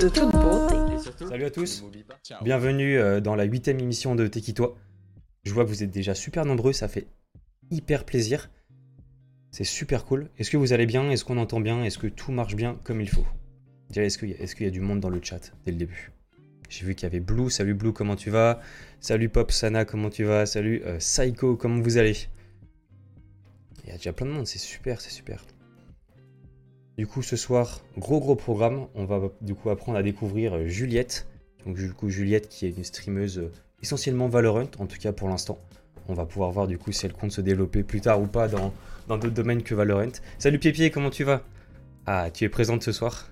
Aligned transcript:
De 0.00 0.08
toute 0.08 0.32
beauté. 0.32 0.76
Salut 1.28 1.44
à 1.44 1.50
tous, 1.50 1.84
bienvenue 2.42 2.96
euh, 2.98 3.20
dans 3.20 3.34
la 3.34 3.44
huitième 3.44 3.78
émission 3.80 4.14
de 4.14 4.26
Tekito. 4.26 4.76
Je 5.44 5.52
vois 5.52 5.64
que 5.64 5.68
vous 5.68 5.82
êtes 5.82 5.90
déjà 5.90 6.14
super 6.14 6.46
nombreux, 6.46 6.72
ça 6.72 6.88
fait 6.88 7.06
hyper 7.70 8.04
plaisir. 8.04 8.50
C'est 9.50 9.64
super 9.64 10.06
cool. 10.06 10.30
Est-ce 10.38 10.50
que 10.50 10.56
vous 10.56 10.72
allez 10.72 10.86
bien? 10.86 11.10
Est-ce 11.10 11.24
qu'on 11.24 11.36
entend 11.36 11.60
bien? 11.60 11.84
Est-ce 11.84 11.98
que 11.98 12.06
tout 12.06 12.32
marche 12.32 12.56
bien 12.56 12.78
comme 12.84 13.02
il 13.02 13.08
faut? 13.10 13.26
Déjà, 13.90 14.02
est-ce 14.04 14.16
qu'il 14.16 14.30
y, 14.30 14.34
a- 14.34 14.38
est-ce 14.38 14.56
qu'il 14.56 14.64
y 14.64 14.68
a 14.68 14.72
du 14.72 14.80
monde 14.80 15.00
dans 15.00 15.10
le 15.10 15.20
chat 15.22 15.52
dès 15.66 15.72
le 15.72 15.78
début? 15.78 16.10
J'ai 16.70 16.86
vu 16.86 16.94
qu'il 16.94 17.04
y 17.04 17.06
avait 17.06 17.20
Blue. 17.20 17.50
Salut 17.50 17.74
Blue, 17.74 17.92
comment 17.92 18.16
tu 18.16 18.30
vas? 18.30 18.60
Salut 19.00 19.28
Pop 19.28 19.52
Sana, 19.52 19.84
comment 19.84 20.08
tu 20.08 20.24
vas? 20.24 20.46
Salut 20.46 20.82
euh, 20.86 20.96
Psycho, 20.98 21.56
comment 21.56 21.80
vous 21.80 21.98
allez? 21.98 22.16
Il 23.84 23.90
y 23.90 23.92
a 23.92 23.96
déjà 23.96 24.14
plein 24.14 24.26
de 24.26 24.32
monde, 24.32 24.46
c'est 24.46 24.58
super, 24.58 25.00
c'est 25.02 25.10
super. 25.10 25.44
Du 26.96 27.08
coup, 27.08 27.22
ce 27.22 27.36
soir, 27.36 27.80
gros 27.98 28.20
gros 28.20 28.36
programme. 28.36 28.86
On 28.94 29.04
va 29.04 29.20
du 29.40 29.54
coup 29.54 29.70
apprendre 29.70 29.98
à 29.98 30.02
découvrir 30.02 30.54
euh, 30.54 30.66
Juliette. 30.66 31.26
Donc 31.66 31.76
du 31.76 31.92
coup, 31.92 32.08
Juliette 32.08 32.48
qui 32.48 32.66
est 32.66 32.70
une 32.70 32.84
streameuse 32.84 33.38
euh, 33.38 33.52
essentiellement 33.82 34.28
Valorant, 34.28 34.68
en 34.78 34.86
tout 34.86 34.98
cas 34.98 35.12
pour 35.12 35.28
l'instant. 35.28 35.58
On 36.08 36.14
va 36.14 36.26
pouvoir 36.26 36.50
voir 36.50 36.66
du 36.66 36.78
coup 36.78 36.92
si 36.92 37.06
elle 37.06 37.14
compte 37.14 37.32
se 37.32 37.40
développer 37.40 37.82
plus 37.82 38.00
tard 38.00 38.20
ou 38.20 38.26
pas 38.26 38.46
dans 38.46 38.72
d'autres 39.08 39.30
domaines 39.30 39.62
que 39.62 39.74
Valorant. 39.74 40.12
Salut 40.38 40.58
Pied 40.58 40.90
comment 40.90 41.10
tu 41.10 41.24
vas? 41.24 41.42
Ah, 42.06 42.30
tu 42.30 42.44
es 42.44 42.48
présente 42.48 42.82
ce 42.82 42.92
soir 42.92 43.30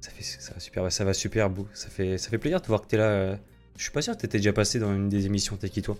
ça, 0.00 0.10
fait, 0.10 0.22
ça 0.22 0.54
va 0.54 0.60
super, 0.60 0.92
ça 0.92 1.04
va 1.04 1.12
super 1.12 1.50
beau. 1.50 1.68
Ça 1.74 1.88
fait, 1.88 2.38
plaisir 2.38 2.60
de 2.60 2.66
voir 2.66 2.82
que 2.82 2.88
tu 2.88 2.94
es 2.94 2.98
là. 2.98 3.04
euh. 3.04 3.36
Je 3.76 3.82
suis 3.82 3.92
pas 3.92 4.02
sûr 4.02 4.14
que 4.14 4.20
tu 4.20 4.26
étais 4.26 4.38
déjà 4.38 4.52
passé 4.52 4.78
dans 4.78 4.92
une 4.92 5.08
des 5.08 5.26
émissions 5.26 5.56
T'es 5.56 5.68
qui 5.68 5.82
toi? 5.82 5.96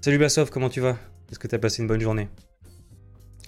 Salut 0.00 0.18
Bassov, 0.18 0.50
comment 0.50 0.68
tu 0.68 0.80
vas? 0.80 0.96
Est-ce 1.30 1.38
que 1.38 1.48
tu 1.48 1.54
as 1.54 1.58
passé 1.58 1.82
une 1.82 1.88
bonne 1.88 2.00
journée? 2.00 2.28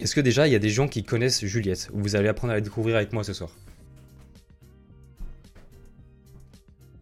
Est-ce 0.01 0.15
que 0.15 0.21
déjà 0.21 0.47
il 0.47 0.53
y 0.53 0.57
a 0.57 0.61
des 0.61 0.71
gens 0.71 0.87
qui 0.87 1.03
connaissent 1.03 1.45
Juliette 1.45 1.91
ou 1.93 2.01
vous 2.01 2.15
allez 2.15 2.29
apprendre 2.29 2.53
à 2.53 2.55
la 2.55 2.61
découvrir 2.61 2.95
avec 2.95 3.13
moi 3.13 3.25
ce 3.25 3.33
soir? 3.33 3.51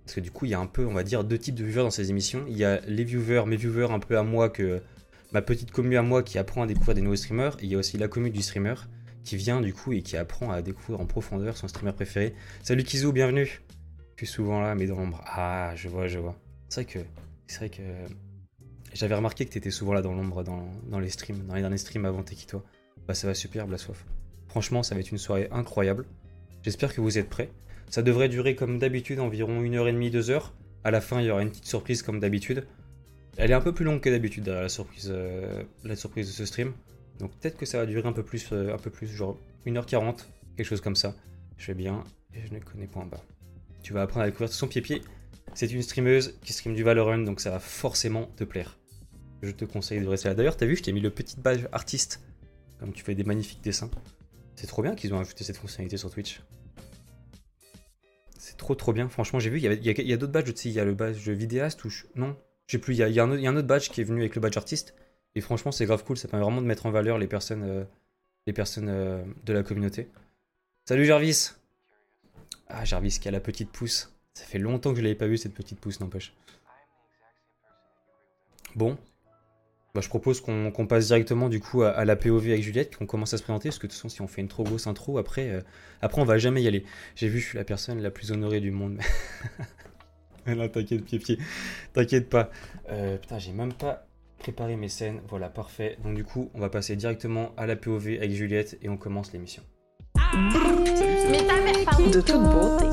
Parce 0.05 0.15
que 0.15 0.21
du 0.21 0.31
coup, 0.31 0.47
il 0.47 0.53
y 0.53 0.55
a 0.55 0.61
un 0.61 0.67
peu, 0.67 0.87
on 0.87 0.95
va 0.95 1.03
dire, 1.03 1.23
deux 1.23 1.37
types 1.37 1.55
de 1.55 1.65
viewers 1.65 1.83
dans 1.83 1.91
ces 1.91 2.09
émissions. 2.09 2.45
Il 2.49 2.57
y 2.57 2.65
a 2.65 2.81
les 2.87 3.05
viewers, 3.05 3.45
mes 3.47 3.57
viewers 3.57 3.91
un 3.91 3.99
peu 3.99 4.17
à 4.17 4.23
moi, 4.23 4.49
que 4.49 4.81
ma 5.33 5.43
petite 5.43 5.73
commu 5.73 5.97
à 5.99 6.03
moi 6.03 6.23
qui 6.23 6.39
apprend 6.39 6.63
à 6.63 6.67
découvrir 6.67 6.95
des 6.95 7.03
nouveaux 7.03 7.17
streamers. 7.17 7.57
Et 7.61 7.65
il 7.65 7.71
y 7.71 7.75
a 7.75 7.79
aussi 7.79 7.99
la 7.99 8.09
commu 8.09 8.31
du 8.31 8.41
streamer 8.41 8.75
qui 9.25 9.37
vient 9.37 9.61
du 9.61 9.75
coup 9.75 9.93
et 9.93 10.01
qui 10.01 10.17
apprend 10.17 10.51
à 10.51 10.63
découvrir 10.63 11.01
en 11.01 11.07
profondeur 11.07 11.57
son 11.59 11.69
streamer 11.69 11.93
préféré. 11.93 12.35
Salut 12.63 12.85
Kizu, 12.85 13.13
bienvenue. 13.13 13.61
Je 14.15 14.25
suis 14.25 14.33
souvent 14.33 14.61
là, 14.61 14.75
mais 14.75 14.87
dans 14.87 14.97
l'ombre. 14.97 15.23
Ah, 15.27 15.73
je 15.75 15.89
vois, 15.89 16.07
je 16.07 16.19
vois. 16.19 16.39
C'est 16.71 16.83
vrai 16.83 16.93
que, 16.93 16.99
c'est 17.47 17.59
vrai 17.59 17.69
que 17.69 17.83
j'avais 18.95 19.15
remarqué 19.15 19.45
que 19.45 19.51
t'étais 19.51 19.71
souvent 19.71 19.93
là 19.93 20.01
dans 20.01 20.15
l'ombre 20.15 20.43
dans, 20.45 20.67
dans 20.89 21.01
les 21.01 21.11
streams, 21.11 21.45
dans 21.47 21.57
les 21.57 21.61
derniers 21.61 21.77
streams 21.77 22.07
avant 22.07 22.23
Tekito. 22.23 22.63
Bah 23.07 23.15
ça 23.15 23.27
va 23.27 23.35
super, 23.35 23.67
Blassoif. 23.67 24.05
Franchement, 24.49 24.83
ça 24.83 24.95
va 24.95 25.01
être 25.01 25.11
une 25.11 25.19
soirée 25.19 25.49
incroyable. 25.51 26.07
J'espère 26.63 26.95
que 26.95 27.01
vous 27.01 27.19
êtes 27.19 27.29
prêts. 27.29 27.51
Ça 27.89 28.03
devrait 28.03 28.29
durer 28.29 28.57
comme 28.57 28.79
d'habitude 28.79 29.21
environ 29.21 29.63
1h30, 29.63 30.11
2h. 30.11 30.51
À 30.83 30.91
la 30.91 31.01
fin, 31.01 31.21
il 31.21 31.27
y 31.27 31.31
aura 31.31 31.43
une 31.43 31.51
petite 31.51 31.67
surprise 31.67 32.03
comme 32.03 32.21
d'habitude. 32.21 32.67
Elle 33.37 33.51
est 33.51 33.55
un 33.55 33.61
peu 33.61 33.73
plus 33.73 33.85
longue 33.85 34.01
que 34.01 34.09
d'habitude, 34.09 34.49
la 34.49 34.69
surprise, 34.69 35.11
euh, 35.13 35.63
la 35.85 35.95
surprise 35.95 36.27
de 36.27 36.33
ce 36.33 36.47
stream. 36.47 36.73
Donc 37.19 37.33
peut-être 37.39 37.57
que 37.57 37.67
ça 37.67 37.79
va 37.79 37.87
durer 37.87 38.09
un 38.09 38.13
peu 38.13 38.23
plus, 38.23 38.49
euh, 38.53 38.75
un 38.75 38.79
peu 38.79 38.91
plus, 38.91 39.07
genre 39.07 39.39
1h40, 39.67 40.27
quelque 40.57 40.67
chose 40.67 40.81
comme 40.81 40.97
ça. 40.97 41.15
Je 41.59 41.67
vais 41.69 41.75
bien 41.75 42.03
et 42.35 42.41
je 42.47 42.53
ne 42.53 42.61
connais 42.61 42.87
point 42.87 43.05
bas. 43.05 43.23
Tu 43.83 43.93
vas 43.93 44.03
apprendre 44.03 44.25
à 44.25 44.27
découvrir 44.27 44.53
son 44.53 44.69
pied-pied. 44.69 45.03
C'est 45.55 45.71
une 45.71 45.83
streameuse 45.83 46.39
qui 46.43 46.53
stream 46.53 46.75
du 46.75 46.83
Valorant, 46.83 47.19
donc 47.19 47.41
ça 47.41 47.51
va 47.51 47.61
forcément 47.61 48.27
te 48.37 48.45
plaire. 48.45 48.79
Je 49.43 49.51
te 49.51 49.65
conseille 49.65 50.01
de 50.01 50.07
rester 50.07 50.29
là. 50.29 50.35
D'ailleurs, 50.35 50.57
t'as 50.57 50.67
vu, 50.67 50.77
je 50.77 50.83
t'ai 50.83 50.93
mis 50.93 51.01
le 51.01 51.11
petit 51.11 51.39
badge 51.39 51.67
artiste, 51.73 52.23
comme 52.79 52.93
tu 52.93 53.03
fais 53.03 53.15
des 53.15 53.25
magnifiques 53.25 53.63
dessins. 53.63 53.91
C'est 54.55 54.67
trop 54.67 54.83
bien 54.83 54.95
qu'ils 54.95 55.13
ont 55.15 55.21
ajouté 55.21 55.45
cette 55.45 55.57
fonctionnalité 55.57 55.97
sur 55.97 56.11
Twitch. 56.11 56.41
C'est 58.39 58.57
trop 58.57 58.75
trop 58.75 58.93
bien. 58.93 59.09
Franchement, 59.09 59.39
j'ai 59.39 59.51
vu, 59.51 59.59
il 59.59 59.65
y, 59.65 60.13
a, 60.13 60.17
d'autres 60.17 60.33
badges 60.33 60.51
aussi. 60.51 60.71
Il 60.71 60.75
y 60.75 60.81
a 60.81 60.85
le 60.85 60.95
badge 60.95 61.29
vidéaste 61.29 61.85
ou 61.85 61.91
non, 62.15 62.37
je 62.67 62.73
sais 62.73 62.79
plus. 62.79 62.95
Il 62.95 62.99
y 62.99 63.21
a, 63.21 63.25
un 63.25 63.57
autre, 63.57 63.67
badge 63.67 63.91
qui 63.91 64.01
est 64.01 64.05
venu 64.05 64.21
avec 64.21 64.35
le 64.35 64.41
badge 64.41 64.57
artiste. 64.57 64.95
Et 65.35 65.41
franchement, 65.41 65.73
c'est 65.73 65.85
grave 65.85 66.05
cool. 66.05 66.17
Ça 66.17 66.29
permet 66.29 66.45
vraiment 66.45 66.63
de 66.63 66.67
mettre 66.67 66.87
en 66.87 66.91
valeur 66.91 67.19
les 67.19 67.27
personnes, 67.27 67.65
euh, 67.65 67.85
les 68.47 68.53
personnes 68.53 68.89
euh, 68.89 69.23
de 69.45 69.53
la 69.53 69.63
communauté. 69.63 70.11
Salut 70.87 71.05
Jarvis. 71.05 71.51
Ah 72.69 72.85
Jarvis 72.85 73.19
qui 73.21 73.29
a 73.29 73.31
la 73.31 73.41
petite 73.41 73.71
pousse. 73.71 74.15
Ça 74.33 74.45
fait 74.45 74.59
longtemps 74.59 74.93
que 74.93 74.99
je 74.99 75.03
l'avais 75.03 75.15
pas 75.15 75.27
vu 75.27 75.37
cette 75.37 75.55
petite 75.55 75.81
pousse, 75.81 76.01
n'empêche. 76.01 76.35
Bon. 78.75 78.97
Bah, 79.97 80.03
je 80.03 80.11
propose 80.11 80.43
qu'on 80.43 80.87
passe 80.87 81.07
directement 81.07 81.49
du 81.49 81.59
coup 81.59 81.83
à, 81.83 81.89
à 81.89 82.05
la 82.05 82.17
POV 82.17 82.51
avec 82.51 82.63
Juliette, 82.63 82.97
qu'on 82.97 83.07
commence 83.07 83.33
à 83.33 83.39
se 83.39 83.43
présenter, 83.43 83.71
parce 83.71 83.79
que 83.79 83.87
de 83.87 83.93
toute 83.93 83.97
façon, 83.97 84.11
si 84.11 84.21
on 84.21 84.29
fait 84.29 84.43
une 84.43 84.49
trop 84.49 84.63
grosse 84.63 84.87
intro, 84.87 85.17
après, 85.17 85.49
euh, 85.49 85.63
après 86.03 86.21
on 86.21 86.27
va 86.27 86.37
jamais 86.37 86.63
y 86.63 86.69
aller. 86.69 86.85
J'ai 87.15 87.29
vu, 87.29 87.41
je 87.41 87.47
suis 87.47 87.57
la 87.57 87.65
personne 87.65 88.03
la 88.03 88.11
plus 88.11 88.31
honorée 88.31 88.61
du 88.61 88.71
monde. 88.71 88.99
Mais 90.47 90.55
non, 90.55 90.69
t'inquiète, 90.69 91.03
pied 91.03 91.19
pied. 91.19 91.39
T'inquiète 91.95 92.29
pas. 92.29 92.51
Euh, 92.91 93.17
putain, 93.17 93.39
j'ai 93.39 93.53
même 93.53 93.73
pas 93.73 94.07
préparé 94.39 94.77
mes 94.77 94.91
scènes. 94.91 95.23
Voilà, 95.31 95.49
parfait. 95.49 95.97
Donc 96.05 96.15
du 96.15 96.25
coup, 96.25 96.51
on 96.53 96.61
va 96.61 96.69
passer 96.69 96.95
directement 96.95 97.55
à 97.57 97.67
la 97.67 97.75
POV 97.75 98.19
avec 98.19 98.33
Juliette 98.33 98.77
et 98.83 98.91
on 98.91 98.99
commence 98.99 99.33
l'émission. 99.33 99.63
De 100.15 102.21
toute 102.21 102.43
beauté. 102.43 102.85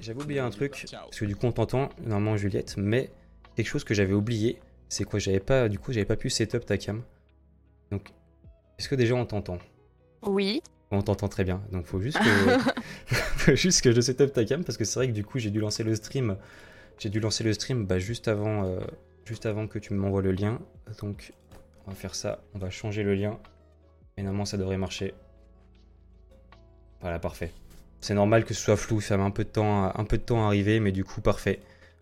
J'avais 0.00 0.22
oublié 0.22 0.40
un 0.40 0.48
truc, 0.48 0.86
parce 0.90 1.18
que 1.18 1.26
du 1.26 1.36
coup 1.36 1.44
on 1.44 1.52
t'entend 1.52 1.90
normalement 2.06 2.38
Juliette, 2.38 2.76
mais 2.78 3.10
quelque 3.54 3.68
chose 3.68 3.84
que 3.84 3.92
j'avais 3.92 4.14
oublié, 4.14 4.58
c'est 4.88 5.04
quoi 5.04 5.18
J'avais 5.18 5.40
pas, 5.40 5.68
du 5.68 5.78
coup 5.78 5.92
j'avais 5.92 6.06
pas 6.06 6.16
pu 6.16 6.30
setup 6.30 6.64
ta 6.64 6.78
cam. 6.78 7.02
Donc, 7.90 8.12
est-ce 8.78 8.88
que 8.88 8.94
déjà 8.94 9.14
on 9.14 9.24
t'entend? 9.24 9.58
Oui. 10.22 10.62
On 10.90 11.02
t'entend 11.02 11.28
très 11.28 11.44
bien, 11.44 11.62
donc 11.70 11.84
faut 11.84 12.00
juste 12.00 12.18
que, 12.18 12.58
faut 13.06 13.54
juste 13.54 13.82
que 13.82 13.92
je 13.92 14.00
setup 14.00 14.32
ta 14.32 14.44
cam, 14.44 14.64
parce 14.64 14.78
que 14.78 14.84
c'est 14.84 14.98
vrai 14.98 15.08
que 15.08 15.12
du 15.12 15.24
coup 15.24 15.38
j'ai 15.38 15.50
dû 15.50 15.60
lancer 15.60 15.84
le 15.84 15.94
stream, 15.94 16.36
j'ai 16.98 17.10
dû 17.10 17.20
lancer 17.20 17.44
le 17.44 17.52
stream 17.52 17.86
bah, 17.86 17.98
juste 17.98 18.28
avant, 18.28 18.64
euh, 18.64 18.80
juste 19.24 19.46
avant 19.46 19.66
que 19.66 19.78
tu 19.78 19.92
m'envoies 19.94 20.22
le 20.22 20.32
lien. 20.32 20.58
Donc 21.00 21.32
on 21.86 21.90
va 21.90 21.96
faire 21.96 22.14
ça, 22.14 22.42
on 22.54 22.58
va 22.58 22.70
changer 22.70 23.02
le 23.02 23.14
lien, 23.14 23.38
et 24.16 24.22
normalement 24.22 24.46
ça 24.46 24.56
devrait 24.56 24.78
marcher. 24.78 25.14
Voilà, 27.00 27.18
parfait. 27.18 27.52
C'est 28.00 28.14
normal 28.14 28.44
que 28.44 28.54
ce 28.54 28.62
soit 28.62 28.76
flou, 28.76 29.00
ça 29.00 29.16
met 29.16 29.24
un 29.24 29.30
peu 29.30 29.44
de 29.44 29.48
temps 29.48 29.84
à, 29.84 30.00
un 30.00 30.04
peu 30.04 30.18
de 30.18 30.22
temps 30.22 30.44
à 30.44 30.46
arriver, 30.46 30.80
mais 30.80 30.92
du 30.92 31.04
coup, 31.04 31.20
parfait. 31.20 31.60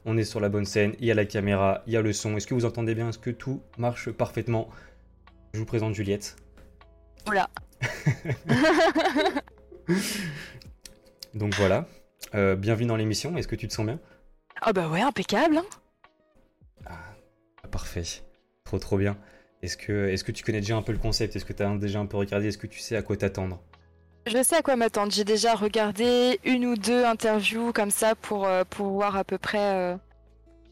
On 0.08 0.16
est 0.16 0.24
sur 0.24 0.38
la 0.40 0.48
bonne 0.48 0.64
scène, 0.64 0.94
il 1.00 1.04
y 1.06 1.10
a 1.10 1.14
la 1.14 1.24
caméra, 1.24 1.82
il 1.88 1.92
y 1.92 1.96
a 1.96 2.00
le 2.02 2.12
son. 2.12 2.36
Est-ce 2.36 2.46
que 2.46 2.54
vous 2.54 2.64
entendez 2.64 2.94
bien? 2.94 3.08
Est-ce 3.08 3.18
que 3.18 3.30
tout 3.30 3.60
marche 3.76 4.10
parfaitement? 4.10 4.68
Je 5.52 5.58
vous 5.58 5.64
présente 5.66 5.94
Juliette. 5.94 6.36
Oula. 7.26 7.50
Donc 11.34 11.54
voilà. 11.56 11.86
Euh, 12.34 12.54
bienvenue 12.56 12.86
dans 12.86 12.96
l'émission, 12.96 13.36
est-ce 13.36 13.48
que 13.48 13.56
tu 13.56 13.66
te 13.68 13.72
sens 13.74 13.84
bien? 13.86 13.98
Ah 14.62 14.72
bah 14.72 14.88
ouais, 14.88 15.00
impeccable. 15.00 15.58
hein. 15.58 15.64
Ah, 16.86 17.68
Parfait. 17.70 18.04
Trop 18.64 18.78
trop 18.78 18.96
bien. 18.98 19.16
Est-ce 19.62 19.76
que, 19.76 20.08
est 20.08 20.22
que 20.22 20.32
tu 20.32 20.44
connais 20.44 20.60
déjà 20.60 20.76
un 20.76 20.82
peu 20.82 20.92
le 20.92 20.98
concept? 20.98 21.34
Est-ce 21.34 21.44
que 21.44 21.52
tu 21.52 21.62
as 21.64 21.76
déjà 21.78 21.98
un 21.98 22.06
peu 22.06 22.16
regardé? 22.16 22.46
Est-ce 22.48 22.58
que 22.58 22.66
tu 22.68 22.78
sais 22.78 22.94
à 22.96 23.02
quoi 23.02 23.16
t'attendre? 23.16 23.60
Je 24.26 24.42
sais 24.42 24.56
à 24.56 24.62
quoi 24.62 24.74
m'attendre. 24.74 25.12
J'ai 25.12 25.22
déjà 25.22 25.54
regardé 25.54 26.40
une 26.44 26.66
ou 26.66 26.76
deux 26.76 27.04
interviews 27.04 27.72
comme 27.72 27.92
ça 27.92 28.16
pour, 28.16 28.44
euh, 28.46 28.64
pour 28.68 28.88
voir 28.88 29.16
à 29.16 29.22
peu 29.22 29.38
près 29.38 29.74
euh, 29.74 29.96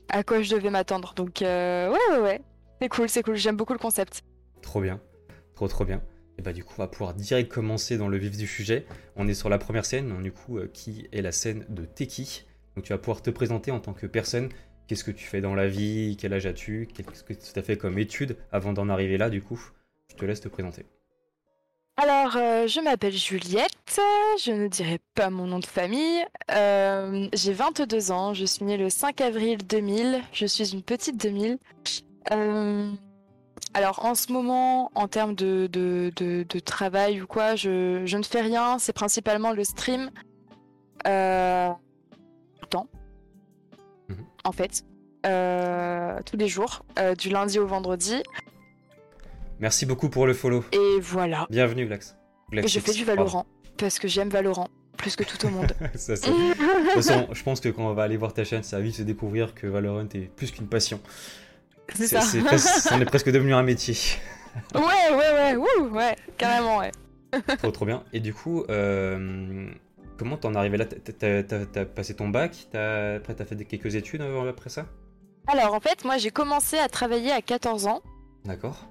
à 0.09 0.25
quoi 0.25 0.43
je 0.43 0.57
devais 0.57 0.71
m'attendre. 0.71 1.15
Donc 1.15 1.41
euh, 1.41 1.89
ouais, 1.89 1.99
ouais, 2.11 2.19
ouais. 2.19 2.41
C'est 2.83 2.89
cool, 2.89 3.09
c'est 3.09 3.23
cool. 3.23 3.37
J'aime 3.37 3.57
beaucoup 3.57 3.73
le 3.73 3.79
concept. 3.79 4.23
Trop 4.61 4.81
bien. 4.81 5.01
Trop 5.55 5.69
trop 5.69 5.85
bien. 5.85 6.03
Et 6.37 6.43
bah 6.43 6.53
du 6.53 6.65
coup, 6.65 6.75
on 6.79 6.83
va 6.83 6.89
pouvoir 6.89 7.15
direct 7.15 7.53
commencer 7.53 7.97
dans 7.97 8.09
le 8.09 8.19
vif 8.19 8.37
du 8.37 8.49
sujet. 8.49 8.87
On 9.15 9.29
est 9.29 9.35
sur 9.35 9.49
la 9.49 9.59
première 9.59 9.85
scène, 9.85 10.09
donc, 10.09 10.23
du 10.25 10.33
coup, 10.33 10.59
qui 10.73 11.09
est 11.13 11.23
la 11.23 11.31
scène 11.31 11.65
de 11.69 11.85
Teki. 11.85 12.45
Donc 12.75 12.85
tu 12.85 12.93
vas 12.93 12.99
pouvoir 12.99 13.23
te 13.23 13.31
présenter 13.31 13.71
en 13.71 13.79
tant 13.79 13.93
que 13.93 14.09
personne. 14.09 14.49
Qu'est-ce 14.89 15.05
que 15.05 15.13
tu 15.13 15.25
fais 15.25 15.41
dans 15.41 15.55
la 15.55 15.69
vie? 15.69 16.17
Quel 16.21 16.33
âge 16.33 16.47
as-tu? 16.47 16.89
Qu'est-ce 16.93 17.23
que 17.23 17.33
tu 17.33 17.57
as 17.57 17.63
fait 17.63 17.77
comme 17.77 18.01
études 18.01 18.37
avant 18.51 18.73
d'en 18.73 18.89
arriver 18.89 19.17
là, 19.17 19.31
du 19.31 19.41
coup? 19.41 19.71
Je 20.11 20.17
te 20.17 20.25
laisse 20.25 20.41
te 20.41 20.49
présenter. 20.49 20.85
Alors, 21.97 22.37
euh, 22.37 22.67
je 22.67 22.81
m'appelle 22.81 23.13
Juliette, 23.17 24.01
je 24.43 24.51
ne 24.51 24.67
dirai 24.67 24.99
pas 25.15 25.31
mon 25.31 25.47
nom 25.47 25.61
de 25.61 25.67
famille. 25.67 26.25
Euh, 26.51 27.29
J'ai 27.33 27.53
22 27.53 28.11
ans, 28.11 28.35
je 28.35 28.45
suis 28.45 28.65
née 28.65 28.77
le 28.77 28.91
5 28.91 29.21
avril 29.21 29.59
2000, 29.65 30.21
je 30.33 30.45
suis 30.47 30.73
une 30.73 30.83
petite 30.83 31.17
2000. 31.23 31.57
Euh, 32.33 32.91
alors, 33.75 34.05
en 34.05 34.17
ce 34.17 34.33
moment, 34.33 34.91
en 34.97 35.07
termes 35.07 35.37
de, 35.37 35.69
de, 35.71 36.13
de- 36.17 36.45
de 36.49 36.59
travail 36.59 37.21
ou 37.23 37.27
quoi, 37.29 37.55
je, 37.55 38.03
je 38.07 38.17
ne 38.19 38.25
fais 38.25 38.41
rien, 38.41 38.79
c'est 38.81 38.93
principalement 38.93 39.53
le 39.53 39.63
stream. 39.63 40.11
Tout 41.05 41.11
le 41.11 41.75
temps, 42.71 42.89
Mhm. 44.09 44.17
en 44.45 44.53
fait. 44.53 44.85
Tous 45.23 46.37
les 46.37 46.49
jours, 46.49 46.85
du 47.19 47.29
lundi 47.31 47.59
au 47.61 47.67
vendredi. 47.67 48.21
Merci 49.65 49.87
beaucoup 49.87 50.11
pour 50.11 50.27
le 50.27 50.35
follow. 50.35 50.63
Et 50.73 51.01
voilà. 51.01 51.47
Bienvenue, 51.49 51.87
Glax. 51.87 52.17
Et 52.53 52.69
je 52.69 52.81
fais 52.81 52.93
du 52.93 53.03
Valorant 53.03 53.47
parce 53.79 53.99
que 53.99 54.07
j'aime 54.09 54.29
Valorant 54.29 54.69
plus 54.99 55.17
que 55.17 55.25
tout 55.25 55.47
au 55.47 55.49
monde. 55.49 55.73
Ça, 55.95 56.17
c'est- 56.17 56.31
De 56.31 56.93
toute 56.93 57.03
façon, 57.03 57.29
je 57.33 57.43
pense 57.43 57.61
que 57.61 57.71
quand 57.71 57.89
on 57.89 57.95
va 57.95 58.03
aller 58.03 58.19
voir 58.19 58.35
ta 58.35 58.45
chaîne, 58.45 58.63
ça 58.63 58.77
va 58.77 58.83
vite 58.83 58.97
se 58.97 59.01
découvrir 59.03 59.55
que 59.55 59.67
Valorant 59.67 60.05
est 60.13 60.29
plus 60.37 60.51
qu'une 60.51 60.67
passion. 60.67 61.01
C'est 61.95 62.09
ça. 62.09 62.21
c'est 62.21 62.43
c'en 62.59 63.01
est 63.01 63.07
presque 63.07 63.31
devenu 63.31 63.55
un 63.55 63.63
métier. 63.63 63.97
ouais, 64.75 64.83
ouais, 64.83 65.33
ouais, 65.33 65.57
wouh, 65.57 65.89
ouais, 65.97 66.15
carrément, 66.37 66.77
ouais. 66.81 66.91
trop 67.57 67.71
trop 67.71 67.87
bien. 67.87 68.05
Et 68.13 68.21
du 68.21 68.35
coup, 68.35 68.65
euh, 68.69 69.71
comment 70.19 70.37
t'en 70.37 70.53
es 70.53 70.59
arrivé 70.59 70.77
là? 70.77 70.85
T'as- 70.85 71.87
passé 71.87 72.15
ton 72.15 72.29
bac? 72.29 72.67
Après, 72.75 73.35
t'as 73.35 73.47
fait 73.47 73.57
quelques 73.65 73.95
études 73.95 74.21
après 74.47 74.69
ça? 74.69 74.85
Alors 75.47 75.73
en 75.73 75.81
fait, 75.81 76.05
moi 76.05 76.19
j'ai 76.19 76.31
commencé 76.31 76.77
à 76.77 76.89
travailler 76.91 77.33
à 77.33 77.41
14 77.41 77.87
ans 77.87 78.03
D'accord. 78.45 78.91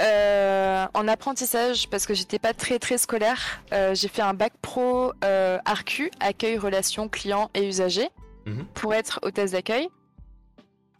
Euh, 0.00 0.86
en 0.94 1.08
apprentissage 1.08 1.88
parce 1.88 2.06
que 2.06 2.14
j'étais 2.14 2.38
pas 2.38 2.54
très 2.54 2.78
très 2.78 2.98
scolaire. 2.98 3.62
Euh, 3.72 3.94
j'ai 3.94 4.08
fait 4.08 4.22
un 4.22 4.34
bac 4.34 4.52
pro 4.62 5.12
euh, 5.24 5.58
ARCU, 5.64 6.10
accueil, 6.20 6.56
relations 6.58 7.08
clients 7.08 7.50
et 7.54 7.66
usagers, 7.66 8.10
Mhm. 8.46 8.64
pour 8.74 8.94
être 8.94 9.18
hôtesse 9.22 9.50
d'accueil. 9.52 9.88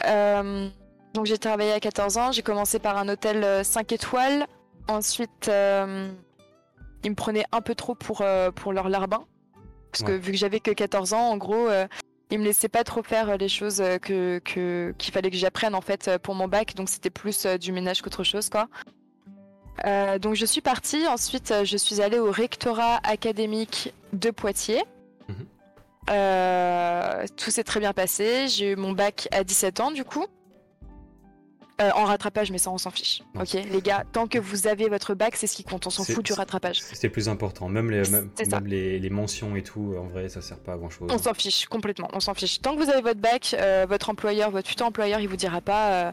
Euh, 0.06 0.68
donc 1.14 1.26
j'ai 1.26 1.38
travaillé 1.38 1.72
à 1.72 1.80
14 1.80 2.18
ans, 2.18 2.32
j'ai 2.32 2.42
commencé 2.42 2.78
par 2.78 2.96
un 2.98 3.08
hôtel 3.08 3.42
euh, 3.42 3.64
5 3.64 3.92
étoiles. 3.92 4.46
Ensuite, 4.88 5.50
ils 7.04 7.10
me 7.10 7.14
prenaient 7.14 7.44
un 7.52 7.60
peu 7.60 7.74
trop 7.74 7.94
pour, 7.94 8.24
pour 8.54 8.72
leur 8.72 8.88
larbin. 8.88 9.24
Parce 9.92 10.02
que 10.02 10.12
vu 10.12 10.32
que 10.32 10.38
j'avais 10.38 10.60
que 10.60 10.70
14 10.70 11.12
ans, 11.12 11.28
en 11.30 11.36
gros, 11.36 11.68
ils 12.30 12.38
me 12.38 12.44
laissaient 12.44 12.68
pas 12.68 12.84
trop 12.84 13.02
faire 13.02 13.30
euh, 13.30 13.36
les 13.36 13.48
choses 13.48 13.80
euh, 13.80 13.98
que 13.98 14.40
qu'il 14.46 15.12
fallait 15.12 15.30
que 15.30 15.36
j'apprenne 15.36 15.74
en 15.74 15.80
fait 15.80 16.08
euh, 16.08 16.18
pour 16.18 16.34
mon 16.34 16.48
bac. 16.48 16.74
Donc 16.74 16.88
c'était 16.88 17.10
plus 17.10 17.46
du 17.46 17.72
ménage 17.72 18.02
qu'autre 18.02 18.24
chose, 18.24 18.48
quoi. 18.48 18.68
Euh, 19.86 20.18
donc 20.18 20.34
je 20.34 20.44
suis 20.44 20.60
partie. 20.60 21.06
Ensuite, 21.06 21.54
je 21.64 21.76
suis 21.76 22.00
allée 22.00 22.18
au 22.18 22.30
rectorat 22.30 23.00
académique 23.04 23.94
de 24.12 24.30
Poitiers. 24.30 24.84
Mhm. 25.28 25.46
Euh, 26.10 27.26
tout 27.36 27.50
s'est 27.50 27.64
très 27.64 27.80
bien 27.80 27.92
passé. 27.92 28.48
J'ai 28.48 28.72
eu 28.72 28.76
mon 28.76 28.92
bac 28.92 29.28
à 29.30 29.44
17 29.44 29.80
ans, 29.80 29.90
du 29.90 30.04
coup. 30.04 30.26
Euh, 31.80 31.90
en 31.94 32.04
rattrapage, 32.06 32.50
mais 32.50 32.58
ça, 32.58 32.70
on 32.72 32.78
s'en 32.78 32.90
fiche. 32.90 33.22
Ok, 33.38 33.52
les 33.52 33.80
gars, 33.80 34.02
tant 34.12 34.26
que 34.26 34.38
vous 34.38 34.66
avez 34.66 34.88
votre 34.88 35.14
bac, 35.14 35.36
c'est 35.36 35.46
ce 35.46 35.54
qui 35.54 35.62
compte. 35.62 35.86
On 35.86 35.90
s'en 35.90 36.02
fout 36.02 36.24
du 36.24 36.32
rattrapage. 36.32 36.80
C'est 36.82 37.04
le 37.06 37.12
plus 37.12 37.28
important. 37.28 37.68
Même 37.68 37.88
les, 37.90 38.02
même, 38.10 38.30
C'est 38.36 38.50
ça. 38.50 38.56
même 38.58 38.66
les, 38.68 38.98
les 38.98 39.10
mentions 39.10 39.54
et 39.54 39.62
tout, 39.62 39.94
en 39.96 40.08
vrai, 40.08 40.28
ça 40.28 40.42
sert 40.42 40.58
pas 40.58 40.72
à 40.72 40.76
grand 40.76 40.90
chose. 40.90 41.08
On 41.12 41.18
s'en 41.18 41.34
fiche 41.34 41.66
complètement. 41.66 42.08
On 42.14 42.18
s'en 42.20 42.34
fiche. 42.34 42.60
Tant 42.60 42.74
que 42.76 42.82
vous 42.82 42.90
avez 42.90 43.00
votre 43.02 43.20
bac, 43.20 43.54
euh, 43.56 43.86
votre 43.88 44.10
employeur, 44.10 44.50
votre 44.50 44.66
futur 44.68 44.86
employeur, 44.86 45.20
il 45.20 45.28
vous 45.28 45.36
dira 45.36 45.60
pas. 45.60 46.12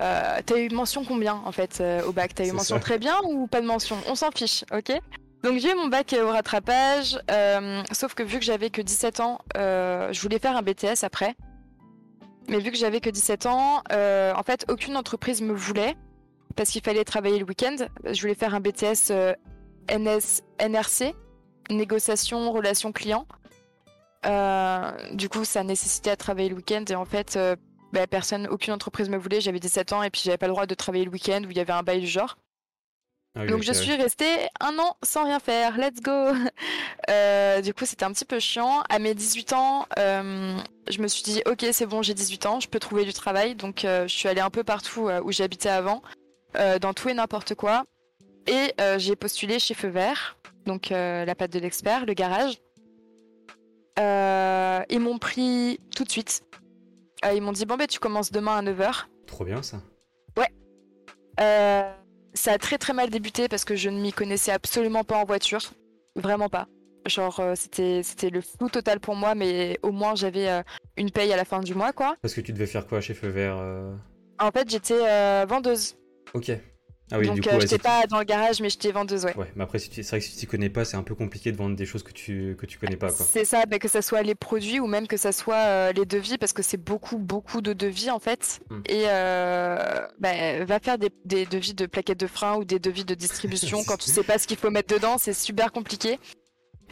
euh, 0.00 0.40
T'as 0.44 0.58
eu 0.58 0.68
mention 0.68 1.02
combien 1.02 1.32
en 1.46 1.52
fait 1.52 1.82
au 2.06 2.12
bac? 2.12 2.34
T'as 2.34 2.44
eu 2.44 2.52
mention 2.52 2.76
ça. 2.76 2.80
très 2.82 2.98
bien 2.98 3.16
ou 3.24 3.46
pas 3.46 3.62
de 3.62 3.66
mention? 3.66 3.96
On 4.08 4.14
s'en 4.16 4.30
fiche, 4.30 4.64
ok? 4.70 4.92
Donc 5.42 5.58
j'ai 5.60 5.70
eu 5.70 5.74
mon 5.76 5.86
bac 5.88 6.14
au 6.22 6.28
rattrapage, 6.28 7.18
sauf 7.92 8.12
que 8.14 8.22
vu 8.22 8.38
que 8.38 8.44
j'avais 8.44 8.68
que 8.68 8.82
17 8.82 9.20
ans, 9.20 9.38
je 9.54 10.20
voulais 10.20 10.38
faire 10.38 10.56
un 10.56 10.62
BTS 10.62 11.04
après. 11.04 11.34
Mais 12.48 12.58
vu 12.60 12.70
que 12.70 12.76
j'avais 12.76 13.00
que 13.00 13.10
17 13.10 13.46
ans, 13.46 13.82
euh, 13.92 14.32
en 14.34 14.42
fait 14.42 14.64
aucune 14.68 14.96
entreprise 14.96 15.42
me 15.42 15.52
voulait 15.52 15.96
parce 16.54 16.70
qu'il 16.70 16.82
fallait 16.82 17.04
travailler 17.04 17.38
le 17.38 17.44
week-end. 17.44 17.76
Je 18.04 18.20
voulais 18.20 18.34
faire 18.34 18.54
un 18.54 18.60
BTS 18.60 19.10
euh, 19.10 19.34
NS, 19.90 20.42
NRC, 20.60 21.14
négociation, 21.70 22.52
relations 22.52 22.92
clients. 22.92 23.26
Euh, 24.24 24.90
du 25.12 25.28
coup, 25.28 25.44
ça 25.44 25.62
nécessitait 25.62 26.10
à 26.10 26.16
travailler 26.16 26.48
le 26.48 26.56
week-end 26.56 26.84
et 26.88 26.94
en 26.94 27.04
fait, 27.04 27.38
bah, 27.92 28.06
personne, 28.06 28.46
aucune 28.48 28.72
entreprise 28.72 29.08
me 29.08 29.16
voulait. 29.16 29.40
J'avais 29.40 29.60
17 29.60 29.92
ans 29.92 30.02
et 30.02 30.10
puis 30.10 30.22
j'avais 30.24 30.38
pas 30.38 30.46
le 30.46 30.52
droit 30.52 30.66
de 30.66 30.74
travailler 30.74 31.04
le 31.04 31.10
week-end 31.10 31.42
où 31.46 31.50
il 31.50 31.56
y 31.56 31.60
avait 31.60 31.72
un 31.72 31.82
bail 31.82 32.00
du 32.00 32.06
genre. 32.06 32.36
Ah 33.36 33.42
oui, 33.42 33.48
Donc 33.48 33.62
je 33.62 33.68
ouais. 33.68 33.74
suis 33.74 33.94
restée 33.94 34.48
un 34.60 34.78
an 34.78 34.96
sans 35.02 35.24
rien 35.24 35.38
faire. 35.38 35.76
Let's 35.78 36.00
go. 36.00 36.12
Euh, 37.08 37.60
du 37.60 37.72
coup, 37.72 37.84
c'était 37.86 38.04
un 38.04 38.10
petit 38.10 38.24
peu 38.24 38.40
chiant. 38.40 38.82
À 38.88 38.98
mes 38.98 39.14
18 39.14 39.52
ans, 39.52 39.86
euh, 39.96 40.58
je 40.88 41.00
me 41.00 41.06
suis 41.06 41.22
dit 41.22 41.40
ok, 41.46 41.64
c'est 41.70 41.86
bon, 41.86 42.02
j'ai 42.02 42.14
18 42.14 42.46
ans, 42.46 42.58
je 42.58 42.66
peux 42.68 42.80
trouver 42.80 43.04
du 43.04 43.12
travail. 43.12 43.54
Donc 43.54 43.84
euh, 43.84 44.08
je 44.08 44.14
suis 44.16 44.28
allée 44.28 44.40
un 44.40 44.50
peu 44.50 44.64
partout 44.64 45.08
où 45.22 45.30
j'habitais 45.30 45.68
avant, 45.68 46.02
dans 46.80 46.92
tout 46.94 47.08
et 47.08 47.14
n'importe 47.14 47.54
quoi. 47.54 47.84
Et 48.48 48.74
j'ai 48.98 49.14
postulé 49.14 49.60
chez 49.60 49.74
Feu 49.74 49.86
Vert, 49.86 50.36
donc 50.66 50.88
la 50.90 51.34
patte 51.36 51.52
de 51.52 51.60
l'expert, 51.60 52.06
le 52.06 52.14
garage. 52.14 52.54
Ils 53.98 55.00
m'ont 55.00 55.18
pris 55.18 55.78
tout 55.94 56.02
de 56.02 56.10
suite. 56.10 56.42
Ils 57.32 57.40
m'ont 57.40 57.52
dit 57.52 57.66
bon 57.66 57.76
ben 57.76 57.86
tu 57.86 58.00
commences 58.00 58.32
demain 58.32 58.56
à 58.56 58.62
9h. 58.62 59.04
Trop 59.28 59.44
bien 59.44 59.62
ça. 59.62 59.76
Euh, 61.40 61.92
ça 62.36 62.52
a 62.52 62.58
très 62.58 62.78
très 62.78 62.92
mal 62.92 63.10
débuté 63.10 63.48
parce 63.48 63.64
que 63.64 63.74
je 63.74 63.90
ne 63.90 64.00
m'y 64.00 64.12
connaissais 64.12 64.52
absolument 64.52 65.04
pas 65.04 65.16
en 65.16 65.24
voiture. 65.24 65.72
Vraiment 66.14 66.48
pas. 66.48 66.68
Genre, 67.06 67.38
euh, 67.40 67.54
c'était 67.54 68.02
c'était 68.02 68.30
le 68.30 68.40
flou 68.40 68.68
total 68.68 69.00
pour 69.00 69.14
moi, 69.14 69.34
mais 69.34 69.78
au 69.82 69.92
moins 69.92 70.14
j'avais 70.14 70.48
euh, 70.48 70.62
une 70.96 71.10
paye 71.10 71.32
à 71.32 71.36
la 71.36 71.44
fin 71.44 71.60
du 71.60 71.74
mois, 71.74 71.92
quoi. 71.92 72.16
Parce 72.22 72.34
que 72.34 72.40
tu 72.40 72.52
devais 72.52 72.66
faire 72.66 72.86
quoi 72.86 73.00
chez 73.00 73.14
Feu 73.14 73.28
Vert 73.28 73.56
euh? 73.58 73.94
En 74.38 74.50
fait, 74.50 74.68
j'étais 74.68 74.98
euh, 75.00 75.46
vendeuse. 75.48 75.96
Ok. 76.34 76.50
Ah 77.12 77.18
oui, 77.18 77.26
Donc, 77.26 77.36
du 77.36 77.40
coup, 77.42 77.48
euh, 77.50 77.54
ouais, 77.54 77.60
j'étais 77.60 77.78
pas 77.78 78.06
dans 78.08 78.18
le 78.18 78.24
garage, 78.24 78.60
mais 78.60 78.68
j'étais 78.68 78.90
vendeuse, 78.90 79.24
ouais. 79.24 79.36
Ouais, 79.36 79.50
mais 79.54 79.62
après, 79.62 79.78
si 79.78 79.88
tu- 79.90 80.02
c'est 80.02 80.10
vrai 80.10 80.18
que 80.18 80.24
si 80.24 80.32
tu 80.32 80.38
t'y 80.38 80.46
connais 80.46 80.70
pas, 80.70 80.84
c'est 80.84 80.96
un 80.96 81.04
peu 81.04 81.14
compliqué 81.14 81.52
de 81.52 81.56
vendre 81.56 81.76
des 81.76 81.86
choses 81.86 82.02
que 82.02 82.10
tu, 82.12 82.56
que 82.58 82.66
tu 82.66 82.78
connais 82.78 82.96
pas, 82.96 83.12
quoi. 83.12 83.24
C'est 83.24 83.44
ça, 83.44 83.64
bah, 83.66 83.78
que 83.78 83.86
ça 83.86 84.02
soit 84.02 84.22
les 84.22 84.34
produits 84.34 84.80
ou 84.80 84.88
même 84.88 85.06
que 85.06 85.16
ça 85.16 85.30
soit 85.30 85.54
euh, 85.66 85.92
les 85.92 86.04
devis, 86.04 86.36
parce 86.36 86.52
que 86.52 86.62
c'est 86.62 86.82
beaucoup, 86.82 87.18
beaucoup 87.18 87.60
de 87.60 87.72
devis 87.72 88.10
en 88.10 88.18
fait. 88.18 88.58
Hmm. 88.70 88.80
Et 88.88 89.04
euh, 89.06 89.76
bah, 90.18 90.64
va 90.64 90.80
faire 90.80 90.98
des, 90.98 91.10
des 91.24 91.46
devis 91.46 91.74
de 91.74 91.86
plaquettes 91.86 92.18
de 92.18 92.26
frein 92.26 92.56
ou 92.56 92.64
des 92.64 92.80
devis 92.80 93.04
de 93.04 93.14
distribution 93.14 93.84
quand 93.86 93.98
tu 93.98 94.10
sais 94.10 94.24
pas 94.24 94.38
ce 94.38 94.48
qu'il 94.48 94.56
faut 94.56 94.70
mettre 94.70 94.92
dedans, 94.92 95.16
c'est 95.16 95.32
super 95.32 95.70
compliqué. 95.70 96.18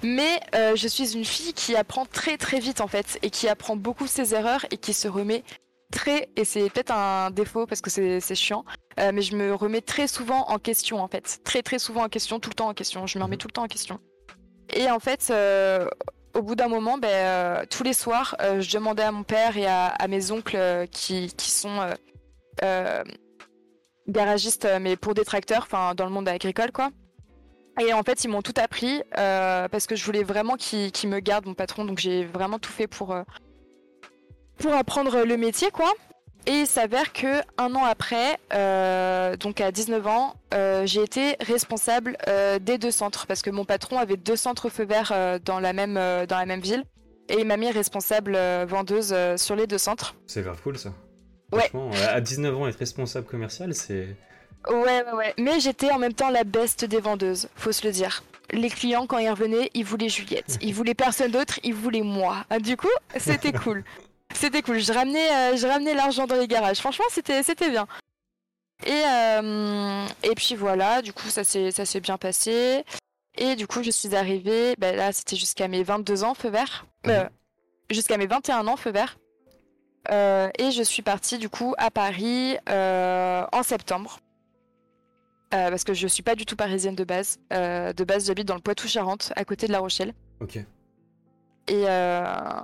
Mais 0.02 0.40
euh, 0.54 0.76
je 0.76 0.86
suis 0.86 1.14
une 1.14 1.24
fille 1.24 1.54
qui 1.54 1.74
apprend 1.76 2.04
très 2.04 2.36
très 2.36 2.60
vite 2.60 2.80
en 2.80 2.88
fait, 2.88 3.18
et 3.22 3.30
qui 3.30 3.48
apprend 3.48 3.74
beaucoup 3.76 4.06
ses 4.06 4.34
erreurs 4.34 4.64
et 4.70 4.76
qui 4.76 4.92
se 4.92 5.08
remet 5.08 5.42
très, 5.94 6.28
et 6.36 6.44
c'est 6.44 6.68
peut-être 6.70 6.92
un 6.92 7.30
défaut 7.30 7.66
parce 7.66 7.80
que 7.80 7.88
c'est 7.90 8.34
chiant, 8.34 8.64
euh, 9.00 9.10
mais 9.14 9.22
je 9.22 9.34
me 9.36 9.54
remets 9.54 9.80
très 9.80 10.06
souvent 10.06 10.42
en 10.48 10.58
question 10.58 11.00
en 11.02 11.08
fait. 11.08 11.40
Très 11.44 11.62
très 11.62 11.78
souvent 11.78 12.04
en 12.04 12.08
question, 12.08 12.40
tout 12.40 12.50
le 12.50 12.54
temps 12.54 12.68
en 12.68 12.74
question. 12.74 13.06
Je 13.06 13.18
me 13.18 13.24
remets 13.24 13.36
Mhm. 13.36 13.40
tout 13.40 13.48
le 13.48 13.52
temps 13.52 13.62
en 13.64 13.68
question. 13.68 13.98
Et 14.72 14.90
en 14.90 14.98
fait, 14.98 15.28
euh, 15.30 15.86
au 16.34 16.42
bout 16.42 16.56
d'un 16.56 16.68
moment, 16.68 16.98
ben, 16.98 17.08
euh, 17.08 17.64
tous 17.70 17.84
les 17.84 17.92
soirs, 17.92 18.36
je 18.40 18.70
demandais 18.72 19.04
à 19.04 19.12
mon 19.12 19.22
père 19.22 19.56
et 19.56 19.66
à, 19.66 19.86
à 19.86 20.08
mes 20.08 20.30
oncles 20.32 20.86
qui, 20.90 21.32
qui 21.36 21.50
sont 21.50 21.78
garagistes, 24.08 24.68
mais 24.80 24.96
pour 24.96 25.14
des 25.14 25.24
tracteurs, 25.24 25.62
enfin 25.62 25.94
dans 25.94 26.04
le 26.04 26.10
monde 26.10 26.28
agricole, 26.28 26.72
quoi. 26.72 26.90
Et 27.80 27.92
en 27.92 28.02
fait, 28.04 28.22
ils 28.24 28.28
m'ont 28.28 28.42
tout 28.42 28.54
appris 28.62 29.02
euh, 29.18 29.66
parce 29.68 29.86
que 29.86 29.96
je 29.96 30.04
voulais 30.04 30.22
vraiment 30.22 30.56
qu'ils 30.56 31.08
me 31.08 31.18
gardent, 31.18 31.46
mon 31.46 31.54
patron. 31.54 31.84
Donc 31.84 31.98
j'ai 31.98 32.24
vraiment 32.24 32.58
tout 32.60 32.70
fait 32.70 32.86
pour, 32.86 33.12
pour 34.58 34.74
apprendre 34.74 35.24
le 35.24 35.36
métier, 35.36 35.70
quoi. 35.70 35.92
Et 36.46 36.60
il 36.60 36.66
s'avère 36.66 37.12
que 37.12 37.40
un 37.56 37.74
an 37.74 37.84
après, 37.84 38.38
euh, 38.52 39.34
donc 39.36 39.62
à 39.62 39.72
19 39.72 40.06
ans, 40.06 40.34
euh, 40.52 40.84
j'ai 40.84 41.02
été 41.02 41.36
responsable 41.40 42.18
euh, 42.28 42.58
des 42.58 42.76
deux 42.76 42.90
centres 42.90 43.26
parce 43.26 43.40
que 43.40 43.48
mon 43.48 43.64
patron 43.64 43.98
avait 43.98 44.18
deux 44.18 44.36
centres 44.36 44.68
feu 44.68 44.84
vert 44.84 45.12
dans 45.44 45.58
la 45.58 45.72
même 45.72 45.94
dans 45.94 46.38
la 46.38 46.46
même 46.46 46.60
ville 46.60 46.84
et 47.30 47.40
il 47.40 47.46
m'a 47.46 47.56
mis 47.56 47.70
responsable 47.70 48.36
vendeuse 48.66 49.14
sur 49.36 49.56
les 49.56 49.66
deux 49.66 49.78
centres. 49.78 50.14
C'est 50.26 50.42
grave 50.42 50.60
cool, 50.62 50.78
ça. 50.78 50.90
Ouais. 51.50 51.70
À 52.08 52.20
19 52.20 52.56
ans, 52.56 52.66
être 52.66 52.78
responsable 52.78 53.26
commercial, 53.26 53.74
c'est... 53.74 54.08
Ouais 54.68 55.04
ouais 55.04 55.12
ouais. 55.14 55.34
Mais 55.38 55.60
j'étais 55.60 55.90
en 55.90 55.98
même 55.98 56.14
temps 56.14 56.30
la 56.30 56.44
beste 56.44 56.84
des 56.84 57.00
vendeuses, 57.00 57.48
faut 57.54 57.72
se 57.72 57.86
le 57.86 57.92
dire. 57.92 58.22
Les 58.50 58.68
clients 58.68 59.06
quand 59.06 59.18
ils 59.18 59.30
revenaient, 59.30 59.70
ils 59.74 59.84
voulaient 59.84 60.08
Juliette, 60.08 60.58
ils 60.60 60.74
voulaient 60.74 60.94
personne 60.94 61.30
d'autre, 61.30 61.58
ils 61.62 61.74
voulaient 61.74 62.02
moi. 62.02 62.44
Ah, 62.50 62.58
Du 62.58 62.76
coup, 62.76 62.88
c'était 63.16 63.52
cool. 63.52 63.84
C'était 64.34 64.62
cool. 64.62 64.78
Je 64.78 64.92
ramenais, 64.92 65.30
euh, 65.32 65.56
je 65.56 65.66
ramenais 65.66 65.94
l'argent 65.94 66.26
dans 66.26 66.36
les 66.36 66.48
garages. 66.48 66.78
Franchement, 66.78 67.06
c'était, 67.10 67.42
c'était 67.42 67.70
bien. 67.70 67.86
Et, 68.84 68.90
euh, 69.06 70.06
et 70.22 70.34
puis 70.34 70.54
voilà, 70.56 71.00
du 71.00 71.12
coup, 71.12 71.28
ça 71.28 71.44
s'est, 71.44 71.70
ça 71.70 71.86
s'est 71.86 72.00
bien 72.00 72.18
passé. 72.18 72.84
Et 73.36 73.56
du 73.56 73.66
coup, 73.66 73.82
je 73.82 73.90
suis 73.90 74.14
arrivée, 74.14 74.74
ben 74.78 74.94
là, 74.94 75.12
c'était 75.12 75.36
jusqu'à 75.36 75.66
mes 75.68 75.82
22 75.82 76.22
ans, 76.24 76.34
feu 76.34 76.50
vert. 76.50 76.86
Euh, 77.06 77.28
jusqu'à 77.90 78.16
mes 78.16 78.26
21 78.26 78.66
ans, 78.68 78.76
feu 78.76 78.90
vert. 78.90 79.18
Euh, 80.10 80.50
et 80.58 80.70
je 80.70 80.82
suis 80.82 81.02
partie, 81.02 81.38
du 81.38 81.48
coup, 81.48 81.74
à 81.78 81.90
Paris 81.90 82.56
euh, 82.68 83.44
en 83.52 83.62
septembre. 83.62 84.18
Parce 85.50 85.84
que 85.84 85.94
je 85.94 86.08
suis 86.08 86.24
pas 86.24 86.34
du 86.34 86.46
tout 86.46 86.56
parisienne 86.56 86.96
de 86.96 87.04
base. 87.04 87.38
De 87.50 88.02
base, 88.04 88.26
j'habite 88.26 88.48
dans 88.48 88.56
le 88.56 88.60
Poitou-Charentes, 88.60 89.32
à 89.36 89.44
côté 89.44 89.68
de 89.68 89.72
La 89.72 89.78
Rochelle. 89.78 90.12
Ok. 90.40 90.56
Et, 90.56 90.64
euh, 91.70 92.60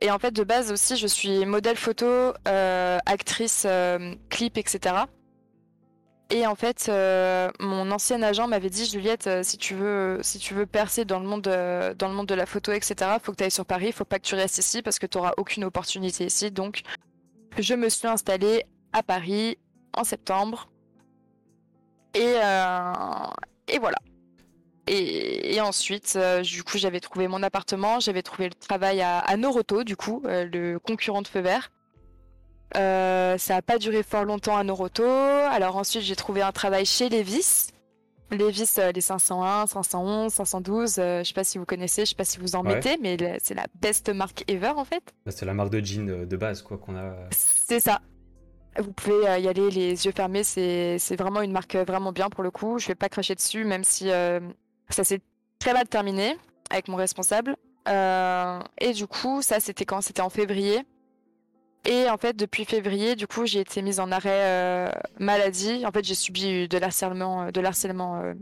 et 0.00 0.10
en 0.10 0.18
fait, 0.18 0.32
de 0.32 0.42
base 0.42 0.72
aussi, 0.72 0.96
je 0.96 1.06
suis 1.06 1.46
modèle 1.46 1.76
photo, 1.76 2.06
euh, 2.48 2.98
actrice, 3.06 3.64
euh, 3.66 4.14
clip, 4.28 4.58
etc. 4.58 4.96
Et 6.30 6.46
en 6.46 6.54
fait, 6.56 6.86
euh, 6.88 7.50
mon 7.60 7.90
ancien 7.92 8.20
agent 8.22 8.48
m'avait 8.48 8.70
dit, 8.70 8.86
Juliette, 8.86 9.28
si 9.42 9.56
tu 9.56 9.74
veux, 9.74 10.18
si 10.22 10.38
tu 10.38 10.54
veux 10.54 10.66
percer 10.66 11.04
dans 11.04 11.20
le 11.20 11.26
monde, 11.26 11.42
dans 11.42 12.08
le 12.08 12.14
monde 12.14 12.26
de 12.26 12.34
la 12.34 12.46
photo, 12.46 12.72
etc. 12.72 13.18
Faut 13.22 13.32
que 13.32 13.36
tu 13.36 13.44
ailles 13.44 13.50
sur 13.50 13.66
Paris. 13.66 13.92
Faut 13.92 14.04
pas 14.04 14.18
que 14.18 14.24
tu 14.24 14.34
restes 14.34 14.58
ici 14.58 14.82
parce 14.82 14.98
que 14.98 15.06
tu 15.06 15.18
auras 15.18 15.32
aucune 15.36 15.64
opportunité 15.64 16.26
ici. 16.26 16.50
Donc, 16.50 16.82
je 17.58 17.74
me 17.74 17.88
suis 17.88 18.08
installée 18.08 18.64
à 18.92 19.02
Paris 19.02 19.58
en 19.96 20.02
septembre. 20.02 20.68
Et, 22.14 22.34
et 23.68 23.78
voilà. 23.78 23.98
Et, 24.86 25.54
et 25.54 25.60
ensuite, 25.60 26.14
euh, 26.16 26.42
du 26.42 26.62
coup, 26.62 26.76
j'avais 26.78 27.00
trouvé 27.00 27.26
mon 27.28 27.42
appartement, 27.42 28.00
j'avais 28.00 28.22
trouvé 28.22 28.48
le 28.48 28.54
travail 28.54 29.00
à, 29.00 29.18
à 29.18 29.36
Noroto, 29.36 29.82
du 29.84 29.96
coup, 29.96 30.22
euh, 30.26 30.46
le 30.52 30.78
concurrent 30.78 31.22
de 31.22 31.28
Feu 31.28 31.40
Vert. 31.40 31.70
Euh, 32.76 33.38
ça 33.38 33.54
n'a 33.54 33.62
pas 33.62 33.78
duré 33.78 34.02
fort 34.02 34.24
longtemps 34.24 34.56
à 34.56 34.64
Noroto. 34.64 35.04
Alors 35.04 35.76
ensuite, 35.76 36.02
j'ai 36.02 36.16
trouvé 36.16 36.42
un 36.42 36.52
travail 36.52 36.84
chez 36.84 37.08
Levis. 37.08 37.68
Levis, 38.30 38.74
les 38.94 39.00
501, 39.00 39.66
511, 39.66 40.32
512, 40.32 40.96
euh, 40.98 41.18
je 41.20 41.28
sais 41.28 41.34
pas 41.34 41.44
si 41.44 41.58
vous 41.58 41.66
connaissez, 41.66 42.04
je 42.04 42.10
sais 42.10 42.14
pas 42.16 42.24
si 42.24 42.38
vous 42.38 42.56
en 42.56 42.64
Ouais. 42.64 42.74
mettez, 42.74 42.96
mais 43.00 43.16
c'est 43.42 43.54
la 43.54 43.66
best 43.80 44.08
marque 44.08 44.42
ever 44.48 44.70
en 44.76 44.84
fait. 44.84 45.14
Bah, 45.24 45.30
c'est 45.30 45.46
la 45.46 45.54
marque 45.54 45.70
de 45.70 45.78
jean 45.84 46.26
de, 46.26 46.36
base, 46.36 46.62
quoi, 46.62 46.78
qu'on 46.78 46.96
a. 46.96 47.14
C'est 47.30 47.80
ça. 47.80 48.00
Vous 48.78 48.92
pouvez 48.92 49.22
y 49.40 49.46
aller 49.46 49.70
les 49.70 50.06
yeux 50.06 50.12
fermés, 50.12 50.42
c'est 50.42 51.16
vraiment 51.16 51.42
une 51.42 51.52
marque 51.52 51.76
vraiment 51.76 52.10
bien 52.10 52.28
pour 52.28 52.42
le 52.42 52.50
coup. 52.50 52.78
Je 52.80 52.88
vais 52.88 52.96
pas 52.96 53.08
cracher 53.08 53.36
dessus, 53.36 53.64
même 53.64 53.84
si 53.84 54.10
ça 54.88 55.04
s'est 55.04 55.20
très 55.58 55.72
mal 55.72 55.88
terminé 55.88 56.36
avec 56.70 56.88
mon 56.88 56.96
responsable. 56.96 57.56
Euh, 57.88 58.60
et 58.78 58.92
du 58.92 59.06
coup, 59.06 59.42
ça 59.42 59.60
c'était 59.60 59.84
quand? 59.84 60.00
C'était 60.00 60.22
en 60.22 60.30
février. 60.30 60.82
Et 61.86 62.08
en 62.08 62.16
fait, 62.16 62.34
depuis 62.34 62.64
février, 62.64 63.14
du 63.14 63.26
coup, 63.26 63.44
j'ai 63.44 63.60
été 63.60 63.82
mise 63.82 64.00
en 64.00 64.10
arrêt 64.10 64.30
euh, 64.30 64.90
maladie. 65.18 65.84
En 65.84 65.92
fait, 65.92 66.02
j'ai 66.02 66.14
subi 66.14 66.66
de 66.66 66.78
l'harcèlement, 66.78 67.50
de 67.50 67.60
l'harcèlement 67.60 68.22
euh, 68.22 68.34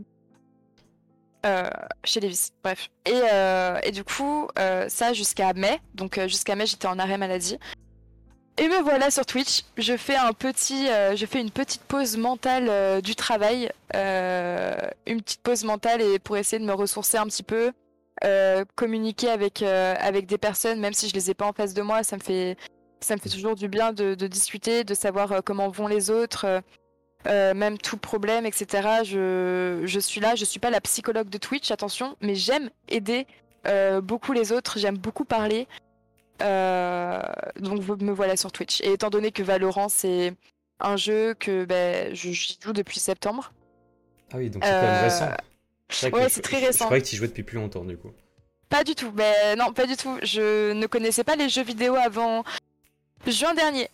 euh, 1.45 1.69
chez 2.05 2.21
Levis. 2.21 2.51
Bref. 2.63 2.89
Et, 3.05 3.11
euh, 3.33 3.79
et 3.83 3.91
du 3.91 4.05
coup, 4.05 4.47
euh, 4.57 4.87
ça 4.87 5.11
jusqu'à 5.11 5.51
mai. 5.53 5.79
Donc 5.93 6.17
euh, 6.17 6.29
jusqu'à 6.29 6.55
mai, 6.55 6.65
j'étais 6.65 6.87
en 6.87 6.97
arrêt 6.99 7.17
maladie. 7.17 7.59
Et 8.57 8.67
me 8.67 8.81
voilà 8.83 9.09
sur 9.09 9.25
Twitch. 9.25 9.63
Je 9.77 9.97
fais 9.97 10.15
un 10.15 10.31
petit, 10.31 10.87
euh, 10.87 11.15
je 11.15 11.25
fais 11.25 11.41
une 11.41 11.49
petite 11.49 11.81
pause 11.81 12.17
mentale 12.17 12.67
euh, 12.69 13.01
du 13.01 13.15
travail, 13.15 13.71
euh, 13.95 14.75
une 15.07 15.21
petite 15.21 15.41
pause 15.41 15.63
mentale 15.63 16.01
et 16.01 16.19
pour 16.19 16.37
essayer 16.37 16.59
de 16.59 16.65
me 16.65 16.73
ressourcer 16.73 17.17
un 17.17 17.25
petit 17.25 17.43
peu, 17.43 17.71
communiquer 18.75 19.29
avec 19.29 19.63
avec 19.63 20.27
des 20.27 20.37
personnes, 20.37 20.79
même 20.79 20.93
si 20.93 21.09
je 21.09 21.13
les 21.13 21.29
ai 21.31 21.33
pas 21.33 21.45
en 21.45 21.51
face 21.51 21.73
de 21.73 21.81
moi, 21.81 22.03
ça 22.03 22.15
me 22.15 22.21
fait 22.21 22.55
ça 23.01 23.15
me 23.15 23.19
fait 23.19 23.27
toujours 23.27 23.55
du 23.55 23.67
bien 23.67 23.91
de, 23.91 24.15
de 24.15 24.27
discuter, 24.27 24.85
de 24.85 24.93
savoir 24.93 25.43
comment 25.43 25.69
vont 25.69 25.87
les 25.87 26.09
autres, 26.09 26.61
même 27.25 27.77
tout 27.77 27.97
problème, 27.97 28.45
etc. 28.45 29.03
Je 29.03 29.81
je 29.83 29.99
suis 29.99 30.21
là, 30.21 30.35
je 30.35 30.45
suis 30.45 30.61
pas 30.61 30.69
la 30.69 30.79
psychologue 30.79 31.27
de 31.27 31.37
Twitch, 31.37 31.69
attention, 31.71 32.15
mais 32.21 32.35
j'aime 32.35 32.69
aider 32.87 33.27
beaucoup 34.01 34.31
les 34.31 34.53
autres, 34.53 34.79
j'aime 34.79 34.97
beaucoup 34.97 35.25
parler. 35.25 35.67
Euh, 36.41 37.21
donc 37.59 37.79
vous- 37.79 37.95
me 37.97 38.11
voilà 38.11 38.35
sur 38.37 38.51
Twitch. 38.51 38.81
Et 38.81 38.93
étant 38.93 39.09
donné 39.09 39.31
que 39.31 39.43
Valorant 39.43 39.89
c'est 39.89 40.33
un 40.79 40.97
jeu 40.97 41.33
que 41.35 41.65
ben, 41.65 42.13
je 42.15 42.31
joue 42.31 42.73
depuis 42.73 42.99
septembre. 42.99 43.53
Ah 44.33 44.37
oui, 44.37 44.49
donc 44.49 44.63
c'est 44.65 44.71
quand 44.71 44.81
même 44.81 44.95
Euh, 44.95 45.03
récent. 45.03 45.25
ouais, 46.17 46.29
c'est 46.29 46.41
très 46.41 46.59
je- 46.59 46.65
récent. 46.65 46.79
Je 46.79 46.83
croyais 46.85 47.03
que 47.03 47.07
tu 47.07 47.15
jouais 47.15 47.27
depuis 47.27 47.43
plus 47.43 47.57
longtemps, 47.57 47.85
du 47.85 47.97
coup. 47.97 48.11
Pas 48.69 48.83
du 48.83 48.95
tout. 48.95 49.11
Ben 49.11 49.57
non, 49.57 49.71
pas 49.71 49.85
du 49.85 49.95
tout. 49.95 50.17
Je 50.23 50.73
ne 50.73 50.87
connaissais 50.87 51.23
pas 51.23 51.35
les 51.35 51.47
jeux 51.49 51.63
vidéo 51.63 51.95
avant 51.95 52.43
juin 53.27 53.53
dernier. 53.53 53.87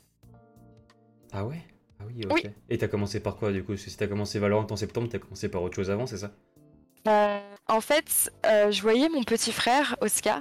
Ah 1.34 1.44
ouais? 1.46 1.60
Ah 2.00 2.06
oui, 2.08 2.24
ok. 2.26 2.32
Oui. 2.46 2.50
Et 2.70 2.78
t'as 2.78 2.88
commencé 2.88 3.20
par 3.20 3.36
quoi, 3.36 3.52
du 3.52 3.64
coup? 3.64 3.76
Si 3.76 3.96
t'as 3.98 4.08
commencé 4.08 4.40
Valorant 4.40 4.66
en 4.72 4.76
septembre, 4.78 5.10
t'as 5.12 5.20
commencé 5.20 5.50
par 5.50 5.62
autre 5.62 5.76
chose 5.76 5.92
avant, 5.92 6.08
c'est 6.08 6.18
ça? 6.18 6.32
Euh, 7.08 7.40
en 7.68 7.82
fait, 7.82 8.32
euh, 8.46 8.72
je 8.72 8.82
voyais 8.82 9.10
mon 9.10 9.24
petit 9.24 9.52
frère 9.52 9.98
Oscar 10.02 10.40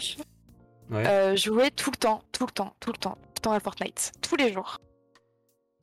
Ouais. 0.91 1.07
euh, 1.07 1.37
jouer 1.37 1.71
tout 1.71 1.91
le 1.91 1.97
temps, 1.97 2.23
tout 2.33 2.47
le 2.47 2.53
temps, 2.53 2.75
tout 2.81 2.93
le 2.93 2.99
temps, 2.99 3.19
tout 3.19 3.33
le 3.37 3.41
temps 3.43 3.53
à 3.53 3.61
Fortnite, 3.61 4.13
tous 4.23 4.37
les 4.37 4.53
jours. 4.53 4.79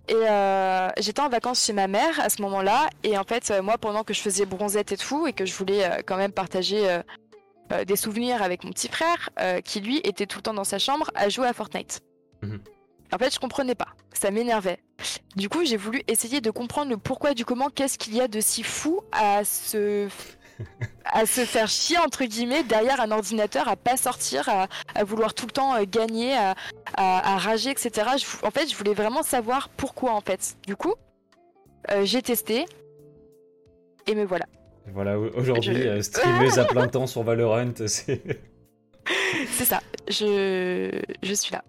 Et 0.08 0.14
euh, 0.14 0.90
j'étais 0.98 1.22
en 1.22 1.30
vacances 1.30 1.64
chez 1.64 1.74
ma 1.74 1.88
mère 1.88 2.20
à 2.20 2.30
ce 2.30 2.42
moment-là, 2.42 2.90
et 3.04 3.18
en 3.18 3.24
fait, 3.24 3.50
euh, 3.52 3.62
moi, 3.62 3.78
pendant 3.78 4.04
que 4.04 4.14
je 4.14 4.22
faisais 4.22 4.46
bronzette 4.46 4.92
et 4.92 4.98
tout, 4.98 5.28
et 5.28 5.34
que 5.34 5.46
je 5.46 5.54
voulais 5.56 6.04
quand 6.06 6.18
même 6.18 6.32
partager 6.32 7.02
des 7.86 7.96
souvenirs 7.96 8.44
avec 8.44 8.64
mon 8.64 8.72
petit 8.72 8.88
frère, 8.88 9.30
qui 9.64 9.82
lui 9.82 9.98
était 10.04 10.26
tout 10.26 10.40
le 10.40 10.44
temps 10.44 10.54
dans 10.54 10.64
sa 10.64 10.80
chambre 10.80 11.10
à 11.16 11.30
jouer 11.30 11.48
à 11.48 11.54
Fortnite. 11.54 12.02
Mhm. 12.42 12.62
En 13.14 13.18
fait, 13.18 13.34
je 13.34 13.40
comprenais 13.40 13.76
pas, 13.76 13.90
ça 14.14 14.32
m'énervait. 14.32 14.80
Du 15.36 15.50
coup, 15.50 15.64
j'ai 15.66 15.78
voulu 15.78 16.02
essayer 16.08 16.42
de 16.42 16.50
comprendre 16.50 16.92
le 16.92 16.98
pourquoi 16.98 17.34
du 17.34 17.46
comment, 17.46 17.70
qu'est-ce 17.70 17.98
qu'il 17.98 18.16
y 18.16 18.22
a 18.22 18.28
de 18.28 18.42
si 18.42 18.64
fou 18.64 19.02
à 19.12 19.44
se 19.44 20.08
à 21.06 21.26
se 21.26 21.42
faire 21.46 21.68
chier 21.68 21.98
entre 21.98 22.24
guillemets 22.26 22.64
derrière 22.64 23.00
un 23.02 23.12
ordinateur, 23.12 23.68
à 23.68 23.76
pas 23.76 23.98
sortir, 23.98 24.48
à, 24.50 24.68
à 24.96 25.04
vouloir 25.04 25.34
tout 25.34 25.46
le 25.46 25.52
temps 25.52 25.76
euh, 25.76 25.84
gagner, 25.88 26.34
à, 26.36 26.56
à- 26.96 27.34
à 27.36 27.38
rager, 27.38 27.70
etc. 27.72 27.92
Je 28.18 28.46
en 28.46 28.52
fait, 28.52 28.70
je 28.70 28.76
voulais 28.76 28.94
vraiment 28.94 29.24
savoir 29.24 29.70
pourquoi 29.70 30.14
en 30.14 30.22
fait. 30.22 30.56
Du 30.66 30.76
coup, 30.76 30.94
euh, 31.92 32.06
j'ai 32.06 32.22
testé 32.22 32.66
et 34.08 34.16
me 34.16 34.24
voilà. 34.26 34.46
Voilà, 34.94 35.20
au- 35.20 35.30
aujourd'hui, 35.36 35.76
je- 35.76 35.88
euh, 35.88 36.02
streameuse 36.02 36.60
à 36.60 36.66
plein 36.66 36.88
temps 36.88 37.08
sur 37.08 37.24
Valorant, 37.24 37.72
c'est... 37.88 38.22
C'est 39.52 39.66
ça. 39.66 39.82
Je 40.08 41.00
je 41.22 41.34
suis 41.36 41.52
là. 41.54 41.64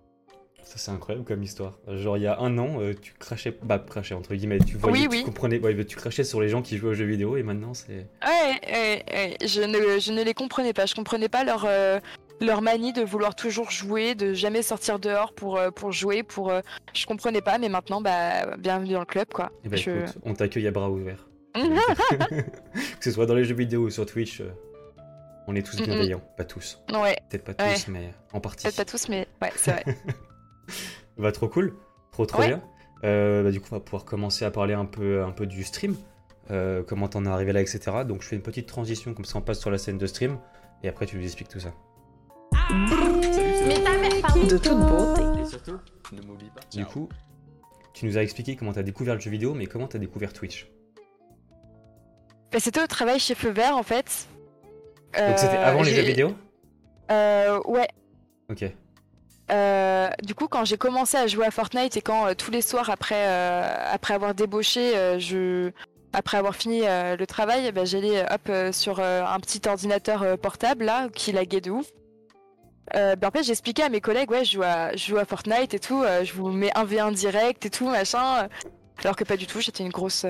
Ça, 0.68 0.78
c'est 0.78 0.90
incroyable 0.90 1.24
comme 1.24 1.44
histoire. 1.44 1.78
Genre, 1.86 2.16
il 2.16 2.24
y 2.24 2.26
a 2.26 2.40
un 2.40 2.58
an, 2.58 2.80
euh, 2.80 2.92
tu 3.00 3.12
crachais... 3.20 3.56
Bah, 3.62 3.78
crachais, 3.78 4.14
entre 4.14 4.34
guillemets, 4.34 4.58
tu 4.58 4.76
voyais, 4.76 5.02
Oui, 5.02 5.08
tu 5.08 5.08
oui. 5.18 5.24
comprenais... 5.24 5.60
ouais, 5.60 5.84
tu 5.84 5.94
crachais 5.94 6.24
sur 6.24 6.40
les 6.40 6.48
gens 6.48 6.60
qui 6.60 6.76
jouaient 6.76 6.90
aux 6.90 6.94
jeux 6.94 7.04
vidéo, 7.04 7.36
et 7.36 7.44
maintenant, 7.44 7.72
c'est... 7.72 8.08
Ouais, 8.26 8.60
ouais, 8.66 9.04
ouais. 9.12 9.36
Je 9.46 9.60
ne 9.62 10.00
je 10.00 10.10
ne 10.12 10.24
les 10.24 10.34
comprenais 10.34 10.72
pas. 10.72 10.84
Je 10.86 10.96
comprenais 10.96 11.28
pas 11.28 11.44
leur 11.44 11.64
euh, 11.68 12.00
leur 12.40 12.62
manie 12.62 12.92
de 12.92 13.02
vouloir 13.02 13.36
toujours 13.36 13.70
jouer, 13.70 14.16
de 14.16 14.34
jamais 14.34 14.62
sortir 14.62 14.98
dehors 14.98 15.32
pour 15.34 15.56
euh, 15.56 15.70
pour 15.70 15.92
jouer, 15.92 16.24
pour 16.24 16.52
je 16.94 17.06
comprenais 17.06 17.42
pas. 17.42 17.58
Mais 17.58 17.68
maintenant, 17.68 18.00
bah 18.00 18.56
bienvenue 18.56 18.94
dans 18.94 19.00
le 19.00 19.06
club 19.06 19.28
quoi. 19.32 19.52
Eh 19.64 19.68
ben, 19.68 19.76
Je- 19.78 19.90
écoute, 19.90 20.18
on 20.24 20.34
t'accueille 20.34 20.66
à 20.66 20.72
bras 20.72 20.90
ouverts. 20.90 21.28
que 21.54 23.04
ce 23.04 23.10
soit 23.12 23.26
dans 23.26 23.34
les 23.36 23.44
jeux 23.44 23.54
vidéo 23.54 23.82
ou 23.84 23.90
sur 23.90 24.04
Twitch, 24.04 24.42
on 25.46 25.54
est 25.54 25.62
tous 25.62 25.78
Mm, 25.78 25.82
mm. 25.82 25.86
bienveillants. 25.86 26.22
Pas 26.36 26.44
tous. 26.44 26.82
ouais. 26.92 27.16
Peut-être 27.30 27.44
pas 27.54 27.64
Ouais. 27.64 27.74
tous, 27.74 27.88
mais 27.88 28.12
en 28.32 28.40
partie. 28.40 28.64
Peut-être 28.64 28.76
pas 28.76 28.84
tous, 28.84 29.08
mais 29.08 29.26
ouais, 29.40 29.52
c'est 29.56 29.70
vrai. 29.70 29.84
Bah, 31.18 31.32
trop 31.32 31.48
cool. 31.48 31.74
Trop, 32.12 32.26
trop 32.26 32.40
Ouais. 32.40 32.48
bien. 32.48 32.62
Euh, 33.04 33.42
bah, 33.42 33.50
du 33.50 33.60
coup, 33.60 33.68
on 33.72 33.76
va 33.76 33.80
pouvoir 33.80 34.04
commencer 34.04 34.44
à 34.44 34.50
parler 34.50 34.74
un 34.74 34.84
peu, 34.84 35.22
un 35.22 35.30
peu 35.32 35.46
du 35.46 35.64
stream. 35.64 35.96
Euh, 36.50 36.82
comment 36.86 37.08
t'en 37.08 37.24
es 37.24 37.28
arrivé 37.28 37.52
là, 37.52 37.60
etc. 37.60 37.80
Donc, 38.06 38.22
je 38.22 38.28
fais 38.28 38.36
une 38.36 38.42
petite 38.42 38.66
transition, 38.68 39.14
comme 39.14 39.24
ça 39.24 39.38
on 39.38 39.42
passe 39.42 39.58
sur 39.60 39.70
la 39.70 39.78
scène 39.78 39.98
de 39.98 40.06
stream. 40.06 40.38
Et 40.82 40.88
après, 40.88 41.06
tu 41.06 41.16
nous 41.16 41.24
expliques 41.24 41.48
tout 41.48 41.60
ça. 41.60 41.72
Mais 43.66 43.74
ta 43.82 43.98
mère 43.98 44.20
parle 44.22 44.46
de 44.46 44.58
toute 44.58 44.78
beauté. 44.78 45.22
Et 45.40 45.44
surtout, 45.46 45.78
ne 46.12 46.20
m'oublie 46.22 46.50
pas. 46.54 46.60
Du 46.76 46.84
coup, 46.84 47.08
tu 47.94 48.06
nous 48.06 48.18
as 48.18 48.22
expliqué 48.22 48.56
comment 48.56 48.72
t'as 48.72 48.82
découvert 48.82 49.14
le 49.14 49.20
jeu 49.20 49.30
vidéo, 49.30 49.54
mais 49.54 49.66
comment 49.66 49.86
t'as 49.88 49.98
découvert 49.98 50.32
Twitch? 50.32 50.68
Bah, 52.52 52.58
C'était 52.60 52.82
au 52.82 52.86
travail 52.86 53.18
chez 53.18 53.34
Feu 53.34 53.50
Vert 53.50 53.76
en 53.76 53.82
fait. 53.82 54.28
Donc, 55.16 55.38
c'était 55.38 55.56
Euh, 55.56 55.64
avant 55.66 55.82
les 55.82 55.94
jeux 55.94 56.02
vidéo? 56.02 56.34
Euh, 57.10 57.60
ouais. 57.66 57.88
Ok. 58.50 58.64
Euh, 59.50 60.08
du 60.22 60.34
coup, 60.34 60.48
quand 60.48 60.64
j'ai 60.64 60.76
commencé 60.76 61.16
à 61.16 61.26
jouer 61.26 61.46
à 61.46 61.50
Fortnite 61.50 61.96
et 61.96 62.02
quand 62.02 62.26
euh, 62.26 62.34
tous 62.34 62.50
les 62.50 62.62
soirs 62.62 62.90
après, 62.90 63.28
euh, 63.28 63.62
après 63.92 64.14
avoir 64.14 64.34
débauché, 64.34 64.94
après 66.12 66.38
avoir 66.38 66.56
fini 66.56 66.80
le 66.82 67.24
travail, 67.26 67.70
bah, 67.72 67.84
j'allais 67.84 68.24
euh, 68.24 68.34
hop 68.34 68.74
sur 68.74 69.00
un 69.00 69.38
petit 69.40 69.60
ordinateur 69.68 70.38
portable 70.38 70.84
là 70.84 71.08
qui 71.10 71.32
laguait 71.32 71.60
de 71.60 71.70
ouf. 71.70 71.86
Bah, 72.94 73.28
en 73.28 73.30
fait, 73.30 73.42
j'expliquais 73.42 73.82
à 73.82 73.88
mes 73.88 74.00
collègues, 74.00 74.30
ouais, 74.30 74.44
je 74.44 74.52
joue 74.96 75.18
à, 75.18 75.24
Fortnite 75.24 75.74
et 75.74 75.80
tout, 75.80 76.02
je 76.22 76.32
vous 76.32 76.50
mets 76.50 76.70
un 76.76 76.84
v 76.84 77.00
1 77.00 77.12
direct 77.12 77.66
et 77.66 77.70
tout 77.70 77.88
machin, 77.88 78.48
alors 79.02 79.16
que 79.16 79.24
pas 79.24 79.36
du 79.36 79.46
tout, 79.46 79.60
j'étais 79.60 79.84
une 79.84 79.90
grosse 79.90 80.24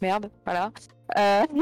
merde, 0.00 0.30
voilà. 0.44 0.70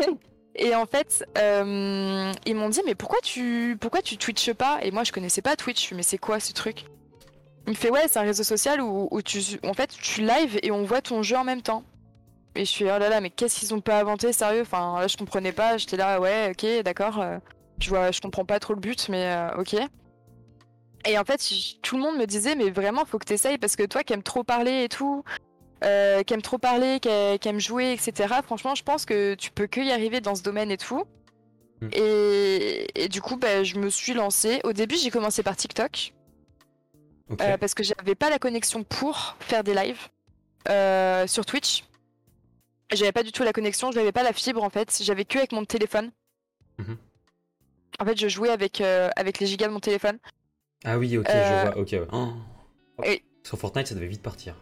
Et 0.57 0.75
en 0.75 0.85
fait, 0.85 1.25
ils 1.37 2.55
m'ont 2.55 2.69
dit, 2.69 2.81
mais 2.85 2.97
pourquoi 2.97 3.21
tu, 3.23 3.79
pourquoi 3.81 4.03
tu 4.03 4.19
twitches 4.19 4.53
pas? 4.53 4.81
Et 4.83 4.91
moi, 4.91 5.05
je 5.05 5.13
connaissais 5.13 5.43
pas 5.43 5.57
Twitch, 5.57 5.93
mais 5.93 6.03
c'est 6.03 6.19
quoi 6.19 6.41
ce 6.41 6.53
truc? 6.53 6.85
Il 7.71 7.75
me 7.75 7.77
fait 7.77 7.91
ouais, 7.91 8.09
c'est 8.09 8.19
un 8.19 8.23
réseau 8.23 8.43
social 8.43 8.81
où, 8.81 9.07
où 9.13 9.23
tu 9.23 9.41
en 9.65 9.75
fait 9.75 9.91
tu 9.91 10.23
live 10.23 10.59
et 10.65 10.73
on 10.73 10.83
voit 10.83 11.01
ton 11.01 11.23
jeu 11.23 11.37
en 11.37 11.45
même 11.45 11.63
temps. 11.63 11.85
Et 12.57 12.65
je 12.65 12.71
suis 12.71 12.85
oh 12.85 12.99
là 12.99 13.09
là, 13.09 13.21
mais 13.21 13.31
qu'est-ce 13.31 13.61
qu'ils 13.61 13.73
ont 13.73 13.81
pas 13.81 14.01
inventé 14.01 14.33
sérieux? 14.33 14.63
Enfin 14.63 14.99
là 14.99 15.07
je 15.07 15.17
comprenais 15.17 15.53
pas, 15.53 15.77
j'étais 15.77 15.97
là 15.97 16.21
ouais, 16.21 16.51
OK, 16.51 16.67
d'accord. 16.83 17.21
euh, 17.21 17.39
je 17.79 17.89
vois 17.89 18.11
je 18.11 18.21
comprends 18.21 18.45
pas 18.45 18.59
trop 18.59 18.75
le 18.75 18.81
but 18.81 19.09
mais 19.09 19.25
euh, 19.27 19.61
OK. 19.61 19.77
Et 21.07 21.17
en 21.17 21.25
fait, 21.25 21.41
tout 21.81 21.97
le 21.97 22.03
monde 22.03 22.17
me 22.17 22.27
disait 22.27 22.57
mais 22.57 22.71
vraiment 22.71 23.05
faut 23.05 23.19
que 23.19 23.25
t'essayes 23.25 23.57
parce 23.57 23.77
que 23.77 23.85
toi 23.85 24.03
qui 24.03 24.15
aimes 24.15 24.25
trop 24.25 24.43
parler 24.43 24.83
et 24.83 24.89
tout, 24.89 25.23
euh, 25.85 26.25
qui 26.25 26.35
aime 26.35 26.43
trop 26.43 26.59
parler, 26.59 26.99
qui, 26.99 27.09
aime 27.49 27.61
jouer, 27.61 27.93
etc. 27.93 28.35
Franchement, 28.45 28.75
je 28.75 28.83
pense 28.83 29.07
que 29.07 29.35
tu 29.35 29.53
peux 29.53 29.69
que 29.69 29.81
y 29.81 29.93
arriver 29.93 30.21
dans 30.21 30.35
ce 30.35 30.43
domaine 30.43 30.73
et 30.73 30.77
tout. 30.77 31.05
Mm. 31.81 31.89
Et, 31.93 33.05
et 33.05 33.09
du 33.09 33.23
coup, 33.23 33.37
bah, 33.37 33.63
je 33.63 33.77
me 33.79 33.89
suis 33.89 34.13
lancée. 34.13 34.61
Au 34.65 34.73
début, 34.73 34.97
j'ai 34.97 35.11
commencé 35.11 35.43
par 35.45 35.57
TikTok. 35.57 36.13
Euh, 37.41 37.57
parce 37.59 37.75
que 37.75 37.83
j'avais 37.83 38.15
pas 38.15 38.29
la 38.31 38.39
connexion 38.39 38.83
pour 38.83 39.37
faire 39.41 39.63
des 39.63 39.75
lives 39.75 40.09
euh, 40.69 41.27
sur 41.27 41.47
Twitch. 41.47 41.85
J'avais 42.93 43.13
pas 43.13 43.23
du 43.23 43.31
tout 43.31 43.45
la 43.45 43.53
connexion, 43.53 43.93
j'avais 43.93 44.11
pas 44.13 44.23
la 44.25 44.33
fibre 44.33 44.63
en 44.65 44.71
fait, 44.71 44.99
j'avais 45.03 45.25
que 45.25 45.39
avec 45.39 45.53
mon 45.53 45.65
téléphone. 45.65 46.11
Mhm. 46.79 46.97
En 48.01 48.05
fait, 48.05 48.19
je 48.19 48.29
jouais 48.29 48.49
avec, 48.51 48.81
euh, 48.81 49.11
avec 49.15 49.39
les 49.39 49.47
gigas 49.47 49.69
de 49.69 49.73
mon 49.73 49.81
téléphone. 49.81 50.19
Ah 50.85 50.99
oui, 50.99 51.17
ok, 51.19 51.29
euh, 51.29 51.67
je 51.67 51.71
vois. 51.73 51.79
Ok, 51.83 51.89
ouais. 51.93 52.07
Oh. 52.13 52.33
et- 53.05 53.23
Sur 53.45 53.59
Fortnite, 53.59 53.87
ça 53.87 53.95
devait 53.95 54.07
vite 54.09 54.23
partir. 54.23 54.57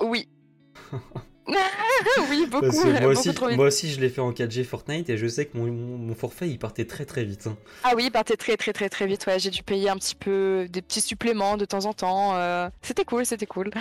Oui. 0.00 0.28
oui, 2.30 2.46
beaucoup. 2.46 2.62
Parce 2.66 2.78
que 2.82 2.88
moi, 2.88 3.00
beaucoup 3.00 3.10
aussi, 3.44 3.56
moi 3.56 3.66
aussi, 3.66 3.90
je 3.92 4.00
l'ai 4.00 4.08
fait 4.08 4.20
en 4.20 4.32
4G 4.32 4.64
Fortnite 4.64 5.10
et 5.10 5.18
je 5.18 5.26
sais 5.26 5.44
que 5.46 5.56
mon, 5.58 5.66
mon- 5.66 5.98
mon 5.98 6.14
forfait, 6.14 6.48
il 6.48 6.58
partait 6.58 6.86
très 6.86 7.04
très 7.04 7.24
vite. 7.24 7.46
hein. 7.46 7.56
Ah 7.82 7.92
oui, 7.96 8.04
il 8.06 8.10
partait 8.10 8.36
très 8.36 8.56
très 8.56 8.72
très 8.72 8.88
très 8.88 9.06
vite. 9.06 9.26
Ouais, 9.26 9.38
j'ai 9.38 9.50
dû 9.50 9.62
payer 9.62 9.90
un 9.90 9.96
petit 9.96 10.14
peu 10.14 10.66
des 10.70 10.80
petits 10.82 11.00
suppléments 11.02 11.56
de 11.56 11.64
temps 11.66 11.84
en 11.84 11.92
temps. 11.92 12.34
euh, 12.36 12.68
C'était 12.82 13.04
cool, 13.04 13.26
c'était 13.26 13.46
cool. 13.46 13.70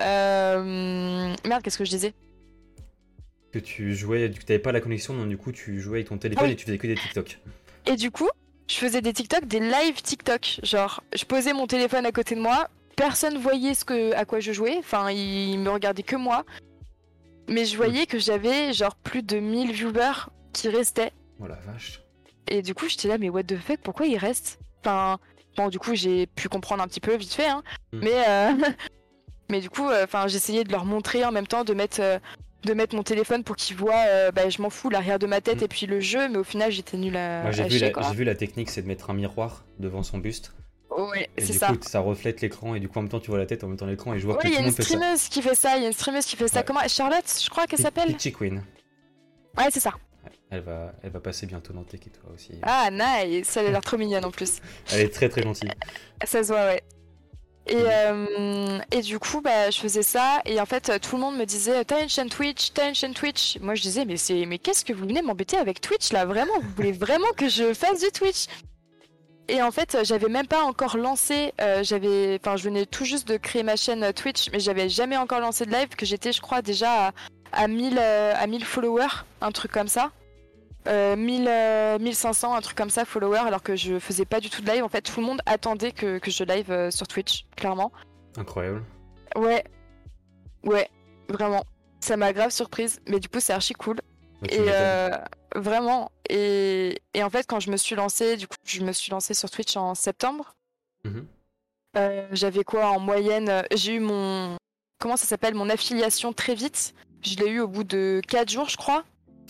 Euh, 0.00 1.34
Merde, 1.46 1.62
qu'est-ce 1.62 1.78
que 1.78 1.84
je 1.84 1.90
disais? 1.90 2.12
Que 3.52 3.58
que 3.58 3.64
tu 3.64 3.94
jouais, 3.94 4.30
tu 4.30 4.40
n'avais 4.46 4.58
pas 4.58 4.70
la 4.70 4.80
connexion, 4.82 5.14
donc 5.14 5.28
du 5.30 5.38
coup 5.38 5.50
tu 5.50 5.80
jouais 5.80 5.98
avec 6.00 6.08
ton 6.08 6.18
téléphone 6.18 6.44
Ah 6.44 6.48
oui. 6.48 6.52
et 6.52 6.56
tu 6.56 6.66
faisais 6.66 6.76
que 6.78 6.86
des 6.86 6.94
TikTok. 6.94 7.38
Et 7.86 7.96
du 7.96 8.10
coup, 8.10 8.28
je 8.68 8.74
faisais 8.74 9.00
des 9.00 9.14
TikTok, 9.14 9.46
des 9.46 9.60
live 9.60 10.02
TikTok. 10.02 10.60
Genre, 10.62 11.02
je 11.16 11.24
posais 11.24 11.54
mon 11.54 11.66
téléphone 11.66 12.04
à 12.04 12.12
côté 12.12 12.34
de 12.34 12.40
moi, 12.40 12.68
personne 12.96 13.38
voyait 13.38 13.72
ce 13.72 13.86
que, 13.86 14.12
à 14.14 14.26
quoi 14.26 14.40
je 14.40 14.52
jouais, 14.52 14.76
enfin, 14.78 15.10
il 15.10 15.58
me 15.58 15.70
regardait 15.70 16.02
que 16.02 16.16
moi. 16.16 16.44
Mais 17.48 17.64
je 17.64 17.76
voyais 17.76 18.06
que 18.06 18.18
j'avais 18.18 18.72
genre 18.72 18.94
plus 18.94 19.22
de 19.22 19.38
1000 19.38 19.72
viewers 19.72 20.28
qui 20.52 20.68
restaient. 20.68 21.12
Oh 21.40 21.46
la 21.46 21.56
vache. 21.56 22.02
Et 22.48 22.62
du 22.62 22.74
coup, 22.74 22.88
j'étais 22.88 23.08
là, 23.08 23.18
mais 23.18 23.28
what 23.28 23.44
the 23.44 23.56
fuck, 23.56 23.80
pourquoi 23.82 24.06
ils 24.06 24.16
restent? 24.16 24.58
Enfin, 24.80 25.18
bon, 25.56 25.68
du 25.68 25.78
coup, 25.78 25.94
j'ai 25.94 26.26
pu 26.26 26.48
comprendre 26.48 26.82
un 26.82 26.88
petit 26.88 27.00
peu 27.00 27.14
vite 27.16 27.32
fait, 27.32 27.48
hein. 27.48 27.62
Mm. 27.92 27.98
Mais, 28.02 28.28
euh, 28.28 28.52
mais 29.50 29.60
du 29.60 29.70
coup, 29.70 29.88
euh, 29.88 30.06
j'essayais 30.26 30.64
de 30.64 30.72
leur 30.72 30.84
montrer 30.84 31.24
en 31.24 31.32
même 31.32 31.46
temps, 31.46 31.64
de 31.64 31.74
mettre, 31.74 32.00
euh, 32.00 32.18
de 32.64 32.74
mettre 32.74 32.96
mon 32.96 33.02
téléphone 33.02 33.44
pour 33.44 33.56
qu'ils 33.56 33.76
voient, 33.76 34.30
bah, 34.32 34.48
je 34.48 34.60
m'en 34.62 34.70
fous, 34.70 34.90
l'arrière 34.90 35.18
de 35.18 35.26
ma 35.26 35.40
tête 35.40 35.60
Mm. 35.60 35.64
et 35.64 35.68
puis 35.68 35.86
le 35.86 36.00
jeu, 36.00 36.28
mais 36.28 36.38
au 36.38 36.44
final, 36.44 36.72
j'étais 36.72 36.96
nulle 36.96 37.16
à, 37.16 37.42
Moi 37.42 37.50
vu, 37.50 37.78
j'ai 37.78 37.92
vu 38.14 38.24
la 38.24 38.34
technique, 38.34 38.70
c'est 38.70 38.82
de 38.82 38.88
mettre 38.88 39.10
un 39.10 39.14
miroir 39.14 39.64
devant 39.78 40.02
son 40.02 40.18
buste. 40.18 40.52
Ouais, 40.98 41.30
c'est 41.38 41.52
ça. 41.52 41.68
coup, 41.68 41.76
ça 41.82 42.00
reflète 42.00 42.40
l'écran 42.40 42.74
et 42.74 42.80
du 42.80 42.88
coup 42.88 42.98
en 42.98 43.02
même 43.02 43.10
temps 43.10 43.20
tu 43.20 43.30
vois 43.30 43.38
la 43.38 43.46
tête 43.46 43.62
en 43.64 43.68
même 43.68 43.76
temps 43.76 43.86
l'écran 43.86 44.14
et 44.14 44.18
je 44.18 44.26
vois 44.26 44.36
Ouais, 44.36 44.42
que 44.42 44.48
il 44.48 44.50
y 44.50 44.54
tout 44.54 44.58
a 44.58 44.62
le 44.62 44.66
une 44.66 44.70
monde 44.72 44.76
fait 44.76 44.82
ça. 44.82 44.88
streameuse 44.96 45.28
qui 45.28 45.42
fait 45.42 45.54
ça, 45.54 45.76
il 45.76 45.82
y 45.82 45.84
a 45.84 45.88
une 45.88 45.92
streameuse 45.92 46.24
qui 46.26 46.36
fait 46.36 46.48
ça. 46.48 46.58
Ouais. 46.60 46.64
Comment 46.66 46.80
Charlotte, 46.88 47.24
je 47.42 47.48
crois 47.50 47.66
qu'elle 47.66 47.78
s'appelle 47.78 48.08
Peachy 48.12 48.32
Queen. 48.32 48.62
Ouais, 49.56 49.66
c'est 49.70 49.80
ça. 49.80 49.92
Elle 50.50 50.60
va, 50.62 50.92
elle 51.02 51.10
va 51.10 51.20
passer 51.20 51.46
bientôt 51.46 51.72
dans 51.72 51.82
Tech 51.84 52.00
et 52.06 52.10
toi 52.10 52.30
aussi. 52.34 52.52
Ah, 52.62 52.88
nice, 52.90 53.56
elle 53.56 53.66
a 53.66 53.70
l'air 53.70 53.80
trop 53.82 53.96
mignonne 53.98 54.24
en 54.24 54.30
plus. 54.30 54.60
Elle 54.92 55.00
est 55.02 55.08
très 55.14 55.28
très 55.28 55.42
gentille. 55.42 55.70
Ça 56.24 56.42
se 56.42 56.48
voit, 56.48 56.64
ouais. 56.64 56.82
Et, 57.66 57.74
Mhm. 57.76 57.84
euh, 57.86 58.78
et 58.90 59.02
du 59.02 59.18
coup, 59.18 59.42
bah, 59.42 59.68
je 59.70 59.78
faisais 59.78 60.02
ça, 60.02 60.40
et 60.46 60.58
en 60.58 60.64
fait, 60.64 60.90
tout 61.00 61.16
le 61.16 61.20
monde 61.22 61.36
me 61.36 61.44
disait 61.44 61.84
T'as 61.84 62.02
une 62.02 62.08
chaîne 62.08 62.30
Twitch, 62.30 62.72
t'as 62.72 62.88
une 62.88 62.94
chaîne 62.94 63.12
Twitch. 63.12 63.58
Moi, 63.60 63.74
je 63.74 63.82
disais 63.82 64.06
Mais, 64.06 64.16
mais 64.46 64.58
qu'est-ce 64.58 64.86
que 64.86 64.94
vous 64.94 65.06
venez 65.06 65.20
m'embêter 65.20 65.58
avec 65.58 65.82
Twitch 65.82 66.12
là? 66.12 66.24
Vraiment, 66.24 66.54
vous 66.62 66.70
voulez 66.76 66.92
vraiment 66.92 67.28
que 67.36 67.48
je 67.50 67.74
fasse 67.74 68.00
du 68.00 68.10
Twitch? 68.10 68.46
Et 69.48 69.62
en 69.62 69.70
fait, 69.70 69.96
j'avais 70.04 70.28
même 70.28 70.46
pas 70.46 70.62
encore 70.62 70.98
lancé, 70.98 71.54
euh, 71.60 71.82
j'avais, 71.82 72.38
enfin, 72.40 72.56
je 72.56 72.64
venais 72.64 72.84
tout 72.84 73.06
juste 73.06 73.26
de 73.26 73.38
créer 73.38 73.62
ma 73.62 73.76
chaîne 73.76 74.02
euh, 74.04 74.12
Twitch, 74.12 74.50
mais 74.52 74.60
j'avais 74.60 74.90
jamais 74.90 75.16
encore 75.16 75.40
lancé 75.40 75.64
de 75.64 75.70
live, 75.70 75.88
que 75.88 76.04
j'étais, 76.04 76.32
je 76.32 76.42
crois, 76.42 76.60
déjà 76.60 77.08
à, 77.08 77.12
à 77.52 77.66
1000, 77.66 77.98
euh, 77.98 78.34
à 78.36 78.46
1000 78.46 78.64
followers, 78.64 79.24
un 79.40 79.50
truc 79.50 79.72
comme 79.72 79.88
ça. 79.88 80.10
Euh, 80.86 81.16
1000, 81.16 81.46
euh, 81.48 81.98
1500, 81.98 82.54
un 82.54 82.60
truc 82.60 82.76
comme 82.76 82.90
ça, 82.90 83.04
followers, 83.04 83.38
alors 83.46 83.62
que 83.62 83.76
je 83.76 83.98
faisais 83.98 84.24
pas 84.24 84.40
du 84.40 84.48
tout 84.48 84.62
de 84.62 84.70
live. 84.70 84.84
En 84.84 84.88
fait, 84.88 85.02
tout 85.02 85.20
le 85.20 85.26
monde 85.26 85.40
attendait 85.44 85.92
que, 85.92 86.18
que 86.18 86.30
je 86.30 86.44
live 86.44 86.70
euh, 86.70 86.90
sur 86.90 87.06
Twitch, 87.06 87.46
clairement. 87.56 87.92
Incroyable. 88.36 88.82
Ouais, 89.36 89.64
ouais, 90.64 90.88
vraiment. 91.28 91.64
Ça 92.00 92.16
m'a 92.16 92.32
grave 92.32 92.50
surprise, 92.50 93.00
mais 93.06 93.18
du 93.20 93.28
coup, 93.28 93.40
c'est 93.40 93.52
archi 93.52 93.74
cool. 93.74 93.96
Bah, 94.42 94.48
Et 94.50 94.58
euh, 94.68 95.10
vraiment. 95.56 96.10
Et, 96.30 97.00
et 97.14 97.22
en 97.22 97.30
fait, 97.30 97.46
quand 97.46 97.60
je 97.60 97.70
me 97.70 97.76
suis 97.76 97.96
lancée, 97.96 98.36
du 98.36 98.46
coup, 98.46 98.56
je 98.64 98.82
me 98.82 98.92
suis 98.92 99.10
lancée 99.10 99.34
sur 99.34 99.50
Twitch 99.50 99.76
en 99.76 99.94
septembre. 99.94 100.54
Mhm. 101.04 101.26
Euh, 101.96 102.28
J'avais 102.32 102.64
quoi 102.64 102.90
en 102.90 103.00
moyenne 103.00 103.62
J'ai 103.74 103.94
eu 103.94 104.00
mon. 104.00 104.56
Comment 105.00 105.16
ça 105.16 105.26
s'appelle 105.26 105.54
Mon 105.54 105.70
affiliation 105.70 106.32
très 106.32 106.54
vite. 106.54 106.94
Je 107.22 107.36
l'ai 107.36 107.50
eu 107.50 107.60
au 107.60 107.68
bout 107.68 107.84
de 107.84 108.20
4 108.28 108.50
jours, 108.50 108.68
je 108.68 108.76
crois. 108.76 109.04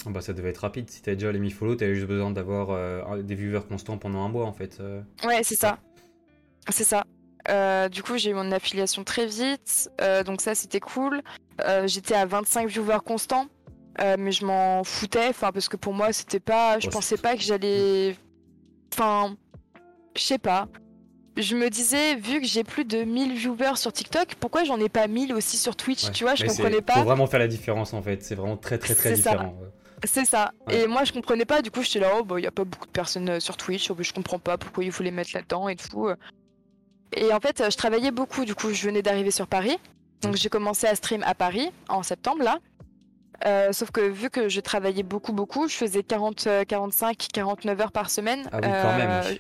Ah 0.07 0.11
bah 0.11 0.21
ça 0.21 0.33
devait 0.33 0.51
être 0.51 0.59
rapide. 0.59 0.89
Si 0.91 1.03
t'avais 1.03 1.17
déjà 1.17 1.33
les 1.33 1.39
1000 1.41 1.53
follow, 1.53 1.75
t'avais 1.75 1.95
juste 1.95 2.07
besoin 2.07 2.31
d'avoir 2.31 2.71
euh, 2.71 3.21
des 3.23 3.35
viewers 3.35 3.67
constants 3.69 3.99
pendant 3.99 4.23
un 4.25 4.29
mois 4.29 4.47
en 4.47 4.53
fait. 4.53 4.81
Ouais, 5.25 5.43
c'est 5.43 5.57
ça. 5.57 5.79
C'est 6.71 6.85
ça. 6.85 7.05
Euh, 7.49 7.89
du 7.89 8.03
coup, 8.03 8.17
j'ai 8.19 8.31
eu 8.31 8.35
mon 8.35 8.53
affiliation 8.53 9.05
très 9.05 9.27
vite. 9.27 9.91
euh, 10.01 10.23
donc, 10.23 10.41
ça, 10.43 10.55
c'était 10.55 10.81
cool. 10.81 11.23
Euh, 11.67 11.87
J'étais 11.87 12.15
à 12.15 12.27
25 12.27 12.69
viewers 12.69 12.99
constants. 13.05 13.47
Euh, 14.01 14.17
mais 14.19 14.33
je 14.33 14.45
m'en 14.45 14.85
foutais. 14.85 15.29
Enfin, 15.29 15.53
parce 15.53 15.69
que 15.69 15.77
pour 15.77 15.93
moi, 15.95 16.13
c'était 16.13 16.41
pas. 16.41 16.79
Je 16.79 16.87
Oh, 16.89 16.91
pensais 16.91 17.17
pas 17.17 17.35
que 17.37 17.43
j'allais. 17.43 18.17
Enfin. 18.93 19.37
Je 20.17 20.23
sais 20.23 20.39
pas. 20.39 20.69
Je 21.37 21.55
me 21.55 21.71
disais, 21.71 22.17
vu 22.17 22.41
que 22.41 22.47
j'ai 22.47 22.65
plus 22.65 22.85
de 22.85 23.05
1000 23.05 23.35
viewers 23.35 23.77
sur 23.77 23.93
TikTok, 23.93 24.35
pourquoi 24.41 24.65
j'en 24.65 24.81
ai 24.81 24.89
pas 24.89 25.07
1000 25.07 25.33
aussi 25.35 25.57
sur 25.57 25.77
Twitch 25.77 26.07
Ouais. 26.07 26.11
Tu 26.11 26.25
vois, 26.25 26.35
je 26.35 26.43
Mais 26.43 26.49
comprenais 26.49 26.77
Faut 26.77 26.83
pas. 26.83 27.03
vraiment 27.05 27.27
faire 27.29 27.39
la 27.39 27.47
différence 27.47 27.95
en 27.95 28.03
fait. 28.03 28.25
C'est 28.25 28.35
vraiment 28.35 28.57
très 28.57 28.79
très 28.79 28.95
très 28.97 29.11
ça. 29.11 29.31
différent. 29.33 29.55
C'est 30.05 30.25
ça. 30.25 30.53
Ouais. 30.67 30.83
Et 30.83 30.87
moi, 30.89 31.05
je 31.05 31.13
comprenais 31.13 31.45
pas. 31.45 31.63
Du 31.63 31.71
coup, 31.71 31.83
j'étais 31.83 32.01
là, 32.01 32.11
oh, 32.19 32.25
bah, 32.25 32.41
il 32.41 32.45
y 32.45 32.47
a 32.47 32.51
pas 32.51 32.65
beaucoup 32.65 32.87
de 32.87 32.91
personnes 32.93 33.29
euh, 33.29 33.41
sur 33.41 33.57
Twitch. 33.57 33.89
oh, 33.91 33.97
je 34.01 34.13
comprends 34.13 34.39
pas 34.41 34.59
pourquoi 34.59 34.83
ils 34.85 34.91
voulaient 34.91 35.11
mettre 35.13 35.31
là-dedans 35.35 35.69
et 35.69 35.77
tout. 35.77 36.09
Et 37.17 37.33
en 37.33 37.41
fait, 37.41 37.61
euh, 37.61 37.71
je 37.71 37.77
travaillais 37.77 38.11
beaucoup. 38.11 38.45
Du 38.45 38.55
coup, 38.55 38.73
je 38.73 38.87
venais 38.87 39.03
d'arriver 39.03 39.31
sur 39.31 39.47
Paris. 39.47 39.77
Donc, 40.23 40.35
j'ai 40.35 40.49
commencé 40.49 40.87
à 40.89 40.95
stream 40.97 41.23
à 41.25 41.35
Paris 41.35 41.71
en 41.89 42.03
septembre, 42.03 42.43
là. 42.43 42.59
Euh, 43.47 43.73
sauf 43.73 43.91
que 43.91 44.01
vu 44.01 44.31
que 44.31 44.49
je 44.49 44.61
travaillais 44.61 45.03
beaucoup, 45.05 45.33
beaucoup, 45.33 45.69
je 45.69 45.75
faisais 45.77 46.03
40, 46.03 46.47
euh, 46.47 46.65
45, 46.65 47.27
49 47.33 47.81
heures 47.81 47.93
par 47.93 48.11
semaine. 48.11 48.49
Ah 48.53 48.57
oui, 48.57 48.63
quand 48.63 48.97
même. 48.99 49.11
Euh, 49.11 49.35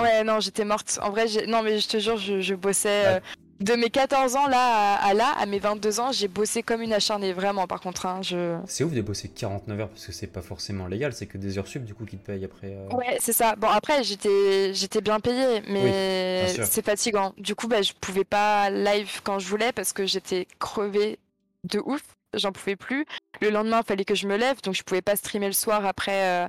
Ouais, 0.00 0.24
non, 0.24 0.40
j'étais 0.40 0.64
morte. 0.64 0.98
En 1.02 1.10
vrai, 1.10 1.26
non, 1.48 1.62
mais 1.62 1.78
je 1.78 1.86
te 1.86 1.98
jure, 1.98 2.16
je, 2.16 2.40
je 2.40 2.54
bossais. 2.54 2.88
Ouais. 2.88 3.06
euh, 3.16 3.20
de 3.60 3.74
mes 3.74 3.90
14 3.90 4.34
ans 4.36 4.46
là 4.48 4.94
à, 4.96 5.06
à 5.08 5.12
là, 5.14 5.34
à 5.38 5.44
mes 5.46 5.58
22 5.58 6.00
ans, 6.00 6.10
j'ai 6.12 6.26
bossé 6.28 6.62
comme 6.64 6.80
une 6.80 6.94
acharnée, 6.94 7.32
vraiment, 7.34 7.66
par 7.66 7.80
contre. 7.80 8.06
hein, 8.06 8.20
je... 8.22 8.56
C'est 8.66 8.82
ouf 8.84 8.92
de 8.92 9.02
bosser 9.02 9.28
49 9.28 9.78
heures 9.80 9.88
parce 9.90 10.06
que 10.06 10.12
c'est 10.12 10.26
pas 10.26 10.40
forcément 10.40 10.86
légal, 10.88 11.12
c'est 11.12 11.26
que 11.26 11.36
des 11.38 11.58
heures 11.58 11.66
sub 11.68 11.84
du 11.84 11.94
coup 11.94 12.06
qui 12.06 12.16
te 12.16 12.24
payent 12.26 12.44
après. 12.46 12.68
euh. 12.68 12.88
Ouais, 12.96 13.18
c'est 13.20 13.34
ça. 13.34 13.54
Bon, 13.54 13.68
après, 13.68 14.02
j'étais, 14.02 14.72
j'étais 14.72 15.02
bien 15.02 15.20
payée, 15.20 15.62
mais 15.68 16.48
c'est 16.64 16.84
fatigant. 16.84 17.34
Du 17.36 17.54
coup, 17.54 17.68
bah, 17.68 17.82
je 17.82 17.92
pouvais 18.00 18.24
pas 18.24 18.70
live 18.70 19.20
quand 19.22 19.38
je 19.38 19.46
voulais 19.46 19.72
parce 19.72 19.92
que 19.92 20.06
j'étais 20.06 20.48
crevée 20.58 21.18
de 21.64 21.80
ouf. 21.84 22.00
J'en 22.34 22.52
pouvais 22.52 22.76
plus. 22.76 23.06
Le 23.40 23.50
lendemain, 23.50 23.80
il 23.80 23.86
fallait 23.86 24.04
que 24.04 24.14
je 24.14 24.26
me 24.26 24.36
lève, 24.36 24.60
donc 24.62 24.74
je 24.74 24.82
pouvais 24.82 25.02
pas 25.02 25.16
streamer 25.16 25.46
le 25.46 25.52
soir 25.52 25.84
après, 25.84 26.44
euh, 26.44 26.48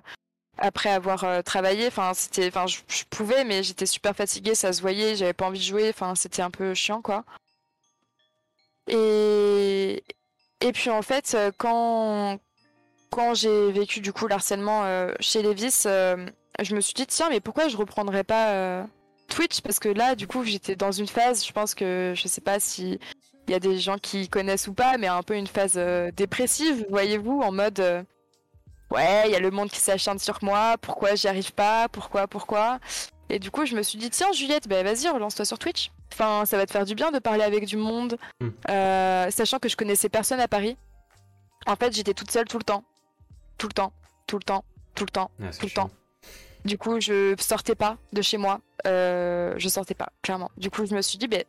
après 0.58 0.90
avoir 0.90 1.24
euh, 1.24 1.42
travaillé. 1.42 1.88
Enfin, 1.88 2.14
c'était, 2.14 2.48
enfin, 2.48 2.66
je, 2.68 3.04
pouvais, 3.10 3.44
mais 3.44 3.64
j'étais 3.64 3.86
super 3.86 4.16
fatiguée, 4.16 4.56
ça 4.56 4.72
se 4.72 4.82
voyait, 4.82 5.16
j'avais 5.16 5.34
pas 5.34 5.46
envie 5.46 5.60
de 5.60 5.64
jouer. 5.64 5.90
Enfin, 5.90 6.16
c'était 6.16 6.42
un 6.42 6.52
peu 6.52 6.74
chiant, 6.74 7.02
quoi. 7.02 7.26
Et, 8.88 10.04
et 10.62 10.72
puis 10.74 10.90
en 10.90 11.02
fait, 11.02 11.34
euh, 11.36 11.52
quand, 11.58 12.40
quand 13.12 13.34
j'ai 13.34 13.72
vécu 13.72 14.02
du 14.02 14.14
coup 14.14 14.28
l'harcèlement 14.28 15.08
chez 15.20 15.42
Levis, 15.42 15.84
je 15.84 16.76
me 16.76 16.82
suis 16.82 16.94
dit 16.94 17.08
tiens 17.08 17.30
mais 17.30 17.40
pourquoi 17.40 17.68
je 17.68 17.78
reprendrais 17.78 18.24
pas 18.24 18.86
Twitch? 19.30 19.62
Parce 19.62 19.80
que 19.80 19.90
là 19.90 20.16
du 20.16 20.28
coup 20.28 20.44
j'étais 20.44 20.76
dans 20.76 20.92
une 20.92 21.08
phase, 21.08 21.46
je 21.46 21.54
pense 21.54 21.76
que 21.76 22.14
je 22.16 22.28
sais 22.28 22.42
pas 22.42 22.60
si 22.60 23.00
il 23.48 23.52
y 23.52 23.56
a 23.56 23.60
des 23.60 23.78
gens 23.80 23.98
qui 23.98 24.30
connaissent 24.30 24.68
ou 24.68 24.74
pas, 24.74 24.98
mais 24.98 25.08
un 25.08 25.22
peu 25.24 25.36
une 25.36 25.48
phase 25.48 25.74
euh, 25.78 26.12
dépressive, 26.12 26.86
voyez-vous, 26.90 27.42
en 27.42 27.52
mode 27.52 27.80
euh, 27.80 28.04
ouais 28.92 29.24
il 29.26 29.32
y 29.32 29.36
a 29.36 29.40
le 29.40 29.52
monde 29.52 29.70
qui 29.70 29.80
s'acharne 29.80 30.20
sur 30.20 30.40
moi, 30.42 30.78
pourquoi 30.82 31.16
j'y 31.16 31.28
arrive 31.28 31.54
pas, 31.54 31.90
pourquoi 31.90 32.28
pourquoi. 32.28 32.80
Et 33.30 33.40
du 33.40 33.52
coup 33.52 33.66
je 33.66 33.76
me 33.76 33.82
suis 33.84 33.98
dit 33.98 34.10
tiens 34.10 34.32
Juliette, 34.34 34.68
bah 34.68 34.84
vas-y 34.84 35.10
relance-toi 35.10 35.46
sur 35.46 35.60
Twitch. 35.60 35.92
Enfin 36.14 36.46
ça 36.46 36.58
va 36.58 36.66
te 36.66 36.72
faire 36.72 36.86
du 36.86 36.96
bien 36.96 37.12
de 37.12 37.20
parler 37.20 37.44
avec 37.44 37.66
du 37.66 37.78
monde, 37.78 38.18
Hmm. 38.40 38.50
Euh, 38.70 39.30
sachant 39.32 39.60
que 39.60 39.68
je 39.70 39.76
connaissais 39.76 40.10
personne 40.10 40.40
à 40.40 40.48
Paris. 40.48 40.78
En 41.66 41.76
fait 41.76 41.94
j'étais 41.94 42.14
toute 42.14 42.32
seule 42.32 42.46
tout 42.46 42.58
le 42.58 42.64
temps, 42.64 42.84
tout 43.58 43.68
le 43.68 43.74
temps, 43.74 43.94
tout 44.28 44.38
le 44.38 44.44
temps, 44.44 44.64
tout 44.96 45.06
le 45.06 45.10
temps. 45.12 45.32
Ah, 45.42 45.50
tout 45.52 45.64
le 45.64 45.68
chiant. 45.70 45.88
temps. 45.88 45.92
Du 46.66 46.78
coup, 46.78 47.02
je 47.02 47.36
sortais 47.40 47.76
pas 47.76 47.98
de 48.14 48.22
chez 48.22 48.38
moi. 48.38 48.62
Je 48.86 49.68
sortais 49.68 49.96
pas, 49.96 50.10
clairement. 50.22 50.50
Du 50.56 50.70
coup, 50.70 50.86
je 50.86 50.96
me 50.96 51.02
suis 51.02 51.18
dit, 51.18 51.28
ben, 51.28 51.44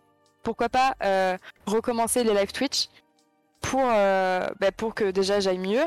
pourquoi 0.45 0.69
pas 0.69 0.95
euh, 1.03 1.37
recommencer 1.67 2.23
les 2.23 2.35
live 2.35 2.53
Twitch 2.53 2.89
pour, 3.61 3.83
euh, 3.85 4.47
ben, 4.61 4.71
pour 4.77 4.95
que 4.95 5.11
déjà 5.11 5.41
j'aille 5.41 5.59
mieux. 5.59 5.83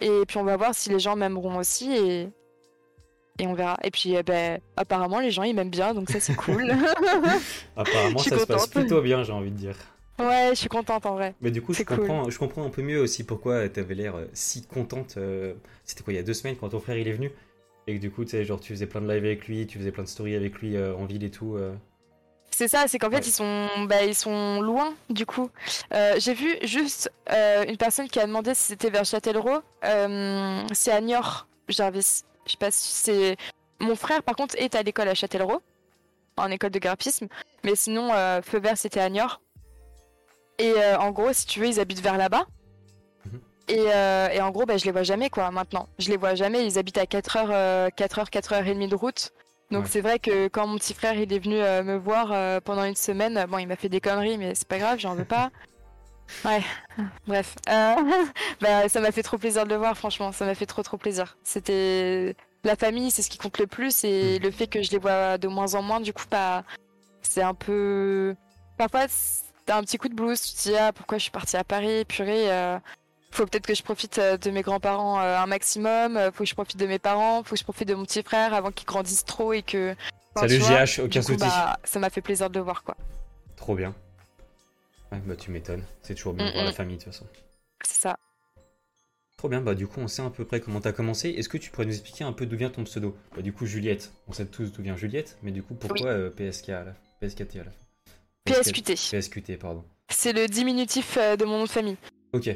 Et 0.00 0.22
puis 0.28 0.38
on 0.38 0.44
va 0.44 0.56
voir 0.56 0.74
si 0.74 0.90
les 0.90 0.98
gens 1.00 1.16
m'aimeront 1.16 1.56
aussi 1.58 1.92
et, 1.96 2.28
et 3.38 3.46
on 3.46 3.54
verra. 3.54 3.76
Et 3.82 3.90
puis 3.90 4.16
euh, 4.16 4.22
ben, 4.22 4.60
apparemment 4.76 5.20
les 5.20 5.30
gens 5.30 5.42
ils 5.42 5.54
m'aiment 5.54 5.70
bien 5.70 5.94
donc 5.94 6.10
ça 6.10 6.20
c'est 6.20 6.34
cool. 6.36 6.72
Apparemment 7.76 8.18
ça 8.18 8.38
se 8.38 8.46
passe 8.46 8.66
plutôt 8.68 9.00
bien, 9.02 9.22
j'ai 9.24 9.32
envie 9.32 9.50
de 9.50 9.56
dire. 9.56 9.76
ouais, 10.18 10.48
je 10.50 10.54
suis 10.56 10.68
contente 10.68 11.06
en 11.06 11.14
vrai. 11.14 11.34
Mais 11.40 11.50
du 11.50 11.60
coup, 11.62 11.72
je 11.72 11.82
cool. 11.82 11.98
comprends, 11.98 12.30
je 12.30 12.38
comprends 12.38 12.64
un 12.64 12.70
peu 12.70 12.82
mieux 12.82 13.00
aussi 13.00 13.24
pourquoi 13.24 13.68
t'avais 13.68 13.94
l'air 13.94 14.14
euh, 14.16 14.26
si 14.32 14.64
contente. 14.66 15.14
euh, 15.16 15.54
C'était 15.84 16.02
quoi, 16.02 16.12
il 16.12 16.16
y 16.16 16.20
a 16.20 16.22
deux 16.22 16.34
semaines 16.34 16.56
quand 16.56 16.68
ton 16.68 16.80
frère 16.80 16.96
il 16.98 17.08
est 17.08 17.12
venu? 17.12 17.30
Et 17.86 17.96
que 17.96 18.00
du 18.00 18.10
coup, 18.10 18.24
tu 18.24 18.30
sais, 18.30 18.44
genre 18.44 18.60
tu 18.60 18.72
faisais 18.72 18.86
plein 18.86 19.00
de 19.02 19.06
live 19.12 19.24
avec 19.24 19.46
lui, 19.46 19.66
tu 19.66 19.78
faisais 19.78 19.90
plein 19.92 20.04
de 20.04 20.08
stories 20.08 20.36
avec 20.36 20.58
lui 20.60 20.76
euh, 20.76 20.94
en 20.96 21.04
ville 21.04 21.22
et 21.24 21.30
tout. 21.30 21.56
euh. 21.56 21.74
C'est 22.56 22.68
ça, 22.68 22.84
c'est 22.86 23.00
qu'en 23.00 23.10
fait 23.10 23.16
Ouais. 23.16 23.22
ils 23.26 23.32
sont, 23.32 23.66
bah, 23.88 24.04
ils 24.04 24.14
sont 24.14 24.60
loin 24.60 24.94
du 25.10 25.26
coup. 25.26 25.50
Euh, 25.92 26.14
J'ai 26.18 26.34
vu 26.34 26.56
juste 26.62 27.10
euh, 27.30 27.64
une 27.66 27.76
personne 27.76 28.08
qui 28.08 28.20
a 28.20 28.26
demandé 28.26 28.54
si 28.54 28.62
c'était 28.64 28.90
vers 28.90 29.04
Châtellerault. 29.04 29.60
Euh, 29.84 30.62
c'est 30.72 30.92
à 30.92 31.00
Niort, 31.00 31.48
Jarvis. 31.68 32.22
Je 32.46 32.52
sais 32.52 32.56
pas 32.58 32.70
si 32.70 32.92
c'est. 32.92 33.36
Mon 33.80 33.96
frère 33.96 34.22
par 34.22 34.36
contre 34.36 34.54
est 34.56 34.76
à 34.76 34.82
l'école 34.84 35.08
à 35.08 35.14
Châtellerault, 35.14 35.62
en 36.36 36.48
école 36.52 36.70
de 36.70 36.78
graphisme. 36.78 37.26
Mais 37.64 37.74
sinon, 37.74 38.10
Feu 38.42 38.60
Vert 38.60 38.78
c'était 38.78 39.00
à 39.00 39.08
Niort. 39.10 39.40
Et 40.58 40.72
en 41.00 41.10
gros, 41.10 41.32
si 41.32 41.46
tu 41.46 41.58
veux, 41.58 41.66
ils 41.66 41.80
habitent 41.80 42.02
vers 42.02 42.16
là-bas. 42.18 42.46
Mhm. 43.26 43.40
Et, 43.66 44.36
et 44.36 44.40
en 44.40 44.50
gros, 44.52 44.64
bah, 44.64 44.76
je 44.76 44.84
les 44.84 44.92
vois 44.92 45.02
jamais 45.02 45.28
quoi 45.28 45.50
maintenant. 45.50 45.88
Je 45.98 46.08
les 46.08 46.16
vois 46.16 46.36
jamais. 46.36 46.64
Ils 46.64 46.78
habitent 46.78 46.98
à 46.98 47.06
4 47.06 47.36
heures, 47.36 47.48
euh, 47.50 47.88
4 47.96 48.18
heures, 48.20 48.30
4 48.30 48.52
heures 48.52 48.66
et 48.66 48.74
demie 48.74 48.86
de 48.88 48.94
route. 48.94 49.32
Donc 49.70 49.84
Ouais. 49.84 49.88
c'est 49.90 50.00
vrai 50.00 50.18
que 50.18 50.48
quand 50.48 50.66
mon 50.66 50.76
petit 50.76 50.94
frère 50.94 51.14
il 51.14 51.32
est 51.32 51.38
venu 51.38 51.56
euh, 51.60 51.82
me 51.82 51.96
voir 51.96 52.30
euh, 52.32 52.60
pendant 52.60 52.84
une 52.84 52.94
semaine, 52.96 53.44
bon 53.48 53.58
il 53.58 53.66
m'a 53.66 53.76
fait 53.76 53.88
des 53.88 54.00
conneries 54.00 54.38
mais 54.38 54.54
c'est 54.54 54.68
pas 54.68 54.78
grave, 54.78 54.98
j'en 54.98 55.14
veux 55.14 55.24
pas. 55.24 55.50
Ouais, 56.44 56.62
bref. 57.26 57.54
Euh, 57.68 57.94
bah, 58.62 58.88
ça 58.88 59.00
m'a 59.00 59.12
fait 59.12 59.22
trop 59.22 59.36
plaisir 59.36 59.64
de 59.64 59.68
le 59.70 59.76
voir, 59.76 59.94
franchement. 59.94 60.32
Ça 60.32 60.46
m'a 60.46 60.54
fait 60.54 60.64
trop, 60.64 60.82
trop 60.82 60.96
plaisir. 60.96 61.36
C'était. 61.42 62.34
La 62.64 62.76
famille, 62.76 63.10
c'est 63.10 63.20
ce 63.20 63.28
qui 63.28 63.36
compte 63.36 63.58
le 63.58 63.66
plus, 63.66 64.04
et 64.04 64.38
le 64.38 64.50
fait 64.50 64.66
que 64.66 64.80
je 64.82 64.90
les 64.90 64.96
vois 64.98 65.36
de 65.36 65.48
moins 65.48 65.74
en 65.74 65.82
moins, 65.82 66.00
du 66.00 66.14
coup, 66.14 66.24
bah, 66.30 66.64
c'est 67.20 67.42
un 67.42 67.52
peu. 67.52 68.34
Parfois, 68.78 69.04
t'as 69.66 69.76
un 69.76 69.82
petit 69.82 69.98
coup 69.98 70.08
de 70.08 70.14
blues. 70.14 70.40
Tu 70.40 70.54
te 70.54 70.62
dis, 70.70 70.76
ah, 70.76 70.94
pourquoi 70.94 71.18
je 71.18 71.24
suis 71.24 71.30
partie 71.30 71.58
à 71.58 71.62
Paris 71.64 72.06
Purée, 72.06 72.50
euh, 72.50 72.78
faut 73.34 73.46
peut-être 73.46 73.66
que 73.66 73.74
je 73.74 73.82
profite 73.82 74.18
euh, 74.18 74.36
de 74.36 74.50
mes 74.50 74.62
grands-parents 74.62 75.20
euh, 75.20 75.36
un 75.38 75.46
maximum. 75.46 76.16
euh, 76.16 76.30
Faut 76.32 76.44
que 76.44 76.48
je 76.48 76.54
profite 76.54 76.78
de 76.78 76.86
mes 76.86 76.98
parents. 76.98 77.42
Faut 77.42 77.54
que 77.54 77.58
je 77.58 77.64
profite 77.64 77.88
de 77.88 77.94
mon 77.94 78.04
petit 78.04 78.22
frère 78.22 78.54
avant 78.54 78.70
qu'il 78.70 78.86
grandisse 78.86 79.24
trop 79.24 79.52
et 79.52 79.62
que. 79.62 79.94
Enfin, 80.34 80.48
Salut 80.48 80.60
GH, 80.60 81.00
aucun 81.04 81.22
souci. 81.22 81.38
bah, 81.38 81.78
ça 81.84 81.98
m'a 81.98 82.10
fait 82.10 82.20
plaisir 82.20 82.50
de 82.50 82.58
le 82.58 82.64
voir, 82.64 82.82
quoi. 82.82 82.96
Trop 83.56 83.74
bien. 83.74 83.94
Ouais, 85.12 85.20
bah 85.26 85.36
tu 85.36 85.50
m'étonnes. 85.50 85.84
C'est 86.02 86.14
toujours 86.14 86.32
bien 86.34 86.46
de 86.46 86.50
voir 86.52 86.62
Mm, 86.64 86.66
la 86.66 86.72
mm. 86.72 86.74
famille 86.74 86.96
de 86.96 87.02
toute 87.04 87.12
façon. 87.12 87.26
C'est 87.84 88.00
ça. 88.00 88.16
Trop 89.36 89.48
bien, 89.48 89.60
bah 89.60 89.74
du 89.74 89.86
coup 89.86 90.00
on 90.00 90.08
sait 90.08 90.22
à 90.22 90.30
peu 90.30 90.44
près 90.44 90.60
comment 90.60 90.80
t'as 90.80 90.92
commencé. 90.92 91.28
Est-ce 91.30 91.48
que 91.48 91.58
tu 91.58 91.70
pourrais 91.70 91.86
nous 91.86 91.92
expliquer 91.92 92.24
un 92.24 92.32
peu 92.32 92.46
d'où 92.46 92.56
vient 92.56 92.70
ton 92.70 92.84
pseudo? 92.84 93.16
Bah 93.36 93.42
du 93.42 93.52
coup 93.52 93.66
Juliette, 93.66 94.10
on 94.26 94.32
sait 94.32 94.46
tous 94.46 94.72
d'où 94.72 94.82
vient 94.82 94.96
Juliette, 94.96 95.36
mais 95.42 95.50
du 95.52 95.62
coup 95.62 95.74
pourquoi 95.74 96.06
euh, 96.08 96.30
PSK 96.30 96.70
à 96.70 96.84
la 96.84 96.94
PSKT 97.20 97.56
à 97.56 97.64
la 97.64 97.70
fin 97.70 98.62
PSQT. 98.62 98.94
PSQT, 98.94 99.56
pardon. 99.58 99.84
C'est 100.08 100.32
le 100.32 100.46
diminutif 100.46 101.16
de 101.18 101.44
mon 101.44 101.58
nom 101.58 101.64
de 101.64 101.68
famille. 101.70 101.96
Ok, 102.32 102.50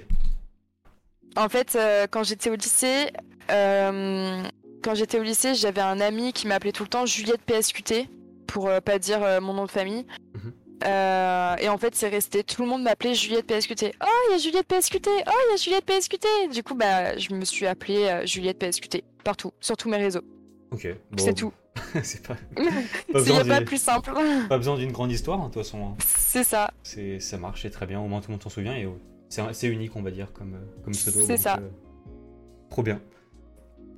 En 1.37 1.49
fait, 1.49 1.77
euh, 1.77 2.07
quand 2.11 2.23
j'étais 2.25 2.51
au 2.51 2.55
lycée, 2.55 3.11
euh, 3.51 4.43
quand 4.83 4.95
j'étais 4.95 5.19
au 5.19 5.23
lycée, 5.23 5.55
j'avais 5.55 5.81
un 5.81 6.01
ami 6.01 6.33
qui 6.33 6.47
m'appelait 6.47 6.73
tout 6.73 6.83
le 6.83 6.89
temps 6.89 7.07
Juliette 7.07 7.43
PSQT 7.43 8.09
pour 8.47 8.69
euh, 8.69 8.81
pas 8.81 8.99
dire 8.99 9.21
mon 9.41 9.53
nom 9.55 9.65
de 9.67 9.71
famille. 9.71 10.07
Mhm. 10.35 10.53
Euh, 10.85 11.57
et 11.57 11.69
en 11.69 11.77
fait, 11.77 11.95
c'est 11.97 12.09
resté. 12.09 12.45
Tout 12.45 12.63
le 12.63 12.69
monde 12.69 12.83
m'appelait 12.83 13.15
Juliette 13.15 13.47
PSQT. 13.47 13.95
Oh, 14.03 14.07
il 14.29 14.33
y 14.33 14.35
a 14.37 14.39
Juliette 14.39 14.67
PSQT. 14.69 15.09
Oh, 15.27 15.31
il 15.49 15.51
y 15.51 15.55
a 15.55 15.57
Juliette 15.57 15.85
PSQT. 15.85 16.27
Du 16.53 16.63
coup, 16.63 16.75
bah, 16.77 17.17
je 17.19 17.35
me 17.35 17.45
suis 17.45 17.67
appelée 17.67 18.05
euh, 18.07 18.27
Juliette 18.27 18.59
PSQT 18.59 19.03
partout, 19.25 19.53
sur 19.61 19.77
tous 19.77 19.89
mes 19.91 19.97
réseaux. 19.97 20.23
ok. 20.71 20.87
Bon, 21.11 21.25
C'est 21.25 21.35
tout. 21.35 21.53
c'est 22.03 22.27
pas, 22.27 22.35
pas 22.57 22.63
besoin 23.13 23.45
pas 23.45 23.57
d'une- 23.59 23.65
plus 23.65 23.81
simple. 23.81 24.13
pas 24.49 24.57
besoin 24.59 24.77
d'une 24.77 24.91
grande 24.91 25.13
histoire, 25.13 25.39
hein, 25.41 25.49
de 25.49 25.53
toute 25.55 25.63
façon. 25.63 25.81
hein. 25.85 25.97
c'est 26.05 26.43
ça. 26.45 26.71
C'est, 26.83 27.21
ça 27.21 27.39
marche, 27.39 27.63
c'est 27.63 27.71
très 27.71 27.87
bien, 27.87 28.01
au 28.01 28.09
moins 28.09 28.21
tout 28.21 28.29
le 28.29 28.33
monde 28.35 28.43
s'en 28.43 28.49
souvient 28.51 28.75
et 28.75 28.85
c'est, 29.29 29.69
unique 29.69 29.95
on 29.97 30.03
va 30.03 30.11
dire 30.11 30.33
comme, 30.33 30.55
euh, 30.55 30.83
comme 30.85 30.93
pseudo. 30.95 31.21
C'est 31.25 31.37
ça. 31.37 31.59
euh, 31.61 31.69
trop 32.71 32.83
bien. 32.83 33.01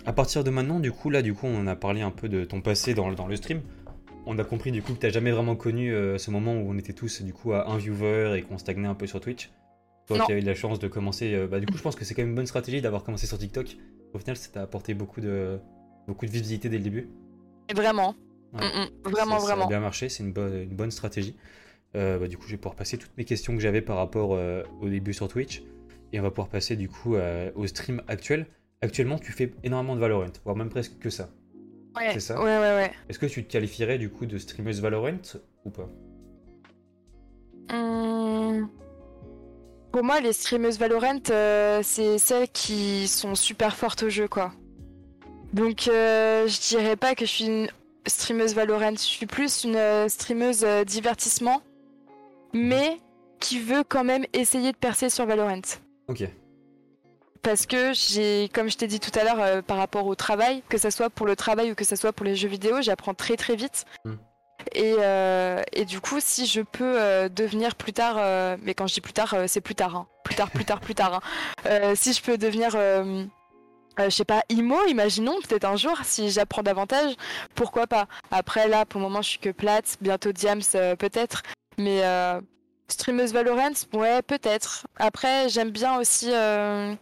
À 0.07 0.13
partir 0.13 0.45
de 0.45 0.51
maintenant, 0.51 0.81
du 0.81 0.93
coup, 0.93 1.11
là, 1.11 1.21
du 1.23 1.35
coup, 1.35 1.47
on 1.47 1.67
a 1.67 1.77
parlé 1.77 2.01
un 2.01 2.11
peu 2.11 2.29
de 2.29 2.45
ton 2.45 2.61
passé 2.63 2.95
dans, 2.95 3.09
le- 3.11 3.15
dans 3.15 3.27
le 3.27 3.37
stream. 3.37 3.61
On 4.27 4.39
a 4.39 4.45
compris 4.45 4.71
du 4.73 4.83
coup 4.83 4.95
que 4.95 4.99
t'as 4.99 5.11
jamais 5.11 5.31
vraiment 5.31 5.57
connu 5.57 5.93
euh, 5.95 6.19
ce 6.19 6.31
moment 6.31 6.55
où 6.55 6.71
on 6.71 6.77
était 6.79 6.93
tous 6.93 7.23
du 7.23 7.33
coup 7.33 7.53
à 7.53 7.69
un 7.71 7.77
viewer 7.79 8.35
et 8.39 8.43
qu'on 8.43 8.59
stagnait 8.59 8.87
un 8.89 8.95
peu 8.95 9.07
sur 9.07 9.21
Twitch. 9.21 9.51
Toi 10.07 10.19
Non. 10.19 10.27
qui 10.27 10.33
as 10.33 10.37
eu 10.39 10.41
la 10.41 10.55
chance 10.55 10.79
de 10.79 10.89
commencer, 10.89 11.35
euh, 11.35 11.47
bah 11.47 11.61
du 11.61 11.67
coup 11.67 11.77
je 11.77 11.83
pense 11.83 11.97
que 11.97 12.05
c'est 12.05 12.15
quand 12.15 12.23
même 12.23 12.31
une 12.31 12.35
bonne 12.35 12.47
stratégie 12.47 12.81
d'avoir 12.83 13.03
commencé 13.05 13.27
sur 13.27 13.39
TikTok. 13.39 13.77
Au 14.13 14.19
final, 14.19 14.37
ça 14.37 14.51
t'a 14.53 14.63
apporté 14.63 14.93
beaucoup 14.95 15.21
de 15.21 15.59
beaucoup 16.07 16.27
de 16.27 16.31
visibilité 16.31 16.69
dès 16.69 16.79
le 16.79 16.83
début. 16.85 17.09
Vraiment. 17.75 18.15
Ouais. 18.53 18.61
Mm, 18.61 19.09
mm. 19.09 19.11
Vraiment, 19.11 19.35
ça, 19.39 19.41
ça 19.41 19.47
vraiment. 19.47 19.65
a 19.67 19.69
bien 19.69 19.81
marché, 19.81 20.09
c'est 20.09 20.23
une 20.23 20.35
une 20.37 20.75
bonne 20.77 20.91
stratégie. 20.91 21.37
Euh, 21.97 22.19
bah, 22.19 22.29
du 22.29 22.37
coup, 22.37 22.45
je 22.47 22.53
vais 22.53 22.57
pouvoir 22.57 22.77
passer 22.77 22.99
toutes 22.99 23.17
mes 23.17 23.25
questions 23.25 23.55
que 23.55 23.61
j'avais 23.61 23.81
par 23.81 23.97
rapport 23.97 24.35
euh, 24.35 24.63
au 24.81 24.89
début 24.89 25.13
sur 25.13 25.29
Twitch. 25.29 25.63
Et 26.13 26.21
on 26.21 26.23
va 26.23 26.31
pouvoir 26.31 26.49
passer 26.49 26.77
du 26.77 26.89
coup 26.89 27.15
euh, 27.17 27.51
au 27.55 27.67
stream 27.67 28.03
actuel. 28.09 28.47
Actuellement, 28.83 29.19
tu 29.19 29.33
fais 29.33 29.53
énormément 29.63 29.95
de 29.95 30.01
Valorant, 30.01 30.33
voire 30.45 30.57
même 30.57 30.71
presque 30.71 30.99
que 30.99 31.11
ça. 31.11 31.29
Ouais. 31.97 32.11
C'est 32.13 32.21
ça 32.21 32.39
Ouais, 32.39 32.59
ouais, 32.59 32.75
ouais. 32.75 32.93
Est-ce 33.09 33.19
que 33.19 33.27
tu 33.27 33.45
te 33.45 33.51
qualifierais 33.51 33.99
du 33.99 34.09
coup 34.11 34.27
de 34.27 34.39
streameuse 34.39 34.81
Valorant 34.81 35.19
ou 35.65 35.71
pas? 35.71 35.89
Hum, 37.73 38.69
Pour 39.93 40.03
moi, 40.05 40.21
les 40.21 40.33
streameuses 40.33 40.79
Valorant, 40.79 41.21
euh, 41.31 41.81
c'est 41.83 42.19
celles 42.19 42.49
qui 42.49 43.07
sont 43.09 43.35
super 43.35 43.77
fortes 43.77 44.05
au 44.05 44.09
jeu, 44.09 44.29
quoi. 44.29 44.53
Donc, 45.53 45.83
je 45.87 46.69
dirais 46.69 46.97
pas 46.97 47.15
que 47.17 47.25
je 47.27 47.31
suis 47.31 47.45
une 47.47 47.69
streameuse 48.07 48.55
Valorant. 48.55 48.93
Je 48.93 48.99
suis 48.99 49.27
plus 49.27 49.65
une 49.65 50.09
streameuse 50.09 50.65
divertissement, 50.87 51.61
mais 52.53 52.99
qui 53.41 53.59
veut 53.59 53.85
quand 53.89 54.05
même 54.05 54.25
essayer 54.33 54.73
de 54.73 54.77
percer 54.77 55.11
sur 55.11 55.27
Valorant. 55.27 55.61
Ok. 56.09 56.25
Parce 57.43 57.65
que 57.65 57.93
j'ai, 57.95 58.51
comme 58.53 58.71
je 58.71 58.77
t'ai 58.77 58.87
dit 58.87 59.01
tout 59.01 59.19
à 59.19 59.25
l'heure, 59.25 59.41
euh, 59.41 59.63
par 59.63 59.79
rapport 59.79 60.07
au 60.07 60.15
travail, 60.15 60.63
que 60.69 60.77
ce 60.77 60.91
soit 60.91 61.09
pour 61.09 61.27
le 61.27 61.37
travail 61.37 61.73
ou 61.73 61.75
que 61.75 61.85
ce 61.85 61.97
soit 61.97 62.13
pour 62.13 62.27
les 62.27 62.37
jeux 62.37 62.49
vidéo, 62.49 62.83
j'apprends 62.83 63.15
très 63.15 63.37
très 63.37 63.57
vite. 63.57 63.87
Mm. 64.05 64.13
Et, 64.75 64.97
euh, 64.99 65.63
et 65.73 65.87
du 65.87 66.01
coup, 66.01 66.19
si 66.21 66.45
je 66.45 66.61
peux 66.61 67.01
euh, 67.01 67.31
devenir 67.31 67.77
plus 67.77 67.95
tard, 67.95 68.17
euh, 68.19 68.57
mais 68.63 68.75
quand 68.75 68.87
je 68.87 68.95
dis 68.95 69.01
plus 69.01 69.15
tard, 69.15 69.35
c'est 69.47 69.63
plus 69.63 69.75
tard, 69.75 69.97
hein. 69.97 70.07
plus 70.23 70.35
tard, 70.35 70.51
plus 70.51 70.65
tard, 70.67 70.81
plus 70.81 70.95
tard. 70.95 71.23
hein. 71.65 71.95
Si 71.95 72.13
je 72.13 72.23
peux 72.23 72.37
devenir, 72.37 72.73
je 72.73 74.11
sais 74.11 74.25
pas, 74.25 74.43
IMO, 74.51 74.85
imaginons, 74.87 75.37
peut-être 75.41 75.65
un 75.65 75.77
jour, 75.77 75.97
si 76.05 76.31
j'apprends 76.31 76.63
davantage, 76.63 77.15
pourquoi 77.55 77.87
pas. 77.87 78.07
Après, 78.31 78.69
là, 78.69 78.85
pour 78.85 79.01
le 79.01 79.07
moment, 79.07 79.23
je 79.23 79.31
suis 79.31 79.39
que 79.39 79.51
plate, 79.51 79.97
bientôt 80.01 80.33
Diams, 80.33 80.61
peut-être. 80.99 81.43
Mais 81.81 82.05
euh, 82.05 82.41
streameuse 82.89 83.33
Valorant, 83.33 83.73
ouais, 83.95 84.23
peut-être. 84.23 84.87
Après, 84.97 85.49
j'aime 85.49 85.71
bien 85.71 85.99
aussi 85.99 86.31
euh, 86.31 86.95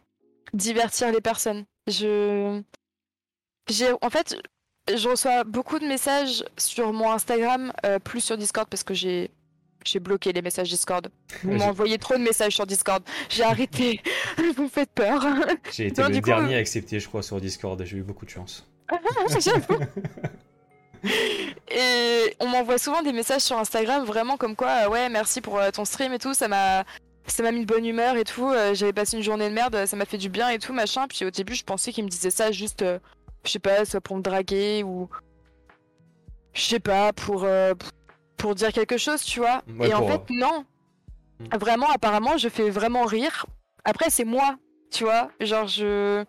divertir 0.55 1.11
les 1.13 1.21
personnes. 1.21 1.65
Je. 1.87 2.61
J'ai, 3.69 3.91
en 4.01 4.09
fait, 4.09 4.37
je 4.95 5.09
reçois 5.09 5.45
beaucoup 5.45 5.79
de 5.79 5.87
messages 5.87 6.45
sur 6.57 6.93
mon 6.93 7.11
Instagram, 7.11 7.73
euh, 7.85 7.99
plus 7.99 8.21
sur 8.21 8.39
Discord 8.39 8.69
parce 8.69 8.83
que 8.85 8.95
j'ai 8.95 9.31
j'ai 9.85 10.01
bloqué 10.01 10.33
les 10.33 10.43
messages 10.43 10.69
Discord. 10.69 11.09
Vous 11.43 11.53
m'envoyez 11.53 11.99
trop 11.99 12.15
de 12.15 12.23
messages 12.23 12.55
sur 12.55 12.67
Discord. 12.67 13.03
J'ai 13.29 13.45
arrêté. 13.45 14.01
Vous 14.57 14.65
me 14.65 14.69
faites 14.69 14.91
peur. 14.91 15.25
J'ai 15.73 15.87
été 15.87 16.03
Non, 16.03 16.09
le 16.09 16.15
coup, 16.17 16.27
dernier 16.27 16.57
à 16.57 16.59
accepter, 16.59 17.01
je 17.01 17.09
crois, 17.09 17.23
sur 17.23 17.41
Discord. 17.41 17.83
J'ai 17.85 17.97
eu 17.97 18.03
beaucoup 18.03 18.25
de 18.25 18.31
chance. 18.31 18.67
J'avoue. 19.41 19.79
Et 21.71 22.37
on 22.41 22.47
m'envoie 22.49 22.79
souvent 22.79 23.03
des 23.03 23.13
messages 23.13 23.43
sur 23.43 23.59
Instagram, 23.59 24.05
vraiment 24.05 24.37
comme 24.37 24.57
quoi, 24.57 24.87
euh, 24.87 24.89
ouais, 24.89 25.09
merci 25.09 25.41
pour 25.41 25.59
euh, 25.59 25.71
ton 25.71 25.85
stream 25.85 26.13
et 26.13 26.19
tout, 26.19 26.35
ça 26.35 26.49
m'a. 26.49 26.85
Ça 27.27 27.43
m'a 27.43 27.53
mis 27.53 27.61
de 27.61 27.67
bonne 27.67 27.85
humeur 27.85 28.17
et 28.17 28.25
tout. 28.25 28.49
euh, 28.49 28.73
J'avais 28.75 28.95
passé 28.95 29.19
une 29.19 29.23
journée 29.23 29.51
de 29.51 29.55
merde, 29.55 29.85
ça 29.85 29.97
m'a 29.97 30.07
fait 30.07 30.17
du 30.17 30.31
bien 30.31 30.49
et 30.49 30.59
tout, 30.59 30.73
machin. 30.73 31.07
Puis 31.07 31.27
au 31.27 31.31
début, 31.31 31.55
je 31.55 31.63
pensais 31.63 31.93
qu'ils 31.93 32.05
me 32.05 32.09
disaient 32.09 32.31
ça 32.31 32.51
juste, 32.53 32.83
je 33.45 33.51
sais 33.51 33.59
pas, 33.59 33.85
soit 33.85 34.01
pour 34.01 34.17
me 34.17 34.23
draguer 34.23 34.83
ou. 34.83 35.11
Je 36.55 36.63
sais 36.63 36.81
pas, 36.81 37.13
pour, 37.13 37.47
pour 38.39 38.55
dire 38.55 38.73
quelque 38.73 38.97
chose, 38.97 39.23
tu 39.23 39.41
vois. 39.41 39.63
Ouais, 39.79 39.91
et 39.91 39.95
en 39.95 40.07
fait, 40.09 40.23
non. 40.31 40.65
Mm. 41.39 41.57
Vraiment, 41.59 41.91
apparemment, 41.91 42.39
je 42.39 42.49
fais 42.49 42.71
vraiment 42.71 43.05
rire. 43.05 43.45
Après, 43.85 44.09
c'est 44.09 44.25
moi, 44.25 44.57
tu 44.91 45.05
vois. 45.05 45.29
Genre, 45.39 45.67
je. 45.69 46.25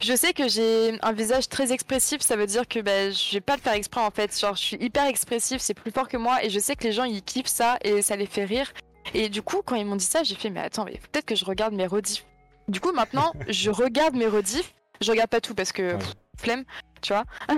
Je 0.00 0.14
sais 0.14 0.32
que 0.34 0.48
j'ai 0.48 0.98
un 1.02 1.12
visage 1.12 1.48
très 1.48 1.72
expressif, 1.72 2.20
ça 2.20 2.36
veut 2.36 2.46
dire 2.46 2.68
que 2.68 2.80
bah, 2.80 3.10
je 3.10 3.32
vais 3.34 3.40
pas 3.40 3.56
le 3.56 3.62
faire 3.62 3.72
exprès 3.72 4.00
en 4.02 4.10
fait. 4.10 4.38
Genre, 4.38 4.54
je 4.54 4.62
suis 4.62 4.76
hyper 4.78 5.06
expressif, 5.06 5.60
c'est 5.62 5.74
plus 5.74 5.90
fort 5.90 6.08
que 6.08 6.16
moi 6.16 6.44
et 6.44 6.50
je 6.50 6.58
sais 6.58 6.76
que 6.76 6.84
les 6.84 6.92
gens 6.92 7.04
ils 7.04 7.22
kiffent 7.22 7.46
ça 7.46 7.78
et 7.82 8.02
ça 8.02 8.16
les 8.16 8.26
fait 8.26 8.44
rire. 8.44 8.72
Et 9.14 9.28
du 9.28 9.42
coup, 9.42 9.62
quand 9.64 9.76
ils 9.76 9.86
m'ont 9.86 9.96
dit 9.96 10.04
ça, 10.04 10.22
j'ai 10.22 10.34
fait, 10.34 10.50
mais 10.50 10.60
attends, 10.60 10.84
mais 10.84 11.00
peut-être 11.12 11.24
que 11.26 11.34
je 11.34 11.44
regarde 11.44 11.74
mes 11.74 11.86
rediffs. 11.86 12.24
Du 12.68 12.80
coup, 12.80 12.92
maintenant, 12.92 13.32
je 13.48 13.70
regarde 13.70 14.14
mes 14.14 14.26
rediffs. 14.26 14.72
Je 15.00 15.10
regarde 15.10 15.30
pas 15.30 15.40
tout 15.40 15.54
parce 15.54 15.72
que 15.72 15.82
Ouais. 15.92 15.98
pff, 15.98 16.14
flemme, 16.38 16.64
tu 17.02 17.12
vois. 17.12 17.24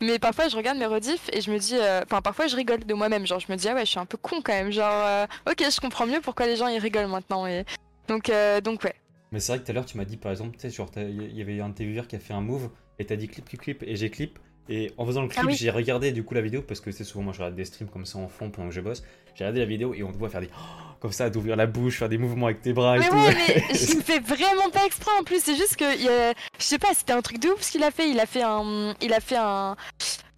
mais 0.00 0.18
parfois, 0.18 0.48
je 0.48 0.56
regarde 0.56 0.78
mes 0.78 0.86
rediffs 0.86 1.28
et 1.32 1.40
je 1.40 1.50
me 1.50 1.58
dis, 1.58 1.76
euh, 1.76 2.02
enfin, 2.04 2.20
parfois, 2.22 2.46
je 2.46 2.56
rigole 2.56 2.84
de 2.84 2.94
moi-même. 2.94 3.26
Genre, 3.26 3.40
je 3.40 3.50
me 3.50 3.56
dis, 3.56 3.68
ah 3.68 3.74
ouais, 3.74 3.84
je 3.86 3.90
suis 3.90 3.98
un 3.98 4.06
peu 4.06 4.16
con 4.16 4.40
quand 4.42 4.52
même. 4.52 4.70
Genre, 4.70 4.86
euh, 4.90 5.26
ok, 5.50 5.58
je 5.70 5.80
comprends 5.80 6.06
mieux 6.06 6.20
pourquoi 6.20 6.46
les 6.46 6.56
gens 6.56 6.68
ils 6.68 6.78
rigolent 6.78 7.08
maintenant. 7.08 7.46
Et... 7.46 7.64
Donc, 8.08 8.28
euh, 8.30 8.60
donc 8.60 8.84
ouais. 8.84 8.94
Mais 9.32 9.40
c'est 9.40 9.52
vrai 9.52 9.60
que 9.60 9.64
tout 9.66 9.70
à 9.70 9.74
l'heure, 9.74 9.86
tu 9.86 9.96
m'as 9.96 10.04
dit 10.04 10.16
par 10.16 10.32
exemple, 10.32 10.56
tu 10.56 10.60
sais, 10.62 10.70
genre, 10.74 10.90
il 10.96 11.36
y 11.36 11.42
avait 11.42 11.60
un 11.60 11.70
viewers 11.70 12.06
qui 12.08 12.16
a 12.16 12.18
fait 12.18 12.32
un 12.34 12.40
move 12.40 12.70
et 12.98 13.04
t'as 13.04 13.16
dit 13.16 13.28
clip, 13.28 13.44
clip, 13.48 13.60
clip, 13.60 13.82
et 13.86 13.94
j'ai 13.96 14.10
clip. 14.10 14.38
Et 14.70 14.92
en 14.98 15.06
faisant 15.06 15.22
le 15.22 15.28
clip, 15.28 15.40
Ah 15.44 15.46
oui. 15.46 15.54
j'ai 15.56 15.70
regardé 15.70 16.12
du 16.12 16.22
coup 16.24 16.34
la 16.34 16.42
vidéo 16.42 16.60
parce 16.60 16.80
que 16.80 16.90
c'est 16.90 17.04
souvent 17.04 17.24
moi 17.24 17.32
je 17.32 17.38
regarde 17.38 17.54
des 17.56 17.64
streams 17.64 17.88
comme 17.88 18.04
ça 18.04 18.18
en 18.18 18.28
fond 18.28 18.50
pendant 18.50 18.68
que 18.68 18.74
je 18.74 18.82
bosse. 18.82 19.02
J'ai 19.34 19.44
regardé 19.44 19.60
la 19.60 19.66
vidéo 19.66 19.94
et 19.94 20.02
on 20.02 20.12
te 20.12 20.18
voit 20.18 20.28
faire 20.28 20.42
des 20.42 20.50
comme 21.00 21.12
ça, 21.12 21.30
d'ouvrir 21.30 21.56
la 21.56 21.66
bouche, 21.66 21.98
faire 21.98 22.08
des 22.10 22.18
mouvements 22.18 22.46
avec 22.46 22.60
tes 22.60 22.72
bras 22.74 22.96
et 22.96 23.00
Mais 23.00 23.08
tout. 23.08 23.14
ouais, 23.16 23.34
mais 23.48 23.74
je 23.74 23.94
le 23.94 24.02
fais 24.02 24.18
vraiment 24.20 24.68
pas 24.70 24.84
exprès 24.84 25.10
en 25.18 25.24
plus. 25.24 25.42
C'est 25.42 25.56
juste 25.56 25.76
que, 25.76 25.84
il 25.98 26.34
je 26.58 26.62
sais 26.64 26.78
pas, 26.78 26.88
c'était 26.92 27.12
un 27.14 27.22
truc 27.22 27.38
de 27.40 27.48
ouf 27.48 27.62
ce 27.62 27.72
qu'il 27.72 27.82
a 27.82 27.90
fait. 27.90 28.10
Il 28.10 28.20
a 28.20 28.26
fait 28.26 28.42
un, 28.42 28.94
il 29.00 29.12
a 29.14 29.20
fait 29.20 29.36
un, 29.38 29.74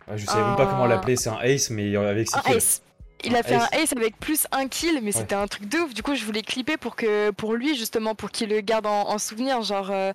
Ah, 0.06 0.16
je 0.16 0.26
savais 0.26 0.44
même 0.44 0.56
pas 0.56 0.66
comment 0.66 0.84
Un- 0.84 0.88
l'appeler, 0.88 1.16
c'est 1.16 1.30
un 1.30 1.38
ace, 1.40 1.70
mais 1.70 1.96
avec 1.96 2.28
six 2.28 2.36
un 2.36 2.52
ace. 2.56 2.82
Il 3.24 3.36
a 3.36 3.42
fait 3.42 3.54
ace. 3.56 3.68
un 3.72 3.78
ace 3.82 3.92
avec 3.96 4.18
plus 4.18 4.46
un 4.52 4.66
kill, 4.68 5.00
mais 5.02 5.12
c'était 5.12 5.34
un 5.34 5.46
truc 5.46 5.68
de 5.68 5.78
ouf. 5.78 5.94
Du 5.94 6.02
coup, 6.02 6.14
je 6.14 6.24
voulais 6.24 6.42
clipper 6.42 6.76
pour 6.76 6.96
que, 6.96 7.30
pour 7.30 7.54
lui 7.54 7.76
justement, 7.76 8.14
pour 8.14 8.30
qu'il 8.30 8.48
le 8.50 8.60
garde 8.60 8.86
en, 8.86 9.08
en 9.08 9.18
souvenir. 9.18 9.62
Genre, 9.62 9.90
euh, 9.90 10.12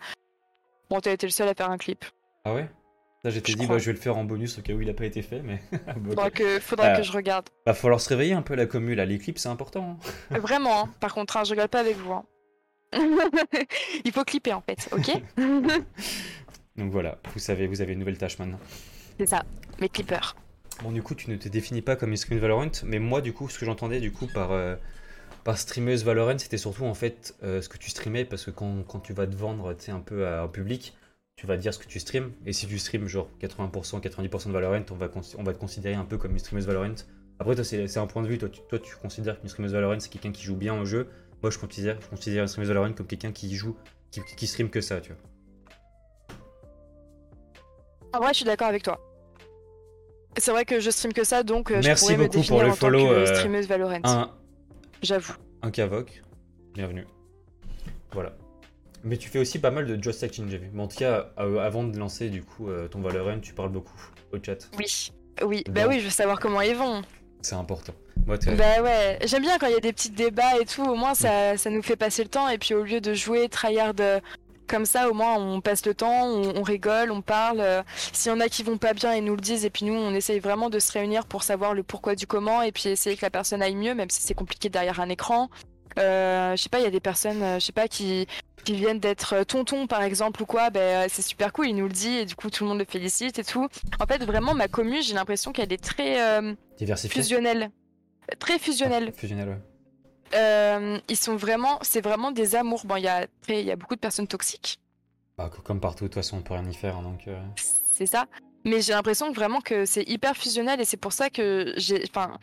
bon, 0.90 1.00
t'as 1.00 1.12
été 1.12 1.28
le 1.28 1.32
seul 1.32 1.48
à 1.48 1.54
faire 1.54 1.70
un 1.70 1.78
clip. 1.78 2.04
Ah 2.46 2.54
ouais? 2.54 2.70
Là 3.24 3.32
j'étais 3.32 3.54
dit, 3.56 3.66
bah 3.66 3.80
je 3.80 3.86
vais 3.88 3.94
le 3.94 3.98
faire 4.00 4.18
en 4.18 4.24
bonus 4.24 4.60
au 4.60 4.62
cas 4.62 4.74
où 4.74 4.82
il 4.82 4.90
a 4.90 4.94
pas 4.94 5.06
été 5.06 5.24
fait, 5.24 5.42
mais. 5.42 5.60
Bon. 5.98 6.10
Faudra 6.12 6.30
que, 6.30 6.60
faudra 6.60 6.88
Euh. 6.90 6.98
que 6.98 7.02
je 7.04 7.12
regarde. 7.12 7.50
Va 7.66 7.74
falloir 7.74 8.00
se 8.00 8.10
réveiller 8.10 8.34
un 8.34 8.44
peu 8.44 8.54
la 8.54 8.68
commu 8.68 8.94
là, 8.94 9.04
les 9.06 9.18
clips 9.18 9.40
c'est 9.40 9.50
important. 9.50 9.98
hein. 10.32 10.38
Vraiment. 10.40 10.82
hein. 10.84 10.90
Par 11.00 11.14
contre, 11.16 11.36
hein, 11.38 11.44
je 11.44 11.50
rigole 11.52 11.68
pas 11.68 11.80
avec 11.80 11.98
vous. 11.98 12.12
hein. 12.14 12.24
il 14.06 14.12
faut 14.12 14.24
clipper 14.24 14.54
en 14.54 14.62
fait, 14.62 14.88
ok 14.92 15.22
Donc 16.78 16.92
voilà, 16.92 17.18
vous 17.34 17.40
savez, 17.40 17.66
vous 17.68 17.82
avez 17.82 17.94
une 17.94 18.00
nouvelle 18.00 18.18
tâche 18.20 18.38
maintenant. 18.38 18.60
C'est 19.20 19.28
ça, 19.28 19.44
mes 19.82 19.90
clippers. 19.90 20.36
Bon, 20.84 20.92
du 20.92 21.02
coup, 21.02 21.16
tu 21.16 21.30
ne 21.30 21.38
te 21.38 21.48
définis 21.48 21.82
pas 21.82 21.96
comme 21.96 22.12
une 22.12 22.40
Valorant, 22.40 22.72
mais 22.84 23.00
moi, 23.00 23.22
du 23.22 23.34
coup, 23.34 23.50
ce 23.50 23.58
que 23.58 23.66
j'entendais, 23.66 24.00
du 24.02 24.12
coup, 24.12 24.28
par, 24.28 24.52
euh, 24.52 24.76
par 25.44 25.58
streameuse 25.58 26.04
Valorant, 26.04 26.38
c'était 26.38 26.58
surtout 26.58 26.84
en 26.86 26.94
fait 26.94 27.36
euh, 27.44 27.62
ce 27.62 27.70
que 27.70 27.78
tu 27.78 27.90
streamais, 27.90 28.26
parce 28.26 28.46
que 28.46 28.52
quand, 28.52 28.84
tu 29.02 29.14
vas 29.14 29.26
te 29.26 29.36
vendre 29.36 29.76
un 29.88 30.00
peu 30.00 30.28
à- 30.28 30.46
au 30.46 30.50
public, 30.50 30.96
tu 31.38 31.48
vas 31.48 31.58
dire 31.58 31.74
ce 31.74 31.80
que 31.80 31.88
tu 31.88 32.00
streams, 32.00 32.32
et 32.46 32.54
si 32.54 32.68
tu 32.68 32.78
streams 32.78 33.08
genre 33.08 33.30
80%, 33.40 34.00
90% 34.00 34.50
de 34.50 34.54
Valorant, 34.54 34.84
on 34.92 34.96
va, 34.96 35.10
on 35.38 35.44
va 35.44 35.54
te 35.54 35.60
considérer 35.60 35.96
un 35.96 36.06
peu 36.06 36.18
comme 36.18 36.32
une 36.32 36.40
streameuse 36.40 36.68
Valorant. 36.68 36.96
Après, 37.40 37.56
toi, 37.56 37.64
c'est 37.64 37.98
un 37.98 38.08
point 38.08 38.22
de 38.24 38.28
vue, 38.28 38.38
toi 38.38 38.50
tu, 38.50 38.62
toi, 38.70 38.80
tu 38.80 38.96
considères 38.98 39.40
qu'une 39.40 39.50
streameuse 39.50 39.74
Valorant, 39.74 40.00
c'est 40.00 40.10
quelqu'un 40.10 40.32
qui 40.32 40.44
joue 40.44 40.56
bien 40.56 40.80
au 40.80 40.86
jeu. 40.86 41.08
Moi, 41.42 41.52
je 41.52 41.58
considère, 41.58 42.00
je 42.02 42.08
considère 42.08 42.46
une 42.46 42.64
Valorant 42.64 42.94
comme 42.94 43.08
quelqu'un 43.08 43.32
qui 43.32 43.56
joue, 43.56 43.76
qui, 44.12 44.22
qui 44.38 44.48
stream 44.48 44.70
que 44.70 44.82
ça, 44.82 45.00
tu 45.02 45.14
vois. 45.14 45.22
Vrai, 48.20 48.30
je 48.30 48.38
suis 48.38 48.46
d'accord 48.46 48.68
avec 48.68 48.84
toi. 48.84 49.00
C'est 50.38 50.52
vrai 50.52 50.66
que 50.66 50.80
je 50.80 50.90
stream 50.90 51.14
que 51.14 51.24
ça, 51.24 51.44
donc 51.44 51.72
euh, 51.72 51.82
je 51.82 51.88
Merci 51.88 52.04
pourrais 52.06 52.18
me 52.18 52.24
beaucoup 52.24 52.34
pour 52.34 52.42
définir 52.42 52.64
le 52.64 52.70
en 52.70 52.74
tant 52.74 52.80
follow, 52.80 53.08
que 53.08 53.14
euh, 53.14 53.36
streameuse 53.36 53.68
Valorant. 53.68 54.00
Un, 54.04 54.32
J'avoue. 55.02 55.34
un 55.62 55.72
Kavok, 55.72 56.22
bienvenue. 56.74 57.06
Voilà. 58.12 58.34
Mais 59.04 59.18
tu 59.18 59.30
fais 59.30 59.40
aussi 59.40 59.60
pas 59.60 59.72
mal 59.72 59.86
de 59.86 60.02
Just 60.02 60.24
Action, 60.24 60.46
j'ai 60.50 60.58
vu. 60.58 60.70
Mais 60.74 60.82
en 60.82 60.88
tout 60.88 60.98
cas, 60.98 61.32
euh, 61.40 61.60
avant 61.60 61.84
de 61.84 61.98
lancer 61.98 62.30
du 62.30 62.44
coup 62.44 62.70
euh, 62.70 62.88
ton 62.88 63.02
Valorant, 63.02 63.40
tu 63.40 63.54
parles 63.54 63.70
beaucoup 63.70 64.00
au 64.34 64.38
chat. 64.44 64.68
Oui. 64.78 65.12
Oui, 65.44 65.64
bah 65.70 65.82
oui, 65.88 66.00
je 66.00 66.06
veux 66.06 66.12
savoir 66.12 66.40
comment 66.40 66.62
ils 66.62 66.76
vont. 66.76 67.02
C'est 67.42 67.56
important. 67.56 67.94
Moi, 68.26 68.38
Bah 68.58 68.82
ouais, 68.82 69.20
j'aime 69.26 69.42
bien 69.42 69.58
quand 69.60 69.68
il 69.68 69.74
y 69.74 69.78
a 69.78 69.82
des 69.82 69.92
petits 69.94 70.10
débats 70.10 70.58
et 70.60 70.66
tout, 70.66 70.84
au 70.84 70.96
moins 70.96 71.14
ça, 71.14 71.58
ça 71.58 71.70
nous 71.70 71.82
fait 71.84 71.98
passer 71.98 72.24
le 72.24 72.30
temps, 72.30 72.48
et 72.48 72.58
puis 72.58 72.74
au 72.74 72.84
lieu 72.84 73.02
de 73.02 73.14
jouer 73.14 73.50
tryhard 73.50 73.94
comme 74.68 74.86
ça, 74.86 75.10
au 75.10 75.14
moins 75.14 75.36
on 75.38 75.62
passe 75.62 75.86
le 75.86 75.94
temps, 75.94 76.26
on, 76.26 76.58
on 76.58 76.64
rigole, 76.64 77.12
on 77.12 77.22
parle. 77.22 77.60
euh, 77.60 77.82
S'il 78.14 78.32
y 78.32 78.36
en 78.36 78.40
a 78.40 78.50
qui 78.50 78.64
vont 78.64 78.78
pas 78.78 78.94
bien, 78.94 79.14
ils 79.16 79.24
nous 79.24 79.36
le 79.36 79.42
disent, 79.42 79.66
et 79.66 79.70
puis 79.70 79.86
nous 79.86 79.94
on 79.94 80.14
essaye 80.14 80.40
vraiment 80.40 80.70
de 80.70 80.80
se 80.80 80.92
réunir 80.92 81.26
pour 81.26 81.44
savoir 81.44 81.74
le 81.74 81.84
pourquoi 81.84 82.16
du 82.16 82.28
comment, 82.28 82.62
et 82.62 82.72
puis 82.72 82.90
essayer 82.90 83.16
que 83.16 83.26
la 83.26 83.30
personne 83.30 83.62
aille 83.62 83.76
mieux, 83.76 83.96
même 83.96 84.10
si 84.10 84.22
c'est 84.22 84.34
compliqué 84.34 84.70
derrière 84.70 85.00
un 85.00 85.10
écran. 85.10 85.50
Euh, 85.98 86.56
je 86.58 86.62
sais 86.62 86.70
pas, 86.70 86.80
il 86.80 86.84
y 86.84 86.88
a 86.88 86.92
des 86.92 87.00
personnes, 87.00 87.42
euh, 87.42 87.60
je 87.60 87.66
sais 87.66 87.72
pas, 87.72 87.88
qui, 87.88 88.28
qui 88.66 88.74
viennent 88.74 89.00
d'être 89.00 89.34
euh, 89.34 89.44
tonton 89.46 89.88
par 89.88 90.04
exemple 90.04 90.42
ou 90.42 90.46
quoi, 90.46 90.70
ben 90.70 91.08
c'est 91.10 91.22
super 91.22 91.54
cool, 91.54 91.70
il 91.70 91.76
nous 91.76 91.88
le 91.88 91.94
dit, 91.94 92.18
et 92.18 92.26
du 92.26 92.36
coup 92.36 92.50
tout 92.50 92.66
le 92.66 92.70
monde 92.70 92.80
le 92.80 92.86
félicite 92.86 93.40
et 93.40 93.46
tout. 93.46 93.70
En 94.02 94.06
fait, 94.06 94.22
vraiment, 94.26 94.54
ma 94.54 94.68
commu, 94.68 95.02
j'ai 95.02 95.14
l'impression 95.14 95.54
qu'elle 95.54 95.72
est 95.72 95.82
très 95.82 96.22
euh, 96.22 96.54
fusionnelle. 97.10 97.72
Très 98.40 98.60
fusionnelle. 98.60 99.14
Ah, 99.16 99.20
fusionnel, 99.20 99.48
ouais. 99.50 99.58
Euh, 100.34 100.98
ils 101.08 101.18
sont 101.18 101.36
vraiment, 101.36 101.78
c'est 101.82 102.02
vraiment 102.02 102.32
des 102.32 102.56
amours. 102.56 102.86
Bon, 102.86 102.96
il 102.98 103.04
y 103.04 103.08
a, 103.08 103.28
très- 103.44 103.62
il 103.62 103.66
y 103.66 103.72
a 103.72 103.76
beaucoup 103.76 103.96
de 103.96 104.00
personnes 104.00 104.28
toxiques, 104.28 104.80
Bah, 105.38 105.50
co- 105.54 105.62
comme 105.62 105.80
partout, 105.80 106.06
de 106.06 106.08
toute 106.10 106.16
façon, 106.16 106.38
on 106.38 106.42
peut 106.42 106.54
rien 106.56 106.68
y 106.70 106.74
faire. 106.74 106.98
hein, 106.98 107.04
donc, 107.04 107.28
euh, 107.28 107.40
c'est 107.92 108.06
ça. 108.08 108.26
Mais 108.66 108.82
j'ai 108.82 108.94
l'impression 108.94 109.30
que 109.32 109.36
vraiment 109.36 109.62
que 109.62 109.86
c'est 109.86 110.04
hyper 110.10 110.36
fusionnel 110.36 110.82
et 110.82 110.86
c'est 110.86 110.98
pour 110.98 111.14
ça 111.14 111.30
que 111.30 111.74
j'ai, 111.78 112.04
enfin, 112.10 112.38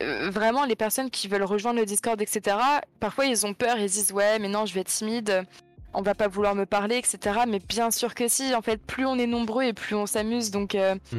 euh, 0.00 0.30
vraiment 0.30 0.64
les 0.64 0.76
personnes 0.76 1.10
qui 1.10 1.28
veulent 1.28 1.42
rejoindre 1.42 1.78
le 1.78 1.84
Discord, 1.86 2.20
etc. 2.22 2.56
Parfois 3.00 3.26
ils 3.26 3.44
ont 3.44 3.52
peur, 3.54 3.78
ils 3.78 3.90
se 3.90 3.94
disent 3.96 4.12
ouais, 4.12 4.38
mais 4.38 4.48
non, 4.48 4.64
je 4.64 4.72
vais 4.72 4.80
être 4.80 4.88
timide, 4.88 5.44
on 5.92 6.00
va 6.00 6.14
pas 6.14 6.26
vouloir 6.28 6.54
me 6.54 6.64
parler, 6.64 6.96
etc. 6.96 7.40
Mais 7.46 7.58
bien 7.58 7.90
sûr 7.90 8.14
que 8.14 8.28
si. 8.28 8.54
En 8.54 8.62
fait, 8.62 8.80
plus 8.80 9.04
on 9.04 9.18
est 9.18 9.26
nombreux 9.26 9.64
et 9.64 9.72
plus 9.74 9.94
on 9.94 10.06
s'amuse, 10.06 10.50
donc. 10.50 10.74
Mm. 10.74 11.18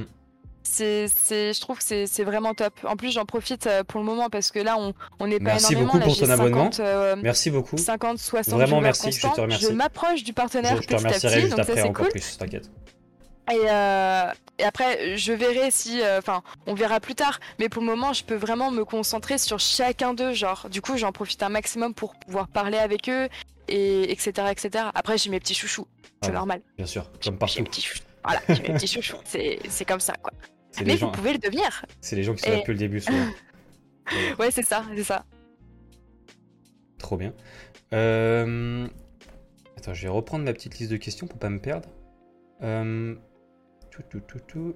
C'est, 0.72 1.08
c'est, 1.08 1.52
je 1.54 1.60
trouve 1.62 1.80
que 1.80 1.84
c'est, 1.84 2.06
c'est 2.06 2.24
vraiment 2.24 2.54
top. 2.54 2.74
En 2.84 2.96
plus, 2.96 3.12
j'en 3.12 3.26
profite 3.26 3.66
euh, 3.66 3.84
pour 3.84 4.00
le 4.00 4.06
moment 4.06 4.30
parce 4.30 4.52
que 4.52 4.60
là, 4.60 4.78
on, 4.78 4.94
on 5.20 5.26
n'est 5.28 5.40
pas 5.40 5.46
Merci 5.46 5.74
énormément. 5.74 5.86
beaucoup 5.94 5.98
Là, 6.00 6.06
pour 6.06 6.14
j'ai 6.14 6.26
ton 6.26 6.30
abonnement. 6.32 6.72
50, 6.72 6.80
euh, 6.80 7.16
Merci 7.24 7.50
beaucoup. 7.50 7.78
50, 7.78 8.20
60 8.20 8.54
Vraiment, 8.54 8.80
merci, 8.80 9.12
je 9.12 9.20
te 9.22 9.42
remercie. 9.42 9.74
m'approche 9.74 10.24
du 10.24 10.30
Je, 10.30 10.34
partenaire 10.34 10.76
je 10.78 10.82
te 10.88 10.94
petit 10.94 11.06
à 11.08 11.10
petit, 11.12 11.30
juste 11.42 11.50
donc 11.50 11.56
ça 11.58 11.62
après 11.64 11.76
c'est 11.76 11.82
encore 11.88 12.06
cool. 12.06 12.12
plus, 12.12 12.38
t'inquiète. 12.38 12.70
Et, 13.52 13.58
euh, 13.68 14.32
et 14.60 14.64
après, 14.64 15.18
je 15.18 15.34
verrai 15.34 15.72
si, 15.72 16.02
euh, 16.04 16.20
enfin, 16.20 16.44
on 16.68 16.76
verra 16.76 17.00
plus 17.00 17.16
tard. 17.16 17.40
Mais 17.58 17.68
pour 17.68 17.82
le 17.82 17.88
moment, 17.88 18.14
je 18.14 18.24
peux 18.24 18.36
vraiment 18.36 18.70
me 18.70 18.86
concentrer 18.86 19.40
sur 19.40 19.60
chacun 19.60 20.14
d'eux. 20.14 20.34
Genre, 20.34 20.68
du 20.70 20.82
coup, 20.84 20.98
j'en 20.98 21.12
profite 21.12 21.42
un 21.42 21.50
maximum 21.50 21.96
pour 21.96 22.14
pouvoir 22.16 22.48
parler 22.48 22.78
avec 22.78 23.10
eux, 23.10 23.28
et 23.68 24.12
etc., 24.12 24.32
etc. 24.52 24.86
Après, 24.94 25.18
j'ai 25.18 25.32
mes 25.32 25.40
petits 25.40 25.56
chouchous, 25.56 25.88
c'est 26.22 26.30
Ah, 26.30 26.34
normal. 26.34 26.62
Bien 26.78 26.86
sûr, 26.86 27.06
J'ai- 27.22 27.32
comme 27.32 27.34
J'ai 27.34 27.40
partout. 27.40 27.60
mes 27.62 27.64
petits 27.70 27.82
chouchous. 27.82 28.04
Voilà, 28.24 28.42
j'ai 28.50 28.62
mes 28.62 28.74
petits 28.76 28.88
chouchous. 28.88 29.18
C'est, 29.26 29.60
c'est 29.70 29.86
comme 29.86 30.00
ça, 30.02 30.14
quoi. 30.22 30.32
Mais 30.78 30.86
les, 30.86 30.92
vous 30.94 30.98
gens... 31.00 31.12
pouvez 31.12 31.34
le 31.34 31.40
devenir. 31.40 31.84
c'est 32.02 32.16
les 32.16 32.24
gens 32.24 32.34
qui 32.36 32.42
sont 32.44 32.50
Et- 32.50 32.54
là 32.54 32.60
depuis 32.60 32.74
le 32.74 32.78
début, 32.80 33.00
souvent. 33.02 33.18
Ouais, 34.40 34.50
c'est 34.50 34.64
ça, 34.64 34.84
c'est 34.96 35.04
ça. 35.04 35.24
Trop 36.98 37.16
bien. 37.16 37.32
Euh, 37.94 38.88
Attends, 39.78 39.94
je 39.94 40.02
vais 40.04 40.10
reprendre 40.10 40.44
ma 40.46 40.52
petite 40.54 40.80
liste 40.80 40.92
de 40.92 40.98
questions 40.98 41.28
pour 41.28 41.38
pas 41.38 41.50
me 41.50 41.60
perdre. 41.60 41.88
Euh, 42.64 43.16
tout, 43.92 44.02
tout, 44.10 44.20
tout, 44.22 44.40
tout. 44.48 44.76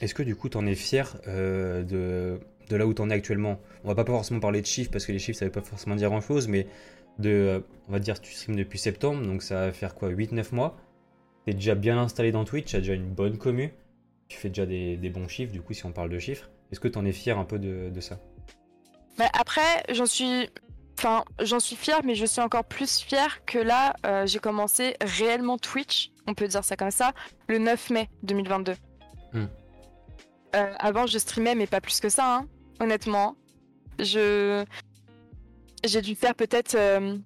Est-ce 0.00 0.14
que 0.14 0.22
du 0.22 0.34
coup 0.36 0.48
t'en 0.48 0.64
es 0.66 0.74
fier 0.74 1.16
euh, 1.26 1.82
de, 1.82 2.40
de 2.68 2.76
là 2.76 2.86
où 2.86 2.94
t'en 2.94 3.10
es 3.10 3.14
actuellement? 3.14 3.60
On 3.84 3.88
va 3.88 3.94
pas 3.94 4.04
forcément 4.04 4.40
parler 4.40 4.60
de 4.60 4.66
chiffres 4.66 4.90
parce 4.90 5.04
que 5.06 5.12
les 5.12 5.18
chiffres 5.18 5.38
ça 5.38 5.44
veut 5.44 5.50
pas 5.52 5.60
forcément 5.62 5.96
dire 5.96 6.08
grand 6.08 6.20
chose, 6.20 6.48
mais 6.48 6.66
de, 7.18 7.62
on 7.88 7.92
va 7.92 7.98
dire, 7.98 8.20
tu 8.20 8.32
streams 8.32 8.56
depuis 8.56 8.78
septembre, 8.78 9.22
donc 9.26 9.42
ça 9.42 9.66
va 9.66 9.72
faire 9.72 9.94
quoi? 9.94 10.08
8-9 10.10 10.54
mois? 10.54 10.76
T'es 11.44 11.54
déjà 11.54 11.74
bien 11.74 11.98
installé 11.98 12.32
dans 12.32 12.44
Twitch, 12.44 12.72
t'as 12.72 12.78
déjà 12.78 12.94
une 12.94 13.08
bonne 13.08 13.36
commu, 13.36 13.74
tu 14.28 14.38
fais 14.38 14.48
déjà 14.48 14.66
des, 14.66 14.96
des 14.96 15.10
bons 15.10 15.28
chiffres, 15.28 15.52
du 15.52 15.60
coup 15.60 15.72
si 15.72 15.84
on 15.84 15.92
parle 15.92 16.10
de 16.10 16.18
chiffres. 16.18 16.50
Est-ce 16.70 16.80
que 16.80 16.88
t'en 16.88 17.04
es 17.04 17.12
fier 17.12 17.38
un 17.38 17.44
peu 17.44 17.58
de, 17.58 17.90
de 17.90 18.00
ça? 18.00 18.18
Bah, 19.18 19.28
après, 19.38 19.82
j'en 19.90 20.06
suis. 20.06 20.48
Enfin, 20.98 21.24
j'en 21.40 21.58
suis 21.58 21.76
fière, 21.76 22.00
mais 22.04 22.14
je 22.14 22.24
suis 22.24 22.40
encore 22.40 22.64
plus 22.64 22.98
fière 22.98 23.44
que 23.44 23.58
là, 23.58 23.94
euh, 24.06 24.26
j'ai 24.26 24.38
commencé 24.38 24.94
réellement 25.00 25.58
Twitch, 25.58 26.12
on 26.26 26.34
peut 26.34 26.46
dire 26.46 26.64
ça 26.64 26.76
comme 26.76 26.90
ça, 26.90 27.12
le 27.48 27.58
9 27.58 27.90
mai 27.90 28.08
2022. 28.22 28.74
Hmm. 29.32 29.46
Euh, 30.54 30.72
avant, 30.78 31.06
je 31.06 31.18
streamais, 31.18 31.54
mais 31.54 31.66
pas 31.66 31.80
plus 31.80 31.98
que 32.00 32.08
ça, 32.08 32.36
hein, 32.36 32.48
honnêtement. 32.80 33.36
Je. 33.98 34.64
J'ai 35.84 36.00
dû 36.00 36.14
faire 36.14 36.36
peut-être 36.36 36.76
euh, 36.76 37.18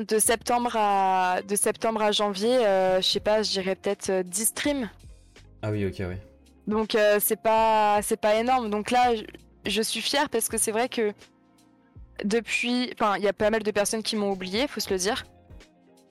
de, 0.00 0.18
septembre 0.18 0.72
à... 0.74 1.40
de 1.46 1.56
septembre 1.56 2.02
à 2.02 2.12
janvier, 2.12 2.66
euh, 2.66 3.00
je 3.00 3.08
sais 3.08 3.20
pas, 3.20 3.42
je 3.42 3.50
dirais 3.50 3.74
peut-être 3.74 4.10
euh, 4.10 4.22
10 4.22 4.44
streams. 4.46 4.90
Ah 5.62 5.70
oui, 5.70 5.86
ok, 5.86 5.96
oui. 6.00 6.16
Donc 6.66 6.94
euh, 6.94 7.18
c'est 7.20 7.40
pas 7.40 8.00
c'est 8.02 8.20
pas 8.20 8.36
énorme. 8.36 8.70
Donc 8.70 8.90
là, 8.90 9.14
je, 9.14 9.24
je 9.66 9.82
suis 9.82 10.00
fière 10.00 10.28
parce 10.28 10.48
que 10.48 10.58
c'est 10.58 10.72
vrai 10.72 10.88
que 10.88 11.12
depuis, 12.24 12.90
enfin, 12.94 13.16
il 13.16 13.24
y 13.24 13.28
a 13.28 13.32
pas 13.32 13.50
mal 13.50 13.62
de 13.62 13.70
personnes 13.70 14.02
qui 14.02 14.16
m'ont 14.16 14.30
oublié, 14.30 14.66
faut 14.68 14.80
se 14.80 14.90
le 14.90 14.98
dire. 14.98 15.24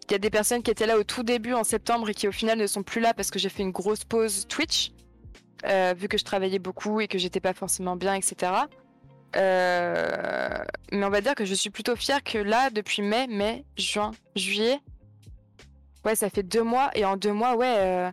Il 0.10 0.13
y 0.13 0.15
a 0.15 0.20
des 0.20 0.30
personnes 0.30 0.62
qui 0.62 0.72
étaient 0.72 0.86
là 0.86 0.98
au 0.98 1.04
tout 1.04 1.24
début 1.24 1.54
en 1.54 1.63
septembre 1.63 2.10
et 2.10 2.13
qui 2.13 2.28
au 2.28 2.32
final 2.34 2.58
ne 2.58 2.67
sont 2.67 2.84
plus 2.84 3.00
là 3.00 3.13
parce 3.13 3.32
que 3.32 3.39
j'ai 3.39 3.50
fait 3.50 3.63
une 3.63 3.72
grosse 3.72 4.04
pause 4.04 4.46
Twitch, 4.48 4.91
euh, 5.65 5.94
vu 5.98 6.10
que 6.10 6.17
je 6.17 6.26
travaillais 6.26 6.60
beaucoup 6.60 7.00
et 7.00 7.08
que 7.08 7.17
j'étais 7.17 7.39
pas 7.39 7.54
forcément 7.54 7.96
bien, 7.96 8.15
etc. 8.15 8.52
Euh, 9.36 10.58
mais 10.91 11.06
on 11.06 11.10
va 11.10 11.22
dire 11.22 11.36
que 11.36 11.46
je 11.46 11.54
suis 11.54 11.70
plutôt 11.70 11.96
fière 11.96 12.24
que 12.24 12.38
là, 12.38 12.70
depuis 12.70 13.02
mai, 13.02 13.28
mai, 13.28 13.63
juin, 13.78 14.12
juillet, 14.36 14.80
ouais, 16.06 16.15
ça 16.15 16.30
fait 16.30 16.44
deux 16.44 16.63
mois 16.63 16.91
et 16.96 17.06
en 17.06 17.17
deux 17.17 17.34
mois, 17.34 17.56
ouais. 17.56 17.76
euh, 17.78 18.12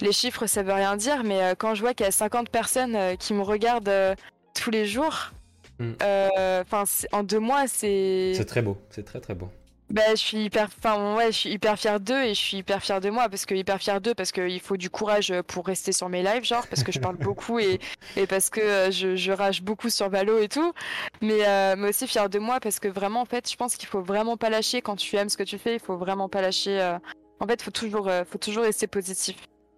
les 0.00 0.12
chiffres, 0.12 0.46
ça 0.46 0.62
veut 0.62 0.72
rien 0.72 0.96
dire, 0.96 1.24
mais 1.24 1.42
euh, 1.42 1.54
quand 1.56 1.74
je 1.74 1.80
vois 1.80 1.94
qu'il 1.94 2.04
y 2.04 2.08
a 2.08 2.12
50 2.12 2.50
personnes 2.50 3.16
qui 3.18 3.34
me 3.34 3.42
regardent 3.42 4.16
tous 4.54 4.70
les 4.70 4.86
jours, 4.86 5.32
Mm. 5.80 5.92
euh, 6.02 6.62
enfin, 6.62 6.84
en 7.12 7.22
deux 7.22 7.38
mois, 7.38 7.68
c'est. 7.68 8.32
C'est 8.34 8.44
très 8.44 8.62
beau, 8.62 8.76
c'est 8.90 9.04
très 9.04 9.20
très 9.20 9.34
beau. 9.34 9.48
Bah, 9.90 10.02
je 10.10 10.16
suis 10.16 10.44
hyper, 10.44 10.68
enfin, 10.78 11.16
ouais, 11.16 11.32
je 11.32 11.38
suis 11.38 11.50
hyper 11.50 11.78
fière 11.78 11.98
d'eux 11.98 12.22
et 12.22 12.34
je 12.34 12.38
suis 12.40 12.58
hyper 12.58 12.82
fière 12.82 13.00
de 13.00 13.08
moi 13.08 13.30
parce 13.30 13.46
que 13.46 13.54
hyper 13.54 13.78
fière 13.78 14.02
d'eux 14.02 14.14
parce 14.14 14.32
qu'il 14.32 14.60
faut 14.60 14.76
du 14.76 14.90
courage 14.90 15.32
pour 15.46 15.66
rester 15.66 15.92
sur 15.92 16.10
mes 16.10 16.22
lives, 16.22 16.44
genre 16.44 16.66
parce 16.66 16.82
que 16.82 16.92
je 16.92 16.98
parle 17.00 17.16
beaucoup 17.16 17.58
et, 17.58 17.80
et 18.16 18.26
parce 18.26 18.50
que 18.50 18.60
euh, 18.60 18.90
je, 18.90 19.16
je 19.16 19.32
rage 19.32 19.62
beaucoup 19.62 19.88
sur 19.88 20.10
Valo 20.10 20.38
et 20.40 20.48
tout, 20.48 20.74
mais, 21.22 21.46
euh, 21.46 21.74
mais 21.78 21.88
aussi 21.88 22.06
fière 22.06 22.28
de 22.28 22.38
moi 22.38 22.60
parce 22.60 22.80
que 22.80 22.88
vraiment, 22.88 23.22
en 23.22 23.24
fait, 23.24 23.50
je 23.50 23.56
pense 23.56 23.76
qu'il 23.76 23.88
faut 23.88 24.02
vraiment 24.02 24.36
pas 24.36 24.50
lâcher 24.50 24.82
quand 24.82 24.96
tu 24.96 25.16
aimes 25.16 25.30
ce 25.30 25.38
que 25.38 25.42
tu 25.42 25.56
fais, 25.56 25.74
il 25.76 25.80
faut 25.80 25.96
vraiment 25.96 26.28
pas 26.28 26.42
lâcher. 26.42 26.78
euh, 26.82 26.98
En 27.40 27.46
fait, 27.46 27.62
faut 27.62 27.70
toujours, 27.70 28.08
euh, 28.08 28.24
faut 28.30 28.38
toujours 28.38 28.64
rester 28.64 28.88
positif. 28.88 29.36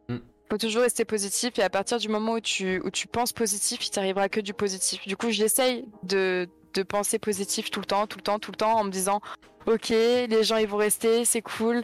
Mm. 0.08 0.16
Faut 0.50 0.58
toujours 0.58 0.82
rester 0.82 1.04
positif 1.04 1.56
et 1.60 1.62
à 1.62 1.70
partir 1.70 1.98
du 1.98 2.08
moment 2.08 2.32
où 2.32 2.40
tu, 2.40 2.80
où 2.84 2.90
tu 2.90 3.06
penses 3.06 3.32
positif, 3.32 3.86
il 3.86 3.90
t'arrivera 3.90 4.28
que 4.28 4.40
du 4.40 4.54
positif. 4.54 5.06
Du 5.06 5.16
coup, 5.16 5.30
j'essaye 5.30 5.84
de, 6.02 6.48
de 6.74 6.82
penser 6.82 7.20
positif 7.20 7.70
tout 7.70 7.78
le 7.78 7.86
temps, 7.86 8.08
tout 8.08 8.18
le 8.18 8.22
temps, 8.24 8.40
tout 8.40 8.50
le 8.50 8.56
temps 8.56 8.72
en 8.76 8.82
me 8.82 8.90
disant 8.90 9.20
Ok, 9.66 9.88
les 9.90 10.42
gens 10.44 10.56
ils 10.56 10.66
vont 10.66 10.76
rester, 10.78 11.24
c'est 11.24 11.42
cool. 11.42 11.82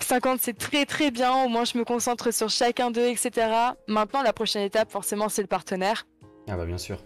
50 0.00 0.40
c'est 0.40 0.56
très 0.56 0.86
très 0.86 1.10
bien, 1.10 1.44
au 1.44 1.48
moins 1.48 1.64
je 1.64 1.76
me 1.76 1.84
concentre 1.84 2.32
sur 2.32 2.48
chacun 2.48 2.90
d'eux, 2.90 3.06
etc. 3.06 3.46
Maintenant, 3.86 4.22
la 4.22 4.32
prochaine 4.32 4.62
étape, 4.62 4.90
forcément, 4.90 5.28
c'est 5.28 5.42
le 5.42 5.48
partenaire. 5.48 6.06
Ah 6.48 6.56
bah 6.56 6.64
bien 6.64 6.78
sûr. 6.78 6.98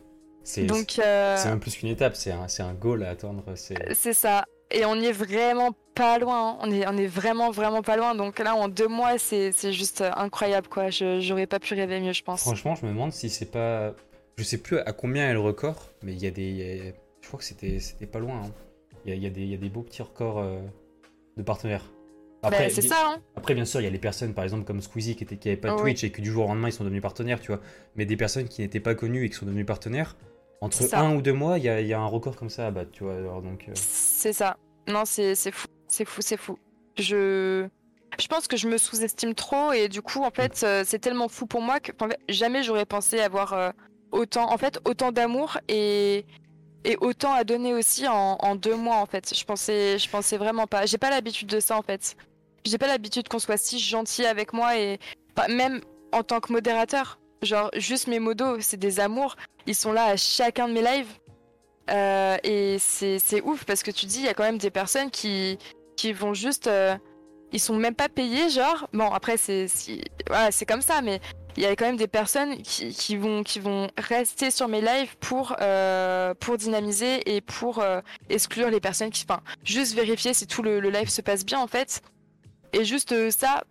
C'est 0.44 0.70
euh, 0.70 1.36
c'est 1.38 1.48
même 1.48 1.58
plus 1.60 1.74
qu'une 1.76 1.88
étape, 1.88 2.14
c'est 2.16 2.30
un, 2.30 2.74
goal 2.74 3.02
à 3.04 3.10
atteindre. 3.10 3.42
C'est 3.56 3.94
c'est 3.94 4.12
ça. 4.12 4.44
Et 4.70 4.84
on 4.84 4.94
y 4.94 5.06
est 5.06 5.12
vraiment 5.12 5.70
pas 5.94 6.18
loin. 6.18 6.50
hein. 6.52 6.58
On, 6.60 6.70
est, 6.70 6.86
on 6.86 6.96
est 6.96 7.06
vraiment 7.06 7.50
vraiment 7.50 7.82
pas 7.82 7.96
loin. 7.96 8.14
Donc 8.14 8.38
là, 8.38 8.54
en 8.54 8.68
deux 8.68 8.88
mois, 8.88 9.18
c'est 9.18 9.52
juste 9.72 10.02
incroyable, 10.16 10.68
quoi. 10.68 10.90
Je- 10.90 11.20
J'aurais 11.20 11.46
pas 11.46 11.58
pu 11.58 11.74
rêver 11.74 12.00
mieux, 12.00 12.12
je 12.12 12.22
pense. 12.22 12.42
Franchement, 12.42 12.74
je 12.74 12.84
me 12.86 12.90
demande 12.90 13.12
si 13.12 13.30
c'est 13.30 13.50
pas. 13.50 13.92
Je 14.36 14.42
sais 14.44 14.58
plus 14.58 14.78
à 14.78 14.92
combien 14.92 15.28
est 15.28 15.32
le 15.32 15.40
record, 15.40 15.90
mais 16.02 16.12
il 16.12 16.22
y 16.22 16.26
a 16.26 16.30
des. 16.30 16.42
il 16.42 16.56
y 16.56 16.88
a- 16.88 16.92
Je 17.22 17.26
crois 17.28 17.38
que 17.38 17.44
c'était 17.44 17.80
c'était 17.80 18.06
pas 18.06 18.18
loin. 18.18 18.42
hein. 18.44 18.50
Il 19.04 19.10
y, 19.10 19.12
a, 19.12 19.28
y 19.28 19.30
des, 19.30 19.42
il 19.42 19.48
y 19.50 19.54
a 19.54 19.58
des 19.58 19.68
beaux 19.68 19.82
petits 19.82 20.02
records 20.02 20.38
euh, 20.38 20.60
de 21.36 21.42
partenaires. 21.42 21.84
Bah, 22.42 22.48
Après, 22.48 22.70
c'est 22.70 22.82
ça, 22.82 22.96
hein. 23.06 23.20
Après, 23.36 23.54
bien 23.54 23.64
sûr, 23.64 23.80
il 23.80 23.84
y 23.84 23.86
a 23.86 23.90
les 23.90 23.98
personnes, 23.98 24.34
par 24.34 24.44
exemple, 24.44 24.64
comme 24.64 24.80
Squeezie, 24.80 25.16
qui, 25.16 25.24
était, 25.24 25.36
qui 25.36 25.48
avait 25.48 25.56
pas 25.56 25.68
de 25.68 25.74
oui. 25.74 25.80
Twitch 25.80 26.04
et 26.04 26.10
que 26.10 26.20
du 26.20 26.30
jour 26.30 26.44
au 26.44 26.48
lendemain, 26.48 26.68
ils 26.68 26.72
sont 26.72 26.84
devenus 26.84 27.02
partenaires, 27.02 27.40
tu 27.40 27.48
vois. 27.48 27.60
Mais 27.96 28.04
des 28.06 28.16
personnes 28.16 28.48
qui 28.48 28.60
n'étaient 28.62 28.80
pas 28.80 28.94
connues 28.94 29.24
et 29.24 29.30
qui 29.30 29.36
sont 29.36 29.46
devenues 29.46 29.64
partenaires, 29.64 30.16
entre 30.60 30.94
un 30.94 31.14
ou 31.14 31.22
deux 31.22 31.32
mois, 31.32 31.58
il 31.58 31.64
y 31.64 31.68
a, 31.68 31.80
il 31.80 31.86
y 31.86 31.92
a 31.92 32.00
un 32.00 32.06
record 32.06 32.36
comme 32.36 32.50
ça 32.50 32.66
à 32.66 32.70
battre, 32.70 32.90
tu 32.92 33.04
vois. 33.04 33.14
alors 33.14 33.42
donc, 33.42 33.66
euh, 33.68 33.72
C'est 33.74 34.32
ça. 34.32 34.56
Non, 34.88 35.04
c'est 35.04 35.34
c'est 35.34 35.50
fou. 35.50 35.66
C'est 35.88 36.04
fou, 36.04 36.20
c'est 36.22 36.36
fou. 36.36 36.58
Je... 36.98 37.66
je 38.18 38.26
pense 38.28 38.46
que 38.48 38.56
je 38.56 38.68
me 38.68 38.78
sous-estime 38.78 39.34
trop 39.34 39.72
et 39.72 39.88
du 39.88 40.02
coup, 40.02 40.22
en 40.22 40.30
fait, 40.30 40.62
euh, 40.64 40.82
c'est 40.86 40.98
tellement 40.98 41.28
fou 41.28 41.46
pour 41.46 41.60
moi 41.60 41.80
que 41.80 41.92
en 42.00 42.08
fait, 42.08 42.18
jamais 42.28 42.62
j'aurais 42.62 42.86
pensé 42.86 43.20
avoir 43.20 43.52
euh, 43.52 43.70
autant, 44.12 44.52
en 44.52 44.58
fait, 44.58 44.80
autant 44.84 45.12
d'amour 45.12 45.58
et... 45.68 46.24
et 46.84 46.96
autant 47.00 47.32
à 47.32 47.44
donner 47.44 47.72
aussi 47.74 48.06
en, 48.08 48.56
deux 48.56 48.76
mois, 48.76 48.96
en 48.96 49.06
fait. 49.06 49.36
Je 49.36 49.44
pensais, 49.44 49.98
je 49.98 50.08
pensais 50.08 50.36
vraiment 50.36 50.66
pas. 50.66 50.86
J'ai 50.86 50.98
pas 50.98 51.10
l'habitude 51.10 51.48
de 51.48 51.60
ça, 51.60 51.78
en 51.78 51.82
fait. 51.82 52.16
J'ai 52.64 52.78
pas 52.78 52.86
l'habitude 52.86 53.28
qu'on 53.28 53.38
soit 53.38 53.56
si 53.56 53.78
gentil 53.78 54.24
avec 54.26 54.52
moi 54.52 54.78
et 54.78 54.98
même 55.48 55.80
en 56.12 56.22
tant 56.22 56.40
que 56.40 56.52
modérateur. 56.52 57.18
Genre, 57.42 57.70
juste 57.74 58.06
mes 58.06 58.20
modos, 58.20 58.60
c'est 58.60 58.76
des 58.76 59.00
amours. 59.00 59.36
Ils 59.66 59.74
sont 59.74 59.92
là 59.92 60.04
à 60.06 60.16
chacun 60.16 60.68
de 60.68 60.72
mes 60.74 60.82
lives. 60.82 61.12
Euh, 61.90 62.36
et 62.42 62.78
c'est 62.78 63.42
ouf 63.42 63.64
parce 63.64 63.82
que 63.82 63.90
tu 63.90 64.06
dis, 64.06 64.18
il 64.18 64.24
y 64.24 64.28
a 64.28 64.34
quand 64.34 64.44
même 64.44 64.58
des 64.58 64.70
personnes 64.70 65.10
qui, 65.10 65.58
qui 65.96 66.12
vont 66.12 66.34
juste. 66.34 66.66
euh, 66.66 66.96
ils 67.52 67.60
sont 67.60 67.76
même 67.76 67.94
pas 67.94 68.08
payés, 68.08 68.50
genre. 68.50 68.88
Bon, 68.92 69.10
après, 69.10 69.36
c'est 69.36 69.66
voilà, 70.28 70.50
comme 70.66 70.82
ça, 70.82 71.02
mais 71.02 71.20
il 71.56 71.62
y 71.62 71.66
a 71.66 71.76
quand 71.76 71.86
même 71.86 71.96
des 71.96 72.08
personnes 72.08 72.56
qui, 72.62 72.90
qui, 72.90 73.16
vont, 73.16 73.42
qui 73.42 73.60
vont 73.60 73.88
rester 73.96 74.50
sur 74.50 74.68
mes 74.68 74.80
lives 74.80 75.16
pour, 75.20 75.56
euh, 75.60 76.34
pour 76.34 76.56
dynamiser 76.56 77.36
et 77.36 77.40
pour 77.40 77.78
euh, 77.78 78.00
exclure 78.28 78.70
les 78.70 78.80
personnes 78.80 79.10
qui. 79.10 79.24
Enfin, 79.28 79.42
juste 79.64 79.94
vérifier 79.94 80.34
si 80.34 80.46
tout 80.46 80.62
le, 80.62 80.80
le 80.80 80.90
live 80.90 81.08
se 81.08 81.22
passe 81.22 81.44
bien, 81.44 81.60
en 81.60 81.66
fait. 81.66 82.02
Et 82.72 82.84
juste 82.84 83.12
euh, 83.12 83.30
ça. 83.30 83.64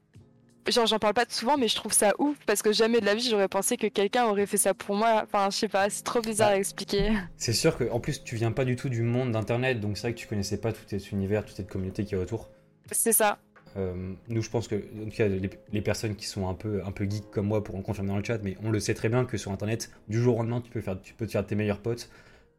Genre, 0.65 0.85
j'en 0.85 0.97
parle 0.97 1.13
pas 1.13 1.25
souvent, 1.27 1.57
mais 1.57 1.67
je 1.67 1.75
trouve 1.75 1.91
ça 1.91 2.13
ouf 2.19 2.37
parce 2.45 2.61
que 2.61 2.71
jamais 2.71 3.01
de 3.01 3.05
la 3.05 3.15
vie 3.15 3.27
j'aurais 3.29 3.49
pensé 3.49 3.75
que 3.75 3.87
quelqu'un 3.87 4.23
aurait 4.27 4.45
fait 4.45 4.55
ça 4.55 4.73
pour 4.73 4.95
moi. 4.95 5.21
Enfin, 5.25 5.49
je 5.51 5.57
sais 5.57 5.67
pas, 5.67 5.89
c'est 5.89 6.03
trop 6.03 6.21
bizarre 6.21 6.51
à 6.51 6.57
expliquer. 6.57 7.11
C'est 7.35 7.51
sûr 7.51 7.77
que 7.77 7.89
en 7.91 7.99
plus 7.99 8.23
tu 8.23 8.37
viens 8.37 8.53
pas 8.53 8.63
du 8.63 8.77
tout 8.77 8.87
du 8.87 9.01
monde 9.01 9.33
d'internet, 9.33 9.81
donc 9.81 9.97
c'est 9.97 10.03
vrai 10.03 10.13
que 10.13 10.19
tu 10.19 10.27
connaissais 10.27 10.57
pas 10.57 10.71
tout 10.71 10.79
cet 10.87 11.11
univers, 11.11 11.43
toute 11.43 11.57
cette 11.57 11.69
communauté 11.69 12.05
qui 12.05 12.15
est 12.15 12.17
autour. 12.17 12.49
C'est 12.93 13.11
ça. 13.11 13.39
Euh, 13.75 14.13
nous, 14.27 14.41
je 14.41 14.49
pense 14.49 14.67
que 14.67 14.75
en 14.75 15.05
tout 15.05 15.15
cas, 15.15 15.27
les, 15.27 15.49
les 15.71 15.81
personnes 15.81 16.15
qui 16.15 16.25
sont 16.27 16.47
un 16.47 16.53
peu 16.53 16.83
un 16.85 16.91
peu 16.91 17.09
geeks 17.09 17.31
comme 17.31 17.47
moi 17.47 17.63
pourront 17.63 17.79
le 17.79 17.83
confirmer 17.83 18.09
dans 18.09 18.17
le 18.17 18.23
chat, 18.23 18.37
mais 18.43 18.55
on 18.63 18.69
le 18.69 18.79
sait 18.79 18.93
très 18.93 19.09
bien 19.09 19.25
que 19.25 19.37
sur 19.37 19.51
internet, 19.51 19.89
du 20.07 20.21
jour 20.21 20.35
au 20.37 20.39
lendemain, 20.39 20.61
tu 20.61 20.69
peux 20.69 20.81
faire, 20.81 21.01
tu 21.01 21.13
peux 21.15 21.25
te 21.25 21.31
faire 21.31 21.45
tes 21.45 21.55
meilleurs 21.55 21.79
potes. 21.79 22.09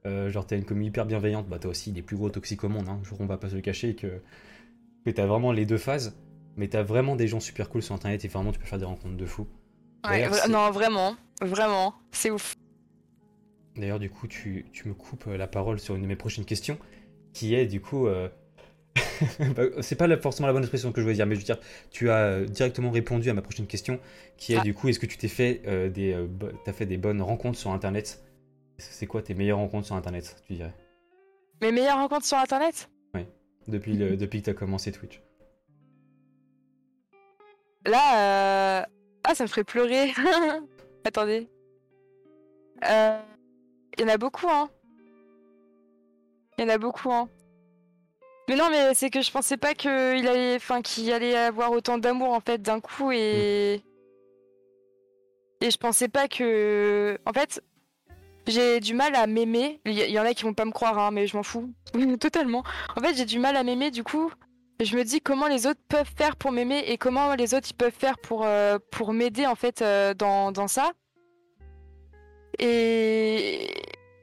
Euh, 0.07 0.29
genre 0.31 0.46
t'as 0.46 0.57
une 0.57 0.64
communauté 0.64 0.88
hyper 0.90 1.07
bienveillante, 1.07 1.48
bah 1.48 1.59
t'as 1.59 1.68
aussi 1.68 1.92
les 1.92 2.03
plus 2.03 2.16
gros 2.16 2.31
toxiques 2.31 2.64
au 2.64 2.68
monde. 2.68 2.88
Hein. 2.88 3.00
Genre, 3.05 3.20
on 3.20 3.27
va 3.27 3.38
pas 3.38 3.48
se 3.48 3.55
le 3.55 3.61
cacher 3.61 3.94
que 3.94 4.20
que 5.07 5.11
t'as 5.11 5.27
vraiment 5.27 5.53
les 5.53 5.66
deux 5.66 5.79
phases, 5.79 6.16
mais 6.57 6.66
t'as 6.68 6.83
vraiment 6.83 7.14
des 7.14 7.29
gens 7.29 7.40
super 7.40 7.68
cool 7.68 7.83
sur 7.83 7.94
internet 7.94 8.24
et 8.24 8.29
vraiment 8.29 8.50
tu 8.53 8.59
peux 8.59 8.66
faire 8.66 8.79
des 8.81 8.85
rencontres 8.85 9.16
de 9.16 9.27
fou. 9.27 9.46
Ouais, 10.09 10.29
non, 10.50 10.70
vraiment, 10.70 11.16
vraiment, 11.40 11.94
c'est 12.11 12.31
ouf. 12.31 12.55
D'ailleurs, 13.77 13.98
du 13.98 14.11
coup, 14.11 14.27
tu, 14.27 14.66
tu 14.72 14.88
me 14.88 14.94
coupes 14.94 15.27
euh, 15.29 15.37
la 15.37 15.46
parole 15.46 15.79
sur 15.79 15.94
une 15.94 16.03
de 16.03 16.07
mes 16.07 16.16
prochaines 16.16 16.44
questions, 16.44 16.77
qui 17.33 17.55
est 17.55 17.66
du 17.66 17.81
coup. 17.81 18.07
euh, 18.09 18.29
c'est 19.80 19.96
pas 19.96 20.16
forcément 20.18 20.46
la 20.46 20.52
bonne 20.52 20.62
expression 20.62 20.92
que 20.92 21.00
je 21.00 21.04
voulais 21.04 21.14
dire, 21.14 21.26
mais 21.26 21.35
je 21.35 21.40
veux 21.40 21.44
dire, 21.46 21.59
tu 21.90 22.11
as 22.11 22.16
euh, 22.16 22.44
directement 22.46 22.90
répondu 22.90 23.28
à 23.30 23.35
ma 23.35 23.42
prochaine 23.42 23.66
question, 23.66 23.98
qui 24.37 24.52
est 24.54 24.59
Ah. 24.59 24.62
du 24.62 24.74
coup, 24.74 24.88
est-ce 24.88 24.98
que 24.98 25.07
tu 25.07 25.16
t'es 25.18 25.28
fait 25.28 25.62
euh, 25.66 25.88
des, 25.88 26.12
euh, 26.12 26.26
t'as 26.64 26.72
fait 26.72 26.87
des 26.87 26.96
bonnes 26.96 27.20
rencontres 27.22 27.59
sur 27.59 27.70
Internet? 27.70 28.22
C'est 28.78 29.07
quoi 29.07 29.22
tes 29.22 29.35
meilleures 29.35 29.59
rencontres 29.59 29.87
sur 29.87 29.94
Internet, 29.96 30.37
tu 30.46 30.54
dirais, 30.54 30.74
Mes 31.61 31.70
meilleures 31.72 31.98
rencontres 31.98 32.26
sur 32.26 32.38
internet? 32.38 32.90
Depuis, 33.68 33.94
le- 33.96 34.16
depuis 34.18 34.40
que 34.40 34.44
tu 34.44 34.50
as 34.50 34.54
commencé 34.54 34.92
Twitch 34.92 35.22
Là, 37.87 38.80
euh... 38.80 38.85
ah, 39.24 39.35
ça 39.35 39.44
me 39.44 39.48
ferait 39.48 39.64
pleurer. 39.64 40.12
Attendez. 41.04 41.48
Il 42.83 44.00
y 44.00 44.04
en 44.04 44.09
a 44.09 44.18
beaucoup, 44.18 44.48
hein. 44.50 44.68
Il 46.59 46.64
y 46.64 46.66
en 46.66 46.70
a 46.70 46.78
beaucoup, 46.78 47.11
hein. 47.12 47.28
Mais 48.48 48.57
non, 48.57 48.68
mais 48.70 48.94
c'est 48.94 49.11
que 49.11 49.22
je 49.22 49.30
pensais 49.30 49.57
pas 49.57 49.74
qu'il 49.74 49.90
allait, 49.90 50.57
enfin, 50.57 50.83
qu'il 50.83 51.11
allait 51.12 51.37
avoir 51.37 51.72
autant 51.72 51.98
d'amour 51.98 52.33
en 52.33 52.40
fait 52.40 52.61
d'un 52.61 52.80
coup 52.80 53.11
et 53.12 53.83
et 55.64 55.70
je 55.70 55.78
pensais 55.78 56.09
pas 56.09 56.28
que, 56.28 57.18
en 57.24 57.33
fait, 57.33 57.62
j'ai 58.46 58.80
du 58.80 58.92
mal 58.92 59.14
à 59.14 59.26
m'aimer. 59.26 59.80
Il 59.87 59.92
y, 59.94 60.18
en 60.18 60.24
a 60.24 60.35
qui 60.35 60.44
vont 60.44 60.52
pas 60.52 60.66
me 60.66 60.72
croire, 60.72 60.98
hein, 60.98 61.11
mais 61.11 61.26
je 61.26 61.37
m'en 61.38 61.42
fous 61.42 61.72
totalement. 62.20 62.62
En 62.96 63.00
fait, 63.00 63.14
j'ai 63.14 63.24
du 63.24 63.38
mal 63.38 63.57
à 63.57 63.62
m'aimer 63.62 63.90
du 63.90 64.04
coup. 64.04 64.30
Je 64.83 64.94
me 64.94 65.04
dis 65.04 65.22
comment 65.22 65.46
les 65.46 65.66
autres 65.66 65.80
peuvent 65.88 66.11
faire 66.16 66.37
pour 66.37 66.52
m'aimer 66.52 66.80
et 66.88 66.98
comment 66.98 67.35
les 67.35 67.54
autres 67.54 67.68
ils 67.70 67.74
peuvent 67.74 67.94
faire 67.96 68.18
pour, 68.18 68.44
euh, 68.44 68.78
pour 68.90 69.14
m'aider 69.14 69.46
en 69.46 69.54
fait 69.54 69.80
euh, 69.80 70.12
dans, 70.12 70.52
dans 70.52 70.68
ça. 70.68 70.90
Et 72.59 73.70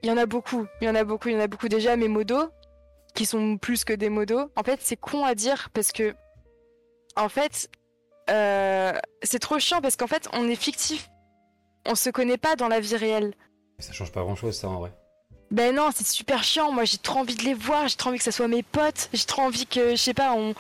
il 0.04 0.10
y 0.10 0.12
en 0.12 0.18
a 0.18 0.28
beaucoup, 0.28 0.68
il 0.82 0.88
y 0.88 0.90
en 0.92 0.96
a 0.96 1.04
beaucoup, 1.04 1.30
il 1.30 1.34
y 1.34 1.38
en 1.38 1.42
a 1.42 1.48
beaucoup 1.48 1.70
déjà 1.70 1.96
mes 1.96 2.08
modos 2.08 2.50
qui 3.14 3.26
sont 3.26 3.58
plus 3.58 3.84
que 3.84 3.94
des 3.94 4.10
modos. 4.10 4.52
En 4.56 4.64
fait, 4.64 4.80
c'est 4.82 4.98
con 4.98 5.26
à 5.26 5.36
dire 5.36 5.70
parce 5.74 5.92
que 5.92 6.14
en 7.16 7.30
fait, 7.30 7.70
euh, 8.30 8.94
c'est 9.24 9.40
trop 9.40 9.60
chiant 9.60 9.82
parce 9.82 9.96
qu'en 9.96 10.08
fait, 10.08 10.28
on 10.34 10.48
est 10.48 10.56
fictif. 10.56 11.10
On 11.86 11.96
se 11.96 12.10
connaît 12.10 12.38
pas 12.38 12.56
dans 12.56 12.68
la 12.68 12.80
vie 12.80 12.96
réelle. 12.96 13.34
Ça 13.80 13.92
change 13.94 14.12
pas 14.12 14.22
grand 14.22 14.36
chose, 14.36 14.58
ça 14.58 14.70
en 14.70 14.80
vrai. 14.80 14.94
Ben 15.50 15.76
non, 15.76 15.90
c'est 15.94 16.08
super 16.08 16.44
chiant. 16.44 16.72
Moi, 16.72 16.86
j'ai 16.86 16.98
trop 16.98 17.20
envie 17.20 17.36
de 17.36 17.44
les 17.44 17.54
voir. 17.56 17.88
J'ai 17.88 17.98
trop 17.98 18.10
envie 18.10 18.20
que 18.20 18.24
ça 18.24 18.32
soit 18.32 18.48
mes 18.48 18.64
potes. 18.64 19.10
J'ai 19.12 19.26
trop 19.26 19.42
envie 19.42 19.66
que, 19.66 19.92
je 19.92 19.96
sais 19.96 20.14
pas, 20.14 20.32
on, 20.34 20.54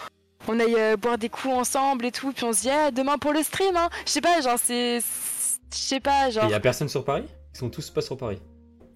on 0.48 0.60
aille 0.60 0.76
euh, 0.76 0.98
boire 0.98 1.18
des 1.18 1.30
coups 1.30 1.54
ensemble 1.54 2.06
et 2.06 2.12
tout. 2.12 2.34
Puis 2.34 2.44
on 2.44 2.52
se 2.52 2.62
dit, 2.62 2.70
ah, 2.70 2.92
demain 2.92 3.18
pour 3.18 3.32
le 3.32 3.44
stream, 3.44 3.78
hein. 3.78 3.90
Je 4.06 4.12
sais 4.12 4.22
pas, 4.22 4.42
genre, 4.42 4.58
c'est. 4.62 5.00
Je 5.00 5.78
sais 5.78 6.00
pas, 6.02 6.30
genre. 6.32 6.50
y 6.50 6.54
a 6.54 6.60
personne 6.60 6.90
sur 6.90 7.06
Paris? 7.06 7.24
Ils 7.54 7.58
sont 7.58 7.70
tous 7.70 7.90
pas 7.92 8.02
sur 8.02 8.18
Paris? 8.18 8.42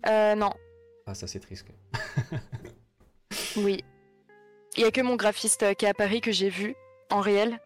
Euh, 0.08 0.36
non, 0.36 0.52
Ah, 1.06 1.14
ça 1.14 1.28
c'est 1.28 1.40
triste. 1.40 1.66
oui. 3.58 3.84
Il 4.78 4.84
y 4.84 4.86
a 4.86 4.92
que 4.92 5.02
mon 5.02 5.16
graphiste 5.16 5.64
euh, 5.64 5.74
qui 5.74 5.86
est 5.86 5.90
à 5.90 5.94
Paris 5.94 6.22
que 6.22 6.32
j'ai 6.32 6.50
vu 6.50 6.76
en 7.10 7.22
réel. 7.22 7.60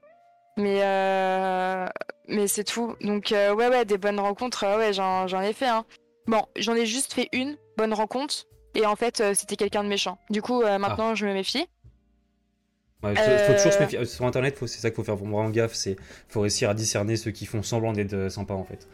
Mais, 0.57 0.81
euh... 0.83 1.87
mais 2.27 2.47
c'est 2.47 2.63
tout. 2.63 2.95
Donc, 3.01 3.31
euh, 3.31 3.53
ouais, 3.53 3.69
ouais, 3.69 3.85
des 3.85 3.97
bonnes 3.97 4.19
rencontres, 4.19 4.63
euh, 4.65 4.77
ouais, 4.77 4.93
j'en 4.93 5.25
j'en 5.27 5.41
ai 5.41 5.53
fait, 5.53 5.67
hein. 5.67 5.85
Bon, 6.27 6.45
j'en 6.57 6.75
ai 6.75 6.85
juste 6.85 7.13
fait 7.13 7.29
une 7.31 7.57
bonne 7.77 7.93
rencontre. 7.93 8.45
Et 8.75 8.85
en 8.85 8.95
fait, 8.95 9.23
c'était 9.33 9.55
quelqu'un 9.55 9.83
de 9.83 9.89
méchant. 9.89 10.19
Du 10.29 10.43
coup, 10.43 10.61
maintenant, 10.61 11.15
je 11.15 11.25
me 11.25 11.33
méfie. 11.33 11.65
Ouais, 13.01 13.15
faut, 13.15 13.53
toujours 13.53 13.73
se 13.73 13.79
méfier. 13.79 14.05
Sur 14.05 14.25
internet, 14.25 14.57
c'est 14.59 14.67
ça 14.67 14.89
qu'il 14.89 14.95
faut 14.97 15.03
faire 15.03 15.15
vraiment 15.15 15.49
gaffe, 15.49 15.73
c'est 15.73 15.95
faut 16.27 16.41
réussir 16.41 16.69
à 16.69 16.75
discerner 16.75 17.15
ceux 17.15 17.31
qui 17.31 17.47
font 17.47 17.63
semblant 17.63 17.93
d'être 17.93 18.29
sympas 18.29 18.53
en 18.53 18.63
fait. 18.63 18.87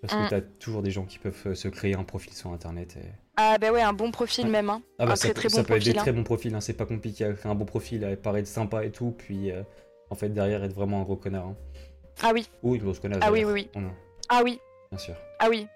Parce 0.00 0.14
que 0.14 0.18
Mm. 0.24 0.28
t'as 0.30 0.40
toujours 0.40 0.82
des 0.82 0.90
gens 0.92 1.04
qui 1.04 1.18
peuvent 1.18 1.52
se 1.54 1.68
créer 1.68 1.94
un 1.94 2.04
profil 2.04 2.32
sur 2.32 2.52
internet. 2.52 2.96
et- 2.96 3.12
Ah, 3.40 3.56
bah 3.58 3.70
ouais, 3.70 3.80
un 3.82 3.92
bon 3.92 4.10
profil 4.10 4.46
Ouais. 4.46 4.50
même, 4.50 4.68
hein. 4.68 4.82
Ah 4.98 5.06
bah 5.06 5.12
Un 5.12 5.16
ça, 5.16 5.28
très, 5.28 5.28
peut- 5.28 5.40
très 5.42 5.48
ça 5.48 5.58
bon 5.58 5.64
peut 5.68 5.76
être 5.76 5.84
des 5.84 5.90
hein. 5.92 6.02
très 6.02 6.12
bons 6.12 6.24
profils, 6.24 6.52
hein, 6.54 6.60
c'est 6.60 6.72
pas 6.72 6.86
compliqué 6.86 7.24
à 7.24 7.32
créer 7.32 7.50
un 7.50 7.54
bon 7.54 7.64
profil, 7.66 8.04
à 8.04 8.16
paraître 8.16 8.48
sympa 8.48 8.84
et 8.84 8.90
tout, 8.90 9.14
puis 9.16 9.52
euh, 9.52 9.62
en 10.10 10.16
fait 10.16 10.28
derrière 10.30 10.64
être 10.64 10.72
vraiment 10.74 11.00
un 11.00 11.04
gros 11.04 11.16
connard. 11.16 11.46
hein. 11.46 11.56
Ah 12.22 12.30
oui, 12.34 12.48
Oui, 12.64 12.80
se 12.94 13.00
connaît. 13.00 13.16
ah 13.20 13.30
oui, 13.30 13.44
oui, 13.44 13.52
oui. 13.76 13.82
Ah 14.28 14.40
oui, 14.42 14.58
bien 14.90 14.98
sûr. 14.98 15.14
ah 15.38 15.46
oui. 15.48 15.68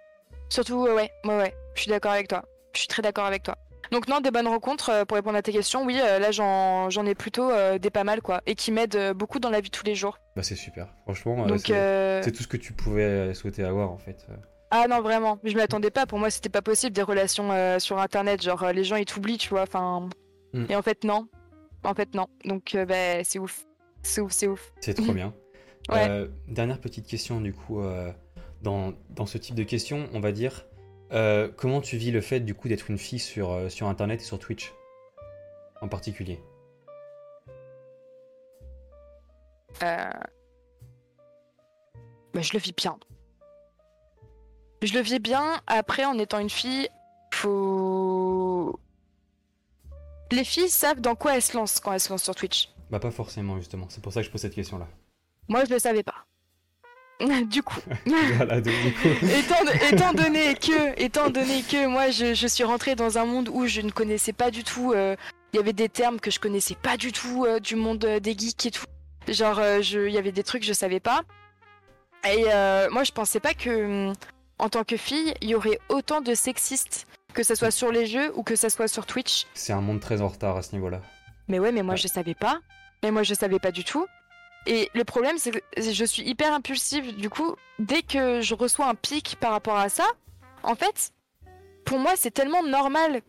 Surtout, 0.49 0.87
euh, 0.87 0.95
ouais, 0.97 1.11
ouais, 1.25 1.37
ouais. 1.39 1.55
Je 1.77 1.83
suis 1.83 1.91
d'accord 1.91 2.11
avec 2.13 2.27
toi. 2.29 2.45
Je 2.75 2.81
suis 2.81 2.89
très 2.89 3.01
d'accord 3.01 3.25
avec 3.27 3.45
toi. 3.45 3.57
Donc 3.93 4.09
non, 4.09 4.21
des 4.21 4.31
bonnes 4.33 4.49
rencontres, 4.49 4.91
euh, 4.91 5.05
pour 5.05 5.15
répondre 5.17 5.37
à 5.37 5.43
tes 5.43 5.53
questions, 5.53 5.85
oui, 5.85 6.01
euh, 6.03 6.19
là 6.19 6.31
j'en 6.33 6.91
j'en 6.91 7.05
ai 7.07 7.15
plutôt 7.15 7.51
euh, 7.51 7.79
des 7.79 7.91
pas 7.91 8.05
mal, 8.05 8.23
quoi. 8.23 8.41
Et 8.47 8.55
qui 8.57 8.73
m'aident 8.73 8.97
euh, 8.97 9.15
beaucoup 9.15 9.39
dans 9.39 9.51
la 9.51 9.61
vie 9.61 9.71
de 9.71 9.77
tous 9.77 9.85
les 9.87 9.95
jours. 9.95 10.19
Bah 10.35 10.43
c'est 10.43 10.57
super. 10.57 10.89
Franchement, 11.05 11.47
euh, 11.47 11.57
c'est 11.59 11.73
euh, 11.75 12.23
tout 12.25 12.43
ce 12.43 12.49
que 12.49 12.57
tu 12.57 12.73
pouvais 12.73 13.05
euh, 13.05 13.35
souhaiter 13.35 13.63
avoir 13.63 13.91
en 13.93 13.99
fait. 13.99 14.27
Ah 14.75 14.89
non, 14.89 15.03
vraiment. 15.03 15.39
Je 15.45 15.55
m'y 15.55 15.61
attendais 15.61 15.91
pas. 15.91 16.07
Pour 16.07 16.19
moi, 16.19 16.31
c'était 16.31 16.49
pas 16.49 16.63
possible 16.63 16.95
des 16.95 17.03
relations 17.03 17.53
euh, 17.53 17.79
sur 17.79 17.99
Internet. 17.99 18.43
Genre, 18.43 18.63
euh, 18.63 18.73
les 18.73 18.85
gens, 18.85 18.97
ils 18.97 19.05
t'oublient, 19.05 19.37
tu 19.37 19.51
vois. 19.51 19.63
Enfin... 19.63 20.09
Mm. 20.55 20.65
Et 20.71 20.77
en 20.77 20.81
fait, 20.81 21.05
non. 21.05 21.29
En 21.85 21.93
fait, 21.93 22.15
non. 22.15 22.27
Donc, 22.47 22.75
euh, 22.75 22.87
bah, 22.87 23.23
c'est 23.23 23.39
ouf. 23.39 23.67
C'est 24.03 24.23
ouf, 24.23 24.33
c'est 24.33 24.49
ouf. 24.49 24.73
C'est 24.81 24.95
trop 24.95 25.13
bien. 25.13 25.35
Ouais. 25.89 26.09
Euh, 26.09 26.29
dernière 26.47 26.79
petite 26.79 27.09
question 27.09 27.41
du 27.41 27.53
coup, 27.53 27.83
dans, 28.63 28.93
dans 29.11 29.27
ce 29.27 29.37
type 29.37 29.57
de 29.57 29.65
questions, 29.65 30.09
on 30.13 30.21
va 30.21 30.31
dire, 30.31 30.65
comment 31.57 31.81
tu 31.81 31.97
vis 31.97 32.13
le 32.13 32.21
fait 32.21 32.39
du 32.39 32.55
coup 32.55 32.69
d'être 32.69 32.89
une 32.89 32.99
fille 32.99 33.19
sur, 33.19 33.69
sur 33.69 33.89
Internet 33.89 34.21
et 34.21 34.25
sur 34.25 34.39
Twitch? 34.39 34.73
En 35.81 35.89
particulier 35.89 36.39
bah, 39.81 40.13
je 42.41 42.53
le 42.53 42.61
vis 42.61 42.73
bien. 42.73 42.97
Je 44.83 44.93
le 44.95 45.01
vis 45.01 45.19
bien. 45.21 45.61
Après, 45.67 46.05
en 46.05 46.19
étant 46.19 46.39
une 46.39 46.51
fille, 46.51 46.89
faut. 47.33 48.79
Les 50.31 50.45
filles 50.45 50.69
savent 50.71 51.01
dans 51.01 51.15
quoi 51.15 51.37
elles 51.37 51.43
se 51.43 51.57
lancent 51.57 51.81
quand 51.81 51.93
elles 51.93 52.01
se 52.01 52.11
lancent 52.11 52.25
sur 52.25 52.35
Twitch. 52.35 52.71
Bah 52.91 52.99
pas 52.99 53.11
forcément 53.11 53.57
justement, 53.59 53.87
c'est 53.89 54.03
pour 54.03 54.13
ça 54.13 54.21
que 54.21 54.27
je 54.27 54.31
pose 54.31 54.41
cette 54.41 54.55
question 54.55 54.79
là. 54.79 54.87
Moi, 55.49 55.65
je 55.65 55.71
le 55.73 55.79
savais 55.79 56.03
pas. 56.03 56.27
du 57.51 57.63
coup, 57.63 57.79
voilà, 58.37 58.61
donc, 58.61 58.75
du 58.75 58.93
coup, 58.95 59.09
étant, 59.27 59.73
étant 59.93 60.13
donné 60.13 60.55
que, 60.55 61.01
étant 61.01 61.31
donné 61.31 61.63
que 61.63 61.87
moi, 61.87 62.11
je, 62.11 62.35
je 62.35 62.47
suis 62.47 62.65
rentrée 62.65 62.97
dans 62.97 63.19
un 63.19 63.25
monde 63.25 63.49
où 63.53 63.67
je 63.67 63.81
ne 63.81 63.91
connaissais 63.91 64.33
pas 64.33 64.51
du 64.51 64.65
tout. 64.65 64.93
euh, 64.93 65.15
Il 65.53 65.59
y 65.59 65.61
avait 65.61 65.73
des 65.73 65.89
termes 65.89 66.19
que 66.19 66.31
je 66.31 66.41
connaissais 66.41 66.75
pas 66.75 66.97
du 66.97 67.13
tout 67.13 67.45
euh, 67.45 67.61
du 67.61 67.77
monde 67.77 68.05
euh, 68.05 68.19
des 68.21 68.37
geeks 68.37 68.67
et 68.67 68.71
tout. 68.73 68.85
Genre, 69.29 69.61
il 69.81 70.11
y 70.11 70.19
avait 70.19 70.33
des 70.33 70.43
trucs 70.43 70.63
que 70.63 70.67
je 70.69 70.73
savais 70.73 70.99
pas. 70.99 71.23
Et 72.29 72.43
moi, 72.91 73.05
je 73.05 73.13
pensais 73.13 73.39
pas 73.39 73.55
que, 73.55 74.09
hum, 74.09 74.13
en 74.63 74.69
tant 74.69 74.85
que 74.85 74.97
fille, 74.97 75.35
il 75.43 75.51
y 75.51 75.55
aurait 75.55 75.79
autant 75.89 76.21
de 76.21 76.35
sexistes. 76.35 77.07
que 77.35 77.43
ce 77.43 77.55
soit 77.55 77.71
sur 77.71 77.91
les 77.91 78.05
jeux 78.05 78.31
ou 78.37 78.43
que 78.43 78.57
ce 78.57 78.69
soit 78.69 78.89
sur 78.89 79.07
Twitch. 79.07 79.47
C'est 79.55 79.73
un 79.73 79.81
monde 79.81 80.01
très 80.01 80.21
en 80.21 80.29
retard 80.29 80.57
à 80.59 80.63
ce 80.63 80.75
niveau-là. 80.75 81.01
Mais 81.49 81.59
ouais, 81.59 81.73
mais 81.73 81.83
moi 81.83 81.95
Ouais. 81.95 82.01
je 82.01 82.07
savais 82.07 82.35
pas. 82.35 82.61
Mais 83.03 83.11
moi 83.11 83.23
je 83.23 83.33
savais 83.33 83.59
pas 83.59 83.71
du 83.73 83.85
tout. 83.85 84.07
Et 84.67 84.91
le 84.95 85.03
problème, 85.05 85.39
c'est 85.39 85.51
que 85.51 85.59
je 85.79 86.05
suis 86.05 86.23
hyper 86.29 86.53
impulsive. 86.53 87.17
Du 87.17 87.31
coup, 87.31 87.57
dès 87.79 88.03
que 88.03 88.43
je 88.43 88.55
reçois 88.55 88.87
un 88.87 88.95
pic 88.95 89.37
par 89.41 89.51
rapport 89.53 89.77
à 89.79 89.89
ça, 89.89 90.05
en 90.63 90.75
fait, 90.75 91.13
pour 91.87 91.99
moi, 91.99 92.13
c'est 92.17 92.31
tellement 92.31 92.63
normal 92.63 93.23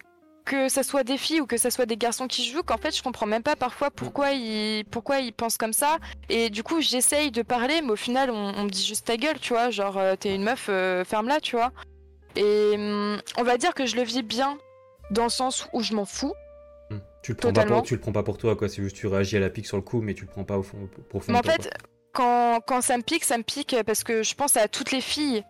que 0.44 0.70
ça 0.70 0.84
soit 0.84 1.04
des 1.04 1.18
filles 1.18 1.41
ou 1.41 1.46
que 1.46 1.58
ça 1.58 1.72
soit 1.72 1.86
des 1.86 1.98
garçons 1.98 2.28
qui 2.28 2.46
jouent 2.46 2.64
qu'en 2.64 2.78
fait, 2.78 2.96
je 2.96 3.02
comprends 3.02 3.26
même 3.26 3.44
pas 3.44 3.56
parfois 3.56 3.91
pourquoi 3.91 4.32
ils, 4.32 4.86
pourquoi 4.86 5.20
ils 5.20 5.34
pensent 5.34 5.58
comme 5.58 5.74
ça. 5.74 5.98
Et 6.30 6.50
du 6.50 6.64
coup, 6.64 6.82
j'essaye 6.82 7.32
de 7.32 7.41
parler, 7.41 7.82
mais 7.82 7.91
au 7.91 7.96
final, 7.96 8.30
on, 8.30 8.54
on 8.56 8.64
me 8.64 8.70
dit 8.70 8.86
juste 8.86 9.06
ta 9.06 9.18
gueule, 9.18 9.39
tu 9.39 9.54
vois. 9.54 9.70
Genre, 9.70 9.98
euh, 9.98 10.16
t'es 10.16 10.36
une 10.36 10.44
meuf, 10.44 10.68
euh, 10.70 11.04
ferme-la, 11.04 11.39
tu 11.39 11.56
vois. 11.56 11.72
Et 12.36 12.74
hum, 12.76 13.20
on 13.38 13.44
va 13.44 13.58
dire 13.58 13.74
que 13.74 13.86
je 13.86 13.96
le 13.96 14.04
vis 14.04 14.24
bien 14.24 14.58
dans 15.12 15.24
le 15.24 15.30
sens 15.30 15.68
où 15.74 15.82
je 15.82 15.94
m'en 15.94 16.06
fous. 16.06 16.34
Hmm. 16.89 16.98
Tu 17.22 17.32
le 17.32 17.38
prends 17.38 17.54
pas 17.54 17.66
pour, 17.66 17.84
tu 17.84 17.94
le 17.94 18.00
prends 18.00 18.12
pas 18.12 18.24
pour 18.24 18.38
toi 18.38 18.56
quoi, 18.56 18.68
c'est 18.68 18.82
juste 18.82 18.96
tu 18.96 19.08
réagis 19.08 19.38
à 19.38 19.39
la 19.39 19.50
pique 19.50 19.68
sur 19.68 19.78
le 19.78 19.84
coup 19.84 20.02
mais 20.02 20.14
tu 20.14 20.26
le 20.26 20.28
prends 20.28 20.44
pas 20.44 20.58
au 20.58 20.64
fond 20.64 20.78
au 20.98 21.02
profond 21.04 21.32
Mais 21.32 21.38
en 21.38 21.44
fait, 21.44 21.70
quand, 22.12 22.60
quand 22.66 22.82
ça 22.82 22.98
me 22.98 23.04
pique, 23.04 23.24
ça 23.24 23.38
me 23.38 23.44
pique 23.44 23.76
parce 23.86 24.04
que 24.04 24.24
je 24.24 24.36
pense 24.36 24.58
à 24.58 24.68
toutes 24.68 24.91
les 24.91 25.02
filles. 25.02 25.44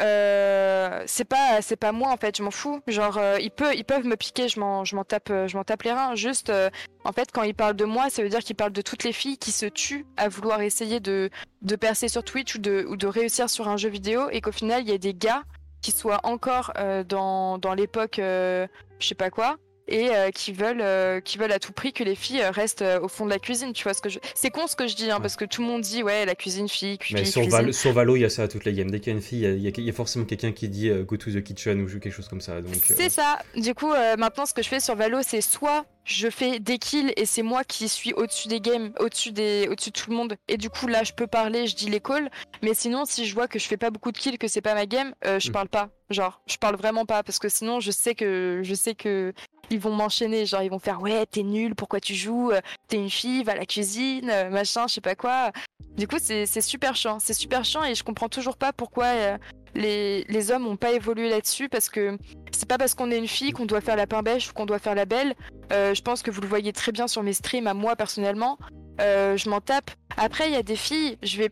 Euh, 0.00 1.02
c'est 1.06 1.24
pas 1.24 1.60
c'est 1.60 1.76
pas 1.76 1.92
moi 1.92 2.10
en 2.10 2.16
fait 2.16 2.36
je 2.36 2.42
m'en 2.42 2.50
fous. 2.50 2.80
Genre 2.86 3.18
euh, 3.18 3.38
ils 3.40 3.50
peuvent 3.50 3.74
ils 3.74 3.84
peuvent 3.84 4.06
me 4.06 4.16
piquer 4.16 4.48
je 4.48 4.60
m'en 4.60 4.84
je 4.84 4.94
m'en 4.94 5.04
tape 5.04 5.30
euh, 5.30 5.48
je 5.48 5.56
m'en 5.56 5.64
tape 5.64 5.82
les 5.82 5.92
reins. 5.92 6.14
Juste 6.14 6.50
euh, 6.50 6.70
en 7.04 7.12
fait 7.12 7.30
quand 7.32 7.42
ils 7.42 7.54
parlent 7.54 7.76
de 7.76 7.84
moi 7.84 8.10
ça 8.10 8.22
veut 8.22 8.28
dire 8.28 8.40
qu'ils 8.40 8.56
parlent 8.56 8.72
de 8.72 8.82
toutes 8.82 9.04
les 9.04 9.12
filles 9.12 9.38
qui 9.38 9.52
se 9.52 9.66
tuent 9.66 10.06
à 10.16 10.28
vouloir 10.28 10.60
essayer 10.60 11.00
de 11.00 11.30
de 11.62 11.76
percer 11.76 12.08
sur 12.08 12.22
Twitch 12.22 12.54
ou 12.54 12.58
de 12.58 12.86
ou 12.88 12.96
de 12.96 13.06
réussir 13.06 13.50
sur 13.50 13.68
un 13.68 13.76
jeu 13.76 13.88
vidéo 13.88 14.28
et 14.30 14.40
qu'au 14.40 14.52
final 14.52 14.82
il 14.82 14.90
y 14.90 14.94
a 14.94 14.98
des 14.98 15.14
gars 15.14 15.42
qui 15.82 15.92
soient 15.92 16.20
encore 16.24 16.72
dans 17.08 17.58
dans 17.58 17.74
l'époque 17.74 18.16
je 18.18 18.68
sais 19.00 19.14
pas 19.14 19.30
quoi 19.30 19.56
et 19.88 20.10
euh, 20.10 20.30
qui 20.30 20.52
veulent 20.52 20.80
euh, 20.80 21.20
qui 21.20 21.38
veulent 21.38 21.52
à 21.52 21.58
tout 21.58 21.72
prix 21.72 21.92
que 21.92 22.04
les 22.04 22.14
filles 22.14 22.42
euh, 22.42 22.50
restent 22.50 22.84
au 23.02 23.08
fond 23.08 23.24
de 23.24 23.30
la 23.30 23.38
cuisine 23.38 23.72
tu 23.72 23.82
vois 23.84 23.94
ce 23.94 24.00
que 24.02 24.08
je 24.08 24.18
c'est 24.34 24.50
con 24.50 24.66
ce 24.66 24.76
que 24.76 24.86
je 24.86 24.94
dis 24.94 25.10
hein, 25.10 25.16
Ouais. 25.16 25.22
parce 25.22 25.36
que 25.36 25.44
tout 25.44 25.62
le 25.62 25.68
monde 25.68 25.80
dit 25.82 26.02
ouais 26.02 26.24
la 26.26 26.34
cuisine 26.34 26.68
fille 26.68 26.92
Mais 26.92 26.96
cuisine 26.98 27.24
sur, 27.24 27.42
cuisine. 27.42 27.72
Sur 27.72 27.92
Valo, 27.92 28.16
il 28.16 28.20
y 28.20 28.24
a 28.24 28.30
ça 28.30 28.42
à 28.44 28.48
toutes 28.48 28.64
les 28.64 28.72
games. 28.74 28.90
Dès 28.90 29.00
qu'il 29.00 29.12
y 29.12 29.14
a 29.14 29.16
une 29.16 29.22
fille, 29.22 29.42
il 29.44 29.58
y 29.60 29.66
a- 29.66 29.70
y, 29.80 29.92
forcément 29.92 30.24
quelqu'un 30.24 30.52
qui 30.52 30.68
dit 30.68 30.90
go 31.06 31.16
to 31.16 31.30
the 31.30 31.42
kitchen 31.42 31.80
ou 31.82 31.86
quelque 31.88 32.10
chose 32.10 32.28
comme 32.28 32.40
ça. 32.40 32.60
Donc, 32.60 32.74
C'est 32.84 33.08
ça. 33.10 33.38
Du 33.56 33.74
coup, 33.74 33.92
maintenant, 34.18 34.46
ce 34.46 34.54
que 34.54 34.62
je 34.62 34.68
fais 34.68 34.80
sur 34.80 34.94
Valo, 34.96 35.18
c'est 35.22 35.40
soit 35.40 35.84
je 36.04 36.30
fais 36.30 36.58
des 36.58 36.78
kills 36.78 37.12
et 37.16 37.26
c'est 37.26 37.42
moi 37.42 37.64
qui 37.64 37.88
suis 37.88 38.12
au-dessus 38.14 38.48
des 38.48 38.60
games, 38.60 38.92
au-dessus 38.98 39.30
des, 39.32 39.68
au-dessus 39.70 39.90
de 39.90 39.98
tout 39.98 40.10
le 40.10 40.16
monde. 40.16 40.36
Et 40.48 40.56
du 40.56 40.70
coup, 40.70 40.86
là, 40.86 41.04
je 41.04 41.12
peux 41.12 41.26
parler, 41.26 41.66
je 41.66 41.76
dis 41.76 41.88
les 41.90 42.00
calls. 42.00 42.30
Mais 42.62 42.72
sinon, 42.74 43.04
si 43.04 43.26
je 43.26 43.34
vois 43.34 43.46
que 43.48 43.58
je 43.58 43.66
fais 43.66 43.76
pas 43.76 43.90
beaucoup 43.90 44.12
de 44.12 44.18
kills, 44.18 44.38
que 44.38 44.48
c'est 44.48 44.60
pas 44.62 44.74
ma 44.74 44.86
game, 44.86 45.12
euh, 45.26 45.38
je 45.38 45.48
Mm. 45.48 45.52
parle 45.52 45.68
pas. 45.68 45.90
Genre, 46.10 46.40
je 46.46 46.56
parle 46.56 46.76
vraiment 46.76 47.04
pas 47.04 47.22
parce 47.22 47.38
que 47.38 47.48
sinon, 47.48 47.80
je 47.80 47.90
sais 47.90 48.14
que, 48.14 48.60
je 48.62 48.74
sais 48.74 48.94
que 48.94 49.32
ils 49.70 49.78
vont 49.78 49.94
m'enchaîner. 49.94 50.46
Genre, 50.46 50.62
ils 50.62 50.70
vont 50.70 50.78
faire 50.78 51.02
ouais, 51.02 51.26
t'es 51.26 51.42
nul, 51.42 51.74
pourquoi 51.74 52.00
tu 52.00 52.14
joues? 52.14 52.52
T'es 52.88 52.96
une 52.96 53.10
fille, 53.10 53.44
va 53.44 53.52
à 53.52 53.56
la 53.56 53.66
cuisine, 53.66 54.32
machin, 54.50 54.86
je 54.86 54.94
sais 54.94 55.00
pas 55.00 55.14
quoi. 55.14 55.52
Du 55.98 56.06
coup, 56.06 56.16
c'est 56.20 56.60
super 56.60 56.94
chiant. 56.94 57.18
C'est 57.18 57.34
super 57.34 57.64
chiant 57.64 57.82
et 57.82 57.96
je 57.96 58.04
comprends 58.04 58.28
toujours 58.28 58.56
pas 58.56 58.72
pourquoi 58.72 59.06
euh, 59.06 59.38
les, 59.74 60.50
hommes 60.52 60.68
ont 60.68 60.76
pas 60.76 60.92
évolué 60.92 61.28
là-dessus 61.28 61.68
parce 61.68 61.88
que 61.88 62.16
c'est 62.52 62.68
pas 62.68 62.78
parce 62.78 62.94
qu'on 62.94 63.10
est 63.10 63.18
une 63.18 63.26
fille 63.26 63.50
qu'on 63.50 63.66
doit 63.66 63.80
faire 63.80 63.96
la 63.96 64.06
pain 64.06 64.22
bêche 64.22 64.48
ou 64.48 64.52
qu'on 64.52 64.64
doit 64.64 64.78
faire 64.78 64.94
la 64.94 65.06
belle. 65.06 65.34
Euh, 65.72 65.94
je 65.94 66.02
pense 66.02 66.22
que 66.22 66.30
vous 66.30 66.40
le 66.40 66.46
voyez 66.46 66.72
très 66.72 66.92
bien 66.92 67.08
sur 67.08 67.24
mes 67.24 67.32
streams 67.32 67.66
à 67.66 67.74
moi 67.74 67.96
personnellement. 67.96 68.58
Euh, 69.00 69.36
je 69.36 69.50
m'en 69.50 69.60
tape. 69.60 69.90
Après, 70.16 70.48
il 70.48 70.54
y 70.54 70.56
a 70.56 70.62
des 70.62 70.76
filles, 70.76 71.18
je 71.24 71.36
vais, 71.38 71.50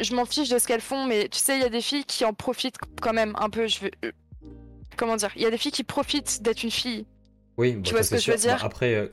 je 0.00 0.14
m'en 0.14 0.24
fiche 0.24 0.48
de 0.48 0.58
ce 0.58 0.66
qu'elles 0.66 0.80
font, 0.80 1.06
mais 1.06 1.28
tu 1.28 1.38
sais, 1.38 1.56
il 1.56 1.62
y 1.62 1.64
a 1.64 1.68
des 1.68 1.80
filles 1.80 2.04
qui 2.04 2.24
en 2.24 2.32
profitent 2.34 2.76
quand 3.00 3.12
même 3.12 3.34
un 3.38 3.50
peu. 3.50 3.66
Je 3.66 3.80
veux, 3.80 3.90
euh, 4.04 4.12
comment 4.96 5.16
dire 5.16 5.30
Il 5.36 5.42
y 5.42 5.46
a 5.46 5.50
des 5.50 5.58
filles 5.58 5.72
qui 5.72 5.84
profitent 5.84 6.42
d'être 6.42 6.62
une 6.62 6.70
fille. 6.70 7.06
Oui, 7.56 7.72
bah, 7.74 7.80
Tu 7.84 7.92
vois 7.94 8.02
ça, 8.02 8.08
ce 8.08 8.14
que 8.14 8.20
c'est 8.20 8.26
je 8.26 8.32
veux 8.32 8.38
sûr. 8.38 8.50
Bah, 8.50 8.56
dire 8.56 8.64
après, 8.64 8.94
euh, 8.94 9.08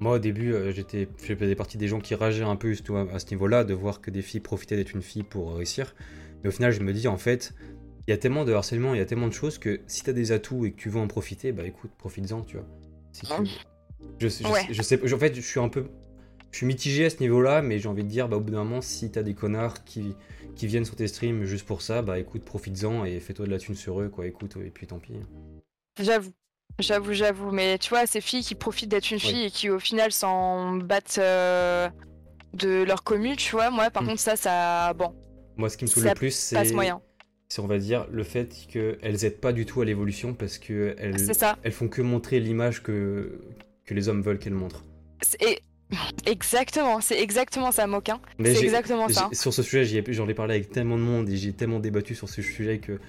moi 0.00 0.16
au 0.16 0.18
début, 0.18 0.52
euh, 0.52 0.72
j'étais, 0.72 1.08
je 1.22 1.34
faisais 1.34 1.54
partie 1.54 1.78
des 1.78 1.88
gens 1.88 2.00
qui 2.00 2.14
rageaient 2.14 2.42
un 2.44 2.56
peu 2.56 2.72
à, 2.90 3.14
à 3.14 3.18
ce 3.18 3.30
niveau-là, 3.30 3.64
de 3.64 3.74
voir 3.74 4.00
que 4.00 4.10
des 4.10 4.22
filles 4.22 4.40
profitaient 4.40 4.76
d'être 4.76 4.92
une 4.92 5.02
fille 5.02 5.22
pour 5.24 5.54
réussir. 5.56 5.94
Mais 6.42 6.48
au 6.48 6.52
final, 6.52 6.70
je 6.72 6.80
me 6.80 6.92
dis, 6.92 7.08
en 7.08 7.16
fait, 7.16 7.52
il 8.06 8.10
y 8.10 8.14
a 8.14 8.16
tellement 8.16 8.44
de 8.44 8.52
harcèlement, 8.52 8.94
il 8.94 8.98
y 8.98 9.02
a 9.02 9.06
tellement 9.06 9.26
de 9.28 9.32
choses 9.32 9.58
que 9.58 9.80
si 9.86 10.02
t'as 10.02 10.12
des 10.12 10.30
atouts 10.32 10.64
et 10.66 10.72
que 10.72 10.76
tu 10.76 10.88
veux 10.88 11.00
en 11.00 11.08
profiter, 11.08 11.52
bah 11.52 11.64
écoute, 11.66 11.90
profites-en, 11.98 12.42
tu 12.42 12.56
vois. 12.56 12.66
Si 13.12 13.22
tu- 13.22 13.32
Ah. 13.32 13.42
je, 14.18 14.28
je, 14.28 14.46
Ouais. 14.46 14.66
je 14.70 14.82
sais, 14.82 15.12
en 15.12 15.18
fait, 15.18 15.34
je 15.34 15.40
suis 15.40 15.58
un 15.60 15.68
peu. 15.68 15.86
Je 16.50 16.56
suis 16.58 16.66
mitigé 16.66 17.04
à 17.04 17.10
ce 17.10 17.20
niveau-là, 17.20 17.60
mais 17.62 17.78
j'ai 17.78 17.88
envie 17.88 18.04
de 18.04 18.08
dire, 18.08 18.28
bah, 18.28 18.36
au 18.36 18.40
bout 18.40 18.50
d'un 18.52 18.64
moment, 18.64 18.80
si 18.80 19.10
t'as 19.10 19.22
des 19.22 19.34
connards 19.34 19.84
qui, 19.84 20.16
qui 20.56 20.66
viennent 20.66 20.84
sur 20.84 20.96
tes 20.96 21.06
streams 21.06 21.44
juste 21.44 21.66
pour 21.66 21.82
ça, 21.82 22.00
bah 22.02 22.18
écoute, 22.18 22.42
profites-en 22.44 23.04
et 23.04 23.20
fais-toi 23.20 23.46
de 23.46 23.50
la 23.50 23.58
thune 23.58 23.74
sur 23.74 24.00
eux, 24.00 24.08
quoi. 24.08 24.26
Écoute, 24.26 24.56
et 24.64 24.70
puis 24.70 24.86
tant 24.86 24.98
pis. 24.98 25.12
J'avoue. 26.00 26.32
J'avoue, 26.78 27.12
j'avoue. 27.12 27.50
Mais 27.50 27.76
tu 27.78 27.90
vois, 27.90 28.06
ces 28.06 28.20
filles 28.20 28.42
qui 28.42 28.54
profitent 28.54 28.88
d'être 28.90 29.10
une 29.10 29.16
Oui. 29.16 29.20
fille 29.22 29.44
et 29.46 29.50
qui 29.50 29.68
au 29.68 29.78
final 29.78 30.10
s'en 30.12 30.76
battent 30.76 31.18
euh, 31.18 31.88
de 32.54 32.82
leur 32.82 33.02
commu, 33.04 33.36
tu 33.36 33.52
vois. 33.52 33.70
Moi, 33.70 33.90
par 33.90 34.02
Mm. 34.02 34.06
contre, 34.08 34.20
ça, 34.20 34.36
ça. 34.36 34.94
Bon, 34.94 35.14
Moi, 35.56 35.68
ce 35.68 35.76
qui 35.76 35.84
me 35.84 35.88
saoule 35.90 36.04
le 36.04 36.14
plus, 36.14 36.30
c'est. 36.34 36.64
c'est 36.64 37.60
on 37.60 37.66
va 37.66 37.78
dire 37.78 38.06
le 38.10 38.22
fait 38.24 38.54
qu'elles 38.68 39.24
aident 39.24 39.40
pas 39.40 39.52
du 39.52 39.66
tout 39.66 39.80
à 39.80 39.84
l'évolution 39.84 40.34
parce 40.34 40.58
que 40.58 40.94
elles, 40.98 41.18
C'est 41.18 41.34
ça. 41.34 41.56
elles 41.62 41.72
font 41.72 41.88
que 41.88 42.00
montrer 42.02 42.40
l'image 42.40 42.82
que, 42.82 43.40
que 43.84 43.94
les 43.94 44.08
hommes 44.08 44.22
veulent 44.22 44.38
qu'elles 44.38 44.52
montrent. 44.54 44.84
C'est- 45.22 45.60
Exactement, 46.26 47.00
c'est 47.00 47.18
exactement 47.20 47.72
ça, 47.72 47.86
Moquin. 47.86 48.20
C'est 48.44 48.62
exactement 48.62 49.08
ça. 49.08 49.28
Sur 49.32 49.52
ce 49.54 49.62
sujet, 49.62 50.04
j'en 50.08 50.28
ai 50.28 50.34
parlé 50.34 50.54
avec 50.56 50.70
tellement 50.70 50.96
de 50.98 51.02
monde 51.02 51.28
et 51.28 51.36
j'ai 51.36 51.52
tellement 51.52 51.80
débattu 51.80 52.14
sur 52.14 52.28
ce 52.28 52.42
sujet 52.42 52.78
que, 52.78 53.00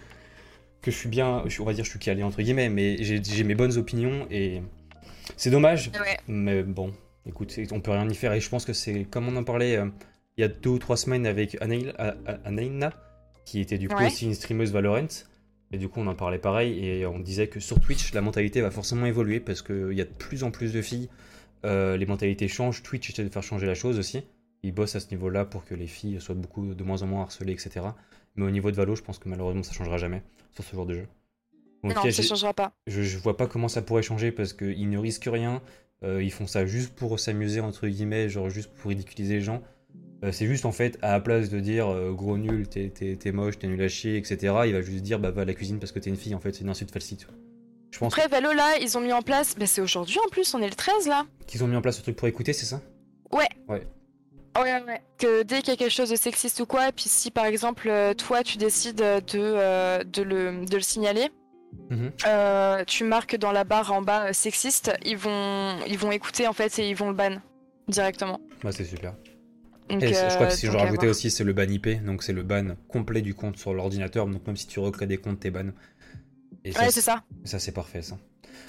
que 0.82 0.92
je 0.92 0.96
suis 0.96 1.10
bien, 1.10 1.44
je- 1.48 1.62
on 1.62 1.66
va 1.66 1.74
dire, 1.74 1.84
je 1.84 1.90
suis 1.90 2.00
calé 2.00 2.24
entre 2.24 2.42
guillemets, 2.42 2.70
mais 2.70 2.98
j'ai 3.04 3.44
mes 3.44 3.56
bonnes 3.56 3.78
opinions 3.78 4.26
et 4.32 4.62
c'est 5.36 5.50
dommage. 5.50 5.92
Ouais. 6.00 6.18
Mais 6.28 6.64
bon, 6.64 6.94
écoute, 7.26 7.54
on 7.72 7.82
peut 7.82 7.92
rien 7.92 8.08
y 8.08 8.16
faire 8.16 8.34
et 8.34 8.40
je 8.40 8.50
pense 8.50 8.64
que 8.66 8.74
c'est 8.74 9.04
comme 9.04 9.28
on 9.28 9.36
en 9.36 9.44
parlait 9.44 9.76
euh, 9.78 9.86
il 10.38 10.42
y 10.42 10.44
a 10.44 10.48
deux 10.48 10.70
ou 10.70 10.80
trois 10.80 10.96
semaines 10.98 11.26
avec 11.28 11.56
Anaïl- 11.62 11.94
A- 11.98 12.16
A- 12.26 12.40
Anaïna, 12.46 12.94
qui 13.46 13.60
était 13.60 13.78
du 13.78 13.90
coup 13.90 13.98
Ouais. 14.00 14.08
aussi 14.08 14.26
une 14.26 14.34
streameuse 14.36 14.72
Valorant. 14.72 15.08
Et 15.72 15.78
du 15.78 15.88
coup, 15.90 16.00
on 16.00 16.08
en 16.08 16.16
parlait 16.16 16.40
pareil 16.40 16.84
et 16.84 17.06
on 17.06 17.20
disait 17.20 17.46
que 17.48 17.60
sur 17.60 17.80
Twitch, 17.80 18.14
la 18.14 18.22
mentalité 18.22 18.60
va 18.62 18.72
forcément 18.72 19.06
évoluer 19.06 19.40
parce 19.40 19.62
qu'il 19.62 19.92
y 19.94 20.02
a 20.02 20.06
de 20.06 20.10
plus 20.10 20.44
en 20.44 20.50
plus 20.50 20.74
de 20.74 20.82
filles. 20.82 21.10
Euh, 21.66 21.98
les 21.98 22.06
mentalités 22.06 22.48
changent. 22.48 22.84
Twitch 22.84 23.10
essaie 23.10 23.24
de 23.24 23.30
faire 23.30 23.44
changer 23.44 23.66
la 23.66 23.76
chose 23.76 24.00
aussi. 24.00 24.24
Ils 24.64 24.74
bossent 24.74 24.96
à 24.96 25.00
ce 25.00 25.10
niveau-là 25.12 25.46
pour 25.46 25.66
que 25.66 25.74
les 25.76 25.88
filles 25.88 26.20
soient 26.20 26.36
beaucoup 26.36 26.74
de 26.74 26.84
moins 26.84 27.02
en 27.02 27.08
moins 27.08 27.22
harcelées, 27.22 27.54
etc. 27.54 27.86
Mais 28.36 28.46
au 28.46 28.52
niveau 28.52 28.72
de 28.72 28.76
Valo, 28.76 28.96
je 28.96 29.02
pense 29.02 29.20
que 29.20 29.30
malheureusement, 29.30 29.64
ça 29.64 29.74
changera 29.74 29.98
jamais 29.98 30.22
sur 30.52 30.64
ce 30.64 30.76
genre 30.76 30.86
de 30.86 30.94
jeu. 30.96 31.08
Donc, 31.84 31.96
Non, 31.96 32.12
ça 32.12 32.22
changera 32.22 32.54
pas. 32.54 32.74
je, 32.88 33.02
je 33.02 33.18
vois 33.18 33.38
pas 33.38 33.48
comment 33.48 33.70
ça 33.70 33.82
pourrait 33.82 34.04
changer 34.04 34.32
parce 34.32 34.54
qu'ils 34.54 34.90
ne 34.90 34.98
risquent 34.98 35.30
rien. 35.32 35.62
Euh, 36.04 36.24
ils 36.24 36.32
font 36.32 36.48
ça 36.48 36.66
juste 36.66 36.94
pour 36.96 37.20
s'amuser, 37.20 37.60
entre 37.60 37.88
guillemets, 37.88 38.30
genre 38.30 38.50
juste 38.50 38.72
pour 38.74 38.90
ridiculiser 38.90 39.36
les 39.36 39.42
gens. 39.42 39.62
Euh, 40.24 40.32
c'est 40.34 40.48
juste 40.48 40.66
en 40.66 40.72
fait, 40.74 40.98
à 41.02 41.12
la 41.14 41.20
place 41.22 41.50
de 41.50 41.60
dire 41.60 41.88
euh, 41.88 42.12
gros 42.12 42.38
nul, 42.38 42.68
t'es 42.68 43.32
moche, 43.32 43.58
t'es 43.60 43.68
nul 43.68 43.82
à 43.82 43.88
chier, 43.88 44.18
etc., 44.18 44.38
il 44.66 44.74
va 44.74 44.82
juste 44.82 45.04
dire 45.04 45.20
bah 45.20 45.32
va 45.32 45.42
à 45.42 45.46
la 45.46 45.54
cuisine 45.54 45.80
parce 45.80 45.94
que 45.94 46.00
t'es 46.00 46.10
une 46.10 46.18
fille, 46.18 46.36
en 46.36 46.40
fait, 46.40 46.54
c'est 46.54 46.62
une 46.64 46.70
insulte 46.70 46.92
facile. 46.92 47.20
Je 47.92 48.00
pense 48.00 48.14
Après, 48.14 48.28
Valo, 48.28 48.54
là, 48.54 48.78
ils 48.82 48.98
ont 48.98 49.02
mis 49.02 49.14
en 49.14 49.22
place. 49.22 49.56
Bah, 49.58 49.66
c'est 49.66 49.82
aujourd'hui 49.82 50.18
en 50.26 50.30
plus, 50.30 50.54
on 50.54 50.62
est 50.62 50.70
le 50.70 50.76
13 50.76 51.08
là. 51.08 51.26
qu'ils 51.48 51.64
ont 51.64 51.68
mis 51.68 51.76
en 51.76 51.82
place 51.82 51.98
ce 51.98 52.02
truc 52.04 52.16
pour 52.16 52.28
écouter, 52.28 52.54
c'est 52.54 52.66
ça? 52.66 52.82
Ouais, 53.32 53.48
ouais. 53.68 53.82
Que 55.18 55.44
dès 55.44 55.60
qu'il 55.60 55.70
y 55.70 55.72
a 55.72 55.78
quelque 55.78 55.92
chose 55.94 56.10
de 56.10 56.16
sexiste 56.18 56.60
ou 56.60 56.66
quoi, 56.66 56.90
et 56.90 56.92
puis 56.92 57.06
si 57.08 57.32
par 57.32 57.46
exemple, 57.46 57.88
euh, 57.90 58.14
toi, 58.14 58.44
tu 58.44 58.58
décides 58.58 58.98
de, 58.98 59.24
euh, 59.36 60.04
de, 60.04 60.22
le, 60.22 60.66
de 60.66 60.76
le 60.76 60.82
signaler, 60.82 61.30
Mhm. 61.90 62.12
euh, 62.28 62.84
tu 62.86 63.04
marques 63.04 63.38
dans 63.38 63.52
la 63.52 63.64
barre 63.64 63.92
en 63.94 64.02
bas 64.02 64.34
sexiste, 64.34 64.92
ils 65.06 65.16
vont, 65.18 65.78
ils 65.88 65.98
vont 65.98 66.12
écouter 66.12 66.48
en 66.48 66.54
fait 66.54 66.78
et 66.80 66.90
ils 66.90 66.96
vont 66.96 67.08
le 67.10 67.14
ban 67.16 67.38
directement. 67.88 68.42
Bah, 68.64 68.72
c'est 68.72 68.84
super. 68.86 69.14
Donc, 69.90 70.04
Et 70.04 70.14
je 70.14 70.36
crois 70.36 70.48
que 70.48 70.54
si 70.54 70.68
je 70.68 70.72
rajoutais 70.72 71.08
aussi, 71.08 71.32
c'est 71.32 71.44
le 71.44 71.54
ban 71.54 71.64
IP, 71.64 72.04
donc 72.04 72.22
c'est 72.24 72.34
le 72.34 72.44
ban 72.44 72.76
complet 72.90 73.22
du 73.22 73.34
compte 73.34 73.58
sur 73.58 73.74
l'ordinateur, 73.74 74.28
donc 74.28 74.46
même 74.46 74.58
si 74.58 74.68
tu 74.68 74.80
recrées 74.80 75.08
des 75.08 75.18
comptes, 75.18 75.40
t'es 75.40 75.52
ban. 75.52 75.70
Et 76.70 76.78
Ouais, 76.78 76.92
c'est 76.92 77.02
ça. 77.02 77.24
ça 77.44 77.60
c'est 77.60 77.72
parfait 77.72 78.02
ça. 78.02 78.18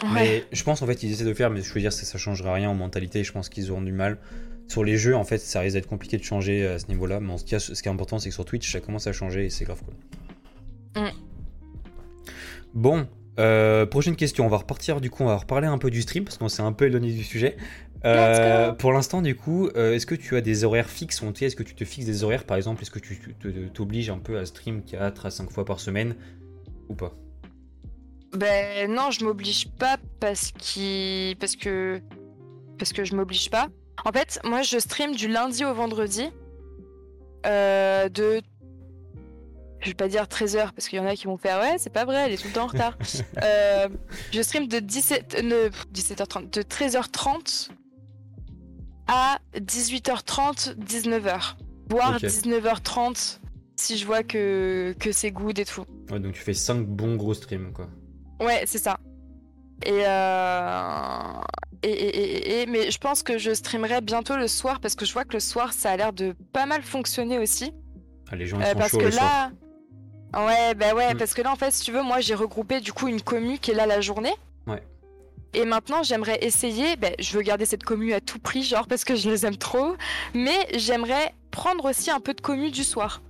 Ouais. 0.03 0.09
Mais 0.15 0.45
je 0.53 0.63
pense 0.63 0.83
en 0.83 0.87
fait 0.87 1.03
ils 1.03 1.13
essaient 1.13 1.25
de 1.25 1.29
le 1.29 1.35
faire, 1.35 1.51
mais 1.51 1.63
je 1.63 1.73
veux 1.73 1.81
dire 1.81 1.93
ça, 1.93 2.05
ça 2.05 2.19
changera 2.19 2.55
rien 2.55 2.71
en 2.71 2.75
mentalité. 2.75 3.25
Je 3.25 3.33
pense 3.33 3.49
qu'ils 3.49 3.71
auront 3.71 3.83
du 3.83 3.93
mal. 3.93 4.19
Sur 4.69 4.85
les 4.85 4.97
jeux, 4.97 5.17
en 5.17 5.25
fait, 5.25 5.39
ça 5.39 5.59
risque 5.59 5.75
d'être 5.75 5.89
compliqué 5.89 6.17
de 6.17 6.23
changer 6.23 6.65
à 6.65 6.79
ce 6.79 6.87
niveau-là. 6.87 7.19
Mais 7.19 7.33
en 7.33 7.39
tout 7.39 7.45
cas, 7.45 7.59
ce 7.59 7.73
qui 7.73 7.89
est 7.89 7.91
important, 7.91 8.21
c'est 8.21 8.29
que 8.29 8.35
sur 8.35 8.45
Twitch, 8.45 8.71
ça 8.71 8.79
commence 8.79 9.09
à 9.09 9.13
changer 9.13 9.47
et 9.47 9.51
c'est 9.51 9.65
grave 9.65 9.83
cool. 9.83 11.03
Mm. 11.03 11.09
Bon, 12.75 13.09
euh, 13.39 13.87
prochaine 13.87 14.17
question. 14.17 14.47
On 14.47 14.49
va 14.49 14.59
repartir 14.59 15.01
du 15.01 15.11
coup, 15.11 15.23
on 15.23 15.27
va 15.27 15.37
reparler 15.37 15.67
un 15.67 15.79
peu 15.79 15.91
du 15.91 16.03
stream 16.03 16.25
parce 16.25 16.39
qu'on 16.39 16.49
s'est 16.49 16.63
un 16.63 16.73
peu 16.73 16.87
éloigné 16.87 17.13
du 17.13 17.25
sujet. 17.25 17.57
Euh, 18.05 18.73
pour 18.73 18.93
l'instant, 18.93 19.23
du 19.23 19.35
coup, 19.35 19.69
euh, 19.77 19.95
est-ce 19.95 20.07
que 20.07 20.15
tu 20.15 20.37
as 20.37 20.41
des 20.41 20.65
horaires 20.65 20.89
fixes? 20.89 21.23
Est-ce 21.41 21.57
que 21.57 21.63
tu 21.63 21.75
te 21.75 21.85
fixes 21.85 22.07
des 22.07 22.25
horaires? 22.25 22.45
Par 22.45 22.57
exemple 22.57 22.83
Est-ce 22.83 22.91
que 22.91 22.99
tu 22.99 23.19
t'obliges 23.73 24.11
un 24.11 24.19
peu 24.19 24.39
à 24.39 24.47
stream 24.47 24.83
4 24.83 25.27
à 25.27 25.31
5 25.31 25.51
fois 25.51 25.65
par 25.65 25.81
semaine 25.81 26.15
ou 26.89 26.95
pas? 26.95 27.15
Ben 28.35 28.91
non, 28.91 29.11
je 29.11 29.25
m'oblige 29.25 29.69
pas 29.69 29.99
parce 30.21 30.53
que 30.53 31.35
parce 31.35 32.93
que 32.93 33.05
je 33.05 33.15
m'oblige 33.15 33.51
pas. 33.51 33.69
En 34.05 34.13
fait, 34.13 34.41
moi 34.45 34.63
je 34.63 34.79
stream 34.79 35.15
du 35.15 35.29
lundi 35.29 35.65
au 35.65 35.75
vendredi 35.75 36.31
euh, 37.47 38.09
de 38.09 38.41
je 39.81 39.89
vais 39.89 39.95
pas 39.95 40.09
dire 40.09 40.25
13h 40.25 40.73
parce 40.73 40.89
qu'il 40.89 40.99
y 40.99 41.03
en 41.03 41.07
a 41.07 41.17
qui 41.17 41.27
vont 41.27 41.39
faire 41.39 41.61
ouais, 41.61 41.77
c'est 41.79 41.91
pas 41.91 42.05
vrai, 42.05 42.27
elle 42.27 42.33
est 42.33 42.37
tout 42.37 42.49
le 42.49 42.55
temps 42.55 42.65
en 42.65 42.69
retard. 42.69 42.97
Euh, 43.43 43.89
je 44.33 44.43
stream 44.43 44.67
de 44.69 44.79
17 44.79 45.43
ne, 45.43 45.69
17h30 45.95 46.51
de 46.51 46.63
13h30 46.63 47.71
à 49.09 49.39
18h30, 49.57 50.77
19h. 50.77 51.55
Voire 51.89 52.17
Ok. 52.17 52.23
19h30 52.23 53.39
si 53.77 53.97
je 53.97 54.05
vois 54.05 54.23
que, 54.23 54.95
que 54.99 55.11
c'est 55.11 55.31
good 55.31 55.59
et 55.59 55.65
tout. 55.65 55.85
Ouais, 56.11 56.21
donc 56.21 56.35
tu 56.35 56.41
fais 56.43 56.55
5 56.55 56.87
bons 56.87 57.17
gros 57.17 57.35
streams, 57.35 57.73
quoi. 57.73 57.89
Ouais, 58.41 58.65
c'est 58.67 58.79
ça. 58.79 58.99
Et, 59.87 60.03
euh... 60.07 61.41
et, 61.83 62.63
et, 62.63 62.67
mais 62.67 62.91
je 62.91 62.99
pense 62.99 63.23
que 63.23 63.39
je 63.39 63.53
streamerai 63.55 64.01
bientôt 64.03 64.37
le 64.37 64.49
soir 64.49 64.81
parce 64.81 64.95
que 64.95 65.05
je 65.07 65.13
vois 65.13 65.25
que 65.25 65.33
le 65.35 65.41
soir 65.41 65.73
ça 65.73 65.91
a 65.93 65.97
l'air 65.97 66.13
de 66.13 66.35
pas 66.53 66.67
mal 66.67 66.83
fonctionner 66.83 67.39
aussi. 67.39 67.73
Ah, 68.31 68.37
les 68.37 68.47
gens 68.47 68.59
ils 68.59 68.65
Euh, 68.65 68.73
sont 68.73 68.79
parce 68.79 68.93
que 68.93 68.97
le 68.99 69.11
soir. 69.11 69.51
là, 70.35 70.47
ouais, 70.47 70.75
bah 70.75 70.95
ouais, 70.95 71.15
Mm. 71.15 71.19
parce 71.19 71.33
que 71.35 71.43
là 71.43 71.51
en 71.53 71.57
fait, 71.57 71.71
si 71.73 71.83
tu 71.85 71.93
veux, 71.93 72.03
moi 72.03 72.21
j'ai 72.21 72.35
regroupé 72.35 72.81
du 72.81 72.93
coup 72.93 73.09
une 73.09 73.23
commu 73.23 73.59
qui 73.59 73.71
est 73.71 73.75
là 73.75 73.87
la 73.87 74.01
journée. 74.01 74.35
Ouais. 74.67 74.83
Et 75.55 75.65
maintenant, 75.65 76.03
j'aimerais 76.05 76.39
essayer. 76.45 76.95
Ben, 76.97 77.13
je 77.19 77.37
veux 77.37 77.43
garder 77.43 77.65
cette 77.67 77.83
commu 77.83 78.13
à 78.13 78.21
tout 78.21 78.39
prix, 78.39 78.63
genre 78.63 78.87
parce 78.87 79.05
que 79.05 79.17
je 79.17 79.29
les 79.31 79.47
aime 79.47 79.57
trop. 79.57 79.97
Mais 80.35 80.55
j'aimerais 80.75 81.35
prendre 81.51 81.87
aussi 81.87 82.11
un 82.11 82.21
peu 82.21 82.35
de 82.35 82.41
commu 82.41 82.71
du 82.71 82.85
soir. 82.85 83.21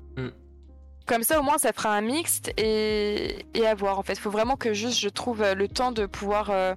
Mm. 1.11 1.13
Comme 1.15 1.23
ça, 1.25 1.41
au 1.41 1.43
moins, 1.43 1.59
ça 1.59 1.73
fera 1.73 1.95
un 1.97 2.01
mixte 2.01 2.53
et, 2.57 3.45
et 3.55 3.67
à 3.67 3.75
voir. 3.75 3.99
En 3.99 4.03
fait, 4.03 4.15
il 4.15 4.21
faut 4.21 4.31
vraiment 4.31 4.57
que 4.57 4.73
juste 4.73 4.99
je 5.01 5.09
trouve 5.09 5.43
euh, 5.43 5.55
le 5.55 5.69
temps 5.69 5.93
de 5.93 6.07
pouvoir 6.07 6.51
euh, 6.51 6.75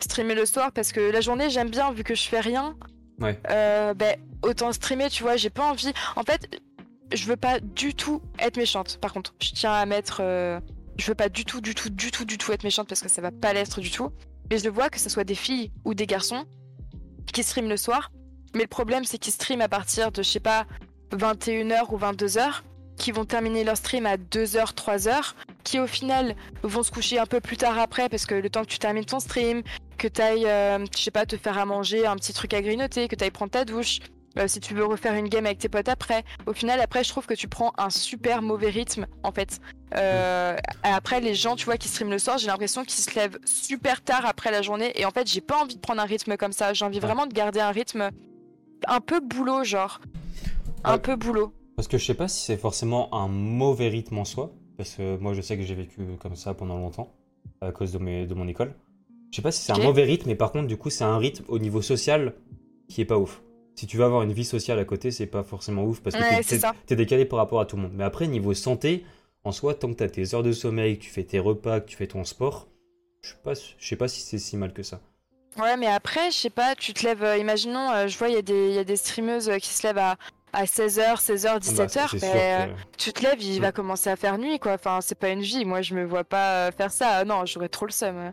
streamer 0.00 0.34
le 0.34 0.46
soir 0.46 0.72
parce 0.72 0.92
que 0.92 1.00
la 1.00 1.20
journée, 1.20 1.48
j'aime 1.50 1.70
bien 1.70 1.92
vu 1.92 2.02
que 2.04 2.14
je 2.14 2.24
fais 2.28 2.40
rien. 2.40 2.76
Ouais. 3.20 3.38
Euh, 3.50 3.94
ben, 3.94 4.16
autant 4.42 4.72
streamer, 4.72 5.08
tu 5.10 5.22
vois. 5.22 5.36
J'ai 5.36 5.50
pas 5.50 5.64
envie. 5.70 5.92
En 6.16 6.22
fait, 6.22 6.60
je 7.12 7.24
veux 7.26 7.36
pas 7.36 7.60
du 7.60 7.94
tout 7.94 8.20
être 8.38 8.56
méchante. 8.56 8.98
Par 9.00 9.12
contre, 9.12 9.34
je 9.40 9.52
tiens 9.52 9.72
à 9.72 9.86
mettre. 9.86 10.18
euh, 10.20 10.58
Je 10.98 11.06
veux 11.06 11.14
pas 11.14 11.28
du 11.28 11.44
tout, 11.44 11.60
du 11.60 11.74
tout, 11.74 11.90
du 11.90 12.10
tout, 12.10 12.24
du 12.24 12.38
tout 12.38 12.52
être 12.52 12.64
méchante 12.64 12.88
parce 12.88 13.00
que 13.00 13.08
ça 13.08 13.22
va 13.22 13.30
pas 13.30 13.52
l'être 13.52 13.80
du 13.80 13.90
tout. 13.90 14.10
Mais 14.50 14.58
je 14.58 14.68
vois 14.68 14.90
que 14.90 14.98
ce 14.98 15.08
soit 15.08 15.24
des 15.24 15.34
filles 15.36 15.70
ou 15.84 15.94
des 15.94 16.06
garçons 16.06 16.44
qui 17.32 17.42
streament 17.42 17.68
le 17.68 17.76
soir. 17.76 18.10
Mais 18.54 18.62
le 18.62 18.66
problème, 18.68 19.04
c'est 19.04 19.18
qu'ils 19.18 19.32
streament 19.32 19.62
à 19.62 19.68
partir 19.68 20.10
de, 20.12 20.22
je 20.22 20.28
sais 20.28 20.40
pas, 20.40 20.66
21h 21.12 21.86
ou 21.90 21.98
22h, 21.98 22.62
qui 23.02 23.10
vont 23.10 23.24
terminer 23.24 23.64
leur 23.64 23.76
stream 23.76 24.06
à 24.06 24.16
2h, 24.16 24.74
3h, 24.74 25.34
qui 25.64 25.80
au 25.80 25.88
final 25.88 26.36
vont 26.62 26.84
se 26.84 26.92
coucher 26.92 27.18
un 27.18 27.26
peu 27.26 27.40
plus 27.40 27.56
tard 27.56 27.76
après 27.78 28.08
parce 28.08 28.26
que 28.26 28.36
le 28.36 28.48
temps 28.48 28.62
que 28.62 28.68
tu 28.68 28.78
termines 28.78 29.04
ton 29.04 29.18
stream, 29.18 29.62
que 29.98 30.06
t'ailles, 30.06 30.46
euh, 30.46 30.78
je 30.96 31.02
sais 31.02 31.10
pas, 31.10 31.26
te 31.26 31.36
faire 31.36 31.58
à 31.58 31.64
manger 31.64 32.06
un 32.06 32.14
petit 32.14 32.32
truc 32.32 32.54
à 32.54 32.62
grignoter, 32.62 33.08
que 33.08 33.16
t'ailles 33.16 33.32
prendre 33.32 33.50
ta 33.50 33.64
douche, 33.64 33.98
euh, 34.38 34.46
si 34.46 34.60
tu 34.60 34.72
veux 34.74 34.84
refaire 34.84 35.14
une 35.14 35.28
game 35.28 35.44
avec 35.46 35.58
tes 35.58 35.68
potes 35.68 35.88
après. 35.88 36.22
Au 36.46 36.52
final, 36.52 36.80
après, 36.80 37.02
je 37.02 37.08
trouve 37.10 37.26
que 37.26 37.34
tu 37.34 37.48
prends 37.48 37.72
un 37.76 37.90
super 37.90 38.40
mauvais 38.40 38.70
rythme, 38.70 39.06
en 39.24 39.32
fait. 39.32 39.58
Euh, 39.96 40.56
Après, 40.84 41.20
les 41.20 41.34
gens, 41.34 41.56
tu 41.56 41.64
vois, 41.64 41.76
qui 41.78 41.88
streament 41.88 42.10
le 42.12 42.18
soir, 42.20 42.38
j'ai 42.38 42.46
l'impression 42.46 42.84
qu'ils 42.84 43.02
se 43.02 43.12
lèvent 43.14 43.38
super 43.44 44.00
tard 44.00 44.24
après 44.26 44.50
la 44.52 44.62
journée. 44.62 44.92
Et 44.98 45.04
en 45.04 45.10
fait, 45.10 45.26
j'ai 45.28 45.40
pas 45.42 45.58
envie 45.60 45.74
de 45.74 45.80
prendre 45.80 46.00
un 46.00 46.06
rythme 46.06 46.36
comme 46.36 46.52
ça. 46.52 46.72
J'ai 46.72 46.84
envie 46.84 47.00
vraiment 47.00 47.26
de 47.26 47.32
garder 47.34 47.60
un 47.60 47.72
rythme 47.72 48.10
un 48.86 49.00
peu 49.00 49.18
boulot, 49.20 49.64
genre. 49.64 50.00
Un 50.84 50.94
Ouais. 50.94 50.98
peu 51.00 51.16
boulot. 51.16 51.52
Parce 51.82 51.88
que 51.90 51.98
je 51.98 52.04
sais 52.06 52.14
pas 52.14 52.28
si 52.28 52.44
c'est 52.44 52.56
forcément 52.56 53.12
un 53.12 53.26
mauvais 53.26 53.88
rythme 53.88 54.16
en 54.18 54.24
soi, 54.24 54.52
parce 54.76 54.94
que 54.94 55.16
moi 55.16 55.34
je 55.34 55.40
sais 55.40 55.56
que 55.56 55.64
j'ai 55.64 55.74
vécu 55.74 56.06
comme 56.20 56.36
ça 56.36 56.54
pendant 56.54 56.78
longtemps, 56.78 57.12
à 57.60 57.72
cause 57.72 57.90
de, 57.90 57.98
mes, 57.98 58.24
de 58.24 58.34
mon 58.34 58.46
école. 58.46 58.76
Je 59.32 59.36
sais 59.36 59.42
pas 59.42 59.50
si 59.50 59.62
c'est 59.64 59.72
un 59.72 59.78
mauvais 59.86 60.04
rythme, 60.04 60.28
mais 60.28 60.36
par 60.36 60.52
contre, 60.52 60.68
du 60.68 60.76
coup, 60.76 60.90
c'est 60.90 61.02
un 61.02 61.18
rythme 61.18 61.44
au 61.48 61.58
niveau 61.58 61.82
social 61.82 62.34
qui 62.88 63.00
est 63.00 63.04
pas 63.04 63.18
ouf. 63.18 63.42
Si 63.74 63.88
tu 63.88 63.96
veux 63.96 64.04
avoir 64.04 64.22
une 64.22 64.32
vie 64.32 64.44
sociale 64.44 64.78
à 64.78 64.84
côté, 64.84 65.10
c'est 65.10 65.26
pas 65.26 65.42
forcément 65.42 65.82
ouf, 65.84 66.00
parce 66.02 66.14
que 66.14 66.22
Ouais, 66.22 66.40
t'es- 66.86 66.94
décalé 66.94 67.24
par 67.24 67.40
rapport 67.40 67.58
à 67.58 67.66
tout 67.66 67.74
le 67.74 67.82
monde. 67.82 67.94
Mais 67.96 68.04
après, 68.04 68.28
niveau 68.28 68.54
santé, 68.54 69.04
en 69.42 69.50
soi, 69.50 69.74
tant 69.74 69.88
que 69.88 69.94
t'as 69.94 70.08
tes 70.08 70.36
heures 70.36 70.44
de 70.44 70.52
sommeil, 70.52 70.98
que 70.98 71.02
tu 71.02 71.10
fais 71.10 71.24
tes 71.24 71.40
repas, 71.40 71.80
que 71.80 71.88
tu 71.88 71.96
fais 71.96 72.06
ton 72.06 72.22
sport, 72.22 72.68
je 73.22 73.30
sais 73.30 73.36
pas, 73.42 73.54
je 73.54 73.88
sais 73.88 73.96
pas 73.96 74.06
si 74.06 74.20
c'est 74.20 74.38
si 74.38 74.56
mal 74.56 74.72
que 74.72 74.84
ça. 74.84 75.00
Ouais, 75.58 75.76
mais 75.76 75.88
après, 75.88 76.30
je 76.30 76.36
sais 76.36 76.48
pas, 76.50 76.76
tu 76.76 76.94
te 76.94 77.04
lèves, 77.04 77.24
euh, 77.24 77.36
imaginons, 77.38 77.90
euh, 77.90 78.06
je 78.06 78.16
vois, 78.16 78.28
il 78.28 78.34
y, 78.34 78.38
a 78.38 78.42
des- 78.42 78.68
il 78.68 78.74
y 78.74 78.78
a 78.78 78.84
des 78.84 78.96
streameuses 78.96 79.48
euh, 79.48 79.58
qui 79.58 79.68
se 79.70 79.84
lèvent 79.84 79.98
à, 79.98 80.16
à 80.52 80.64
16h, 80.64 81.20
16h, 81.20 81.46
Ah 81.48 81.52
bah, 81.54 81.58
17h. 81.60 82.08
c'est 82.10 82.12
mais, 82.14 82.18
sûr 82.20 82.30
euh, 82.34 82.66
que- 82.66 82.96
tu 82.98 83.12
te 83.12 83.22
lèves, 83.22 83.42
il 83.42 83.58
Mm. 83.58 83.62
va 83.62 83.72
commencer 83.72 84.10
à 84.10 84.16
faire 84.16 84.38
nuit, 84.38 84.58
quoi. 84.58 84.72
Enfin, 84.74 85.00
c'est 85.00 85.14
pas 85.18 85.30
une 85.30 85.40
vie. 85.42 85.64
Moi, 85.64 85.82
je 85.82 85.94
me 85.94 86.04
vois 86.04 86.24
pas 86.24 86.66
euh, 86.68 86.72
faire 86.72 86.90
ça. 86.90 87.08
Ah 87.18 87.24
Non, 87.24 87.44
j'aurais 87.46 87.68
trop 87.68 87.86
le 87.86 87.92
seum. 87.92 88.32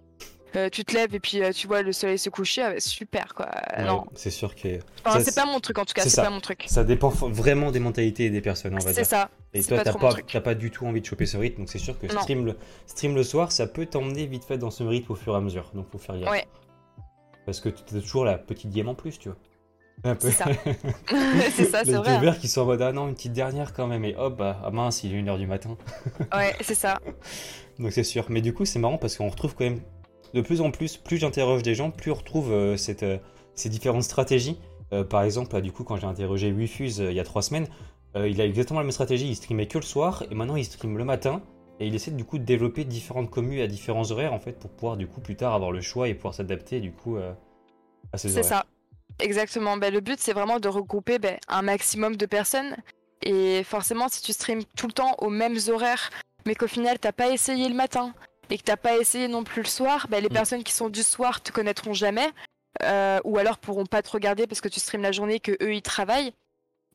Euh, 0.55 0.67
tu 0.71 0.83
te 0.83 0.95
lèves 0.95 1.13
et 1.13 1.19
puis 1.19 1.43
euh, 1.43 1.51
tu 1.51 1.67
vois 1.67 1.83
le 1.83 1.91
soleil 1.91 2.17
se 2.17 2.31
coucher, 2.31 2.63
ah, 2.63 2.71
bah, 2.73 2.79
super, 2.79 3.35
quoi. 3.35 3.51
ouais, 3.77 3.83
Non, 3.85 4.05
c'est 4.15 4.31
sûr 4.31 4.55
que 4.55 4.79
Enfin, 5.05 5.19
c'est 5.19 5.35
pas 5.35 5.45
mon 5.45 5.59
truc 5.59 5.77
en 5.77 5.85
tout 5.85 5.93
cas, 5.93 6.01
c'est 6.01 6.09
c'est 6.09 6.15
ça. 6.15 6.23
pas 6.23 6.31
mon 6.31 6.39
truc. 6.39 6.65
ça 6.67 6.83
dépend 6.83 7.09
vraiment 7.09 7.69
des 7.71 7.79
mentalités 7.79 8.25
et 8.25 8.29
des 8.31 8.41
personnes, 8.41 8.73
on 8.73 8.77
va 8.77 8.81
C'est 8.91 8.93
dire. 9.01 9.05
ça. 9.05 9.29
Et 9.53 9.61
C'est 9.61 9.67
toi, 9.67 9.77
pas 9.77 9.83
t'as 9.83 9.93
pas, 9.99 10.13
t'as 10.27 10.41
pas 10.41 10.55
du 10.55 10.71
tout 10.71 10.87
envie 10.87 11.01
de 11.01 11.05
choper 11.05 11.27
ce 11.27 11.37
rythme, 11.37 11.59
donc 11.59 11.69
c'est 11.69 11.77
sûr 11.77 11.99
que 11.99 12.07
stream 12.07 12.47
le, 12.47 12.57
stream 12.87 13.13
le 13.13 13.23
soir, 13.23 13.51
ça 13.51 13.67
peut 13.67 13.85
t'emmener 13.85 14.25
vite 14.25 14.43
fait 14.43 14.57
dans 14.57 14.71
ce 14.71 14.81
rythme 14.83 15.11
au 15.11 15.15
fur 15.15 15.33
et 15.35 15.37
à 15.37 15.39
mesure. 15.39 15.69
Donc 15.75 15.85
faut 15.91 15.99
faire 15.99 16.17
gaffe. 16.17 16.31
Ouais. 16.31 16.47
Parce 17.45 17.59
que 17.61 17.69
t'as 17.69 17.99
toujours 17.99 18.25
la 18.25 18.39
petite 18.39 18.71
game 18.71 18.89
en 18.89 18.95
plus, 18.95 19.19
tu 19.19 19.29
vois. 19.29 19.37
Un 20.03 20.15
peu. 20.15 20.27
C'est 20.31 20.33
ça. 20.33 20.45
c'est 21.55 21.65
ça, 21.65 21.83
Les 21.83 21.91
c'est 21.91 21.97
vrai. 21.97 22.11
hein. 22.11 22.19
viewers 22.21 22.37
qui 22.39 22.47
sont 22.47 22.61
en 22.61 22.65
mode 22.65 22.81
ah 22.81 22.91
non, 22.91 23.07
une 23.07 23.15
petite 23.15 23.33
dernière 23.33 23.73
quand 23.73 23.87
même, 23.87 24.05
et 24.05 24.15
hop, 24.15 24.37
bah, 24.37 24.61
ah 24.63 24.71
mince, 24.71 25.03
il 25.03 25.13
est 25.13 25.21
1h 25.21 25.37
du 25.37 25.47
matin. 25.47 25.77
Ouais, 26.33 26.55
c'est 26.61 26.75
ça. 26.75 26.99
Donc 27.79 27.91
c'est 27.91 28.03
sûr. 28.03 28.25
Mais 28.29 28.41
du 28.41 28.53
coup, 28.53 28.65
c'est 28.65 28.79
marrant 28.79 28.97
parce 28.97 29.17
qu'on 29.17 29.29
retrouve 29.29 29.55
quand 29.55 29.65
même 29.65 29.81
de 30.33 30.41
plus 30.41 30.61
en 30.61 30.71
plus, 30.71 30.97
plus 30.97 31.17
j'interroge 31.17 31.63
des 31.63 31.75
gens, 31.75 31.91
plus 31.91 32.11
on 32.11 32.15
retrouve 32.15 32.51
euh, 32.51 32.77
cette, 32.77 33.03
euh, 33.03 33.17
ces 33.55 33.69
différentes 33.69 34.03
stratégies. 34.03 34.59
Euh, 34.93 35.03
par 35.03 35.23
exemple, 35.23 35.53
là, 35.55 35.61
du 35.61 35.71
coup, 35.71 35.83
quand 35.83 35.95
j'ai 35.97 36.07
interrogé 36.07 36.51
Wifuse 36.51 36.99
il 36.99 37.13
y 37.13 37.19
a 37.19 37.23
trois 37.23 37.41
semaines, 37.41 37.67
il 38.15 38.41
a 38.41 38.45
exactement 38.45 38.79
la 38.79 38.85
même 38.85 38.91
stratégie. 38.91 39.27
Il 39.27 39.35
streamait 39.35 39.67
que 39.67 39.77
le 39.77 39.83
soir 39.83 40.23
et 40.31 40.35
maintenant 40.35 40.55
il 40.55 40.65
stream 40.65 40.97
le 40.97 41.05
matin. 41.05 41.41
Et 41.79 41.85
il 41.87 41.93
essaie 41.93 42.09
du 42.11 42.25
coup 42.25 42.39
de 42.39 42.43
développer 42.43 42.83
différentes 42.83 43.29
communes 43.29 43.61
à 43.61 43.67
différents 43.67 44.09
horaires 44.11 44.33
en 44.33 44.39
fait 44.39 44.53
pour 44.59 44.71
pouvoir 44.71 44.97
du 44.97 45.07
coup 45.07 45.21
plus 45.21 45.35
tard 45.35 45.53
avoir 45.53 45.71
le 45.71 45.79
choix 45.79 46.09
et 46.09 46.15
pouvoir 46.15 46.33
s'adapter 46.33 46.79
du 46.81 46.91
coup 46.91 47.17
à 48.11 48.17
ces 48.17 48.29
C'est 48.29 48.39
horaires. 48.39 48.49
ça. 48.49 48.65
Exactement. 49.19 49.77
Ben, 49.77 49.93
le 49.93 49.99
but, 49.99 50.19
c'est 50.19 50.33
vraiment 50.33 50.59
de 50.59 50.67
regrouper 50.69 51.19
ben, 51.19 51.37
un 51.47 51.61
maximum 51.61 52.15
de 52.15 52.25
personnes. 52.25 52.75
Et 53.21 53.63
forcément, 53.63 54.07
si 54.07 54.21
tu 54.21 54.31
streams 54.31 54.63
tout 54.77 54.87
le 54.87 54.93
temps 54.93 55.15
aux 55.17 55.29
mêmes 55.29 55.57
horaires, 55.69 56.09
mais 56.45 56.55
qu'au 56.55 56.67
final, 56.67 56.99
t'as 56.99 57.11
pas 57.11 57.29
essayé 57.29 57.67
le 57.67 57.75
matin 57.75 58.13
et 58.49 58.57
que 58.57 58.63
t'as 58.63 58.77
pas 58.77 58.97
essayé 58.97 59.27
non 59.27 59.43
plus 59.43 59.61
le 59.61 59.67
soir, 59.67 60.07
ben, 60.09 60.21
les 60.23 60.29
Mm. 60.29 60.33
personnes 60.33 60.63
qui 60.63 60.71
sont 60.73 60.89
du 60.89 61.03
soir 61.03 61.41
te 61.41 61.51
connaîtront 61.51 61.93
jamais. 61.93 62.29
euh, 62.83 63.19
ou 63.25 63.37
alors 63.39 63.57
pourront 63.57 63.85
pas 63.87 64.01
te 64.03 64.09
regarder 64.11 64.45
parce 64.47 64.61
que 64.61 64.69
tu 64.69 64.79
streams 64.79 65.01
la 65.01 65.11
journée 65.11 65.39
que 65.41 65.51
eux 65.61 65.73
ils 65.73 65.81
travaillent. 65.81 66.31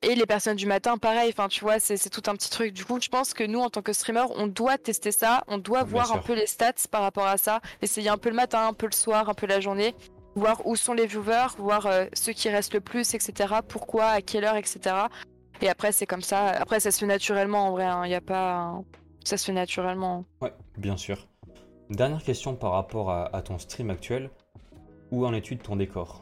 Et 0.03 0.15
les 0.15 0.25
personnes 0.25 0.57
du 0.57 0.67
matin, 0.67 0.97
pareil. 0.99 1.31
Enfin, 1.37 1.49
tu 1.49 1.61
vois, 1.62 1.79
c'est 1.81 1.99
tout 2.11 2.23
un 2.31 2.35
petit 2.37 2.49
truc. 2.49 2.73
Du 2.73 2.85
coup, 2.87 2.99
je 3.03 3.09
pense 3.09 3.35
que 3.35 3.43
nous, 3.45 3.61
en 3.61 3.69
tant 3.71 3.83
que 3.83 3.93
streamer, 3.93 4.25
on 4.37 4.47
doit 4.47 4.79
tester 4.79 5.12
ça. 5.12 5.43
On 5.49 5.59
doit 5.59 5.83
Bien 5.85 5.91
voir 5.93 6.12
un 6.12 6.19
peu 6.19 6.33
les 6.35 6.47
stats 6.47 6.73
par 6.91 7.03
rapport 7.03 7.27
à 7.27 7.37
ça. 7.39 7.61
Essayer 7.83 8.09
un 8.09 8.17
peu 8.17 8.29
le 8.31 8.35
matin, 8.37 8.67
un 8.69 8.73
peu 8.73 8.87
le 8.87 8.93
soir, 8.93 9.29
un 9.29 9.35
peu 9.35 9.47
la 9.47 9.61
journée 9.61 9.95
voir 10.35 10.66
où 10.66 10.76
sont 10.76 10.93
les 10.95 11.07
viewers, 11.07 11.49
voir 11.59 11.87
euh, 11.87 12.07
ceux 12.12 12.32
qui 12.32 12.49
restent 12.49 12.74
le 12.74 12.80
plus, 12.80 13.14
etc. 13.14 13.55
Pourquoi, 13.68 14.07
à 14.07 14.20
quelle 14.20 14.45
heure, 14.45 14.57
etc. 14.57 14.80
Et 15.61 15.68
après, 15.68 15.93
c'est 15.93 16.07
comme 16.07 16.22
ça. 16.22 16.49
Après, 16.49 16.80
ça 16.80 16.91
se 16.91 16.99
fait 16.99 17.07
naturellement 17.07 17.68
en 17.68 17.70
vrai. 17.72 17.87
Il 18.07 18.11
y 18.11 18.14
a 18.14 18.20
pas. 18.20 18.55
un- 18.57 18.85
Ça 19.24 19.37
se 19.37 19.45
fait 19.47 19.53
naturellement. 19.53 20.24
Ouais, 20.43 20.53
bien 20.76 20.97
sûr. 20.97 21.26
Dernière 21.91 22.22
question 22.22 22.55
par 22.57 22.72
rapport 22.72 23.11
à, 23.11 23.35
à 23.37 23.43
ton 23.43 23.59
stream 23.59 23.91
actuel. 23.91 24.30
Où 25.11 25.24
en 25.26 25.32
es-tu 25.32 25.55
de 25.57 25.62
ton 25.62 25.76
décor? 25.76 26.20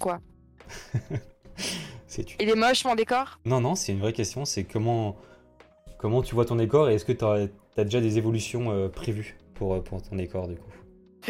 Quoi? 0.00 0.18
C'est 2.06 2.24
tu. 2.24 2.36
Il 2.40 2.48
est 2.48 2.54
moche 2.54 2.84
mon 2.84 2.94
décor? 2.94 3.38
Non, 3.44 3.60
non, 3.60 3.74
c'est 3.74 3.92
une 3.92 4.00
vraie 4.00 4.12
question. 4.12 4.44
C'est 4.44 4.64
comment, 4.64 5.16
comment 5.98 6.22
tu 6.22 6.34
vois 6.34 6.44
ton 6.44 6.56
décor 6.56 6.88
et 6.88 6.94
est-ce 6.94 7.04
que 7.04 7.12
tu 7.12 7.24
as, 7.24 7.84
déjà 7.84 8.00
des 8.00 8.18
évolutions 8.18 8.70
euh, 8.70 8.88
prévues? 8.88 9.36
Pour, 9.54 9.74
euh, 9.74 9.80
pour 9.80 10.02
ton 10.02 10.16
décor 10.16 10.48
du 10.48 10.56
coup 10.56 10.70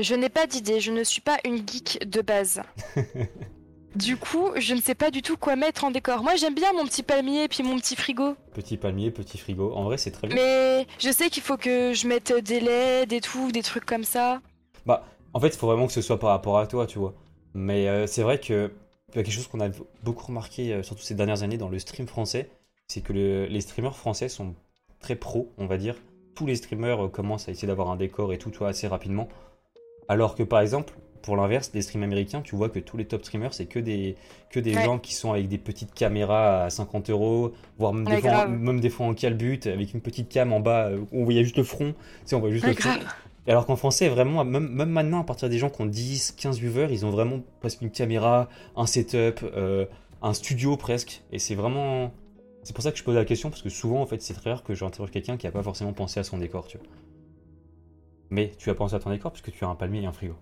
Je 0.01 0.15
n'ai 0.15 0.29
pas 0.29 0.47
d'idée. 0.47 0.81
Je 0.81 0.91
ne 0.93 1.05
suis 1.05 1.21
pas 1.21 1.39
une 1.45 1.59
geek 1.69 2.09
de 2.09 2.21
base. 2.21 2.63
du 3.95 4.17
coup, 4.17 4.49
je 4.57 4.75
ne 4.75 4.81
sais 4.81 4.95
pas 4.95 5.11
du 5.11 5.23
tout 5.23 5.37
quoi 5.37 5.55
mettre 5.57 5.85
en 5.85 5.91
décor. 5.91 6.23
Moi, 6.23 6.35
j'aime 6.37 6.55
bien 6.55 6.73
mon 6.73 6.85
petit 6.85 7.03
palmier 7.03 7.45
et 7.45 7.49
puis 7.49 7.63
mon 7.63 7.79
petit 7.79 7.95
frigo. 7.97 8.35
Petit 8.53 8.77
palmier, 8.77 9.11
petit 9.11 9.39
frigo. 9.39 9.73
En 9.75 9.85
vrai, 9.85 9.99
c'est 9.99 10.11
très 10.11 10.27
bien. 10.27 10.37
Mais 10.37 10.87
je 10.99 11.11
sais 11.11 11.31
qu'il 11.31 11.43
faut 11.43 11.57
que 11.57 11.93
je 11.93 12.09
mette 12.09 12.33
des 12.45 12.61
LED 12.61 13.13
et 13.13 13.21
tout, 13.21 13.53
des 13.53 13.63
trucs 13.63 13.85
comme 13.85 14.05
ça. 14.05 14.41
En 15.37 15.41
fait, 15.41 15.49
il 15.49 15.57
faut 15.57 15.67
vraiment 15.67 15.89
que 15.89 15.93
ce 15.93 16.01
soit 16.01 16.21
par 16.21 16.31
rapport 16.31 16.59
à 16.59 16.67
toi, 16.69 16.87
tu 16.87 17.01
vois. 17.01 17.13
Mais 17.55 17.89
euh, 17.89 18.07
c'est 18.07 18.23
vrai 18.23 18.39
que 18.39 18.71
il 19.13 19.17
y 19.17 19.19
a 19.19 19.23
quelque 19.25 19.35
chose 19.35 19.49
qu'on 19.49 19.59
a 19.61 19.69
beaucoup 20.05 20.27
remarqué, 20.27 20.73
euh, 20.73 20.83
surtout 20.85 21.03
ces 21.03 21.17
dernières 21.17 21.43
années, 21.43 21.57
dans 21.59 21.69
le 21.69 21.81
stream 21.81 22.07
français, 22.07 22.49
c'est 22.87 23.01
que 23.01 23.13
le- 23.13 23.47
les 23.47 23.61
streamers 23.61 23.97
français 23.97 24.29
sont 24.29 24.55
très 25.01 25.17
pros, 25.17 25.53
on 25.59 25.67
va 25.67 25.77
dire. 25.77 25.97
Tous 26.35 26.47
les 26.47 26.57
streamers 26.57 27.05
euh, 27.05 27.09
commencent 27.09 27.49
à 27.49 27.53
essayer 27.53 27.69
d'avoir 27.69 27.91
un 27.91 27.97
décor 27.97 28.33
et 28.33 28.39
tout, 28.39 28.51
tu 28.51 28.59
vois, 28.59 28.69
assez 28.69 28.87
rapidement. 28.89 29.29
Alors 30.09 30.35
que 30.35 30.43
par 30.43 30.61
exemple, 30.61 30.95
pour 31.23 31.37
l'inverse, 31.37 31.71
les 31.73 31.81
streams 31.81 32.03
américains, 32.03 32.43
tu 32.43 32.55
vois 32.55 32.69
que 32.69 32.79
tous 32.79 32.97
les 32.99 33.07
top 33.07 33.25
streamers, 33.25 33.55
c'est 33.55 33.65
que 33.67 33.79
des, 33.79 34.17
que 34.51 34.61
des 34.61 34.75
Ouais. 34.77 34.85
gens 34.85 34.99
qui 34.99 35.15
sont 35.15 35.33
avec 35.33 35.49
des 35.49 35.57
petites 35.59 35.95
caméras 35.95 36.65
à 36.65 36.71
50 36.71 37.09
euros, 37.11 37.53
voire 37.79 37.95
même, 37.95 38.05
des 38.05 38.19
fois, 38.21 38.31
grave. 38.31 38.51
même 38.51 38.81
des 38.81 38.91
fois 38.91 39.07
en 39.07 39.15
calbut, 39.15 39.61
avec 39.67 39.95
une 39.95 40.03
petite 40.03 40.29
cam 40.29 40.53
en 40.53 40.61
bas 40.61 40.89
euh, 40.89 40.99
où 41.13 41.23
on 41.23 41.25
voyait 41.25 41.43
juste 41.45 41.57
le 41.57 41.63
front. 41.65 41.93
Tu 41.95 41.97
sais, 42.27 42.37
on 42.37 42.41
voit 42.41 42.51
juste 42.51 42.65
Ouais, 42.67 42.75
le 42.75 42.81
front. 42.81 42.91
alors 43.47 43.65
qu'en 43.65 43.77
français, 43.77 44.09
vraiment, 44.11 44.45
même, 44.45 44.69
même 44.69 44.91
maintenant, 44.91 45.21
à 45.21 45.25
partir 45.25 45.49
des 45.49 45.57
gens 45.59 45.71
qui 45.71 45.81
ont 45.81 45.87
10, 45.87 46.33
15 46.33 46.59
viewers, 46.59 46.89
ils 46.91 47.07
ont 47.07 47.11
vraiment 47.11 47.41
presque 47.61 47.81
une 47.81 47.91
caméra, 47.91 48.49
un 48.77 48.85
setup, 48.87 49.41
euh, 49.57 49.87
un 50.21 50.35
studio 50.35 50.77
presque. 50.77 51.23
Et 51.33 51.39
c'est 51.39 51.55
vraiment. 51.55 52.13
C'est 52.65 52.73
pour 52.73 52.83
ça 52.83 52.91
que 52.93 52.99
je 52.99 53.05
pose 53.05 53.15
la 53.15 53.25
question, 53.25 53.51
parce 53.51 53.63
que 53.63 53.69
souvent, 53.69 54.01
en 54.01 54.07
fait, 54.07 54.21
c'est 54.23 54.35
très 54.35 54.51
rare 54.51 54.63
que 54.65 54.75
j'interroge 54.75 55.11
quelqu'un 55.11 55.37
qui 55.37 55.47
a 55.47 55.53
pas 55.53 55.63
forcément 55.63 55.93
pensé 55.93 56.19
à 56.19 56.25
son 56.25 56.39
décor, 56.39 56.67
tu 56.67 56.79
vois. 56.79 56.87
Mais 58.31 58.53
tu 58.59 58.71
as 58.71 58.75
pensé 58.75 58.95
à 58.95 58.99
ton 58.99 59.11
décor 59.11 59.31
parce 59.31 59.43
que 59.43 59.51
tu 59.51 59.65
as 59.65 59.69
un 59.69 59.75
palmier 59.75 60.03
et 60.03 60.07
un 60.07 60.13
frigo. 60.13 60.35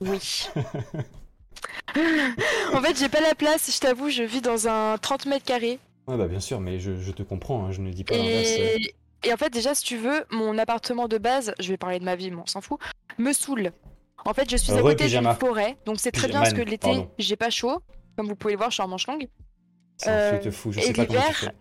Oui. 0.00 0.48
en 2.74 2.82
fait, 2.82 2.98
j'ai 2.98 3.08
pas 3.08 3.20
la 3.20 3.34
place, 3.34 3.74
je 3.74 3.80
t'avoue, 3.80 4.10
je 4.10 4.22
vis 4.22 4.40
dans 4.42 4.68
un 4.68 4.98
30 4.98 5.26
mètres 5.26 5.44
carrés. 5.44 5.78
Ouais, 6.06 6.18
bah 6.18 6.28
bien 6.28 6.40
sûr, 6.40 6.60
mais 6.60 6.78
je, 6.80 6.96
je 7.00 7.12
te 7.12 7.22
comprends, 7.22 7.64
hein, 7.64 7.72
je 7.72 7.80
ne 7.80 7.90
dis 7.90 8.04
pas 8.04 8.16
l'inverse. 8.16 8.56
euh. 8.58 8.78
Et... 8.78 8.94
et 9.28 9.32
en 9.32 9.36
fait, 9.38 9.50
déjà, 9.50 9.74
si 9.74 9.84
tu 9.84 9.96
veux, 9.96 10.24
mon 10.30 10.58
appartement 10.58 11.08
de 11.08 11.16
base, 11.18 11.54
je 11.58 11.68
vais 11.70 11.78
parler 11.78 11.98
de 11.98 12.04
ma 12.04 12.14
vie, 12.16 12.30
mais 12.30 12.42
on 12.42 12.46
s'en 12.46 12.60
fout, 12.60 12.78
me 13.18 13.32
saoule. 13.32 13.72
En 14.26 14.34
fait, 14.34 14.50
je 14.50 14.56
suis 14.56 14.72
à 14.72 14.76
Heureux 14.76 14.90
côté 14.92 15.04
d'une 15.04 15.20
pyjama. 15.20 15.34
forêt, 15.34 15.76
donc 15.86 15.98
c'est 15.98 16.12
très 16.12 16.28
bien 16.28 16.40
parce 16.40 16.52
que 16.52 16.62
l'été, 16.62 16.88
pardon. 16.88 17.10
j'ai 17.18 17.36
pas 17.36 17.50
chaud. 17.50 17.80
Comme 18.16 18.28
vous 18.28 18.36
pouvez 18.36 18.52
le 18.54 18.58
voir, 18.58 18.70
je 18.70 18.74
suis 18.74 18.82
en 18.82 18.88
manche 18.88 19.06
longue. 19.06 19.28
C'est 19.96 20.10
euh, 20.10 20.30
truc 20.32 20.44
de 20.44 20.50
fou, 20.50 20.72
je 20.72 20.80
et 20.80 20.82
sais 20.82 20.92
pas 20.92 21.06
comment 21.06 21.20
tu 21.20 21.26
l'hiver, 21.26 21.36
fais. 21.38 21.54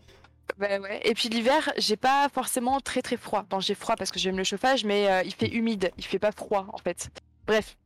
Bah 0.58 0.80
ouais. 0.80 1.02
Et 1.04 1.14
puis 1.14 1.30
l'hiver, 1.30 1.72
j'ai 1.78 1.96
pas 1.96 2.30
forcément 2.30 2.80
très 2.80 3.02
très 3.02 3.18
froid. 3.18 3.46
Bon, 3.50 3.60
j'ai 3.60 3.76
froid 3.76 3.96
parce 3.96 4.12
que 4.12 4.20
j'aime 4.20 4.38
le 4.38 4.44
chauffage, 4.44 4.84
mais 4.86 5.10
euh, 5.10 5.24
il 5.24 5.34
fait 5.34 5.48
humide, 5.50 5.92
il 5.98 6.04
fait 6.04 6.20
pas 6.20 6.32
froid 6.32 6.68
en 6.74 6.78
fait. 6.78 7.10
Bref. 7.48 7.78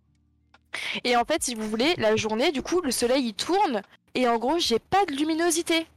Et 1.03 1.15
en 1.15 1.23
fait, 1.23 1.43
si 1.43 1.55
vous 1.55 1.67
voulez, 1.69 1.95
la 1.97 2.15
journée, 2.15 2.51
du 2.51 2.61
coup, 2.61 2.81
le 2.81 2.91
soleil 2.91 3.27
il 3.27 3.33
tourne 3.33 3.81
et 4.15 4.27
en 4.27 4.37
gros, 4.37 4.59
j'ai 4.59 4.79
pas 4.79 5.05
de 5.05 5.13
luminosité. 5.13 5.87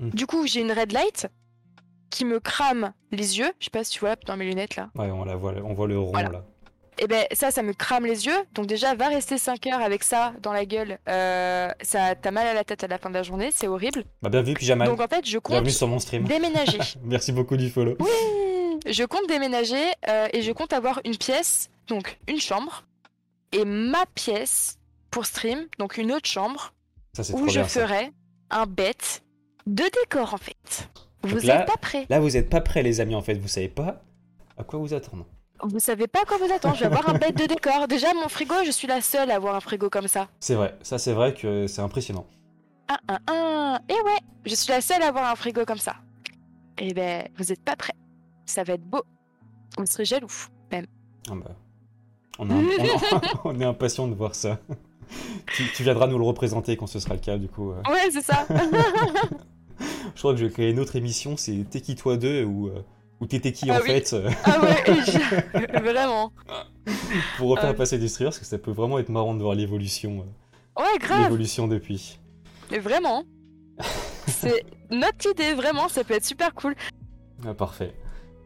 Hmm. 0.00 0.10
Du 0.10 0.26
coup, 0.26 0.46
j'ai 0.46 0.60
une 0.60 0.72
red 0.72 0.92
light 0.92 1.28
qui 2.10 2.24
me 2.24 2.40
crame 2.40 2.92
les 3.12 3.38
yeux. 3.38 3.52
Je 3.60 3.66
sais 3.66 3.70
pas 3.70 3.84
si 3.84 3.92
tu 3.92 4.00
vois 4.00 4.16
dans 4.26 4.36
mes 4.36 4.46
lunettes 4.46 4.76
là. 4.76 4.90
Ouais, 4.96 5.10
on, 5.10 5.24
la 5.24 5.36
voit, 5.36 5.54
on 5.62 5.74
voit 5.74 5.86
le 5.86 5.98
rond 5.98 6.10
Voilà. 6.10 6.30
là. 6.30 6.44
Et 7.02 7.06
ben 7.06 7.24
ça, 7.32 7.50
ça 7.50 7.62
me 7.62 7.72
crame 7.72 8.04
les 8.04 8.26
yeux. 8.26 8.36
Donc 8.54 8.66
déjà, 8.66 8.94
va 8.94 9.08
rester 9.08 9.38
5 9.38 9.66
heures 9.68 9.80
avec 9.80 10.04
ça 10.04 10.34
dans 10.42 10.52
la 10.52 10.64
gueule. 10.66 10.98
Euh, 11.08 11.68
ça, 11.82 12.14
t'as 12.14 12.30
mal 12.30 12.46
à 12.46 12.52
la 12.54 12.62
tête 12.62 12.84
à 12.84 12.88
la 12.88 12.98
fin 12.98 13.08
de 13.08 13.14
la 13.14 13.22
journée, 13.22 13.50
c'est 13.52 13.66
horrible. 13.68 14.04
Bah, 14.22 14.28
bienvenue, 14.28 14.54
Pyjaman. 14.54 14.86
Donc 14.86 15.00
en 15.00 15.08
fait, 15.08 15.26
je 15.26 15.38
compte 15.38 15.68
sur 15.70 15.88
mon 15.88 15.98
stream. 15.98 16.24
déménager. 16.24 16.78
Merci 17.02 17.32
beaucoup 17.32 17.56
du 17.56 17.70
follow. 17.70 17.96
Oui, 18.00 18.78
je 18.86 19.04
compte 19.04 19.26
déménager 19.28 19.82
euh, 20.08 20.28
et 20.32 20.42
je 20.42 20.52
compte 20.52 20.72
avoir 20.74 21.00
une 21.04 21.16
pièce, 21.16 21.70
donc 21.88 22.18
une 22.28 22.38
chambre, 22.40 22.84
et 23.52 23.64
ma 23.64 24.04
pièce 24.14 24.78
pour 25.10 25.24
stream, 25.26 25.66
donc 25.78 25.96
une 25.96 26.12
autre 26.12 26.28
chambre, 26.28 26.72
Ça, 27.14 27.22
où 27.34 27.48
je 27.48 27.54
bien. 27.60 27.68
ça. 27.68 27.80
ferai 27.86 28.12
un 28.50 28.66
bête 28.66 29.22
de 29.66 29.84
décor 30.02 30.34
en 30.34 30.38
fait. 30.38 30.88
Vous 31.22 31.36
Donc 31.36 31.44
là- 31.44 31.60
êtes 31.62 31.66
pas 31.66 31.76
prêts. 31.76 32.06
Là, 32.08 32.20
vous 32.20 32.36
êtes 32.36 32.48
pas 32.48 32.60
prêts, 32.60 32.82
les 32.82 33.00
amis, 33.00 33.14
en 33.14 33.20
fait. 33.22 33.34
Vous 33.34 33.48
savez 33.48 33.68
pas 33.68 34.02
à 34.56 34.64
quoi 34.64 34.78
vous 34.78 34.94
attendre. 34.94 35.26
Vous 35.62 35.78
savez 35.80 36.06
pas 36.06 36.20
à 36.22 36.24
quoi 36.24 36.38
vous 36.38 36.52
attendre. 36.52 36.74
Je 36.74 36.80
vais 36.80 36.86
avoir 36.86 37.08
un 37.08 37.18
bête 37.18 37.36
de 37.36 37.46
décor. 37.46 37.86
Déjà, 37.88 38.12
mon 38.14 38.28
frigo, 38.28 38.54
je 38.64 38.70
suis 38.70 38.88
la 38.88 39.00
seule 39.00 39.30
à 39.30 39.36
avoir 39.36 39.54
un 39.54 39.60
frigo 39.60 39.90
comme 39.90 40.08
ça. 40.08 40.28
C'est 40.40 40.54
vrai, 40.54 40.76
ça, 40.82 40.98
c'est 40.98 41.12
vrai 41.12 41.34
que 41.34 41.66
c'est 41.66 41.82
impressionnant. 41.82 42.26
Un, 42.88 43.14
un, 43.14 43.18
un. 43.32 43.78
Et 43.88 43.92
ouais, 43.94 44.18
je 44.46 44.54
suis 44.54 44.70
la 44.72 44.80
seule 44.80 45.02
à 45.02 45.08
avoir 45.08 45.30
un 45.30 45.36
frigo 45.36 45.64
comme 45.64 45.78
ça. 45.78 45.96
Et 46.78 46.94
ben, 46.94 47.28
vous 47.36 47.52
êtes 47.52 47.62
pas 47.62 47.76
prêts. 47.76 47.94
Ça 48.46 48.62
va 48.64 48.72
être 48.74 48.84
beau. 48.84 49.02
Vous 49.78 49.86
serez 49.86 50.04
jaloux. 50.04 50.28
Ah 50.72 50.80
bah, 51.34 51.50
on, 52.38 52.48
est 52.50 52.90
on- 53.44 53.50
on 53.50 53.60
impatient 53.60 54.08
de 54.08 54.14
voir 54.14 54.34
ça. 54.34 54.58
tu, 55.54 55.64
tu 55.74 55.82
viendras 55.82 56.06
nous 56.06 56.18
le 56.18 56.24
représenter 56.24 56.76
quand 56.76 56.86
ce 56.86 56.98
sera 57.00 57.14
le 57.14 57.20
cas, 57.20 57.36
du 57.36 57.48
coup. 57.48 57.72
euh. 57.72 57.82
Ouais, 57.90 58.10
c'est 58.10 58.22
ça. 58.22 58.46
Je 60.14 60.18
crois 60.18 60.32
que 60.34 60.40
je 60.40 60.44
vais 60.46 60.52
créer 60.52 60.70
une 60.70 60.80
autre 60.80 60.96
émission, 60.96 61.36
c'est 61.36 61.64
T'es 61.70 61.80
qui 61.80 61.94
toi 61.94 62.16
2 62.16 62.44
ou, 62.44 62.68
euh, 62.68 62.82
ou 63.20 63.26
T'étais 63.26 63.52
qui 63.52 63.70
Ah 63.70 63.76
en 63.76 63.80
oui. 63.82 63.86
fait, 63.86 64.12
euh, 64.14 64.30
ah 64.44 64.60
ouais, 64.62 64.76
je- 65.04 65.82
vraiment. 65.82 66.32
pour 67.36 67.50
refaire 67.50 67.70
Ah. 67.70 67.74
passer 67.74 68.08
streamers, 68.08 68.30
parce 68.30 68.38
que 68.38 68.46
ça 68.46 68.58
peut 68.58 68.70
vraiment 68.72 68.98
être 68.98 69.10
marrant 69.10 69.34
de 69.34 69.42
voir 69.42 69.54
l'évolution 69.54 70.24
euh, 70.78 70.82
Ouais, 70.82 70.98
grave. 70.98 71.24
l'évolution 71.24 71.68
depuis. 71.68 72.18
Mais 72.70 72.78
vraiment. 72.78 73.24
C'est 74.26 74.64
notre 74.90 75.30
idée, 75.30 75.54
vraiment, 75.54 75.88
ça 75.88 76.04
peut 76.04 76.14
être 76.14 76.24
super 76.24 76.54
cool. 76.54 76.74
Ah, 77.46 77.54
parfait, 77.54 77.92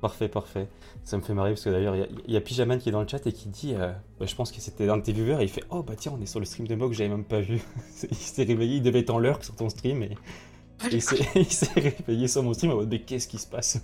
parfait, 0.01 0.29
parfait. 0.29 0.67
Ça 1.05 1.19
me 1.19 1.23
fait 1.23 1.35
marrer 1.35 1.51
parce 1.51 1.63
que 1.65 1.71
d'ailleurs, 1.71 1.95
il 1.97 2.01
y 2.01 2.03
a- 2.03 2.09
il 2.29 2.35
y, 2.35 2.37
a 2.37 2.41
Pyjaman 2.41 2.79
qui 2.79 2.89
est 2.89 2.93
dans 2.93 3.03
le 3.03 3.09
chat 3.09 3.27
et 3.27 3.33
qui 3.33 3.49
dit, 3.51 3.75
euh, 3.75 3.93
bah, 4.19 4.27
je 4.27 4.35
pense 4.35 4.51
que 4.51 4.61
c'était 4.61 4.89
un 4.89 4.97
de 4.97 5.03
tes 5.03 5.13
viewers, 5.13 5.41
et 5.41 5.45
il 5.45 5.49
fait 5.51 5.65
Oh 5.71 5.83
bah 5.83 5.95
tiens, 5.97 6.13
on 6.19 6.23
est 6.23 6.27
sur 6.27 6.41
le 6.41 6.47
stream 6.47 6.67
de 6.67 6.75
Mog, 6.75 6.93
j'avais 6.95 7.11
même 7.11 7.25
pas 7.25 7.41
vu. 7.41 7.61
il 8.11 8.17
s'est 8.17 8.45
réveillé, 8.45 8.77
il 8.77 8.83
devait 8.83 9.01
être 9.01 9.11
en 9.11 9.19
l'heure 9.19 9.45
sur 9.45 9.55
ton 9.55 9.69
stream 9.69 10.03
et, 10.03 10.07
et 10.87 10.93
il 10.93 11.03
s'est- 11.03 11.17
il 11.35 11.45
s'est 11.53 11.69
réveillé 11.79 12.27
sur 12.29 12.43
mon 12.43 12.55
stream 12.55 12.73
en 12.73 12.77
mode 12.77 12.89
Mais 12.91 13.01
qu'est-ce 13.03 13.29
qui 13.29 13.39
se 13.39 13.47
passe? 13.47 13.83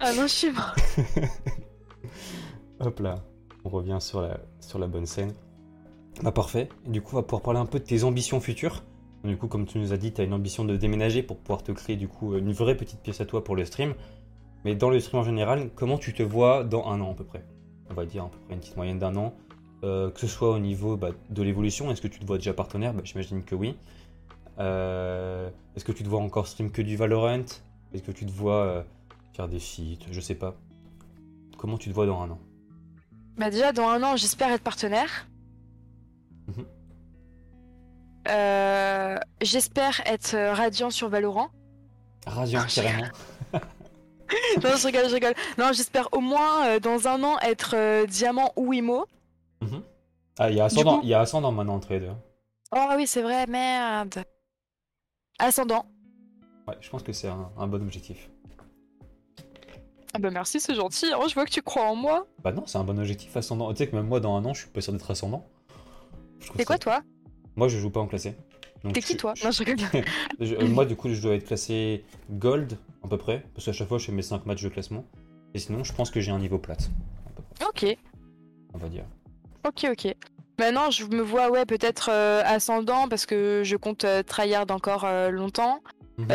Ah 0.00 0.12
non, 0.14 0.22
je 0.22 0.32
suis 0.32 0.50
mort. 0.50 0.74
Hop 2.80 3.00
là, 3.00 3.16
on 3.64 3.68
revient 3.68 3.98
sur 4.00 4.20
la, 4.20 4.38
sur 4.60 4.78
la 4.78 4.86
bonne 4.86 5.06
scène. 5.06 5.32
Bah 6.22 6.32
parfait, 6.32 6.68
du 6.86 7.00
coup, 7.00 7.10
on 7.14 7.16
va 7.16 7.22
pouvoir 7.22 7.42
parler 7.42 7.60
un 7.60 7.66
peu 7.66 7.78
de 7.78 7.84
tes 7.84 8.04
ambitions 8.04 8.40
futures. 8.40 8.82
Du 9.24 9.36
coup, 9.36 9.48
comme 9.48 9.66
tu 9.66 9.78
nous 9.78 9.92
as 9.92 9.96
dit, 9.96 10.12
tu 10.12 10.20
as 10.20 10.24
une 10.24 10.32
ambition 10.34 10.64
de 10.64 10.76
déménager 10.76 11.22
pour 11.22 11.38
pouvoir 11.38 11.62
te 11.62 11.72
créer 11.72 11.96
du 11.96 12.06
coup 12.06 12.36
une 12.36 12.52
vraie 12.52 12.76
petite 12.76 13.00
pièce 13.00 13.20
à 13.20 13.26
toi 13.26 13.42
pour 13.42 13.56
le 13.56 13.64
stream. 13.64 13.94
Mais 14.64 14.74
dans 14.74 14.90
le 14.90 15.00
stream 15.00 15.20
en 15.20 15.24
général, 15.24 15.70
comment 15.74 15.98
tu 15.98 16.12
te 16.12 16.22
vois 16.22 16.64
dans 16.64 16.86
un 16.86 17.00
an 17.00 17.12
à 17.12 17.14
peu 17.14 17.24
près? 17.24 17.44
On 17.90 17.94
va 17.94 18.04
dire 18.04 18.24
à 18.24 18.28
peu 18.28 18.38
près 18.46 18.54
une 18.54 18.60
petite 18.60 18.76
moyenne 18.76 18.98
d'un 18.98 19.16
an. 19.16 19.34
Euh, 19.84 20.10
que 20.10 20.20
ce 20.20 20.26
soit 20.26 20.50
au 20.50 20.58
niveau 20.58 20.96
bah, 20.96 21.10
de 21.30 21.42
l'évolution, 21.42 21.90
est-ce 21.90 22.00
que 22.00 22.08
tu 22.08 22.18
te 22.18 22.26
vois 22.26 22.38
déjà 22.38 22.52
partenaire? 22.52 22.92
Bah, 22.94 23.02
J'imagine 23.04 23.42
que 23.44 23.54
oui. 23.54 23.76
Euh, 24.58 25.50
est-ce 25.76 25.84
que 25.84 25.92
tu 25.92 26.02
te 26.02 26.08
vois 26.08 26.20
encore 26.20 26.48
stream 26.48 26.70
que 26.70 26.82
du 26.82 26.96
Valorant? 26.96 27.44
Est-ce 27.92 28.02
que 28.02 28.10
tu 28.12 28.26
te 28.26 28.32
vois 28.32 28.62
euh, 28.64 28.82
faire 29.38 29.48
des 29.48 29.60
feats 29.60 30.04
Je 30.10 30.20
sais 30.20 30.34
pas. 30.34 30.56
Comment 31.58 31.78
tu 31.78 31.88
te 31.90 31.94
vois 31.94 32.06
dans 32.06 32.20
un 32.20 32.30
an? 32.30 32.40
Bah 33.36 33.50
déjà, 33.50 33.72
dans 33.72 33.88
un 33.88 34.02
an, 34.02 34.16
j'espère 34.16 34.50
être 34.50 34.64
partenaire. 34.64 35.28
Mhm. 36.48 36.66
Euh, 38.28 39.16
j'espère 39.40 40.00
être 40.06 40.34
euh, 40.34 40.52
radiant 40.52 40.90
sur 40.90 41.08
Valorant. 41.08 41.50
Radiant, 42.26 42.64
carrément. 42.68 43.06
non, 43.54 44.76
je 44.76 44.86
rigole, 44.86 45.08
je 45.08 45.14
rigole. 45.14 45.34
Non, 45.56 45.70
j'espère 45.72 46.08
au 46.12 46.20
moins 46.20 46.66
euh, 46.66 46.80
dans 46.80 47.06
un 47.06 47.22
an 47.22 47.38
être 47.38 47.74
euh, 47.76 48.06
diamant 48.06 48.52
ou 48.56 48.72
imo. 48.72 49.06
Mhm. 49.62 49.82
Ah, 50.40 50.50
il 50.50 50.56
y 50.56 50.60
a 50.60 50.64
ascendant, 50.64 50.96
coup- 50.98 51.04
il 51.04 51.08
y 51.10 51.14
a 51.14 51.20
ascendant 51.20 51.52
maintenant 51.52 51.76
entre 51.76 51.92
les 51.92 52.00
deux. 52.00 52.10
Oh 52.74 52.88
oui, 52.96 53.06
c'est 53.06 53.22
vrai, 53.22 53.46
merde. 53.46 54.24
Ascendant. 55.38 55.86
Ouais, 56.66 56.76
je 56.80 56.90
pense 56.90 57.04
que 57.04 57.12
c'est 57.12 57.28
un, 57.28 57.50
un 57.56 57.66
bon 57.68 57.80
objectif. 57.82 58.28
Ah 60.18 60.20
bah 60.20 60.30
merci, 60.32 60.58
c'est 60.58 60.74
gentil. 60.74 61.06
hein, 61.12 61.20
je 61.28 61.34
vois 61.34 61.44
que 61.44 61.50
tu 61.50 61.62
crois 61.62 61.84
en 61.84 61.94
moi. 61.94 62.26
Bah 62.42 62.50
non, 62.50 62.64
c'est 62.66 62.76
un 62.78 62.82
bon 62.82 62.98
objectif 62.98 63.36
ascendant. 63.36 63.70
Tu 63.72 63.78
sais 63.78 63.86
que 63.88 63.94
même 63.94 64.08
moi, 64.08 64.18
dans 64.18 64.34
un 64.36 64.44
an, 64.44 64.52
je 64.52 64.62
suis 64.62 64.68
pas 64.70 64.80
sûr 64.80 64.92
d'être 64.92 65.08
ascendant. 65.08 65.46
T'es 66.56 66.64
quoi 66.64 66.74
ça- 66.74 66.78
toi? 66.80 67.00
Moi, 67.54 67.68
je 67.68 67.78
joue 67.78 67.90
pas 67.90 68.00
en 68.00 68.08
classé. 68.08 68.34
T'es 68.92 69.00
qui 69.00 69.16
toi? 69.16 69.34
Non, 69.44 69.52
je 69.52 69.62
rigole. 69.62 69.76
je- 70.40 70.54
euh, 70.56 70.66
moi, 70.66 70.84
du 70.86 70.96
coup, 70.96 71.08
je 71.08 71.20
dois 71.22 71.34
être 71.36 71.46
classé 71.46 72.04
gold, 72.30 72.76
à 73.04 73.08
peu 73.08 73.16
près. 73.16 73.44
Parce 73.54 73.64
qu'à 73.66 73.72
chaque 73.72 73.86
fois, 73.88 73.98
je 73.98 74.06
fais 74.06 74.12
mes 74.12 74.22
5 74.22 74.44
matchs 74.46 74.62
de 74.62 74.68
classement. 74.68 75.04
Et 75.54 75.60
sinon, 75.60 75.84
je 75.84 75.92
pense 75.92 76.10
que 76.10 76.20
j'ai 76.20 76.32
un 76.32 76.38
niveau 76.40 76.58
plate. 76.58 76.90
ok, 77.68 77.96
on 78.74 78.78
va 78.78 78.88
dire. 78.88 79.04
ok, 79.66 79.86
ok. 79.92 80.14
Maintenant, 80.58 80.90
je 80.90 81.04
me 81.06 81.20
vois, 81.22 81.48
ouais, 81.50 81.64
peut-être 81.64 82.10
euh, 82.12 82.42
ascendant 82.44 83.06
parce 83.08 83.24
que 83.26 83.62
je 83.64 83.76
compte 83.76 84.04
euh, 84.04 84.24
tryhard 84.24 84.66
encore 84.70 85.06
longtemps. 85.30 85.80
Mhm. 86.18 86.28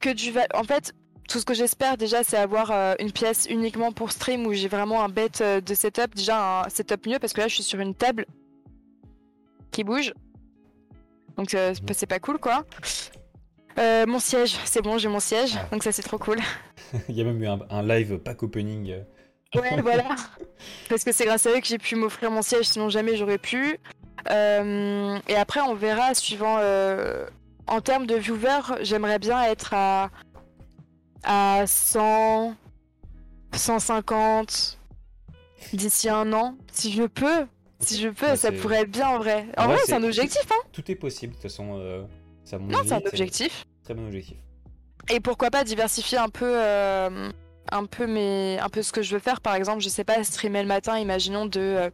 Que 0.00 0.10
du 0.10 0.30
val- 0.30 0.48
En 0.54 0.64
fait, 0.64 0.94
tout 1.28 1.38
ce 1.38 1.44
que 1.44 1.54
j'espère 1.54 1.96
déjà, 1.96 2.24
c'est 2.24 2.36
avoir 2.38 2.70
euh, 2.70 2.94
une 2.98 3.12
pièce 3.12 3.46
uniquement 3.50 3.92
pour 3.92 4.10
stream 4.12 4.46
où 4.46 4.52
j'ai 4.54 4.68
vraiment 4.68 5.04
un 5.04 5.08
bête 5.08 5.40
euh, 5.42 5.60
de 5.60 5.74
setup. 5.74 6.14
Déjà, 6.14 6.62
un 6.64 6.68
setup 6.70 7.06
mieux 7.06 7.18
parce 7.18 7.32
que 7.34 7.40
là, 7.40 7.48
je 7.48 7.54
suis 7.54 7.62
sur 7.62 7.78
une 7.80 7.94
table 7.94 8.26
qui 9.70 9.84
bouge. 9.84 10.12
Donc, 11.36 11.54
euh, 11.54 11.72
c'est 11.74 11.84
pas- 11.84 11.94
c'est 11.94 12.06
pas 12.06 12.18
cool, 12.18 12.38
quoi. 12.38 12.64
Euh, 13.78 14.06
mon 14.06 14.18
siège, 14.18 14.56
c'est 14.64 14.82
bon, 14.82 14.98
j'ai 14.98 15.08
mon 15.08 15.20
siège. 15.20 15.52
Ah. 15.56 15.68
Donc, 15.70 15.84
ça, 15.84 15.92
c'est 15.92 16.02
trop 16.02 16.18
cool. 16.18 16.38
il 17.08 17.14
y 17.16 17.20
a 17.20 17.24
même 17.24 17.40
eu 17.42 17.46
un, 17.46 17.60
un 17.70 17.82
live 17.82 18.18
pack 18.18 18.42
opening. 18.42 18.96
Ouais, 19.54 19.80
voilà. 19.82 20.04
Parce 20.88 21.04
que 21.04 21.12
c'est 21.12 21.24
grâce 21.26 21.46
à 21.46 21.50
eux 21.50 21.60
que 21.60 21.66
j'ai 21.66 21.78
pu 21.78 21.94
m'offrir 21.94 22.30
mon 22.30 22.42
siège, 22.42 22.66
sinon 22.66 22.88
jamais 22.90 23.16
j'aurais 23.16 23.38
pu. 23.38 23.78
Euh, 24.30 25.18
et 25.28 25.36
après, 25.36 25.60
on 25.60 25.74
verra 25.74 26.14
suivant. 26.14 26.56
euh, 26.60 27.26
en 27.70 27.82
termes 27.82 28.06
de 28.06 28.14
viewers, 28.14 28.78
j'aimerais 28.80 29.18
bien 29.18 29.42
être 29.44 29.74
à, 29.74 30.08
à 31.24 31.64
100, 31.66 32.54
150 33.54 34.78
d'ici 35.72 36.08
un 36.08 36.32
an, 36.32 36.56
si 36.72 36.92
je 36.92 37.04
peux. 37.04 37.46
Si 37.80 38.00
je 38.00 38.08
peux, 38.08 38.26
Ouais, 38.30 38.36
ça 38.36 38.50
pourrait 38.50 38.80
être 38.82 38.90
bien 38.90 39.08
en 39.08 39.18
vrai. 39.18 39.46
En 39.56 39.62
En 39.62 39.66
vrai, 39.66 39.76
vrai, 39.76 39.84
c'est- 39.86 39.92
un 39.94 40.02
objectif, 40.02 40.42
hein 40.50 40.66
Tout 40.72 40.90
est 40.90 40.96
possible, 40.96 41.32
de 41.32 41.36
toute 41.36 41.42
façon. 41.50 41.78
euh, 41.78 42.02
mon 42.52 42.66
Non, 42.66 42.78
c'est 42.84 42.94
un 42.94 43.06
objectif. 43.06 43.64
Très 43.84 43.94
bon 43.94 44.06
objectif. 44.06 44.36
Et 45.10 45.20
pourquoi 45.20 45.50
pas 45.50 45.62
diversifier 45.64 46.18
un 46.18 46.28
peu, 46.28 46.44
euh, 46.60 47.30
un 47.70 47.84
peu 47.84 48.06
mes, 48.06 48.58
un 48.58 48.68
peu 48.68 48.82
ce 48.82 48.90
que 48.92 49.02
je 49.02 49.14
veux 49.14 49.20
faire. 49.20 49.40
Par 49.40 49.54
exemple, 49.54 49.80
je 49.80 49.88
sais 49.88 50.02
pas, 50.04 50.22
streamer 50.24 50.62
le 50.62 50.68
matin, 50.68 50.98
imaginons 50.98 51.46
de 51.46 51.60
euh, 51.60 51.90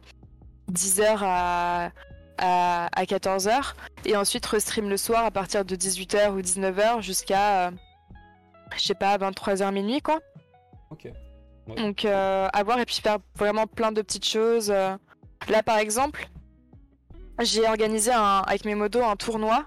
10h 0.71 1.19
à, 1.21 1.91
à, 2.39 2.89
à 2.91 3.05
14h, 3.05 3.75
et 4.05 4.15
ensuite 4.17 4.45
restream 4.47 4.89
le 4.89 4.97
soir 4.97 5.23
à 5.23 5.29
partir 5.31 5.63
de 5.65 5.75
18h 5.75 6.31
ou 6.33 6.41
19h 6.41 7.01
jusqu'à, 7.01 7.67
euh, 7.67 7.71
je 8.75 8.83
sais 8.83 8.95
pas, 8.95 9.17
23h 9.17 9.71
minuit, 9.73 10.01
quoi. 10.01 10.19
Ok. 10.91 11.07
Donc, 11.75 12.05
euh, 12.05 12.47
à 12.53 12.63
voir 12.63 12.79
et 12.79 12.85
puis 12.85 12.99
faire 13.01 13.17
vraiment 13.35 13.65
plein 13.67 13.91
de 13.91 14.01
petites 14.01 14.25
choses. 14.27 14.69
euh. 14.69 14.95
Là, 15.49 15.63
par 15.63 15.77
exemple, 15.77 16.27
j'ai 17.41 17.67
organisé 17.67 18.11
un, 18.11 18.43
avec 18.47 18.65
mes 18.65 18.75
modos 18.75 19.03
un 19.03 19.15
tournoi, 19.15 19.65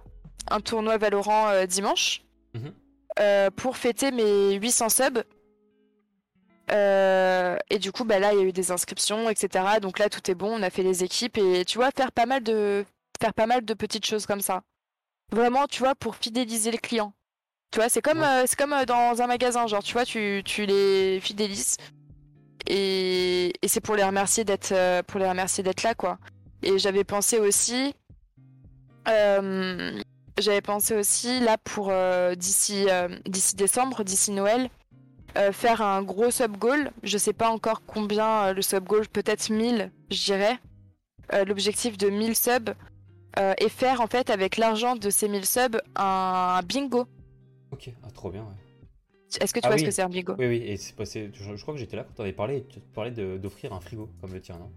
un 0.50 0.60
tournoi 0.60 0.96
Valorant 0.96 1.48
euh, 1.48 1.66
dimanche. 1.66 2.22
Mhm. 2.54 2.72
euh, 3.20 3.50
pour 3.50 3.76
fêter 3.76 4.10
mes 4.10 4.54
800 4.54 4.88
subs. 4.88 5.24
Et 6.70 7.78
du 7.78 7.92
coup, 7.92 8.04
bah 8.04 8.18
là, 8.18 8.32
il 8.32 8.38
y 8.38 8.42
a 8.42 8.44
eu 8.44 8.52
des 8.52 8.70
inscriptions, 8.70 9.28
etc. 9.28 9.64
Donc 9.82 9.98
là, 9.98 10.08
tout 10.08 10.30
est 10.30 10.34
bon. 10.34 10.58
On 10.58 10.62
a 10.62 10.70
fait 10.70 10.82
les 10.82 11.02
équipes 11.04 11.36
et 11.38 11.64
tu 11.64 11.78
vois, 11.78 11.90
faire 11.96 12.12
pas 12.12 12.26
mal 12.26 12.42
de 12.42 12.84
faire 13.20 13.34
pas 13.34 13.46
mal 13.46 13.64
de 13.64 13.74
petites 13.74 14.06
choses 14.06 14.26
comme 14.26 14.40
ça. 14.40 14.62
Vraiment, 15.32 15.66
tu 15.66 15.80
vois, 15.82 15.94
pour 15.94 16.14
fidéliser 16.16 16.70
les 16.70 16.78
clients. 16.78 17.12
Tu 17.70 17.78
vois, 17.78 17.88
c'est 17.88 18.00
comme 18.02 18.20
Ouais. 18.20 18.26
euh, 18.26 18.44
c'est 18.46 18.56
comme 18.58 18.72
euh, 18.72 18.84
dans 18.86 19.20
un 19.20 19.26
magasin, 19.26 19.66
genre, 19.66 19.82
tu 19.82 19.92
vois, 19.92 20.04
tu, 20.04 20.42
tu 20.44 20.64
les 20.66 21.20
fidélises 21.20 21.76
et, 22.66 23.52
et 23.62 23.68
c'est 23.68 23.80
pour 23.80 23.94
les 23.96 24.04
remercier 24.04 24.44
d'être 24.44 24.72
euh, 24.72 25.02
pour 25.02 25.20
les 25.20 25.28
remercier 25.28 25.62
d'être 25.62 25.82
là, 25.82 25.94
quoi. 25.94 26.18
Et 26.62 26.78
j'avais 26.78 27.04
pensé 27.04 27.38
aussi, 27.38 27.94
euh, 29.08 30.00
j'avais 30.38 30.60
pensé 30.60 30.94
aussi 30.94 31.40
là 31.40 31.56
pour 31.62 31.88
euh, 31.90 32.34
d'ici 32.34 32.86
euh, 32.88 33.08
d'ici 33.26 33.54
décembre, 33.56 34.02
d'ici 34.04 34.30
Noël, 34.32 34.70
faire 35.52 35.82
un 35.82 36.02
gros 36.02 36.30
sub 36.32 36.56
goal. 36.56 36.90
Je 37.04 37.16
sais 37.16 37.32
pas 37.32 37.48
encore 37.50 37.82
combien 37.86 38.52
le 38.52 38.60
sub 38.62 38.84
goal, 38.84 39.06
peut-être 39.06 39.50
1000, 39.50 39.92
je 40.10 40.24
dirais. 40.24 40.58
L'objectif 41.46 41.96
de 41.96 42.08
1000 42.10 42.34
subs 42.34 42.70
et 43.58 43.68
faire 43.68 44.00
en 44.00 44.08
fait 44.08 44.30
avec 44.30 44.56
l'argent 44.56 44.96
de 44.96 45.10
ces 45.10 45.28
1000 45.28 45.46
subs 45.46 45.80
un 45.94 46.60
bingo. 46.64 47.06
Ok, 47.72 47.90
ah, 48.04 48.10
trop 48.10 48.30
bien, 48.30 48.42
ouais. 48.42 49.38
Est-ce 49.40 49.52
que 49.52 49.60
tu 49.60 49.66
Ah 49.66 49.68
vois 49.68 49.74
oui. 49.76 49.80
ce 49.82 49.84
que 49.86 49.90
c'est 49.90 50.02
un 50.02 50.08
bingo 50.08 50.34
Oui, 50.38 50.46
oui, 50.46 50.56
et 50.64 50.76
c'est 50.78 50.96
passé. 50.96 51.30
Je, 51.34 51.54
je 51.54 51.62
crois 51.62 51.74
que 51.74 51.80
j'étais 51.80 51.96
là 51.96 52.04
quand 52.04 52.14
t'en 52.14 52.22
avais 52.22 52.32
parlé. 52.32 52.56
et 52.58 52.64
Tu 52.64 52.80
parlais 52.80 53.10
d'offrir 53.10 53.72
un 53.74 53.80
frigo 53.80 54.08
comme 54.20 54.32
le 54.32 54.40
tien, 54.40 54.56
non? 54.56 54.70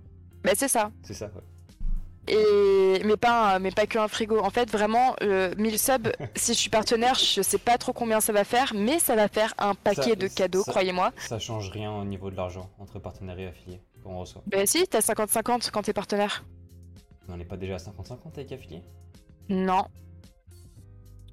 Bah 0.44 0.52
c'est 0.56 0.68
ça. 0.68 0.92
C'est 1.04 1.14
ça, 1.14 1.28
ouais. 1.28 1.42
Et 2.28 3.02
mais 3.04 3.18
pas 3.18 3.58
mais 3.60 3.72
pas 3.72 3.88
que 3.88 3.98
un 3.98 4.08
frigo. 4.08 4.40
En 4.40 4.50
fait 4.50 4.70
vraiment 4.70 5.16
euh, 5.24 5.56
1000 5.58 5.80
subs. 5.80 6.12
si 6.36 6.54
je 6.54 6.58
suis 6.60 6.70
partenaire, 6.70 7.16
je 7.16 7.42
sais 7.42 7.58
pas 7.58 7.78
trop 7.78 7.94
combien 7.94 8.20
ça 8.20 8.32
va 8.34 8.44
faire, 8.44 8.74
mais 8.76 9.00
ça 9.00 9.16
va 9.16 9.28
faire 9.28 9.54
un 9.58 9.74
paquet 9.74 10.02
Ça- 10.12 10.16
de 10.16 10.28
cadeaux, 10.28 10.64
croyez-moi. 10.64 11.12
Ça 11.18 11.40
change 11.40 11.70
rien 11.72 11.92
au 11.92 12.04
niveau 12.06 12.30
de 12.30 12.36
l'argent 12.36 12.70
entre 12.78 13.00
partenaires 13.00 13.40
et 13.40 13.48
affiliés 13.48 13.82
qu'on 14.04 14.20
reçoit. 14.20 14.44
Bah 14.48 14.66
si, 14.66 14.86
t'as 14.88 15.00
50-50 15.00 15.72
quand 15.72 15.82
t'es 15.84 15.94
partenaire. 15.94 16.44
On 17.30 17.38
n'est 17.38 17.46
pas 17.46 17.58
déjà 17.58 17.76
à 17.76 17.78
50-50 17.78 18.18
avec 18.36 18.52
affiliés 18.52 18.84
Non. 19.50 19.86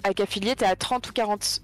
Avec 0.05 0.21
affilié, 0.21 0.55
t'es 0.57 0.65
à 0.67 0.77
30 0.77 1.09
ou 1.09 1.13
40. 1.13 1.63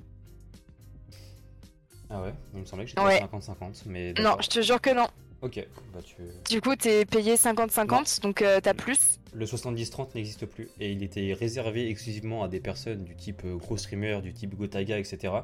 Ah 2.11 2.23
ouais, 2.23 2.35
il 2.53 2.61
me 2.61 2.65
semblait 2.65 2.85
que 2.85 2.91
j'étais 2.91 3.03
Ouais. 3.03 3.21
à 3.23 3.27
50-50, 3.27 3.83
mais. 3.87 4.13
Non, 4.15 4.37
je 4.41 4.49
te 4.49 4.61
jure 4.63 4.81
que 4.81 4.95
non. 4.95 5.07
Ok, 5.43 5.67
bah 5.93 6.01
tu. 6.03 6.17
Du 6.49 6.61
coup, 6.61 6.75
t'es 6.77 7.05
payé 7.05 7.35
50-50, 7.37 8.21
donc 8.23 8.41
euh, 8.43 8.61
t'as 8.63 8.73
plus. 8.75 9.19
Le 9.35 9.45
70-30 9.47 10.15
n'existe 10.15 10.47
plus 10.47 10.69
et 10.81 10.93
il 10.93 11.03
était 11.03 11.35
réservé 11.35 11.89
exclusivement 11.91 12.43
à 12.45 12.49
des 12.49 12.61
personnes 12.61 13.05
du 13.05 13.17
type 13.17 13.43
euh, 13.45 13.57
gros 13.57 13.77
streamer, 13.77 14.21
du 14.23 14.33
type 14.33 14.55
Gotaga, 14.55 14.99
etc. 14.99 15.35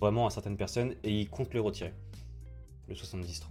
Vraiment 0.00 0.26
à 0.26 0.30
certaines 0.30 0.56
personnes 0.56 0.94
et 1.02 1.10
il 1.10 1.28
compte 1.28 1.54
le 1.54 1.60
retirer. 1.60 1.92
Le 2.88 2.94
70-30. 2.94 3.42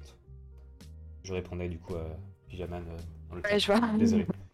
Je 1.23 1.33
répondais 1.33 1.67
du 1.67 1.77
coup 1.79 1.95
à 1.95 2.05
Pyjaman 2.47 2.83
euh, 2.87 2.97
dans 3.29 3.35
le 3.35 3.41
Ouais, 3.41 3.59
je 3.59 3.65
vois. 3.71 3.81
Désolé. 3.97 4.25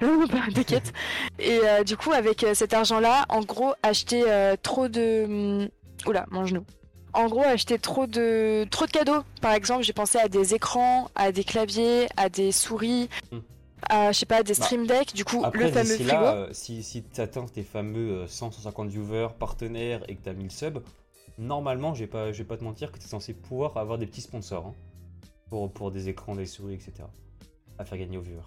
Bah, 0.30 0.38
T'inquiète. 0.54 0.92
Et 1.38 1.58
euh, 1.64 1.84
du 1.84 1.96
coup, 1.96 2.12
avec 2.12 2.44
euh, 2.44 2.54
cet 2.54 2.74
argent-là, 2.74 3.24
en 3.28 3.40
gros, 3.42 3.74
acheter 3.82 4.24
euh, 4.26 4.56
trop 4.60 4.88
de. 4.88 5.24
hum, 5.24 5.68
Oula, 6.06 6.26
mon 6.30 6.44
genou. 6.46 6.64
En 7.12 7.28
gros, 7.28 7.42
acheter 7.42 7.78
trop 7.78 8.06
de 8.06 8.66
trop 8.70 8.86
de 8.86 8.90
cadeaux. 8.90 9.22
Par 9.40 9.52
exemple, 9.52 9.84
j'ai 9.84 9.92
pensé 9.92 10.18
à 10.18 10.28
des 10.28 10.54
écrans, 10.54 11.08
à 11.14 11.30
des 11.32 11.44
claviers, 11.44 12.08
à 12.16 12.28
des 12.28 12.50
souris, 12.52 13.08
Hmm. 13.30 13.38
à 13.88 14.10
je 14.12 14.18
sais 14.18 14.26
pas, 14.26 14.42
des 14.42 14.54
Bah, 14.54 14.64
stream 14.64 14.86
decks. 14.86 15.14
Du 15.14 15.24
coup, 15.24 15.40
Après, 15.44 15.66
le 15.66 15.70
fameux 15.70 15.94
frigo. 15.94 16.10
là, 16.10 16.48
si, 16.50 16.82
si 16.82 17.02
tu 17.04 17.20
atteins 17.20 17.46
tes 17.46 17.62
fameux 17.62 18.22
euh, 18.22 18.26
100-150 18.26 18.88
viewers, 18.88 19.28
partenaires 19.38 20.02
et 20.08 20.16
que 20.16 20.22
tu 20.24 20.28
as 20.28 20.32
1000 20.32 20.50
subs, 20.50 20.82
normalement, 21.38 21.94
je 21.94 22.00
vais 22.00 22.06
pas, 22.10 22.32
je 22.32 22.38
vais 22.38 22.48
pas 22.48 22.56
te 22.56 22.64
mentir 22.64 22.90
que 22.90 22.98
tu 22.98 23.04
es 23.04 23.08
censé 23.08 23.32
pouvoir 23.32 23.76
avoir 23.76 23.96
des 23.98 24.06
petits 24.06 24.20
sponsors 24.22 24.66
hein, 24.66 24.74
pour, 25.50 25.72
pour 25.72 25.90
des 25.92 26.08
écrans, 26.08 26.34
des 26.34 26.46
souris, 26.46 26.74
etc. 26.74 26.92
À 27.78 27.84
faire 27.84 27.98
gagner 27.98 28.18
aux 28.18 28.22
viewers. 28.22 28.42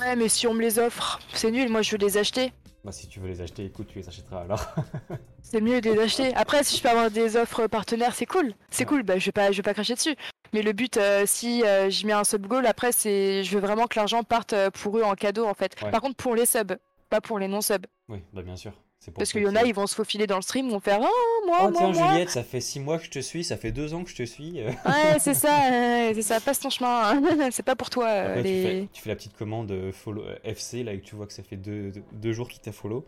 Ouais, 0.00 0.16
mais 0.16 0.28
si 0.28 0.46
on 0.46 0.54
me 0.54 0.60
les 0.60 0.78
offre, 0.78 1.18
c'est 1.32 1.50
nul. 1.50 1.68
Moi, 1.68 1.82
je 1.82 1.92
veux 1.92 1.98
les 1.98 2.16
acheter. 2.18 2.52
Bah, 2.84 2.92
si 2.92 3.08
tu 3.08 3.18
veux 3.20 3.28
les 3.28 3.40
acheter, 3.40 3.64
écoute, 3.64 3.86
tu 3.88 3.98
les 3.98 4.08
achèteras 4.08 4.42
alors. 4.42 4.66
C'est 5.42 5.60
mieux 5.60 5.80
de 5.80 5.90
les 5.90 5.98
acheter. 6.00 6.34
Après, 6.34 6.64
si 6.64 6.76
je 6.76 6.82
peux 6.82 6.88
avoir 6.88 7.10
des 7.10 7.36
offres 7.36 7.66
partenaires, 7.66 8.14
c'est 8.14 8.26
cool. 8.26 8.52
C'est 8.70 8.84
Ouais. 8.84 8.88
cool. 8.88 9.02
Bah, 9.04 9.18
je 9.18 9.24
vais 9.26 9.32
pas, 9.32 9.52
je 9.52 9.56
vais 9.58 9.62
pas 9.62 9.72
cracher 9.74 9.94
dessus. 9.94 10.16
Mais 10.52 10.62
le 10.62 10.72
but, 10.72 10.96
euh, 10.96 11.24
si 11.26 11.62
euh, 11.64 11.88
j'y 11.90 12.06
mets 12.06 12.12
un 12.12 12.24
sub 12.24 12.46
goal, 12.46 12.66
après, 12.66 12.92
c'est, 12.92 13.42
je 13.44 13.54
veux 13.54 13.60
vraiment 13.60 13.86
que 13.86 13.98
l'argent 13.98 14.22
parte 14.22 14.52
euh, 14.52 14.70
pour 14.70 14.98
eux 14.98 15.02
en 15.02 15.14
cadeau, 15.14 15.46
en 15.46 15.54
fait. 15.54 15.74
Ouais. 15.82 15.90
Par 15.90 16.00
contre, 16.00 16.16
pour 16.16 16.34
les 16.34 16.46
subs, 16.46 16.76
pas 17.10 17.20
pour 17.20 17.38
les 17.38 17.48
non 17.48 17.60
subs. 17.60 17.86
oui, 18.08 18.18
bah 18.32 18.42
bien 18.42 18.56
sûr. 18.56 18.72
Parce 19.12 19.32
qu'il 19.32 19.42
y 19.42 19.48
en 19.48 19.56
a, 19.56 19.62
ils 19.64 19.74
vont 19.74 19.86
se 19.86 19.94
faufiler 19.94 20.26
dans 20.26 20.36
le 20.36 20.42
stream, 20.42 20.66
ils 20.66 20.72
vont 20.72 20.80
faire 20.80 20.98
oh 21.00 21.46
moi, 21.46 21.58
Oh 21.60 21.70
moi, 21.70 21.72
tiens 21.76 21.92
moi. 21.92 22.12
Juliette, 22.12 22.30
ça 22.30 22.42
fait 22.42 22.60
6 22.60 22.80
mois 22.80 22.98
que 22.98 23.04
je 23.04 23.10
te 23.10 23.18
suis, 23.18 23.44
ça 23.44 23.56
fait 23.56 23.72
2 23.72 23.92
ans 23.94 24.04
que 24.04 24.10
je 24.10 24.16
te 24.16 24.22
suis. 24.24 24.60
euh. 24.60 24.70
Ouais, 24.86 25.18
c'est 25.18 25.34
ça, 25.34 25.48
ouais, 25.70 26.12
c'est 26.14 26.22
ça. 26.22 26.40
Passe 26.40 26.60
ton 26.60 26.70
chemin. 26.70 27.20
c'est 27.50 27.62
pas 27.62 27.76
pour 27.76 27.90
toi. 27.90 28.06
euh, 28.06 28.28
Après, 28.28 28.42
tu, 28.42 28.48
les... 28.48 28.62
fais, 28.62 28.88
tu 28.92 29.02
fais 29.02 29.08
la 29.10 29.16
petite 29.16 29.36
commande 29.36 29.70
euh, 29.70 29.92
follow, 29.92 30.22
euh, 30.22 30.36
FC 30.44 30.82
là 30.84 30.92
et 30.92 31.00
que 31.00 31.04
tu 31.04 31.14
vois 31.16 31.26
que 31.26 31.32
ça 31.32 31.42
fait 31.42 31.56
2 31.56 31.92
deux, 32.12 32.32
jours 32.32 32.48
qu'il 32.48 32.60
t'a 32.60 32.72
follow. 32.72 33.04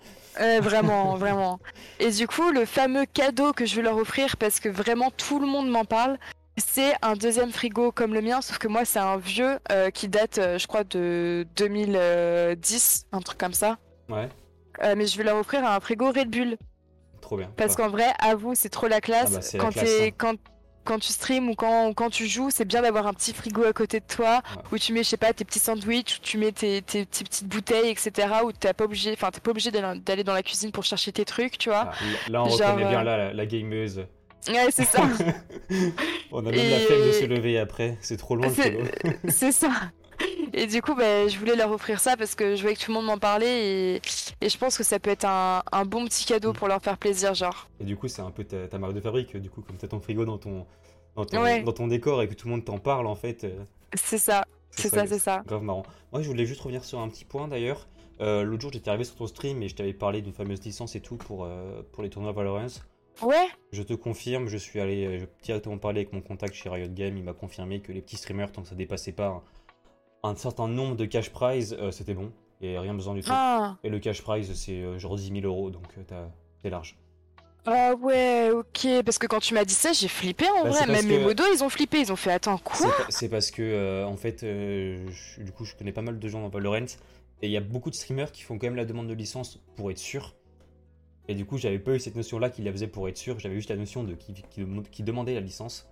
Vraiment, 0.60 1.14
vraiment. 1.16 1.60
Et 1.98 2.10
du 2.10 2.26
coup, 2.26 2.50
le 2.50 2.64
fameux 2.64 3.06
cadeau 3.06 3.52
que 3.52 3.64
je 3.66 3.76
vais 3.76 3.82
leur 3.82 3.96
offrir, 3.96 4.36
parce 4.36 4.60
que 4.60 4.68
vraiment 4.68 5.10
tout 5.10 5.38
le 5.38 5.46
monde 5.46 5.68
m'en 5.70 5.84
parle, 5.84 6.18
c'est 6.58 6.94
un 7.02 7.14
deuxième 7.14 7.52
frigo 7.52 7.92
comme 7.92 8.14
le 8.14 8.22
mien, 8.22 8.40
sauf 8.40 8.56
que 8.58 8.66
moi, 8.68 8.84
c'est 8.86 8.98
un 8.98 9.18
vieux 9.18 9.58
euh, 9.70 9.90
qui 9.90 10.08
date, 10.08 10.38
euh, 10.38 10.58
je 10.58 10.66
crois, 10.66 10.84
de 10.84 11.46
2010, 11.56 13.06
un 13.12 13.20
truc 13.20 13.38
comme 13.38 13.52
ça. 13.54 13.76
Ouais, 14.08 14.28
Euh, 14.82 14.94
mais 14.96 15.06
je 15.06 15.16
vais 15.16 15.24
leur 15.24 15.36
offrir 15.36 15.64
un 15.64 15.78
frigo 15.80 16.10
Red 16.12 16.28
Bull. 16.30 16.56
trop 17.20 17.36
bien. 17.36 17.50
Parce 17.56 17.70
Ouais. 17.72 17.76
qu'en 17.84 17.88
vrai, 17.88 18.06
avoue, 18.20 18.54
c'est 18.54 18.68
trop 18.68 18.86
la 18.88 19.00
classe. 19.00 19.32
Ah 19.54 19.58
bah, 19.58 19.64
la 19.64 19.70
classe, 19.72 19.90
hein. 20.02 20.08
quand, 20.16 20.34
quand 20.84 20.98
tu 21.00 21.12
streams 21.12 21.48
ou 21.50 21.54
quand, 21.54 21.92
quand 21.94 22.08
tu 22.10 22.26
joues, 22.28 22.50
c'est 22.50 22.64
bien 22.64 22.82
d'avoir 22.82 23.06
un 23.08 23.12
petit 23.14 23.32
frigo 23.32 23.64
à 23.64 23.72
côté 23.72 23.98
de 24.00 24.04
toi, 24.06 24.42
Ouais. 24.56 24.62
où 24.72 24.78
tu 24.78 24.92
mets, 24.92 25.02
je 25.02 25.08
sais 25.08 25.16
pas, 25.16 25.32
tes 25.32 25.44
petits 25.44 25.58
sandwichs, 25.58 26.18
où 26.18 26.20
tu 26.22 26.38
mets 26.38 26.52
tes, 26.52 26.82
tes, 26.82 27.04
tes 27.06 27.24
petites 27.24 27.48
bouteilles, 27.48 27.88
etc. 27.90 28.28
Où 28.44 28.52
t'es 28.52 28.72
pas 28.72 28.84
obligé, 28.84 29.12
enfin, 29.12 29.30
t'es 29.32 29.40
pas 29.40 29.50
obligé 29.50 29.70
d'aller 29.72 30.22
dans 30.24 30.34
la 30.34 30.42
cuisine 30.44 30.70
pour 30.70 30.84
chercher 30.84 31.10
tes 31.12 31.24
trucs, 31.24 31.58
tu 31.58 31.68
vois. 31.70 31.90
Ah, 31.90 32.30
là, 32.30 32.42
on 32.44 32.48
Genre, 32.50 32.68
reconnaît 32.70 32.88
bien 32.88 33.00
euh, 33.00 33.04
là, 33.04 33.16
la, 33.16 33.32
la 33.34 33.46
gameuse. 33.46 34.06
Ouais, 34.48 34.68
c'est 34.70 34.84
ça. 34.84 35.02
on 36.30 36.38
a 36.46 36.50
même 36.50 36.54
Et- 36.54 36.70
la 36.70 36.78
flemme 36.78 37.02
de 37.06 37.12
se 37.12 37.24
lever 37.24 37.58
après, 37.58 37.98
c'est 38.00 38.16
trop 38.16 38.36
loin 38.36 38.46
le 38.46 39.30
c'est 39.30 39.50
ça. 39.52 39.70
Et 40.58 40.66
du 40.66 40.80
coup, 40.80 40.94
bah, 40.94 41.28
je 41.28 41.38
voulais 41.38 41.54
leur 41.54 41.70
offrir 41.70 42.00
ça 42.00 42.16
parce 42.16 42.34
que 42.34 42.56
je 42.56 42.62
voyais 42.62 42.74
que 42.76 42.82
tout 42.82 42.90
le 42.90 42.94
monde 42.96 43.04
m'en 43.06 43.18
parlait 43.18 43.94
et, 43.94 44.02
et 44.40 44.48
je 44.48 44.56
pense 44.58 44.76
que 44.78 44.82
ça 44.84 44.98
peut 44.98 45.10
être 45.10 45.26
un, 45.26 45.62
un 45.70 45.84
bon 45.84 46.04
petit 46.06 46.24
cadeau 46.24 46.52
pour 46.54 46.66
leur 46.66 46.80
faire 46.80 46.96
plaisir, 46.96 47.34
genre. 47.34 47.68
Et 47.78 47.84
du 47.84 47.96
coup, 47.96 48.08
c'est 48.08 48.22
un 48.22 48.30
peu 48.30 48.42
ta, 48.44 48.66
ta 48.66 48.78
marque 48.78 48.94
de 48.94 49.00
fabrique, 49.00 49.36
du 49.36 49.50
coup, 49.50 49.60
comme 49.60 49.76
t'as 49.76 49.86
ton 49.88 50.00
frigo 50.00 50.24
dans 50.24 50.38
ton, 50.38 50.66
dans 51.14 51.26
ton, 51.26 51.42
Ouais. 51.42 51.62
dans 51.62 51.72
ton 51.72 51.86
décor 51.88 52.22
et 52.22 52.28
que 52.28 52.34
tout 52.34 52.48
le 52.48 52.54
monde 52.54 52.64
t'en 52.64 52.78
parle 52.78 53.06
en 53.06 53.14
fait. 53.16 53.44
euh, 53.44 53.62
C'est 53.94 54.16
ça, 54.18 54.46
c'est 54.70 54.88
ça, 54.88 55.06
c'est 55.06 55.18
ça. 55.18 55.42
Grave 55.46 55.62
marrant. 55.62 55.82
Moi, 56.12 56.22
je 56.22 56.28
voulais 56.28 56.46
juste 56.46 56.62
revenir 56.62 56.84
sur 56.84 57.00
un 57.00 57.08
petit 57.08 57.26
point 57.26 57.48
d'ailleurs. 57.48 57.86
Euh, 58.22 58.42
L'autre 58.42 58.62
jour, 58.62 58.72
j'étais 58.72 58.88
arrivé 58.88 59.04
sur 59.04 59.16
ton 59.16 59.26
stream 59.26 59.62
et 59.62 59.68
je 59.68 59.74
t'avais 59.74 59.92
parlé 59.92 60.22
d'une 60.22 60.32
fameuse 60.32 60.62
licence 60.64 60.96
et 60.96 61.00
tout 61.00 61.16
pour, 61.16 61.44
euh, 61.44 61.82
pour 61.92 62.02
les 62.02 62.08
tournois 62.08 62.32
Valorant. 62.32 62.66
Ouais, 63.22 63.46
Je 63.72 63.82
te 63.82 63.92
confirme, 63.92 64.48
je 64.48 64.56
suis 64.56 64.80
allé 64.80 65.26
directement 65.42 65.76
parler 65.78 66.00
avec 66.00 66.12
mon 66.14 66.22
contact 66.22 66.54
chez 66.54 66.70
Riot 66.70 66.88
Game. 66.88 67.16
Il 67.18 67.24
m'a 67.24 67.32
confirmé 67.34 67.80
que 67.80 67.92
les 67.92 68.00
petits 68.00 68.16
streamers, 68.16 68.52
tant 68.52 68.62
que 68.62 68.68
ça 68.68 68.74
dépassait 68.74 69.12
pas 69.12 69.42
un, 70.22 70.34
certain 70.36 70.68
nombre 70.68 70.96
de 70.96 71.04
cash 71.04 71.30
prize, 71.30 71.76
euh, 71.78 71.90
c'était 71.90 72.14
bon. 72.14 72.32
Et 72.60 72.78
rien 72.78 72.94
besoin 72.94 73.14
du 73.14 73.20
tout. 73.20 73.28
ah, 73.32 73.76
Et 73.84 73.90
le 73.90 73.98
cash 73.98 74.22
prize, 74.22 74.52
c'est 74.54 74.80
euh, 74.82 74.98
genre 74.98 75.16
10 75.16 75.28
000 75.40 75.46
euros, 75.46 75.70
donc 75.70 75.84
euh, 75.98 76.02
t'as- 76.06 76.30
t'es 76.62 76.70
large. 76.70 76.96
ah 77.66 77.94
ouais, 77.94 78.50
ok. 78.50 78.86
Parce 79.04 79.18
que 79.18 79.26
quand 79.26 79.40
tu 79.40 79.52
m'as 79.54 79.64
dit 79.64 79.74
ça, 79.74 79.92
j'ai 79.92 80.08
flippé 80.08 80.46
en 80.48 80.64
Bah, 80.64 80.70
vrai. 80.70 80.86
Même 80.86 81.06
mes 81.06 81.18
que- 81.18 81.22
modos, 81.24 81.44
ils 81.54 81.62
ont 81.62 81.68
flippé. 81.68 82.00
Ils 82.00 82.12
ont 82.12 82.16
fait 82.16 82.32
attends, 82.32 82.58
quoi 82.58 82.90
C'est 83.10 83.28
parce 83.28 83.50
que, 83.50 84.04
en 84.04 84.16
fait, 84.16 84.40
je- 84.42 85.42
du 85.42 85.52
coup, 85.52 85.64
je 85.64 85.74
connais 85.76 85.92
pas 85.92 86.02
mal 86.02 86.18
de 86.18 86.28
gens 86.28 86.40
dans 86.40 86.48
Valorant. 86.48 86.86
Et 87.42 87.48
il 87.48 87.50
y 87.50 87.56
a 87.58 87.60
beaucoup 87.60 87.90
de 87.90 87.94
streamers 87.94 88.32
qui 88.32 88.42
font 88.42 88.58
quand 88.58 88.66
même 88.68 88.76
la 88.76 88.86
demande 88.86 89.08
de 89.08 89.14
licence 89.14 89.60
pour 89.76 89.90
être 89.90 89.98
sûr. 89.98 90.34
Et 91.28 91.34
du 91.34 91.44
coup, 91.44 91.58
j'avais 91.58 91.78
pas 91.80 91.90
eu 91.92 92.00
cette 92.00 92.16
notion-là 92.16 92.48
qu'ils 92.48 92.64
la 92.64 92.72
faisaient 92.72 92.86
pour 92.86 93.06
être 93.08 93.18
sûr. 93.18 93.38
J'avais 93.38 93.56
juste 93.56 93.68
la 93.68 93.76
notion 93.76 94.04
de 94.04 94.14
qui, 94.14 94.32
qui, 94.32 94.64
qui 94.90 95.02
demandait 95.02 95.34
la 95.34 95.40
licence. 95.40 95.86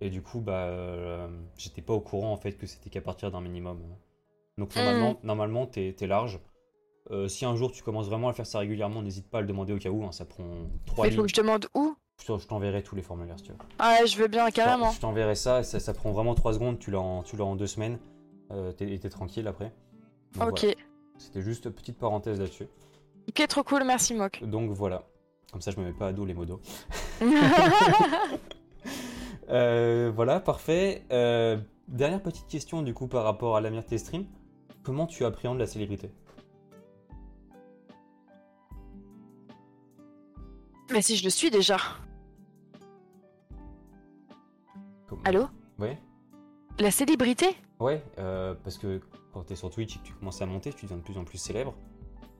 Et 0.00 0.10
du 0.10 0.22
coup, 0.22 0.40
bah, 0.40 0.64
euh, 0.66 1.26
j'étais 1.56 1.80
pas 1.82 1.94
au 1.94 2.00
courant 2.00 2.32
en 2.32 2.36
fait 2.36 2.52
que 2.52 2.66
c'était 2.66 2.90
qu'à 2.90 3.00
partir 3.00 3.30
d'un 3.30 3.40
minimum. 3.40 3.80
Donc 4.58 4.74
normalement, 4.76 5.16
normalement, 5.22 5.66
t'es 5.66 5.94
large. 6.06 6.40
Euh, 7.12 7.28
si 7.28 7.44
un 7.44 7.54
jour 7.54 7.70
tu 7.70 7.82
commences 7.84 8.08
vraiment 8.08 8.28
à 8.28 8.32
faire 8.32 8.46
ça 8.46 8.58
régulièrement, 8.58 9.00
n'hésite 9.00 9.28
pas 9.30 9.38
à 9.38 9.40
le 9.40 9.46
demander 9.46 9.72
au 9.72 9.78
cas 9.78 9.90
où. 9.90 10.04
hein, 10.04 10.12
ça 10.12 10.24
prend 10.24 10.44
3 10.86 11.06
Mais 11.06 11.12
faut 11.12 11.22
que 11.22 11.28
je 11.28 11.34
demande 11.34 11.66
où? 11.74 11.94
Je 12.18 12.46
t'enverrai 12.46 12.82
tous 12.82 12.96
les 12.96 13.02
formulaires 13.02 13.38
si 13.38 13.44
tu 13.44 13.52
veux. 13.52 13.58
Ah, 13.78 14.04
je 14.06 14.16
veux 14.16 14.26
bien, 14.26 14.50
carrément. 14.50 14.90
Je 14.90 15.00
t'enverrai 15.00 15.34
ça, 15.34 15.62
ça, 15.62 15.78
ça 15.78 15.94
prend 15.94 16.10
vraiment 16.12 16.34
3 16.34 16.54
secondes, 16.54 16.78
tu 16.78 16.90
l'as 16.90 16.98
en, 16.98 17.22
tu 17.22 17.40
en 17.40 17.54
2 17.56 17.66
semaines, 17.66 17.98
euh, 18.50 18.72
t'es- 18.72 18.92
et 18.92 18.98
t'es 18.98 19.10
tranquille 19.10 19.46
après. 19.46 19.72
Donc 20.34 20.48
Ok. 20.50 20.60
voilà. 20.62 20.74
C'était 21.18 21.42
juste 21.42 21.70
petite 21.70 21.98
parenthèse 21.98 22.40
là-dessus. 22.40 22.66
Ok, 23.28 23.46
trop 23.48 23.62
cool, 23.62 23.84
merci 23.84 24.14
Mock. 24.14 24.42
Donc 24.42 24.70
voilà, 24.70 25.04
comme 25.52 25.60
ça 25.60 25.70
je 25.70 25.78
me 25.80 25.84
mets 25.86 25.92
pas 25.92 26.08
à 26.08 26.12
dos 26.12 26.24
les 26.24 26.34
modos. 26.34 26.60
Euh, 29.48 30.10
voilà, 30.14 30.40
parfait. 30.40 31.04
Euh, 31.12 31.56
dernière 31.88 32.22
petite 32.22 32.46
question 32.48 32.82
du 32.82 32.94
coup 32.94 33.06
par 33.06 33.24
rapport 33.24 33.56
à 33.56 33.60
l'avenir 33.60 33.82
de 33.82 33.88
tes 33.88 33.98
streams. 33.98 34.26
Comment 34.82 35.06
tu 35.06 35.24
appréhendes 35.24 35.58
la 35.58 35.66
célébrité? 35.66 36.10
Mais 40.92 41.02
si 41.02 41.16
je 41.16 41.24
le 41.24 41.30
suis 41.30 41.50
déjà. 41.50 41.76
Comment- 45.08 45.22
Allô? 45.24 45.46
Ouais. 45.78 45.98
La 46.78 46.90
célébrité? 46.90 47.46
Ouais, 47.80 48.02
euh, 48.18 48.54
parce 48.64 48.78
que 48.78 49.00
quand 49.32 49.42
t'es 49.42 49.56
sur 49.56 49.70
Twitch 49.70 49.96
et 49.96 49.98
que 49.98 50.04
tu 50.04 50.12
commences 50.14 50.40
à 50.42 50.46
monter, 50.46 50.72
tu 50.72 50.86
deviens 50.86 50.98
de 50.98 51.02
plus 51.02 51.18
en 51.18 51.24
plus 51.24 51.38
célèbre. 51.38 51.74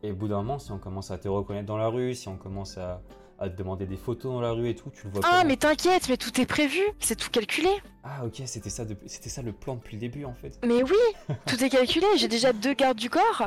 Et 0.03 0.13
au 0.13 0.15
bout 0.15 0.29
d'un 0.29 0.37
moment, 0.37 0.59
si 0.59 0.71
on 0.73 0.79
commence 0.79 1.11
à 1.11 1.19
te 1.19 1.29
reconnaître 1.29 1.67
dans 1.67 1.77
la 1.77 1.89
rue, 1.89 2.15
si 2.15 2.29
on 2.29 2.37
commence 2.37 2.79
à, 2.79 3.03
à 3.39 3.49
te 3.49 3.57
demander 3.57 3.87
des 3.87 3.97
photos 3.97 4.33
dans 4.33 4.41
la 4.41 4.53
rue 4.53 4.69
et 4.71 4.75
tout, 4.75 4.91
tu 4.91 5.07
le 5.07 5.13
vois 5.13 5.21
Ah, 5.25 5.29
comment 5.39 5.45
mais 5.49 5.57
t'inquiète, 5.57 6.09
mais 6.09 6.17
tout 6.17 6.41
est 6.41 6.47
prévu, 6.47 6.81
c'est 7.01 7.17
tout 7.17 7.29
calculé. 7.31 7.69
Ah 8.03 8.25
ok, 8.25 8.43
c'était 8.47 8.71
ça, 8.71 8.85
c'était 9.07 9.29
ça 9.29 9.43
le 9.43 9.53
plan 9.53 9.75
depuis 9.75 9.97
le 9.97 10.01
début 10.01 10.25
en 10.25 10.35
fait. 10.35 10.59
Mais 10.65 10.83
oui, 10.83 11.35
tout 11.47 11.63
est 11.63 11.69
calculé. 11.69 12.07
J'ai 12.17 12.29
déjà 12.29 12.53
deux 12.53 12.73
gardes 12.75 12.97
du 12.97 13.11
corps 13.11 13.47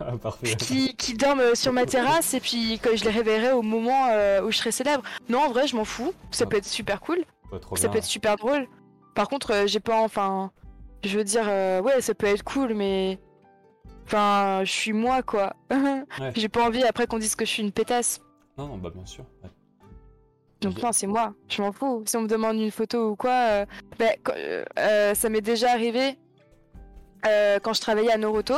Ah, 0.00 0.12
Parfait. 0.18 0.54
qui, 0.56 0.94
qui 0.96 1.14
dorment 1.14 1.54
sur 1.54 1.72
ma 1.72 1.86
terrasse 1.86 2.34
et 2.34 2.40
puis 2.40 2.78
quand 2.82 2.90
je 2.94 3.04
les 3.04 3.10
réveillerai 3.10 3.52
au 3.52 3.62
moment 3.62 4.08
euh, 4.10 4.42
où 4.42 4.50
je 4.50 4.58
serai 4.58 4.72
célèbre. 4.72 5.02
Non, 5.28 5.40
en 5.40 5.50
vrai, 5.50 5.66
je 5.66 5.74
m'en 5.74 5.84
fous. 5.84 6.12
Ça 6.30 6.46
peut 6.46 6.56
être 6.58 6.66
super 6.66 7.00
cool. 7.00 7.24
Pas 7.50 7.58
trop 7.58 7.76
Ça 7.76 7.82
bien. 7.82 7.92
peut 7.92 7.98
être 7.98 8.04
super 8.04 8.36
drôle. 8.36 8.66
Par 9.14 9.28
contre, 9.28 9.52
euh, 9.52 9.66
j'ai 9.66 9.80
pas, 9.80 10.00
enfin, 10.00 10.50
je 11.04 11.16
veux 11.16 11.24
dire, 11.24 11.46
euh, 11.48 11.80
ouais, 11.80 12.00
ça 12.00 12.14
peut 12.14 12.26
être 12.26 12.42
cool, 12.44 12.74
mais, 12.74 13.18
enfin, 14.06 14.62
je 14.64 14.70
suis 14.72 14.92
moi, 14.92 15.22
quoi. 15.22 15.54
J'ai 16.34 16.48
pas 16.48 16.64
envie 16.66 16.82
après 16.84 17.06
qu'on 17.06 17.18
dise 17.18 17.36
que 17.36 17.44
je 17.44 17.50
suis 17.50 17.62
une 17.62 17.72
pétasse. 17.72 18.20
Non, 18.58 18.68
non, 18.68 18.78
bah 18.78 18.90
bien 18.94 19.04
sûr. 19.06 19.24
ouais. 19.42 19.50
Donc 20.60 20.80
non, 20.82 20.92
c'est 20.92 21.06
moi. 21.06 21.34
Je 21.48 21.60
m'en 21.60 21.72
fous. 21.72 22.02
Si 22.06 22.16
on 22.16 22.22
me 22.22 22.28
demande 22.28 22.56
une 22.56 22.70
photo 22.70 23.10
ou 23.10 23.16
quoi, 23.16 23.32
euh, 23.50 23.66
bah, 23.98 24.06
quand- 24.22 24.32
euh, 24.36 24.64
euh, 24.78 25.14
ça 25.14 25.28
m'est 25.28 25.40
déjà 25.42 25.72
arrivé 25.72 26.16
euh, 27.26 27.58
quand 27.62 27.74
je 27.74 27.80
travaillais 27.80 28.12
à 28.12 28.16
Noroto. 28.16 28.54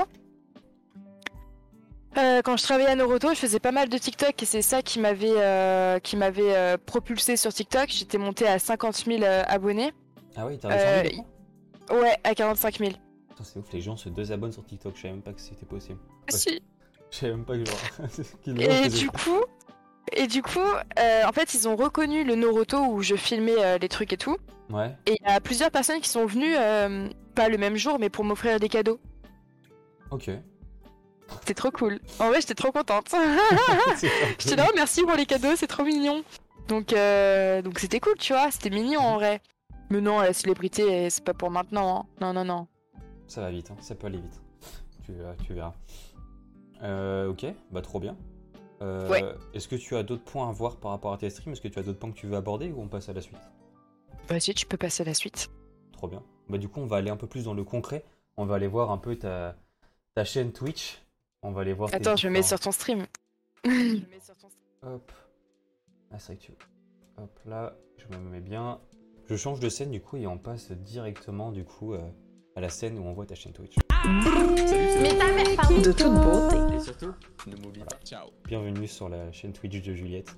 Quand 2.44 2.57
je 2.57 2.62
travaillais 2.62 2.88
à 2.88 2.94
Noroto, 2.94 3.28
je 3.30 3.34
faisais 3.38 3.59
pas 3.61 3.72
mal 3.72 3.90
de 3.90 3.99
TikTok 3.99 4.42
et 4.42 4.47
c'est 4.47 4.62
ça 4.62 4.80
qui 4.80 5.01
m'avait 5.01 6.01
qui 6.03 6.16
m'avait 6.16 6.78
propulsé 6.78 7.36
sur 7.36 7.53
TikTok. 7.53 7.88
J'étais 7.90 8.16
montée 8.18 8.47
à 8.49 8.59
50 8.59 9.05
000 9.05 9.22
euh, 9.22 9.42
abonnés. 9.47 9.92
Ah 10.34 10.47
oui, 10.47 10.59
t'as 10.59 11.03
Ouais, 11.90 12.16
à 12.24 12.34
45 12.34 12.78
000. 12.78 12.92
Putain, 13.28 13.44
c'est 13.44 13.59
ouf, 13.59 13.70
les 13.72 13.80
gens 13.82 13.97
se 13.97 14.09
désabonnent 14.09 14.51
sur 14.53 14.64
TikTok, 14.64 14.97
je 14.97 15.03
savais 15.03 15.12
même 15.12 15.22
pas 15.22 15.32
que 15.34 15.40
c'était 15.40 15.66
possible. 15.66 15.99
Ouais. 16.32 16.36
Si. 16.38 16.61
Je 17.11 17.16
savais 17.18 17.32
même 17.32 17.44
pas 17.44 17.55
que 17.59 17.64
genre. 17.66 17.78
Et 18.61 18.88
du 18.88 19.09
coup, 19.11 19.42
et 20.13 20.27
du 20.27 20.43
coup, 20.43 20.59
euh, 20.99 21.25
en 21.27 21.33
fait, 21.33 21.55
ils 21.55 21.69
ont 21.69 21.77
reconnu 21.77 22.25
le 22.25 22.35
Noroto 22.37 22.79
où 22.87 23.03
je 23.03 23.15
filmais 23.17 23.55
euh, 23.59 23.79
les 23.79 23.89
trucs 23.89 24.13
et 24.13 24.17
tout. 24.17 24.37
Ouais, 24.71 24.95
Et 25.07 25.17
il 25.21 25.29
y 25.29 25.31
a 25.33 25.41
plusieurs 25.41 25.71
personnes 25.71 26.01
qui 26.01 26.09
sont 26.09 26.27
venues, 26.27 26.55
euh, 26.57 27.09
pas 27.35 27.49
le 27.49 27.59
même 27.59 27.77
jour, 27.77 27.99
mais 27.99 28.09
pour 28.11 28.25
m'offrir 28.25 28.59
des 28.61 28.69
cadeaux. 28.69 28.99
ok. 30.11 30.31
C'était 31.41 31.55
trop 31.55 31.73
cool. 31.73 31.99
En 32.21 32.29
vrai, 32.29 32.41
j'étais 32.41 32.55
trop 32.55 32.71
contente. 32.71 33.13
J'étais 34.39 34.55
là, 34.55 34.67
oh, 34.69 34.73
merci 34.77 35.03
pour 35.03 35.15
les 35.17 35.27
cadeaux, 35.27 35.57
c'est 35.57 35.67
trop 35.67 35.83
mignon. 35.83 36.23
Donc, 36.69 36.95
donc 37.65 37.79
c'était 37.81 37.99
cool, 37.99 38.15
tu 38.17 38.33
vois, 38.33 38.51
c'était 38.53 38.71
mignon 38.71 39.01
en 39.01 39.15
vrai. 39.17 39.41
Mais 39.91 40.01
non, 40.01 40.21
la 40.21 40.33
célébrité, 40.33 41.11
c'est 41.11 41.25
pas 41.25 41.35
pour 41.35 41.51
maintenant. 41.51 42.01
hein. 42.01 42.07
Non, 42.21 42.33
non, 42.33 42.45
non. 42.45 42.69
Ça 43.27 43.41
va 43.41 43.51
vite, 43.51 43.71
hein, 43.73 43.77
ça 43.81 43.97
peut 43.97 44.07
aller 44.07 44.19
vite. 44.19 44.41
Tu 45.05 45.13
verras. 45.13 45.35
Tu 45.45 45.53
verras. 45.53 45.75
Euh, 46.83 47.29
ok, 47.31 47.47
bah 47.73 47.81
trop 47.83 47.99
bien. 47.99 48.17
Euh, 48.83 49.09
Ouais. 49.09 49.24
Est-ce 49.55 49.68
que 49.68 49.77
tu 49.77 49.97
as 49.97 50.03
d'autres 50.03 50.24
points 50.24 50.49
à 50.49 50.53
voir 50.53 50.77
par 50.77 50.91
rapport 50.91 51.12
à 51.12 51.18
tes 51.18 51.31
streams? 51.31 51.53
Est-ce 51.53 51.61
que 51.61 51.68
tu 51.68 51.79
as 51.79 51.83
d'autres 51.83 51.99
points 51.99 52.11
que 52.11 52.16
tu 52.18 52.27
veux 52.27 52.37
aborder 52.37 52.70
ou 52.72 52.83
on 52.83 52.89
passe 52.89 53.09
à 53.09 53.12
la 53.12 53.20
suite? 53.22 53.39
Vas-y, 54.29 54.55
tu 54.55 54.66
peux 54.66 54.77
passer 54.77 55.03
à 55.03 55.07
la 55.07 55.14
suite. 55.14 55.51
Trop 55.93 56.09
bien. 56.09 56.22
Bah 56.49 56.59
du 56.59 56.68
coup, 56.68 56.81
on 56.81 56.87
va 56.87 56.97
aller 56.97 57.11
un 57.11 57.16
peu 57.16 57.27
plus 57.27 57.45
dans 57.45 57.55
le 57.55 57.64
concret. 57.64 58.05
On 58.37 58.45
va 58.45 58.57
aller 58.57 58.66
voir 58.66 58.91
un 58.91 58.99
peu 58.99 59.16
ta, 59.16 59.57
ta 60.14 60.24
chaîne 60.24 60.53
Twitch. 60.53 61.03
On 61.43 61.53
va 61.53 61.62
aller 61.62 61.72
voir. 61.72 61.91
tes 61.91 61.97
Attends, 61.97 62.16
je 62.16 62.29
me 62.29 62.33
mets 62.35 62.43
sur 62.43 62.61
ton 62.61 62.72
stream. 62.72 63.07
je 63.64 63.70
me 63.70 63.95
mets 63.95 64.20
sur 64.20 64.37
ton 64.37 64.49
stream. 64.49 64.93
Hop. 64.95 65.12
Ah, 66.12 66.18
c'est 66.18 66.35
vrai 66.35 66.37
que 66.37 66.43
tu... 66.43 66.53
Hop 67.18 67.41
là, 67.47 67.74
je 67.97 68.16
me 68.16 68.22
mets 68.22 68.41
bien. 68.41 68.79
Je 69.29 69.37
change 69.37 69.59
de 69.61 69.68
scène 69.68 69.91
du 69.91 70.01
coup 70.01 70.16
et 70.18 70.27
on 70.27 70.39
passe 70.39 70.70
directement 70.70 71.51
du 71.51 71.64
coup 71.64 71.95
euh, 71.95 72.01
à 72.57 72.61
la 72.61 72.68
scène 72.68 72.99
où 72.99 73.03
on 73.03 73.12
voit 73.12 73.27
ta 73.27 73.35
chaîne 73.35 73.53
Twitch. 73.53 73.74
Mais 75.03 75.16
ta 75.16 75.32
mère 75.32 75.57
parle 75.57 75.82
de 75.82 75.92
toute 75.92 76.14
beauté. 76.14 76.74
Et 76.74 76.80
surtout, 76.80 77.12
ne 77.47 77.57
m'oublie 77.57 77.80
pas. 77.80 77.97
Ciao. 78.05 78.28
Bienvenue 78.44 78.86
sur 78.86 79.09
la 79.09 79.30
chaîne 79.32 79.53
Twitch 79.53 79.82
de 79.82 79.92
Juliette. 79.92 80.36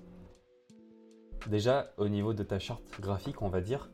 Déjà, 1.49 1.93
au 1.97 2.09
niveau 2.09 2.35
de 2.35 2.43
ta 2.43 2.59
charte 2.59 2.83
graphique, 3.01 3.43
on 3.43 3.49
va 3.49 3.61
dire, 3.61 3.91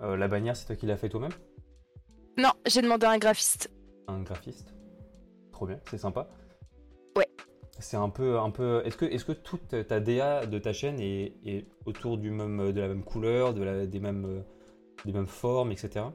euh, 0.00 0.16
la 0.16 0.28
bannière, 0.28 0.56
c'est 0.56 0.66
toi 0.66 0.76
qui 0.76 0.86
l'as 0.86 0.96
fait 0.96 1.08
toi-même? 1.08 1.32
Non, 2.38 2.50
j'ai 2.66 2.80
demandé 2.80 3.06
à 3.06 3.10
un 3.10 3.18
graphiste. 3.18 3.70
Un 4.08 4.22
graphiste? 4.22 4.74
Trop 5.52 5.66
bien, 5.66 5.78
c'est 5.90 5.98
sympa. 5.98 6.28
Ouais. 7.16 7.28
C'est 7.78 7.96
un 7.98 8.08
peu, 8.08 8.38
un 8.38 8.50
peu. 8.50 8.82
Est-ce 8.84 8.96
que, 8.96 9.04
est-ce 9.04 9.24
que 9.24 9.32
toute 9.32 9.86
ta 9.86 10.00
DA 10.00 10.46
de 10.46 10.58
ta 10.58 10.72
chaîne 10.72 10.98
est, 11.00 11.34
est 11.44 11.66
autour 11.84 12.16
du 12.18 12.30
même, 12.30 12.72
de 12.72 12.80
la 12.80 12.88
même 12.88 13.04
couleur, 13.04 13.52
de 13.52 13.62
la, 13.62 13.86
des 13.86 14.00
mêmes, 14.00 14.24
euh, 14.24 14.42
des 15.04 15.12
mêmes 15.12 15.26
formes, 15.26 15.70
etc. 15.70 16.06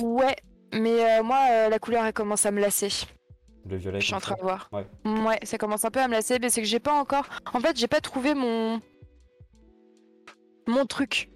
Ouais, 0.00 0.36
mais 0.72 1.18
euh, 1.18 1.22
moi, 1.22 1.38
euh, 1.50 1.68
la 1.68 1.78
couleur, 1.78 2.04
elle 2.04 2.12
commence 2.12 2.46
à 2.46 2.50
me 2.50 2.60
lasser. 2.60 2.90
Le 3.68 3.76
violet. 3.76 4.00
Je 4.00 4.06
suis 4.06 4.14
en 4.14 4.20
train 4.20 4.36
de 4.36 4.42
voir. 4.42 4.68
Ouais. 4.72 4.86
Ouais, 5.04 5.38
ça 5.42 5.58
commence 5.58 5.84
un 5.84 5.90
peu 5.90 6.00
à 6.00 6.08
me 6.08 6.12
lasser, 6.12 6.38
mais 6.40 6.50
c'est 6.50 6.60
que 6.60 6.68
j'ai 6.68 6.80
pas 6.80 6.92
encore. 6.92 7.26
En 7.52 7.60
fait, 7.60 7.76
j'ai 7.76 7.88
pas 7.88 8.00
trouvé 8.00 8.34
mon. 8.34 8.80
Mon 10.66 10.86
truc. 10.86 11.30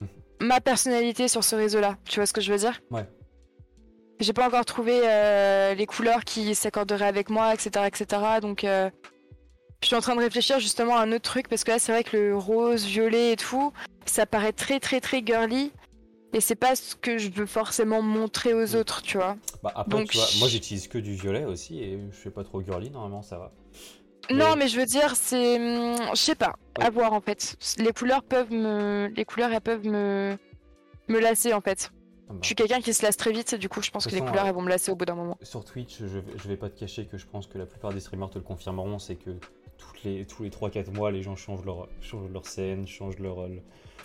Ma 0.40 0.60
personnalité 0.60 1.28
sur 1.28 1.44
ce 1.44 1.56
réseau-là. 1.56 1.96
Tu 2.04 2.20
vois 2.20 2.26
ce 2.26 2.32
que 2.32 2.40
je 2.40 2.52
veux 2.52 2.58
dire? 2.58 2.80
Ouais. 2.90 3.06
J'ai 4.20 4.34
pas 4.34 4.46
encore 4.46 4.66
trouvé 4.66 5.00
euh, 5.04 5.74
les 5.74 5.86
couleurs 5.86 6.24
qui 6.24 6.54
s'accorderaient 6.54 7.06
avec 7.06 7.30
moi, 7.30 7.54
etc. 7.54 7.86
etc. 7.86 8.22
Donc, 8.42 8.66
je 8.66 8.90
suis 9.86 9.96
en 9.96 10.00
train 10.00 10.14
de 10.14 10.20
réfléchir 10.20 10.60
justement 10.60 10.98
à 10.98 11.02
un 11.02 11.12
autre 11.12 11.22
truc, 11.22 11.48
parce 11.48 11.64
que 11.64 11.70
là, 11.70 11.78
c'est 11.78 11.90
vrai 11.90 12.04
que 12.04 12.14
le 12.14 12.36
rose, 12.36 12.84
violet 12.84 13.32
et 13.32 13.36
tout, 13.36 13.72
ça 14.04 14.26
paraît 14.26 14.52
très, 14.52 14.78
très, 14.78 15.00
très 15.00 15.24
girly. 15.24 15.72
Et 16.32 16.40
c'est 16.40 16.54
pas 16.54 16.76
ce 16.76 16.94
que 16.94 17.18
je 17.18 17.28
veux 17.30 17.46
forcément 17.46 18.02
montrer 18.02 18.54
aux 18.54 18.76
autres, 18.76 19.02
tu 19.02 19.16
vois. 19.16 19.36
Bah, 19.62 19.72
après, 19.74 19.90
Donc, 19.98 20.10
tu 20.10 20.16
vois, 20.16 20.26
moi 20.38 20.48
j'utilise 20.48 20.86
que 20.86 20.98
du 20.98 21.14
violet 21.14 21.44
aussi 21.44 21.82
et 21.82 21.98
je 22.12 22.16
fais 22.16 22.30
pas 22.30 22.44
trop 22.44 22.62
girly, 22.62 22.90
normalement 22.90 23.22
ça 23.22 23.38
va. 23.38 23.52
Non, 24.30 24.54
Mais- 24.56 24.68
je 24.68 24.78
veux 24.78 24.86
dire, 24.86 25.16
c'est. 25.16 25.56
hum, 25.56 25.96
Je 26.14 26.20
sais 26.20 26.36
pas. 26.36 26.54
Ouais. 26.78 26.84
À 26.84 26.90
voir 26.90 27.12
en 27.14 27.20
fait. 27.20 27.56
Les 27.78 27.92
couleurs 27.92 28.22
peuvent 28.22 28.52
me. 28.52 29.08
Les 29.16 29.24
couleurs, 29.24 29.50
elles 29.52 29.60
peuvent 29.60 29.84
me. 29.86 30.36
Me 31.08 31.18
lasser 31.18 31.52
en 31.52 31.60
fait. 31.60 31.90
Ah 32.28 32.32
bah. 32.34 32.38
Je 32.42 32.46
suis 32.46 32.54
quelqu'un 32.54 32.80
qui 32.80 32.94
se 32.94 33.02
lasse 33.04 33.16
très 33.16 33.32
vite, 33.32 33.56
du 33.56 33.68
coup, 33.68 33.82
je 33.82 33.90
pense 33.90 34.06
que 34.06 34.14
les 34.14 34.20
couleurs, 34.20 34.44
euh, 34.44 34.48
elles 34.48 34.54
vont 34.54 34.62
me 34.62 34.68
lasser 34.68 34.92
au 34.92 34.94
bout 34.94 35.04
d'un 35.04 35.16
moment. 35.16 35.36
Sur 35.42 35.64
Twitch, 35.64 35.96
je 35.98 36.04
vais, 36.20 36.32
je 36.36 36.46
vais 36.48 36.56
pas 36.56 36.68
te 36.70 36.78
cacher 36.78 37.06
que 37.06 37.18
je 37.18 37.26
pense 37.26 37.48
que 37.48 37.58
la 37.58 37.66
plupart 37.66 37.92
des 37.92 37.98
streamers 37.98 38.30
te 38.30 38.38
le 38.38 38.44
confirmeront, 38.44 39.00
c'est 39.00 39.16
que 39.16 39.30
toutes 39.76 40.04
les, 40.04 40.24
tous 40.26 40.44
les 40.44 40.50
3-4 40.50 40.92
mois, 40.94 41.10
les 41.10 41.22
gens 41.22 41.34
changent 41.34 41.64
leur, 41.64 41.88
changent 42.00 42.30
leur 42.30 42.46
scène, 42.46 42.86
changent 42.86 43.18
leur, 43.18 43.48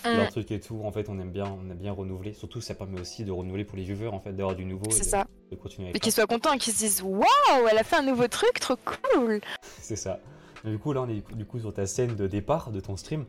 leur 0.03 0.29
truc 0.29 0.51
et 0.51 0.59
tout. 0.59 0.81
En 0.83 0.91
fait, 0.91 1.09
on 1.09 1.19
aime 1.19 1.31
bien, 1.31 1.45
on 1.45 1.69
aime 1.69 1.77
bien 1.77 1.91
renouveler. 1.93 2.33
Surtout, 2.33 2.61
ça 2.61 2.75
permet 2.75 2.99
aussi 2.99 3.23
de 3.23 3.31
renouveler 3.31 3.63
pour 3.65 3.77
les 3.77 3.83
viewers, 3.83 4.07
en 4.09 4.19
fait, 4.19 4.33
d'avoir 4.33 4.55
du 4.55 4.65
nouveau 4.65 4.87
et 4.89 4.91
c'est 4.91 5.03
de, 5.05 5.09
ça. 5.09 5.27
de 5.51 5.55
continuer 5.55 5.87
Et 5.87 5.89
avec 5.91 6.01
qu'ils 6.01 6.11
ça. 6.11 6.21
soient 6.21 6.27
contents, 6.27 6.57
qu'ils 6.57 6.73
se 6.73 6.79
disent 6.79 7.01
Waouh, 7.01 7.67
elle 7.69 7.77
a 7.77 7.83
fait 7.83 7.95
un 7.97 8.03
nouveau 8.03 8.27
truc, 8.27 8.59
trop 8.59 8.75
cool 8.77 9.41
C'est 9.61 9.95
ça. 9.95 10.19
Et 10.65 10.69
du 10.69 10.77
coup, 10.79 10.93
là, 10.93 11.01
on 11.03 11.09
est 11.09 11.23
du 11.35 11.45
coup 11.45 11.59
sur 11.59 11.73
ta 11.73 11.85
scène 11.85 12.15
de 12.15 12.27
départ 12.27 12.71
de 12.71 12.79
ton 12.79 12.95
stream. 12.97 13.25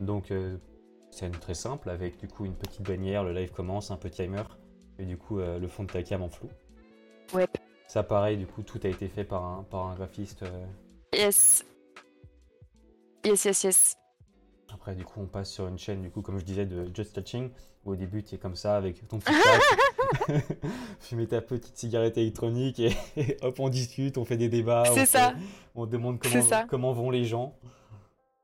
Donc, 0.00 0.30
euh, 0.30 0.56
scène 1.10 1.32
très 1.32 1.54
simple 1.54 1.88
avec 1.90 2.18
du 2.18 2.28
coup 2.28 2.44
une 2.44 2.54
petite 2.54 2.82
bannière, 2.82 3.24
le 3.24 3.32
live 3.32 3.50
commence, 3.52 3.90
un 3.90 3.96
petit 3.96 4.22
timer 4.22 4.42
et 4.98 5.04
du 5.04 5.16
coup 5.16 5.38
euh, 5.40 5.58
le 5.58 5.68
fond 5.68 5.84
de 5.84 5.90
ta 5.92 6.02
cam 6.02 6.22
en 6.22 6.28
flou. 6.28 6.48
Ouais. 7.34 7.46
Ça, 7.88 8.02
pareil, 8.02 8.36
du 8.36 8.46
coup, 8.46 8.62
tout 8.62 8.80
a 8.84 8.88
été 8.88 9.08
fait 9.08 9.24
par 9.24 9.44
un, 9.44 9.62
par 9.62 9.86
un 9.86 9.94
graphiste. 9.94 10.42
euh, 10.42 10.66
Yes. 11.14 11.64
Yes, 13.24 13.44
yes, 13.44 13.64
yes. 13.64 13.96
Après, 14.76 14.94
du 14.94 15.06
coup, 15.06 15.20
on 15.22 15.26
passe 15.26 15.50
sur 15.50 15.66
une 15.68 15.78
chaîne, 15.78 16.02
du 16.02 16.10
coup, 16.10 16.20
comme 16.20 16.38
je 16.38 16.44
disais, 16.44 16.66
de 16.66 16.90
Just 16.94 17.14
Touching, 17.14 17.48
où 17.86 17.92
au 17.92 17.96
début, 17.96 18.22
tu 18.22 18.34
es 18.34 18.38
comme 18.38 18.56
ça 18.56 18.76
avec 18.76 19.08
ton 19.08 19.18
petit 19.18 19.32
fumer 21.00 21.26
ta 21.26 21.40
petite 21.40 21.78
cigarette 21.78 22.18
électronique 22.18 22.78
et, 22.78 22.92
et 23.16 23.38
hop, 23.40 23.58
on 23.58 23.70
discute, 23.70 24.18
on 24.18 24.26
fait 24.26 24.36
des 24.36 24.50
débats. 24.50 24.82
on 24.86 24.92
C'est 24.94 25.00
fait- 25.00 25.06
ça. 25.06 25.34
On 25.74 25.86
demande 25.86 26.20
comment, 26.20 26.42
ça. 26.42 26.66
comment 26.68 26.92
vont 26.92 27.10
les 27.10 27.24
gens. 27.24 27.56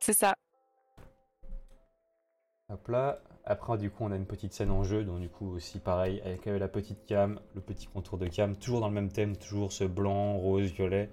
C'est 0.01 0.15
ça. 0.15 0.33
Hop 2.71 2.89
là. 2.89 3.21
Après, 3.45 3.77
du 3.77 3.91
coup, 3.91 4.05
on 4.05 4.11
a 4.11 4.17
une 4.17 4.25
petite 4.27 4.55
scène 4.55 4.71
en 4.71 4.85
jeu, 4.85 5.05
donc 5.05 5.21
du 5.21 5.29
coup, 5.29 5.51
aussi 5.55 5.81
pareil, 5.81 6.23
avec 6.25 6.47
euh, 6.47 6.59
la 6.59 6.69
petite 6.69 7.05
cam, 7.05 7.41
le 7.55 7.61
petit 7.61 7.89
contour 7.89 8.17
de 8.17 8.27
cam, 8.29 8.57
toujours 8.57 8.81
dans 8.81 8.89
le 8.89 8.95
même 8.95 9.13
thème, 9.13 9.37
toujours 9.37 9.71
ce 9.73 9.85
blanc, 9.85 10.39
rose, 10.39 10.71
violet, 10.73 11.11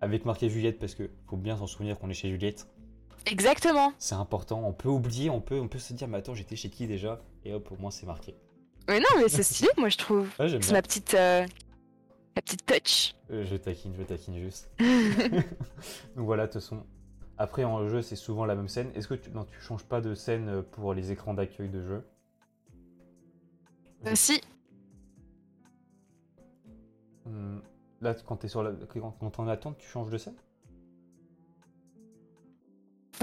avec 0.00 0.24
marqué 0.26 0.48
Juliette, 0.48 0.78
parce 0.78 0.94
que 0.94 1.10
faut 1.26 1.36
bien 1.38 1.56
s'en 1.56 1.66
souvenir 1.66 1.98
qu'on 1.98 2.08
est 2.08 2.14
chez 2.14 2.28
Juliette. 2.28 2.68
Exactement. 3.30 3.92
C'est 3.98 4.14
important, 4.14 4.62
on 4.64 4.72
peut 4.72 4.88
oublier, 4.88 5.30
on 5.30 5.40
peut, 5.40 5.58
on 5.60 5.68
peut 5.68 5.78
se 5.78 5.92
dire, 5.92 6.08
mais 6.08 6.18
attends, 6.18 6.34
j'étais 6.34 6.56
chez 6.56 6.70
qui 6.70 6.86
déjà? 6.86 7.20
Et 7.44 7.52
hop, 7.52 7.70
au 7.72 7.76
moins, 7.76 7.90
c'est 7.90 8.06
marqué. 8.06 8.34
Mais 8.88 9.00
non, 9.00 9.06
mais 9.18 9.28
c'est 9.28 9.42
stylé, 9.44 9.68
moi, 9.76 9.88
je 9.88 9.98
trouve. 9.98 10.28
Ouais, 10.38 10.48
C'est 10.60 10.72
ma 10.72 10.82
petite. 10.82 11.14
euh, 11.14 11.46
La 12.36 12.42
petite 12.42 12.64
touch. 12.66 13.14
Euh, 13.30 13.44
je 13.44 13.56
taquine, 13.56 13.92
je 13.98 14.02
taquine 14.02 14.38
juste. 14.38 14.70
Donc 14.78 16.24
voilà, 16.26 16.46
de 16.46 16.52
toute 16.52 16.60
façon. 16.62 16.84
Après, 17.36 17.62
en 17.64 17.86
jeu, 17.88 18.02
c'est 18.02 18.16
souvent 18.16 18.44
la 18.46 18.54
même 18.56 18.68
scène. 18.68 18.90
Est-ce 18.94 19.06
que 19.08 19.14
tu, 19.14 19.30
non, 19.30 19.44
tu 19.44 19.60
changes 19.60 19.84
pas 19.84 20.00
de 20.00 20.14
scène 20.14 20.62
pour 20.72 20.92
les 20.94 21.12
écrans 21.12 21.34
d'accueil 21.34 21.68
de 21.68 21.82
jeu? 21.86 22.04
Euh, 24.06 24.12
si. 24.14 24.40
Hmm, 27.26 27.58
Là, 28.00 28.14
quand 28.14 28.36
t'es 28.36 28.48
sur 28.48 28.62
la, 28.62 28.72
quand, 28.88 29.10
quand 29.20 29.30
t'es 29.30 29.40
en 29.40 29.48
attente, 29.48 29.76
tu 29.78 29.86
changes 29.88 30.10
de 30.10 30.18
scène? 30.18 30.36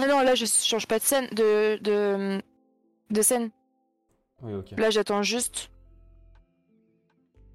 Ah 0.06 0.08
non, 0.08 0.22
là 0.22 0.36
je 0.36 0.46
change 0.46 0.86
pas 0.88 1.00
de 1.00 1.04
scène, 1.04 1.28
de 1.32 1.80
de, 1.82 2.42
de 3.10 3.22
scène. 3.22 3.50
Oui, 4.42 4.54
ok. 4.54 4.72
Là 4.78 4.90
j'attends 4.92 5.24
juste. 5.24 5.70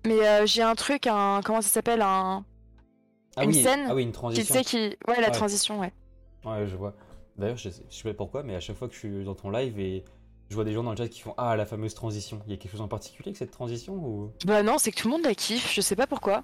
Mais 0.07 0.27
euh, 0.27 0.47
j'ai 0.47 0.63
un 0.63 0.75
truc, 0.75 1.07
un 1.07 1.41
comment 1.45 1.61
ça 1.61 1.69
s'appelle, 1.69 2.03
un 2.03 2.45
Ah 3.37 3.45
une 3.45 3.51
oui, 3.51 3.63
scène 3.63 3.87
ah 3.89 3.95
oui, 3.95 4.03
une 4.03 4.09
qui 4.11 4.15
transition. 4.15 4.55
tu 4.55 4.59
sais 4.59 4.65
qui, 4.65 4.97
ouais 5.09 5.21
la 5.21 5.29
Ouais. 5.29 5.31
transition, 5.31 5.79
ouais. 5.81 5.93
Ouais, 6.45 6.67
je 6.67 6.75
vois. 6.75 6.95
D'ailleurs, 7.37 7.57
je 7.59 7.69
sais, 7.69 7.83
je 7.89 7.95
sais 7.97 8.03
pas 8.05 8.15
pourquoi, 8.15 8.43
mais 8.43 8.55
à 8.55 8.61
chaque 8.61 8.77
fois 8.77 8.89
que 8.89 8.95
je 8.95 8.99
suis 8.99 9.25
dans 9.25 9.35
ton 9.35 9.51
live 9.51 9.79
et 9.79 10.05
je 10.49 10.55
vois 10.55 10.65
des 10.65 10.73
gens 10.73 10.83
dans 10.83 10.91
le 10.93 10.97
chat 10.97 11.09
qui 11.09 11.21
font 11.21 11.35
Ah, 11.37 11.55
la 11.55 11.67
fameuse 11.67 11.95
transition. 11.95 12.41
Il 12.47 12.51
y 12.51 12.55
a 12.55 12.57
quelque 12.57 12.73
chose 12.73 12.81
en 12.81 12.89
particulier 12.89 13.29
avec 13.29 13.37
cette 13.37 13.51
transition 13.51 13.95
ou? 13.95 14.33
Bah 14.47 14.63
non, 14.63 14.79
c'est 14.79 14.91
que 14.91 14.97
tout 15.01 15.09
le 15.09 15.13
monde 15.13 15.25
la 15.25 15.35
kiffe, 15.35 15.73
je 15.73 15.81
sais 15.83 15.97
pas 15.97 16.07
pourquoi. 16.07 16.43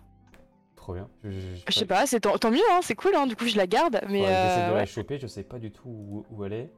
Trop 0.86 0.94
bien. 0.94 1.08
Je, 1.24 1.30
Je 1.66 1.72
sais 1.72 1.84
pas, 1.84 2.06
c'est 2.06 2.20
tant, 2.20 2.38
tant 2.38 2.52
mieux, 2.52 2.60
hein, 2.70 2.78
c'est 2.80 2.94
cool, 2.94 3.16
hein, 3.16 3.26
du 3.26 3.34
coup 3.34 3.44
je 3.46 3.56
la 3.56 3.66
garde, 3.66 3.98
mais 4.08 4.20
j'essaie 4.20 4.60
euh, 4.62 4.68
de 4.68 4.72
la 4.74 4.78
ouais. 4.78 4.86
choper, 4.86 5.18
je 5.18 5.26
sais 5.26 5.42
pas 5.42 5.58
du 5.58 5.72
tout 5.72 5.88
où, 5.88 6.24
où 6.30 6.44
elle 6.44 6.52
est. 6.52 6.72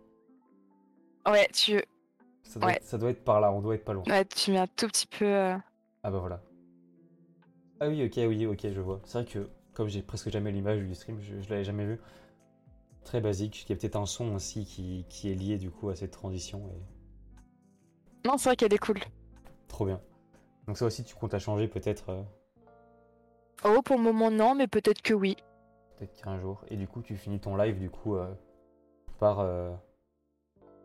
ouais, 1.27 1.47
tu, 1.53 1.79
Ça 2.43 2.59
doit, 2.59 2.71
Ouais. 2.71 2.77
être, 2.77 2.85
ça 2.85 2.97
doit 2.97 3.11
être 3.11 3.23
par 3.23 3.39
là, 3.43 3.53
on 3.53 3.61
doit 3.61 3.75
être 3.75 3.85
pas 3.85 3.93
loin. 3.93 4.05
ouais, 4.07 4.25
tu 4.25 4.51
mets 4.53 4.57
un 4.61 4.67
tout 4.67 4.87
petit 4.87 5.07
peu. 5.07 5.27
euh, 5.27 5.55
Ah 6.05 6.11
bah 6.11 6.21
voilà. 6.21 6.41
Ah 7.81 7.89
oui, 7.89 8.03
ok, 8.03 8.15
oui, 8.27 8.47
ok, 8.47 8.61
je 8.73 8.81
vois. 8.81 9.01
C'est 9.05 9.19
vrai 9.21 9.31
que 9.31 9.51
comme 9.75 9.89
j'ai 9.89 10.01
presque 10.01 10.31
jamais 10.31 10.53
l'image 10.53 10.79
du 10.81 10.95
stream, 10.95 11.21
je, 11.21 11.43
je 11.43 11.51
l'avais 11.51 11.65
jamais 11.65 11.85
vu. 11.85 12.01
Très 13.05 13.21
basique. 13.21 13.65
Il 13.65 13.71
y 13.71 13.73
a 13.75 13.77
peut-être 13.77 13.97
un 13.97 14.07
son 14.07 14.35
aussi 14.35 14.65
qui, 14.65 15.05
qui 15.11 15.31
est 15.31 15.35
lié 15.35 15.59
du 15.59 15.71
coup 15.71 15.91
à 15.91 15.97
cette 15.97 16.13
transition. 16.13 16.63
Et... 16.71 18.27
Non, 18.27 18.39
c'est 18.39 18.49
vrai 18.49 18.57
qu'elle 18.57 18.73
est 18.73 18.79
cool. 18.79 19.01
Trop 19.69 19.85
bien. 19.85 20.01
Donc 20.67 20.79
ça 20.79 20.87
aussi, 20.87 21.05
tu 21.05 21.15
comptes 21.15 21.35
à 21.35 21.39
changer 21.39 21.69
peut-être 21.69 22.09
euh, 22.09 22.23
Oh, 23.65 23.83
pour 23.83 23.97
le 23.97 24.03
moment 24.03 24.31
non, 24.31 24.55
mais 24.55 24.67
peut-être 24.67 25.03
que 25.03 25.15
oui. 25.15 25.37
peut-être 25.99 26.15
qu'un 26.23 26.39
jour. 26.41 26.61
Et 26.69 26.77
du 26.77 26.87
coup, 26.87 27.03
tu 27.03 27.17
finis 27.17 27.41
ton 27.41 27.57
live 27.57 27.79
du 27.79 27.91
coup 27.91 28.15
euh, 28.17 28.27
par, 29.19 29.41
euh, 29.41 29.73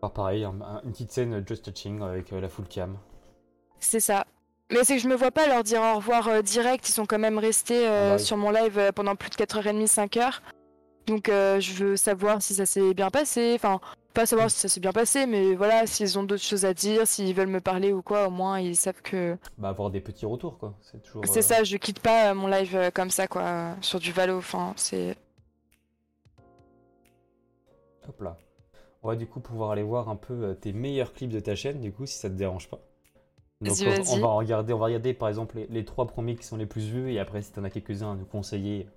par 0.02 0.12
pareil, 0.12 0.44
un- 0.44 0.60
un- 0.62 0.82
une 0.84 0.92
petite 0.92 1.12
scène 1.12 1.44
just 1.48 1.64
touching 1.66 2.02
avec 2.02 2.34
euh, 2.34 2.42
la 2.42 2.50
full 2.50 2.68
cam. 2.68 2.98
C'est 3.80 4.00
ça. 4.00 4.26
Mais 4.72 4.84
c'est 4.84 4.96
que 4.96 5.02
je 5.02 5.08
me 5.08 5.16
vois 5.16 5.30
pas 5.32 5.46
leur 5.48 5.64
dire 5.64 5.82
au 5.82 5.98
revoir 5.98 6.28
euh, 6.30 6.42
direct, 6.42 6.88
ils 6.90 6.94
sont 6.94 7.06
quand 7.06 7.20
même 7.20 7.38
restés 7.38 7.86
sur 8.18 8.38
mon 8.38 8.50
live 8.50 8.92
pendant 8.96 9.16
plus 9.16 9.30
de 9.30 9.36
4h30, 9.36 9.86
5h. 9.88 10.40
Donc 11.06 11.26
je 11.28 11.74
veux 11.84 11.96
savoir 11.98 12.42
si 12.42 12.56
ça 12.56 12.66
s'est 12.66 12.94
bien 12.94 13.10
passé. 13.12 13.54
Enfin, 13.56 13.80
pas 14.14 14.26
savoir 14.26 14.50
si 14.50 14.60
ça 14.60 14.70
s'est 14.70 14.80
bien 14.80 14.92
passé, 14.92 15.26
mais 15.26 15.56
voilà, 15.56 15.88
s'ils 15.88 16.18
ont 16.18 16.24
d'autres 16.24 16.44
choses 16.44 16.66
à 16.66 16.74
dire, 16.74 17.08
s'ils 17.08 17.34
veulent 17.34 17.48
me 17.48 17.62
parler 17.62 17.92
ou 17.92 18.02
quoi, 18.02 18.28
au 18.28 18.32
moins 18.32 18.60
ils 18.60 18.76
savent 18.76 19.02
que. 19.02 19.38
Bah 19.58 19.70
avoir 19.70 19.90
des 19.90 20.02
petits 20.02 20.26
retours 20.26 20.58
quoi. 20.58 20.76
C'est 20.82 21.02
toujours. 21.02 21.26
C'est 21.26 21.40
euh, 21.40 21.42
ça, 21.42 21.64
je 21.64 21.78
quitte 21.78 22.00
pas 22.00 22.32
euh, 22.32 22.34
mon 22.34 22.48
live 22.48 22.76
euh, 22.76 22.92
comme 22.92 23.10
ça, 23.10 23.28
quoi, 23.28 23.76
sur 23.82 24.00
du 24.00 24.12
Valo. 24.12 24.38
Enfin, 24.38 24.74
c'est. 24.76 25.18
Hop 28.08 28.22
là. 28.22 28.38
On 29.02 29.10
va 29.10 29.16
du 29.16 29.28
coup 29.28 29.42
pouvoir 29.42 29.72
aller 29.72 29.84
voir 29.84 30.08
un 30.08 30.16
peu 30.16 30.56
tes 30.62 30.72
meilleurs 30.72 31.14
clips 31.14 31.32
de 31.32 31.40
ta 31.40 31.56
chaîne, 31.56 31.82
du 31.82 31.92
coup, 31.92 32.06
si 32.06 32.18
ça 32.18 32.30
te 32.30 32.36
dérange 32.36 32.70
pas. 32.70 32.80
Donc 33.62 33.78
on, 34.10 34.20
va 34.20 34.28
regarder, 34.28 34.74
on 34.74 34.78
va 34.78 34.86
regarder 34.86 35.14
par 35.14 35.30
exemple 35.30 35.56
les, 35.56 35.68
les 35.68 35.86
trois 35.86 36.06
premiers 36.06 36.36
qui 36.36 36.46
sont 36.46 36.58
les 36.58 36.66
plus 36.66 36.90
vus, 36.90 37.14
et 37.14 37.20
après 37.20 37.42
si 37.42 37.52
t'en 37.52 37.64
as 37.64 37.70
quelques-uns 37.70 38.12
à 38.12 38.16
nous 38.16 38.26
conseiller 38.26 38.88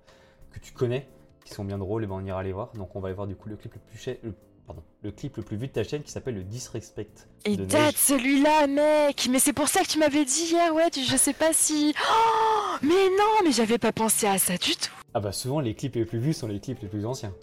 que 0.51 0.59
tu 0.59 0.73
connais, 0.73 1.07
qui 1.45 1.53
sont 1.53 1.63
bien 1.63 1.77
drôles, 1.77 2.03
et 2.03 2.07
ben 2.07 2.15
on 2.15 2.25
ira 2.25 2.43
les 2.43 2.51
voir. 2.51 2.71
Donc 2.73 2.95
on 2.95 2.99
va 2.99 3.07
aller 3.07 3.15
voir 3.15 3.27
du 3.27 3.35
coup 3.35 3.47
le 3.47 3.55
clip 3.55 3.73
le 3.73 3.79
plus 3.79 4.09
le, 4.23 4.33
pardon, 4.67 4.83
le 5.01 5.11
clip 5.11 5.37
le 5.37 5.43
plus 5.43 5.57
vu 5.57 5.67
de 5.67 5.71
ta 5.71 5.83
chaîne 5.83 6.03
qui 6.03 6.11
s'appelle 6.11 6.35
le 6.35 6.43
Disrespect. 6.43 7.07
De 7.45 7.55
date 7.65 7.95
celui-là, 7.97 8.67
mec 8.67 9.27
Mais 9.31 9.39
c'est 9.39 9.53
pour 9.53 9.67
ça 9.69 9.81
que 9.81 9.87
tu 9.87 9.97
m'avais 9.97 10.25
dit 10.25 10.49
hier, 10.51 10.73
ouais, 10.75 10.89
tu- 10.91 11.03
je 11.03 11.15
sais 11.17 11.33
pas 11.33 11.53
si... 11.53 11.93
Oh 11.97 12.75
Mais 12.81 13.09
non, 13.17 13.43
mais 13.45 13.51
j'avais 13.51 13.77
pas 13.77 13.91
pensé 13.93 14.27
à 14.27 14.37
ça 14.37 14.57
du 14.57 14.75
tout 14.75 14.91
Ah 15.13 15.19
bah 15.21 15.31
souvent 15.31 15.59
les 15.61 15.73
clips 15.73 15.95
les 15.95 16.05
plus 16.05 16.19
vus 16.19 16.33
sont 16.33 16.47
les 16.47 16.59
clips 16.59 16.81
les 16.81 16.87
plus 16.89 17.05
anciens. 17.05 17.33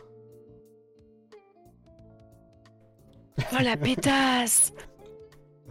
Oh 3.53 3.57
la 3.63 3.77
pétasse 3.77 4.73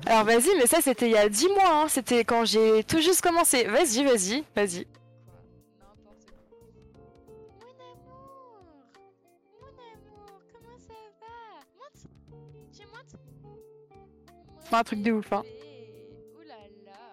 Alors 0.05 0.25
vas-y, 0.25 0.49
mais 0.57 0.65
ça 0.67 0.79
c'était 0.81 1.05
il 1.07 1.13
y 1.13 1.17
a 1.17 1.29
10 1.29 1.47
mois, 1.49 1.83
hein. 1.83 1.85
c'était 1.87 2.25
quand 2.25 2.43
j'ai 2.45 2.83
tout 2.83 2.99
juste 2.99 3.21
commencé. 3.21 3.63
Vas-y, 3.65 4.03
vas-y, 4.03 4.43
vas-y. 4.55 4.87
Pas 14.74 14.80
un 14.80 14.84
truc 14.84 15.03
de 15.03 15.11
ouf, 15.11 15.32
hein. 15.32 15.43
Ouh 16.36 16.41
là 16.47 16.55
là 16.88 17.07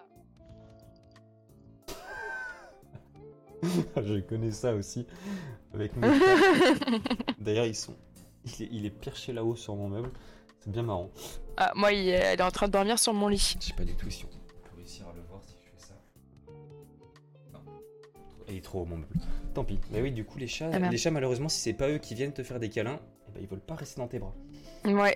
Je 4.01 4.19
connais 4.21 4.49
ça 4.49 4.73
aussi 4.73 5.05
avec 5.71 5.95
mes. 5.95 6.07
D'ailleurs 7.39 7.67
ils 7.67 7.75
sont, 7.75 7.95
il 8.45 8.63
est, 8.63 8.69
il 8.71 8.85
est 8.87 8.89
perché 8.89 9.31
là-haut 9.31 9.55
sur 9.55 9.75
mon 9.75 9.89
meuble. 9.89 10.09
C'est 10.59 10.71
bien 10.71 10.81
marrant. 10.81 11.11
ah, 11.57 11.71
moi, 11.75 11.91
il 11.91 12.07
est- 12.09 12.13
elle 12.13 12.39
est 12.39 12.43
en 12.43 12.49
train 12.49 12.65
de 12.65 12.71
dormir 12.71 12.97
sur 12.97 13.13
mon 13.13 13.27
lit. 13.27 13.55
Je 13.61 13.67
sais 13.67 13.73
pas 13.73 13.83
du 13.83 13.93
tout 13.95 14.09
si 14.09 14.25
on 14.25 14.29
peut 14.29 14.75
réussir 14.77 15.07
à 15.07 15.13
le 15.13 15.21
voir 15.29 15.43
si 15.43 15.53
je 15.63 15.69
fais 15.69 15.87
ça. 15.87 15.93
Non. 17.53 17.59
Il 18.49 18.57
est 18.57 18.61
trop 18.61 18.81
haut 18.81 18.85
mon 18.85 18.97
meuble. 18.97 19.19
Tant 19.53 19.63
pis. 19.63 19.79
Mais 19.91 20.01
oui, 20.01 20.11
du 20.11 20.25
coup, 20.25 20.39
les 20.39 20.47
chats, 20.47 20.71
Ah 20.73 20.79
les 20.79 20.97
chats 20.97 21.11
malheureusement, 21.11 21.47
si 21.49 21.59
c'est 21.59 21.73
pas 21.73 21.89
eux 21.89 21.99
qui 21.99 22.15
viennent 22.15 22.33
te 22.33 22.41
faire 22.41 22.59
des 22.59 22.69
câlins, 22.69 22.99
eh 23.27 23.31
ben, 23.33 23.39
ils 23.43 23.47
veulent 23.47 23.59
pas 23.59 23.75
rester 23.75 24.01
dans 24.01 24.07
tes 24.07 24.17
bras. 24.17 24.33
Ouais. 24.85 25.15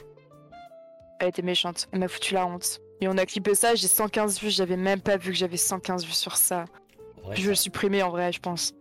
Elle 1.20 1.30
était 1.30 1.42
méchante, 1.42 1.88
elle 1.92 2.00
m'a 2.00 2.08
foutu 2.08 2.34
la 2.34 2.46
honte. 2.46 2.80
Et 3.02 3.08
on 3.08 3.18
a 3.18 3.26
clippé 3.26 3.56
ça, 3.56 3.76
j'ai 3.76 3.88
115 3.88 4.40
vues, 4.40 4.50
j'avais 4.50 4.78
même 4.78 5.02
pas 5.02 5.18
vu 5.18 5.32
que 5.32 5.38
j'avais 5.38 5.58
115 5.58 6.06
vues 6.06 6.12
sur 6.12 6.38
ça. 6.38 6.66
Vrai, 7.24 7.36
Je 7.36 7.42
vais 7.44 7.50
le 7.50 7.56
supprimer 7.56 8.04
en 8.04 8.10
vrai, 8.10 8.32
je 8.32 8.40
pense. 8.40 8.74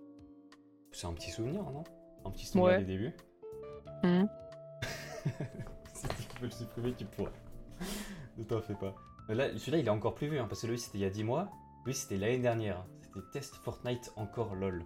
c'est 0.93 1.07
un 1.07 1.13
petit 1.13 1.31
souvenir, 1.31 1.63
non? 1.63 1.85
Un 2.25 2.31
petit 2.31 2.47
souvenir 2.47 2.65
Ouais. 2.67 2.79
des 2.79 2.85
débuts? 2.85 3.13
Mhm. 4.03 4.29
si 5.95 6.07
tu 6.09 6.39
peux 6.41 6.45
le 6.47 6.51
supprimer, 6.51 6.95
tu 6.95 7.05
pourras. 7.07 7.31
ne 8.39 8.45
t'en 8.45 8.61
fais 8.61 8.75
pas. 8.75 8.95
Là, 9.29 9.49
celui-là, 9.57 9.79
il 9.79 9.87
est 9.87 9.91
encore 9.91 10.15
plus 10.15 10.29
vieux, 10.29 10.41
hein, 10.41 10.47
parce 10.49 10.63
que 10.63 10.67
lui, 10.67 10.79
c'était 10.79 10.99
il 10.99 11.03
y 11.03 11.07
a 11.07 11.11
10 11.11 11.25
mois. 11.25 11.49
Lui, 11.87 11.95
c'était 11.95 12.17
l'année 12.17 12.39
dernière. 12.39 12.85
C'était 13.03 13.21
test 13.33 13.55
Fortnite 13.65 14.13
encore 14.17 14.55
lol. 14.55 14.85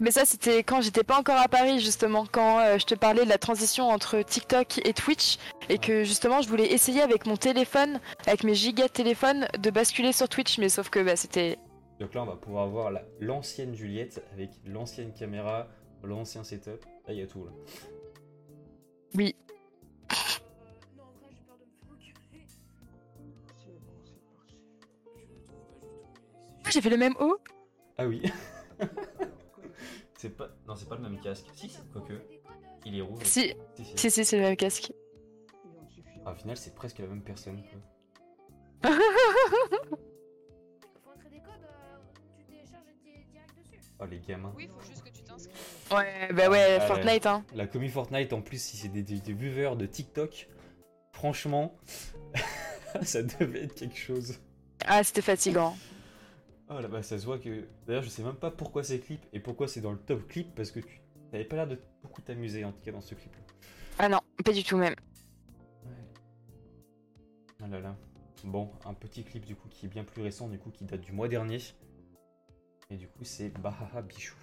Mais 0.00 0.10
ça, 0.10 0.24
c'était 0.24 0.64
quand 0.64 0.80
j'étais 0.80 1.04
pas 1.04 1.18
encore 1.18 1.36
à 1.40 1.46
Paris, 1.48 1.78
justement, 1.80 2.26
quand 2.30 2.58
euh, 2.58 2.78
je 2.78 2.84
te 2.84 2.94
parlais 2.96 3.24
de 3.24 3.28
la 3.28 3.38
transition 3.38 3.88
entre 3.88 4.22
TikTok 4.22 4.78
et 4.86 4.92
Twitch, 4.92 5.38
et 5.68 5.78
que 5.78 6.02
justement, 6.02 6.42
je 6.42 6.48
voulais 6.48 6.72
essayer 6.72 7.00
avec 7.00 7.26
mon 7.26 7.36
téléphone, 7.36 8.00
avec 8.26 8.42
mes 8.42 8.54
gigas 8.54 8.88
de 8.88 8.92
téléphone, 8.92 9.46
de 9.56 9.70
basculer 9.70 10.12
sur 10.12 10.28
Twitch, 10.28 10.58
mais 10.58 10.68
sauf 10.68 10.90
que 10.90 10.98
bah, 11.00 11.14
c'était. 11.16 11.58
Donc 12.00 12.12
là, 12.14 12.22
on 12.22 12.26
va 12.26 12.34
pouvoir 12.36 12.66
voir 12.68 12.90
la- 12.90 13.04
l'ancienne 13.20 13.74
Juliette 13.74 14.20
avec 14.32 14.50
l'ancienne 14.66 15.12
caméra, 15.12 15.68
l'ancien 16.02 16.42
setup. 16.42 16.84
Là, 17.06 17.12
il 17.14 17.18
y 17.20 17.22
a 17.22 17.26
tout. 17.28 17.44
Là. 17.44 17.52
Oui. 19.14 19.36
Non, 20.96 21.04
en 21.04 21.12
vrai, 21.20 21.28
j'ai 21.30 21.42
peur 21.46 21.56
de 21.56 21.64
me 21.66 21.70
faire 21.70 21.92
enculer. 21.92 22.44
J'ai 26.72 26.80
fait 26.80 26.90
le 26.90 26.96
même 26.96 27.14
haut 27.20 27.36
Ah 27.96 28.06
oui. 28.06 28.22
c'est 30.24 30.30
pas. 30.30 30.48
Non, 30.66 30.74
c'est 30.74 30.88
pas 30.88 30.96
le 30.96 31.02
même 31.02 31.20
casque. 31.20 31.44
Si, 31.54 31.68
c'est 31.68 31.86
quoique. 31.92 32.14
Il 32.86 32.96
est 32.96 33.02
rouge. 33.02 33.22
Si, 33.24 33.52
Si, 33.76 33.84
si. 33.84 33.92
si, 33.98 34.10
si, 34.10 34.24
c'est 34.24 34.36
le 34.38 34.42
même 34.44 34.56
casque. 34.56 34.90
Ah, 36.24 36.32
Au 36.32 36.34
final, 36.34 36.56
c'est 36.56 36.74
presque 36.74 36.98
la 36.98 37.06
même 37.08 37.22
personne. 37.22 37.62
quoi. 38.82 38.90
Oh, 44.00 44.06
les 44.06 44.18
gamins. 44.18 44.52
Oui, 44.56 44.68
faut 44.68 44.80
juste 44.80 45.04
que 45.04 45.10
tu 45.10 45.22
t'inscrives. 45.22 45.54
Ouais, 45.92 46.32
bah 46.32 46.50
ouais, 46.50 46.78
Ah, 46.80 46.86
Fortnite, 46.86 47.26
hein. 47.26 47.44
La 47.54 47.66
commu 47.68 47.88
Fortnite, 47.88 48.32
en 48.32 48.42
plus, 48.42 48.60
si 48.60 48.76
c'est 48.76 48.88
des, 48.88 49.02
des, 49.04 49.20
des 49.20 49.32
viewers 49.32 49.76
de 49.76 49.86
TikTok, 49.86 50.48
franchement, 51.12 51.76
ça 53.02 53.22
devait 53.22 53.64
être 53.64 53.74
quelque 53.74 53.96
chose. 53.96 54.40
Ah, 54.84 55.04
c'était 55.04 55.22
fatigant. 55.22 55.76
Oh 56.70 56.80
là 56.80 56.88
bas 56.88 57.02
ça 57.02 57.18
se 57.18 57.26
voit 57.26 57.38
que. 57.38 57.68
D'ailleurs, 57.86 58.02
je 58.02 58.08
sais 58.08 58.22
même 58.22 58.36
pas 58.36 58.50
pourquoi 58.50 58.82
c'est 58.82 58.98
clip 58.98 59.24
et 59.32 59.40
pourquoi 59.40 59.68
c'est 59.68 59.80
dans 59.80 59.92
le 59.92 59.98
top 59.98 60.26
clip 60.28 60.54
parce 60.54 60.70
que 60.70 60.80
tu 60.80 61.00
t'avais 61.30 61.44
pas 61.44 61.56
l'air 61.56 61.66
de 61.66 61.78
beaucoup 62.02 62.22
t'amuser 62.22 62.64
en 62.64 62.72
tout 62.72 62.80
cas 62.80 62.92
dans 62.92 63.00
ce 63.00 63.14
clip. 63.14 63.34
Ah 63.98 64.08
non, 64.08 64.20
pas 64.44 64.52
du 64.52 64.64
tout 64.64 64.76
même. 64.76 64.94
Ouais. 65.84 65.92
Ah 67.62 67.68
là 67.68 67.80
là. 67.80 67.96
Bon, 68.44 68.70
un 68.84 68.94
petit 68.94 69.24
clip 69.24 69.44
du 69.44 69.56
coup 69.56 69.68
qui 69.68 69.86
est 69.86 69.88
bien 69.88 70.04
plus 70.04 70.22
récent, 70.22 70.48
du 70.48 70.58
coup 70.58 70.70
qui 70.70 70.84
date 70.84 71.00
du 71.00 71.12
mois 71.12 71.28
dernier. 71.28 71.58
Et 72.90 72.96
du 72.96 73.08
coup, 73.08 73.24
c'est 73.24 73.48
Bahaha 73.48 74.02
Bichou. 74.02 74.36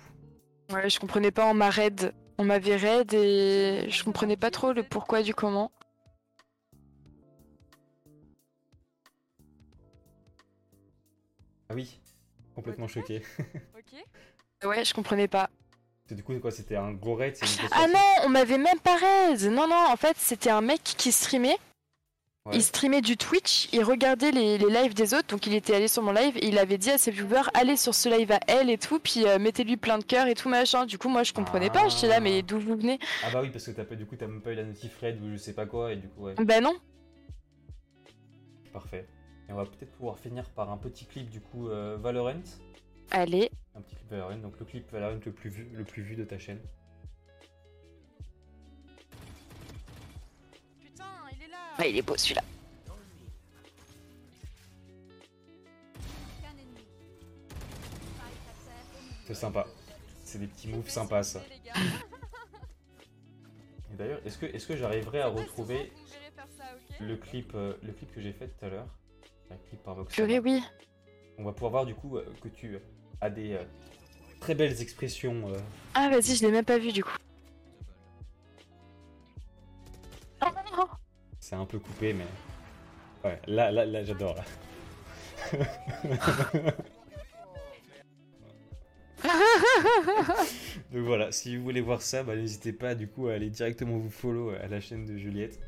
Ouais, 0.72 0.90
je 0.90 1.00
comprenais 1.00 1.32
pas, 1.32 1.46
on 1.48 1.54
m'a 1.54 1.70
raid. 1.70 2.14
On 2.38 2.44
m'avait 2.44 2.76
raid 2.76 3.14
et 3.14 3.88
je 3.90 4.04
comprenais 4.04 4.38
pas 4.38 4.50
trop 4.50 4.74
le 4.74 4.84
pourquoi 4.84 5.22
du 5.22 5.34
comment. 5.34 5.72
Ah 11.70 11.76
oui, 11.76 12.02
complètement 12.56 12.88
choqué. 12.88 13.22
Ok. 13.78 14.68
Ouais, 14.70 14.86
je 14.86 14.94
comprenais 14.94 15.28
pas. 15.28 15.50
Du 16.10 16.24
coup, 16.24 16.38
quoi, 16.40 16.52
c'était 16.52 16.76
un 16.76 16.92
gros 16.92 17.16
raid 17.16 17.38
Ah 17.72 17.88
non, 17.88 18.26
on 18.26 18.30
m'avait 18.30 18.58
même 18.58 18.80
pas 18.80 18.98
raid. 18.98 19.42
Non, 19.52 19.68
non, 19.68 19.86
en 19.90 19.96
fait, 19.96 20.18
c'était 20.18 20.50
un 20.50 20.62
mec 20.62 20.82
qui 20.84 21.12
streamait. 21.12 21.58
Ouais. 22.46 22.56
Il 22.56 22.64
streamait 22.64 23.02
du 23.02 23.18
Twitch, 23.18 23.70
il 23.72 23.84
regardait 23.84 24.32
les, 24.32 24.58
les 24.58 24.70
lives 24.70 24.96
des 24.96 25.14
autres, 25.14 25.28
donc 25.28 25.46
il 25.46 25.54
était 25.54 25.76
allé 25.76 25.88
sur 25.88 26.02
mon 26.02 26.12
live 26.12 26.36
et 26.38 26.48
il 26.48 26.58
avait 26.58 26.80
dit 26.80 26.90
à 26.90 26.98
ses 26.98 27.12
viewers 27.12 27.44
allez 27.54 27.78
sur 27.78 27.94
ce 27.94 28.10
live 28.10 28.32
à 28.32 28.40
elle 28.48 28.72
et 28.72 28.80
tout, 28.80 28.98
puis 29.00 29.28
euh, 29.28 29.38
mettez-lui 29.38 29.78
plein 29.78 30.00
de 30.00 30.04
cœurs 30.04 30.26
et 30.26 30.34
tout 30.34 30.50
machin. 30.50 30.88
Du 30.88 30.98
coup, 30.98 31.08
moi 31.08 31.22
je 31.22 31.34
comprenais 31.34 31.70
pas, 31.70 31.88
j'étais 31.88 32.08
là, 32.08 32.20
mais 32.20 32.42
d'où 32.42 32.60
vous 32.60 32.76
venez? 32.76 32.98
Ah 33.24 33.28
bah 33.32 33.42
oui, 33.44 33.52
parce 33.52 33.68
que 33.68 33.72
t'as 33.72 33.84
pas, 33.84 33.94
du 33.94 34.08
coup, 34.08 34.16
t'as 34.16 34.26
même 34.26 34.42
pas 34.42 34.54
eu 34.54 34.56
la 34.56 34.64
notif 34.64 34.98
red 35.00 35.22
ou 35.22 35.32
je 35.34 35.38
sais 35.38 35.54
pas 35.54 35.68
quoi, 35.68 35.94
et 35.94 35.98
du 35.98 36.08
coup, 36.10 36.24
ouais, 36.24 36.34
Bah 36.40 36.62
non. 36.62 36.74
parfait. 38.74 39.06
Et 39.52 39.54
on 39.54 39.58
va 39.58 39.66
peut-être 39.66 39.92
pouvoir 39.98 40.18
finir 40.18 40.50
par 40.52 40.72
un 40.72 40.78
petit 40.78 41.06
clip, 41.06 41.30
du 41.30 41.42
coup, 41.42 41.68
euh, 41.68 41.98
Valorant. 42.00 42.42
Allez, 43.10 43.52
Un 43.76 43.82
petit 43.82 43.98
clip 43.98 44.10
Valorant, 44.10 44.38
donc 44.38 44.58
le 44.58 44.66
clip 44.66 44.90
Valorant 44.94 45.20
le 45.26 45.32
plus 45.34 45.50
vu, 45.50 45.68
le 45.74 45.84
plus 45.84 46.02
vu 46.02 46.16
de 46.16 46.24
ta 46.24 46.40
chaîne. 46.40 46.62
putain, 50.80 51.04
il 51.34 51.44
est 51.44 51.48
là 51.50 51.58
Ah, 51.78 51.86
il 51.86 51.98
est 51.98 52.02
beau 52.02 52.16
celui-là. 52.16 52.44
C'est 59.28 59.34
sympa. 59.34 59.68
C'est 60.24 60.40
des 60.40 60.48
petits 60.48 60.70
moves 60.70 60.88
sympas, 60.88 61.24
ça. 61.24 61.42
Et 63.92 63.98
d'ailleurs, 63.98 64.22
est-ce 64.26 64.38
que, 64.38 64.46
est 64.46 64.66
que 64.66 64.78
j'arriverai 64.78 65.20
à 65.20 65.28
retrouver 65.28 65.92
le 67.02 67.18
clip, 67.18 67.52
euh, 67.54 67.74
le 67.84 67.92
clip 67.92 68.14
que 68.14 68.22
j'ai 68.22 68.32
fait 68.32 68.48
tout 68.48 68.64
à 68.66 68.70
l'heure? 68.70 68.88
Un 69.52 69.58
clip 69.68 69.84
par 69.84 69.96
Vox 69.96 70.14
Purée, 70.14 70.40
oui. 70.40 70.62
On 71.38 71.44
va 71.44 71.52
pouvoir 71.52 71.72
voir 71.72 71.86
du 71.86 71.94
coup 71.96 72.18
euh, 72.18 72.26
que 72.42 72.48
tu 72.48 72.78
as 73.20 73.30
des 73.30 73.54
euh, 73.54 73.64
très 74.40 74.56
belles 74.56 74.82
expressions. 74.82 75.50
euh. 75.50 75.58
Ah, 75.94 76.10
vas-y, 76.10 76.36
je 76.36 76.46
l'ai 76.46 76.52
même 76.52 76.66
pas 76.66 76.78
vu 76.78 76.92
du 76.92 77.04
coup. 77.04 77.16
C'est 81.40 81.56
un 81.56 81.66
peu 81.66 81.80
coupé, 81.80 82.14
mais. 82.14 82.26
Ouais, 83.24 83.40
là, 83.48 83.72
là, 83.72 83.86
là, 83.86 84.04
j'adore. 84.04 84.36
là. 84.36 84.44
Donc 90.92 91.04
voilà, 91.04 91.32
si 91.32 91.56
vous 91.56 91.64
voulez 91.64 91.82
voir 91.82 92.02
ça, 92.02 92.24
bah, 92.24 92.36
n'hésitez 92.36 92.74
pas 92.74 92.96
du 92.96 93.08
coup 93.08 93.28
à 93.28 93.34
aller 93.34 93.50
directement 93.50 93.98
vous 93.98 94.10
follow 94.10 94.50
à 94.50 94.68
la 94.68 94.80
chaîne 94.80 95.06
de 95.06 95.18
Juliette. 95.18 95.60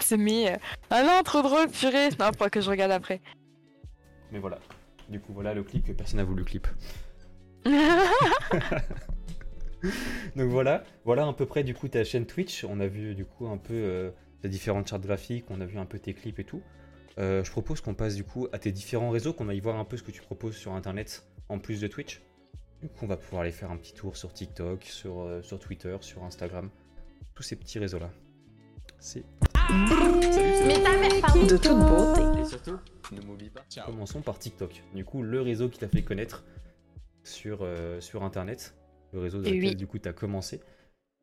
C'est 0.00 0.16
mis. 0.16 0.46
euh, 0.48 0.56
Ah 0.90 1.02
non, 1.02 1.22
trop 1.24 1.42
drôle, 1.42 1.68
purée. 1.68 2.08
Non, 2.18 2.30
faut 2.38 2.48
que 2.48 2.60
je 2.60 2.70
regarde 2.70 2.92
après. 2.92 3.20
Mais 4.32 4.38
voilà. 4.38 4.58
Du 5.08 5.20
coup, 5.20 5.32
voilà 5.32 5.54
le 5.54 5.62
clip 5.62 5.84
que 5.86 5.92
personne 5.92 6.18
n'a 6.18 6.24
voulu 6.24 6.44
clip. 6.44 6.66
Donc 10.36 10.48
voilà, 10.50 10.84
voilà 11.04 11.26
à 11.26 11.32
peu 11.32 11.46
près 11.46 11.62
du 11.62 11.74
coup 11.74 11.88
ta 11.88 12.02
chaîne 12.04 12.26
Twitch. 12.26 12.64
On 12.64 12.80
a 12.80 12.86
vu 12.86 13.14
du 13.14 13.24
coup 13.24 13.46
un 13.46 13.56
peu 13.58 13.74
euh, 13.74 14.10
tes 14.42 14.48
différentes 14.48 14.88
chartes 14.88 15.02
graphiques, 15.02 15.44
on 15.50 15.60
a 15.60 15.66
vu 15.66 15.78
un 15.78 15.84
peu 15.86 15.98
tes 15.98 16.14
clips 16.14 16.38
et 16.38 16.44
tout. 16.44 16.62
Euh, 17.18 17.44
je 17.44 17.50
propose 17.50 17.80
qu'on 17.80 17.94
passe 17.94 18.14
du 18.14 18.24
coup 18.24 18.48
à 18.52 18.58
tes 18.58 18.72
différents 18.72 19.10
réseaux, 19.10 19.32
qu'on 19.32 19.48
aille 19.48 19.60
voir 19.60 19.76
un 19.78 19.84
peu 19.84 19.96
ce 19.96 20.02
que 20.02 20.10
tu 20.10 20.22
proposes 20.22 20.56
sur 20.56 20.72
internet 20.72 21.24
en 21.48 21.58
plus 21.58 21.80
de 21.80 21.86
Twitch. 21.86 22.22
Du 22.82 22.88
coup, 22.88 23.04
on 23.04 23.06
va 23.06 23.16
pouvoir 23.16 23.42
aller 23.42 23.52
faire 23.52 23.70
un 23.70 23.76
petit 23.76 23.94
tour 23.94 24.16
sur 24.16 24.32
TikTok, 24.32 24.84
sur, 24.84 25.20
euh, 25.20 25.42
sur 25.42 25.58
Twitter, 25.58 25.96
sur 26.00 26.24
Instagram, 26.24 26.68
tous 27.34 27.42
ces 27.42 27.56
petits 27.56 27.78
réseaux 27.78 27.98
là. 27.98 28.10
C'est 28.98 29.24
De 31.48 31.56
toute 31.56 31.78
beauté. 31.78 32.40
Et 32.40 32.44
surtout, 32.44 32.78
ne 33.12 33.20
m'oublie 33.22 33.50
pas. 33.50 33.64
Ciao. 33.68 33.86
Commençons 33.86 34.20
par 34.20 34.38
TikTok. 34.38 34.82
Du 34.94 35.04
coup, 35.04 35.22
le 35.22 35.40
réseau 35.40 35.68
qui 35.68 35.78
t'a 35.78 35.88
fait 35.88 36.02
connaître 36.02 36.44
sur, 37.24 37.60
euh, 37.62 38.00
sur 38.00 38.22
Internet, 38.22 38.76
le 39.12 39.20
réseau 39.20 39.38
dans 39.38 39.50
lequel 39.50 39.70
oui. 39.70 39.74
du 39.74 39.86
coup 39.86 39.98
t'as 39.98 40.12
commencé. 40.12 40.60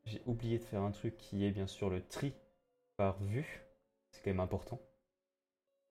J'ai 0.04 0.20
oublié 0.26 0.58
de 0.58 0.64
faire 0.64 0.82
un 0.82 0.90
truc 0.90 1.16
qui 1.16 1.46
est 1.46 1.50
bien 1.50 1.66
sûr 1.66 1.88
le 1.88 2.02
tri 2.02 2.34
par 2.96 3.22
vue. 3.22 3.64
C'est 4.10 4.22
quand 4.22 4.30
même 4.30 4.40
important. 4.40 4.80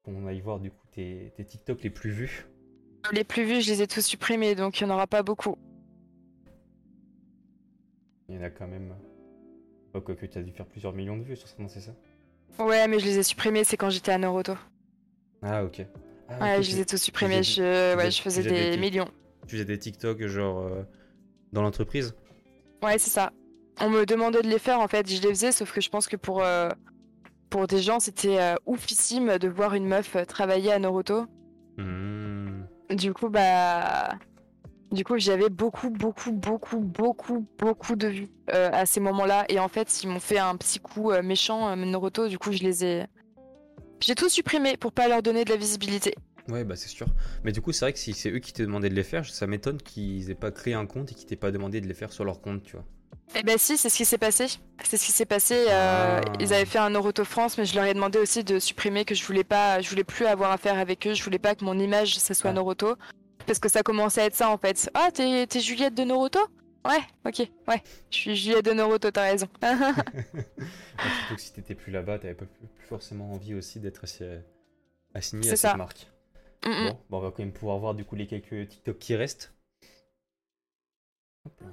Qu'on 0.04 0.28
aille 0.28 0.42
voir 0.42 0.60
du 0.60 0.70
coup 0.70 0.88
tes, 0.92 1.34
tes 1.36 1.46
TikTok 1.46 1.82
les 1.82 1.90
plus 1.90 2.12
vus. 2.12 2.46
Les 3.12 3.24
plus 3.24 3.44
vus, 3.44 3.62
je 3.62 3.70
les 3.72 3.82
ai 3.82 3.88
tous 3.88 4.02
supprimés, 4.06 4.56
donc 4.56 4.80
il 4.80 4.86
n'y 4.86 4.92
en 4.92 4.96
aura 4.96 5.08
pas 5.08 5.24
beaucoup. 5.24 5.58
Il 8.30 8.36
y 8.36 8.38
en 8.38 8.42
a 8.44 8.50
quand 8.50 8.68
même. 8.68 8.96
Oh, 9.94 10.02
quoi 10.02 10.16
que 10.16 10.26
tu 10.26 10.38
as 10.38 10.44
dû 10.44 10.52
faire 10.52 10.66
plusieurs 10.66 10.94
millions 10.94 11.18
de 11.18 11.24
vues 11.24 11.36
sur 11.36 11.48
ça, 11.48 11.56
non, 11.60 11.68
c'est 11.68 11.82
ça? 11.82 11.94
Ouais, 12.60 12.88
mais 12.88 13.00
je 13.00 13.06
les 13.06 13.20
ai 13.20 13.24
supprimés, 13.24 13.64
c'est 13.64 13.78
quand 13.78 13.90
j'étais 13.90 14.12
à 14.12 14.18
Naruto. 14.18 14.54
Ah, 15.42 15.64
ok. 15.64 15.86
Ah, 16.30 16.40
Ouais, 16.42 16.58
ok, 16.58 16.64
je 16.64 16.70
tu- 16.70 16.76
les 16.76 16.82
ai 16.82 16.86
tous 16.86 16.98
supprimés, 16.98 17.44
je, 17.44 17.52
faisais- 17.54 17.96
ouais, 17.96 18.12
je 18.12 18.22
faisais 18.22 18.44
des 18.44 18.78
millions. 18.78 19.10
Tu 19.48 19.56
faisais 19.56 19.66
des 19.66 19.78
TikTok 19.80 20.26
genre 20.28 20.60
euh, 20.60 20.84
dans 21.52 21.62
l'entreprise? 21.62 22.16
Ouais, 22.82 22.98
c'est 22.98 23.10
ça. 23.10 23.32
On 23.82 23.90
me 23.90 24.06
demandait 24.06 24.42
de 24.42 24.48
les 24.48 24.60
faire, 24.60 24.80
en 24.80 24.88
fait, 24.88 25.10
je 25.10 25.22
les 25.22 25.30
faisais, 25.30 25.52
sauf 25.52 25.72
que 25.74 25.82
je 25.82 25.90
pense 25.90 26.08
que 26.08 26.16
pour, 26.16 26.44
euh, 26.44 26.70
pour 27.50 27.68
des 27.68 27.82
gens, 27.82 28.00
c'était 28.00 28.40
euh, 28.40 28.56
oufissime 28.66 29.38
de 29.38 29.48
voir 29.48 29.74
une 29.74 29.86
meuf 29.88 30.16
travailler 30.28 30.72
à 30.72 30.80
Naruto. 30.80 31.26
Hmm. 31.78 32.62
Du 32.90 33.14
coup, 33.14 33.30
bah. 33.30 34.10
Du 34.94 35.04
coup, 35.04 35.18
j'avais 35.18 35.50
beaucoup, 35.50 35.90
beaucoup, 35.90 36.32
beaucoup, 36.32 36.78
beaucoup, 36.78 37.46
beaucoup 37.58 37.96
de 37.96 38.08
vues 38.08 38.30
euh, 38.54 38.70
à 38.72 38.86
ces 38.86 39.00
moments-là. 39.00 39.44
Et 39.50 39.60
en 39.60 39.68
fait, 39.68 40.04
ils 40.04 40.08
m'ont 40.08 40.20
fait 40.20 40.38
un 40.38 40.56
petit 40.56 40.80
coup 40.80 41.12
euh, 41.12 41.24
méchant, 41.24 41.68
euh, 41.70 41.76
Naruto. 41.76 42.28
Du 42.28 42.38
coup, 42.38 42.52
je 42.52 42.60
les 42.64 42.86
ai. 42.86 43.06
J'ai 44.00 44.14
tout 44.14 44.30
supprimé 44.30 44.78
pour 44.78 44.92
pas 44.92 45.08
leur 45.08 45.24
donner 45.24 45.46
de 45.46 45.50
la 45.50 45.56
visibilité. 45.58 46.14
Ouais, 46.50 46.64
bah 46.64 46.76
c'est 46.76 46.90
sûr. 46.90 47.08
Mais 47.44 47.52
du 47.52 47.60
coup, 47.62 47.72
c'est 47.72 47.86
vrai 47.86 47.94
que 47.94 48.00
si 48.00 48.14
c'est 48.14 48.30
eux 48.30 48.40
qui 48.40 48.54
te 48.54 48.62
demandaient 48.62 48.90
de 48.90 48.96
les 48.96 49.04
faire, 49.04 49.26
ça 49.26 49.48
m'étonne 49.48 49.78
qu'ils 49.78 50.30
aient 50.30 50.36
pas 50.36 50.52
créé 50.52 50.74
un 50.76 50.86
compte 50.86 51.12
et 51.12 51.16
qu'ils 51.16 51.26
t'aient 51.26 51.36
pas 51.38 51.52
demandé 51.52 51.82
de 51.82 51.88
les 51.88 51.94
faire 51.96 52.12
sur 52.14 52.24
leur 52.26 52.40
compte, 52.42 52.62
tu 52.64 52.74
vois. 52.76 52.86
Eh 53.36 53.42
ben 53.44 53.58
si, 53.58 53.78
c'est 53.78 53.90
ce 53.90 53.98
qui 53.98 54.06
s'est 54.06 54.18
passé. 54.18 54.46
C'est 54.84 54.98
ce 54.98 55.06
qui 55.06 55.12
s'est 55.12 55.26
passé. 55.26 55.56
euh, 55.70 56.20
Ah. 56.24 56.32
Ils 56.40 56.54
avaient 56.54 56.66
fait 56.66 56.78
un 56.80 56.90
Naruto 56.92 57.24
France, 57.24 57.58
mais 57.58 57.66
je 57.66 57.74
leur 57.76 57.86
ai 57.86 57.94
demandé 57.96 58.20
aussi 58.20 58.44
de 58.44 58.60
supprimer 58.60 59.06
que 59.06 59.16
je 59.16 59.26
voulais 59.26 59.46
pas, 59.46 59.82
je 59.82 59.90
voulais 59.90 60.04
plus 60.04 60.26
avoir 60.26 60.52
affaire 60.52 60.78
avec 60.78 61.08
eux. 61.08 61.14
Je 61.16 61.24
voulais 61.24 61.40
pas 61.40 61.56
que 61.56 61.64
mon 61.64 61.80
image 61.80 62.20
ça 62.20 62.34
soit 62.34 62.50
Ah. 62.52 62.54
Naruto, 62.54 62.96
parce 63.46 63.60
que 63.60 63.70
ça 63.70 63.84
commençait 63.84 64.22
à 64.22 64.26
être 64.26 64.36
ça 64.36 64.50
en 64.50 64.58
fait. 64.58 64.90
Ah, 64.94 65.10
t'es 65.14 65.48
Juliette 65.60 65.96
de 65.96 66.04
Naruto 66.04 66.40
Ouais, 66.86 67.00
ok, 67.26 67.48
ouais. 67.70 67.82
Je 68.12 68.16
suis 68.18 68.36
Juliette 68.36 68.66
de 68.66 68.74
Naruto, 68.74 69.10
t'as 69.12 69.24
raison. 69.24 69.48
Ah, 70.96 71.10
surtout 71.20 71.36
que 71.36 71.42
si 71.42 71.52
t'étais 71.54 71.74
plus 71.76 71.92
là-bas, 71.92 72.20
t'avais 72.20 72.36
pas 72.36 72.46
plus, 72.46 72.68
plus 72.68 72.86
forcément 72.88 73.32
envie 73.34 73.56
aussi 73.56 73.80
d'être 73.80 74.04
assi- 74.06 74.42
assigné 75.14 75.50
à 75.52 75.56
ça. 75.56 75.70
cette 75.70 75.78
marque. 75.78 76.08
Mm, 76.66 76.70
mm. 76.70 76.88
Bon, 76.88 76.92
bah, 77.10 77.18
on 77.18 77.20
va 77.20 77.32
quand 77.32 77.40
même 77.40 77.52
pouvoir 77.52 77.80
voir 77.80 77.94
du 77.96 78.06
coup 78.06 78.16
les 78.16 78.28
quelques 78.28 78.70
TikTok 78.70 79.00
qui 79.00 79.16
restent. 79.16 79.54
Hop 81.46 81.62
là. 81.62 81.68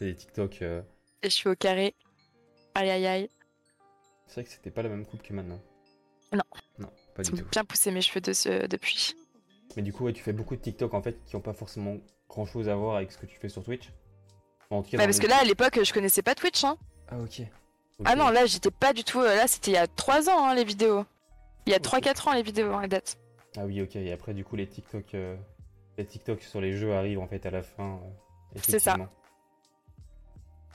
C'est 0.00 0.06
des 0.06 0.14
TikTok. 0.16 0.62
euh, 0.62 0.80
Et 1.22 1.28
je 1.28 1.34
suis 1.34 1.48
au 1.50 1.54
carré. 1.54 1.94
Aïe 2.74 2.88
aïe 2.88 3.06
aïe. 3.06 3.30
C'est 4.26 4.36
vrai 4.36 4.44
que 4.44 4.48
c'était 4.50 4.70
pas 4.70 4.82
la 4.82 4.88
même 4.88 5.04
coupe 5.04 5.20
que 5.22 5.34
maintenant. 5.34 5.60
Non. 6.32 6.40
Non, 6.78 6.88
pas 7.14 7.22
du 7.22 7.30
tout. 7.32 7.44
bien 7.52 7.64
poussé 7.66 7.90
mes 7.90 8.00
cheveux 8.00 8.22
de 8.22 8.32
ce- 8.32 8.66
depuis. 8.66 9.14
Mais 9.76 9.82
du 9.82 9.92
coup, 9.92 10.04
ouais, 10.04 10.14
tu 10.14 10.22
fais 10.22 10.32
beaucoup 10.32 10.56
de 10.56 10.62
TikTok 10.62 10.94
en 10.94 11.02
fait 11.02 11.22
qui 11.26 11.36
ont 11.36 11.42
pas 11.42 11.52
forcément 11.52 11.98
grand 12.30 12.46
chose 12.46 12.70
à 12.70 12.76
voir 12.76 12.96
avec 12.96 13.12
ce 13.12 13.18
que 13.18 13.26
tu 13.26 13.38
fais 13.38 13.50
sur 13.50 13.62
Twitch. 13.62 13.90
Enfin, 14.70 14.76
en 14.76 14.82
tout 14.82 14.90
cas, 14.90 14.96
Bah, 14.96 15.04
parce 15.04 15.18
les- 15.18 15.24
que 15.24 15.28
là, 15.28 15.36
à 15.40 15.44
l'époque, 15.44 15.78
je 15.84 15.92
connaissais 15.92 16.22
pas 16.22 16.34
Twitch. 16.34 16.64
Hein. 16.64 16.78
Ah, 17.08 17.18
ok. 17.18 17.42
Ah 18.06 18.16
non, 18.16 18.30
là, 18.30 18.46
j'étais 18.46 18.70
pas 18.70 18.94
du 18.94 19.04
tout. 19.04 19.20
euh, 19.20 19.34
Là, 19.36 19.46
c'était 19.48 19.72
il 19.72 19.74
y 19.74 19.76
a 19.76 19.86
3 19.86 20.30
ans, 20.30 20.46
hein, 20.48 20.54
les 20.54 20.64
vidéos. 20.64 21.04
Il 21.66 21.72
y 21.72 21.74
a 21.74 21.76
Ok. 21.76 21.82
3-4 21.82 22.28
ans, 22.28 22.32
les 22.32 22.42
vidéos, 22.42 22.72
hein, 22.72 22.80
la 22.80 22.88
date. 22.88 23.18
Ah 23.58 23.66
oui, 23.66 23.82
ok. 23.82 23.96
Et 23.96 24.12
après, 24.12 24.32
du 24.32 24.44
coup, 24.44 24.56
les 24.56 24.66
TikTok, 24.66 25.12
euh, 25.14 25.36
les 25.98 26.06
TikTok 26.06 26.40
sur 26.40 26.62
les 26.62 26.72
jeux 26.72 26.94
arrivent 26.94 27.18
en 27.20 27.26
fait 27.26 27.44
à 27.44 27.50
la 27.50 27.62
fin. 27.62 28.00
euh, 28.56 28.60
C'est 28.62 28.78
ça. 28.78 28.96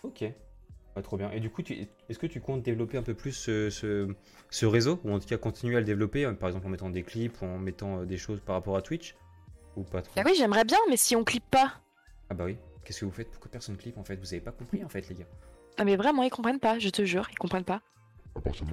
Ok. 0.06 0.22
Ouais, 0.22 1.02
trop 1.02 1.18
bien. 1.18 1.30
Et 1.32 1.40
du 1.41 1.49
coup, 1.49 1.61
tu- 1.61 1.88
est-ce 2.10 2.19
que 2.19 2.27
tu 2.27 2.40
comptes 2.40 2.61
développer 2.64 2.98
un 2.98 3.03
peu 3.03 3.14
plus 3.14 3.34
ce, 3.34 3.69
ce- 3.69 4.14
ce 4.49 4.65
réseau? 4.65 4.99
Ou 5.03 5.11
en 5.11 5.19
tout 5.19 5.27
cas 5.27 5.38
continuer 5.38 5.76
à 5.76 5.80
le 5.80 5.86
développer, 5.86 6.26
euh, 6.26 6.32
par 6.34 6.48
exemple 6.49 6.68
en 6.68 6.69
mettant 6.69 6.90
des 6.90 7.03
clips 7.03 7.41
ou 7.41 7.45
en 7.45 7.57
mettant 7.57 7.99
euh, 8.02 8.06
des 8.06 8.18
choses 8.18 8.40
par 8.40 8.56
rapport 8.56 8.77
à 8.77 8.82
Twitch? 8.82 9.15
Ou 9.76 9.84
pas 9.84 10.02
trop? 10.02 10.11
Bah 10.15 10.22
oui, 10.26 10.34
j'aimerais 10.38 10.64
bien, 10.64 10.77
mais 10.90 10.95
si 10.95 11.15
on 11.15 11.23
clippe 11.26 11.49
pas. 11.52 11.73
Ah 12.30 12.34
bah 12.34 12.45
oui. 12.45 12.57
Qu'est-ce 12.86 13.02
que 13.02 13.06
vous 13.06 13.11
faites? 13.11 13.30
Pourquoi 13.32 13.52
personne 13.52 13.76
clip 13.76 13.98
en 13.98 14.03
fait? 14.03 14.15
Vous 14.15 14.34
avez 14.34 14.41
pas 14.41 14.52
compris 14.52 14.84
en 14.86 14.90
fait, 14.90 15.10
les 15.10 15.15
gars. 15.15 15.26
Ah, 15.77 15.84
mais 15.84 15.98
vraiment, 15.98 16.23
ils 16.23 16.30
comprennent 16.30 16.60
pas, 16.60 16.80
je 16.80 16.88
te 16.90 17.03
jure, 17.03 17.27
ils 17.32 17.38
comprennent 17.38 17.65
pas. 17.65 17.82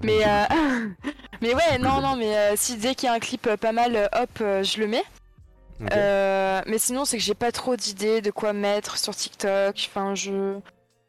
Mais, 0.04 0.24
euh... 0.24 0.44
mais 1.42 1.54
ouais, 1.54 1.78
non, 1.78 2.00
non, 2.00 2.14
mais 2.16 2.36
euh, 2.36 2.52
si 2.56 2.76
dès 2.76 2.94
qu'il 2.94 3.06
y 3.06 3.10
a 3.10 3.14
un 3.14 3.18
clip 3.18 3.46
euh, 3.48 3.56
pas 3.56 3.72
mal, 3.72 3.96
euh, 3.96 4.06
hop, 4.12 4.30
euh, 4.42 4.62
je 4.62 4.78
le 4.78 4.86
mets. 4.86 5.02
Euh, 5.92 6.62
mais 6.66 6.78
sinon, 6.78 7.04
c'est 7.04 7.16
que 7.16 7.22
j'ai 7.24 7.34
pas 7.34 7.50
trop 7.50 7.74
d'idées 7.74 8.20
de 8.20 8.30
quoi 8.30 8.52
mettre 8.52 8.98
sur 8.98 9.16
TikTok. 9.16 9.74
Enfin, 9.88 10.14
je. 10.14 10.58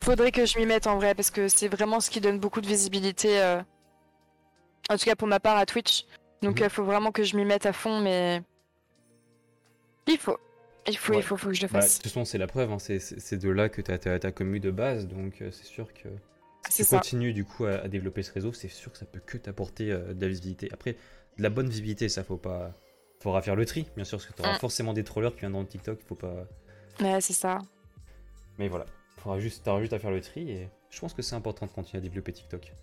Faudrait 0.04 0.32
que 0.32 0.46
je 0.46 0.58
m'y 0.60 0.66
mette 0.66 0.86
en 0.88 0.98
vrai, 0.98 1.16
parce 1.16 1.32
que 1.32 1.48
c'est 1.48 1.70
vraiment 1.70 2.00
ce 2.02 2.10
qui 2.10 2.20
donne 2.20 2.38
beaucoup 2.40 2.60
de 2.62 2.68
visibilité. 2.68 3.42
euh, 3.42 3.62
En 4.90 4.98
tout 4.98 5.06
cas, 5.06 5.16
pour 5.16 5.30
ma 5.30 5.40
part 5.40 5.56
à 5.56 5.66
Twitch. 5.66 6.06
Donc, 6.42 6.60
il 6.60 6.64
Mhm. 6.64 6.70
faut 6.70 6.84
vraiment 6.84 7.14
que 7.14 7.24
je 7.24 7.38
m'y 7.38 7.46
mette 7.46 7.66
à 7.66 7.72
fond, 7.72 8.02
mais. 8.02 8.42
Il 10.08 10.18
faut. 10.18 10.38
Il 10.86 10.98
faut, 10.98 11.14
Ouais. 11.14 11.20
il 11.20 11.24
faut, 11.24 11.38
faut 11.38 11.48
que 11.48 11.54
je 11.54 11.62
le 11.62 11.70
Bah, 11.70 11.80
de 11.80 11.84
fasse. 11.84 11.96
toute 11.96 12.04
façon, 12.12 12.26
c'est 12.26 12.38
la 12.38 12.48
preuve, 12.48 12.70
hein, 12.70 12.80
c'est- 12.80 13.34
de 13.38 13.50
là 13.50 13.70
que 13.70 13.82
tu 13.82 13.92
as 13.92 14.32
commu 14.34 14.60
de 14.60 14.70
base, 14.72 15.08
donc 15.08 15.42
euh, 15.42 15.52
c'est 15.52 15.64
sûr 15.64 15.94
que 15.94 16.10
Si 16.70 16.84
tu 16.84 16.90
ça. 16.90 16.98
continues 16.98 17.32
du 17.32 17.46
coup 17.46 17.64
à, 17.64 17.76
à 17.76 17.88
développer 17.88 18.22
ce 18.24 18.34
réseau, 18.34 18.52
c'est 18.52 18.68
sûr 18.68 18.92
que 18.92 18.98
ça 18.98 19.06
peut 19.06 19.22
que 19.26 19.38
t'apporter 19.38 19.90
euh, 19.94 20.14
de 20.14 20.22
la 20.22 20.28
visibilité. 20.28 20.68
Après, 20.74 20.98
de 21.38 21.44
la 21.44 21.50
bonne 21.50 21.70
visibilité, 21.70 22.10
ça 22.10 22.26
faut 22.26 22.36
pas. 22.38 22.74
Faudra 23.22 23.42
faire 23.42 23.56
le 23.56 23.66
tri, 23.66 23.88
bien 23.96 24.04
sûr, 24.04 24.18
parce 24.18 24.30
que 24.30 24.34
tu 24.36 24.42
auras 24.42 24.56
Mm. 24.56 24.60
forcément 24.60 24.92
des 24.94 25.06
trollers 25.06 25.32
qui 25.34 25.40
viennent 25.40 25.54
dans 25.54 25.62
le 25.62 25.68
TikTok, 25.68 25.98
il 26.02 26.06
faut 26.06 26.16
pas. 26.16 26.46
Ouais, 27.00 27.22
c'est 27.22 27.32
ça. 27.32 27.60
Mais 28.60 28.68
voilà, 28.68 28.86
faudra 29.24 29.40
juste, 29.40 29.64
t'auras 29.64 29.80
juste 29.80 29.94
à 29.94 30.00
faire 30.00 30.12
le 30.12 30.22
tri 30.22 30.52
et 30.52 30.70
je 30.90 31.00
pense 31.00 31.14
que 31.14 31.22
c'est 31.22 31.36
important 31.36 31.66
de 31.66 31.72
continuer 31.72 32.00
à 32.00 32.02
développer 32.02 32.34
TikTok. 32.34 32.74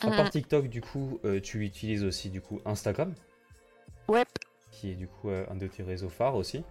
À 0.00 0.10
part 0.10 0.30
TikTok, 0.30 0.68
du 0.68 0.80
coup, 0.80 1.18
euh, 1.24 1.40
tu 1.40 1.64
utilises 1.64 2.04
aussi 2.04 2.30
du 2.30 2.40
coup 2.40 2.60
Instagram, 2.64 3.12
Ouais. 4.06 4.24
qui 4.70 4.92
est 4.92 4.94
du 4.94 5.08
coup 5.08 5.28
euh, 5.28 5.44
un 5.50 5.56
de 5.56 5.66
tes 5.66 5.82
réseaux 5.82 6.08
phares 6.08 6.36
aussi. 6.36 6.62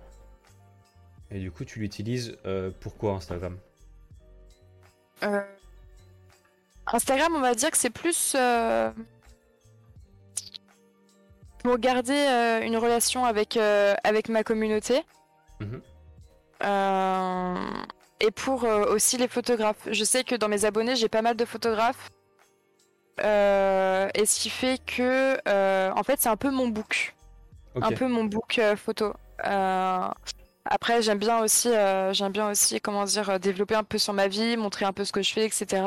Et 1.30 1.40
du 1.40 1.52
coup, 1.52 1.66
tu 1.66 1.80
l'utilises 1.80 2.38
euh, 2.46 2.72
pourquoi 2.80 3.16
Instagram? 3.16 3.58
Instagram, 6.86 7.34
on 7.36 7.42
va 7.42 7.54
dire 7.54 7.70
que 7.70 7.78
c'est 7.78 7.90
plus 7.90 8.34
pour 11.60 11.78
garder 11.80 12.62
une 12.66 12.78
relation 12.78 13.26
avec, 13.26 13.58
avec 13.58 14.30
ma 14.30 14.46
communauté. 14.46 15.04
Mhm. 15.60 15.82
Et 18.20 18.32
pour 18.32 18.64
euh, 18.64 18.86
aussi 18.94 19.18
les 19.18 19.28
photographes. 19.28 19.88
Je 19.92 20.04
sais 20.04 20.24
que 20.24 20.36
dans 20.36 20.48
mes 20.48 20.66
abonnés, 20.66 20.96
j'ai 20.96 21.10
pas 21.10 21.22
mal 21.22 21.36
de 21.36 21.46
photographes. 21.46 22.10
Euh, 23.24 24.10
et 24.14 24.26
ce 24.26 24.40
qui 24.40 24.50
fait 24.50 24.80
que, 24.84 25.38
euh, 25.48 25.92
en 25.96 26.04
fait, 26.04 26.20
c'est 26.20 26.30
un 26.30 26.36
peu 26.36 26.52
mon 26.52 26.68
book. 26.68 27.16
Ok. 27.76 27.84
un 27.84 27.92
peu 27.92 28.08
mon 28.08 28.24
book 28.24 28.60
photo. 28.76 29.14
Après, 30.70 31.02
j'aime 31.02 31.20
bien 31.20 31.40
aussi, 31.40 31.70
j'aime 32.12 32.32
bien 32.32 32.50
aussi, 32.50 32.82
comment 32.82 33.06
dire, 33.06 33.40
développer 33.40 33.76
un 33.76 33.84
peu 33.84 33.98
sur 33.98 34.14
ma 34.14 34.28
vie, 34.28 34.58
montrer 34.58 34.86
un 34.86 34.94
peu 34.94 35.06
ce 35.06 35.12
que 35.12 35.22
je 35.22 35.32
fais, 35.32 35.46
etc. 35.46 35.84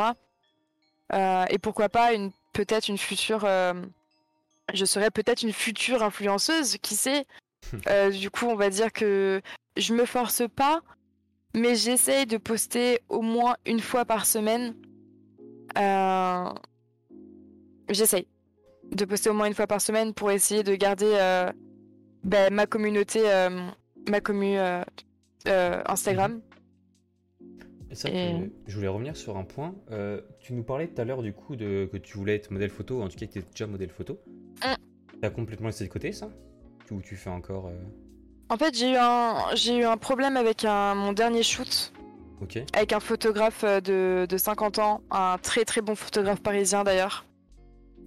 Et 1.12 1.58
pourquoi 1.58 1.88
pas 1.88 2.12
une, 2.12 2.30
peut-être 2.52 2.88
une 2.88 2.96
future, 2.96 3.40
je 4.72 4.84
serais 4.84 5.10
peut-être 5.10 5.42
une 5.42 5.52
future 5.52 6.02
influenceuse, 6.02 6.78
qui 6.78 6.94
sait. 6.94 7.26
Euh, 7.88 8.10
du 8.10 8.30
coup, 8.30 8.46
on 8.46 8.56
va 8.56 8.70
dire 8.70 8.92
que 8.92 9.40
je 9.76 9.94
me 9.94 10.04
force 10.04 10.42
pas, 10.54 10.80
mais 11.54 11.74
j'essaye 11.74 12.26
de 12.26 12.36
poster 12.36 13.00
au 13.08 13.22
moins 13.22 13.56
une 13.66 13.80
fois 13.80 14.04
par 14.04 14.26
semaine. 14.26 14.74
Euh, 15.78 16.44
J'essaye 17.88 18.26
de 18.92 19.04
poster 19.04 19.30
au 19.30 19.34
moins 19.34 19.46
une 19.46 19.54
fois 19.54 19.66
par 19.66 19.80
semaine 19.80 20.14
pour 20.14 20.30
essayer 20.30 20.62
de 20.62 20.74
garder 20.76 21.10
euh, 21.14 21.50
ben, 22.24 22.52
ma 22.52 22.66
communauté, 22.66 23.20
euh, 23.24 23.50
ma 24.08 24.20
commu 24.20 24.56
Instagram. 25.46 26.40
Et 27.90 27.94
ça, 27.96 28.08
Et- 28.10 28.50
je 28.68 28.76
voulais 28.76 28.86
revenir 28.88 29.16
sur 29.16 29.36
un 29.36 29.44
point. 29.44 29.74
Tu 30.38 30.52
nous 30.52 30.62
parlais 30.62 30.86
tout 30.88 31.00
à 31.00 31.04
l'heure 31.04 31.22
du 31.22 31.32
coup 31.32 31.56
de 31.56 31.88
que 31.92 31.96
tu 31.96 32.16
voulais 32.16 32.36
être 32.36 32.50
modèle 32.52 32.70
photo, 32.70 33.02
en 33.02 33.08
tout 33.08 33.16
cas 33.18 33.26
que 33.26 33.32
tu 33.32 33.38
étais 33.40 33.50
déjà 33.50 33.66
modèle 33.66 33.90
photo. 33.90 34.20
Mm. 34.64 34.74
T'as 35.20 35.30
complètement 35.30 35.66
laissé 35.66 35.84
de 35.84 35.90
côté 35.90 36.12
ça? 36.12 36.30
Ou 36.92 37.00
tu 37.00 37.16
fais 37.16 37.30
encore. 37.30 37.70
En 38.50 38.56
fait, 38.56 38.76
j'ai 38.76 38.90
eu 38.90 38.96
un, 38.96 39.36
j'ai 39.54 39.76
eu 39.76 39.84
un 39.84 39.96
problème 39.96 40.36
avec 40.36 40.64
un, 40.64 40.96
mon 40.96 41.12
dernier 41.12 41.44
shoot. 41.44 41.92
Avec 42.72 42.92
un 42.92 43.00
photographe 43.00 43.62
euh, 43.64 43.80
de, 43.80 44.26
de 44.28 44.36
50 44.36 44.78
ans, 44.80 45.02
un 45.10 45.36
très 45.40 45.64
très 45.64 45.82
bon 45.82 45.94
photographe 45.94 46.40
parisien 46.40 46.84
d'ailleurs, 46.84 47.26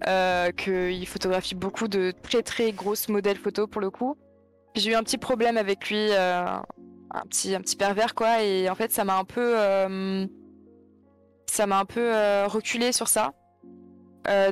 euh, 0.06 0.50
qu'il 0.50 1.06
photographie 1.06 1.54
beaucoup 1.54 1.88
de 1.88 2.12
très 2.22 2.42
très 2.42 2.72
grosses 2.72 3.08
modèles 3.08 3.38
photos 3.38 3.68
pour 3.70 3.80
le 3.80 3.90
coup. 3.90 4.16
J'ai 4.74 4.90
eu 4.90 4.94
un 4.94 5.02
petit 5.02 5.18
problème 5.18 5.56
avec 5.56 5.88
lui, 5.88 6.08
euh, 6.10 6.44
un 6.46 7.26
petit 7.28 7.54
un 7.54 7.60
petit 7.60 7.76
pervers 7.76 8.14
quoi, 8.14 8.42
et 8.42 8.68
en 8.68 8.74
fait 8.74 8.92
ça 8.92 9.04
m'a 9.04 9.16
un 9.16 9.24
peu 9.24 9.54
euh, 9.56 10.26
ça 11.46 11.66
m'a 11.66 11.78
un 11.78 11.84
peu 11.84 12.10
reculé 12.46 12.92
sur 12.92 13.08
ça. 13.08 13.32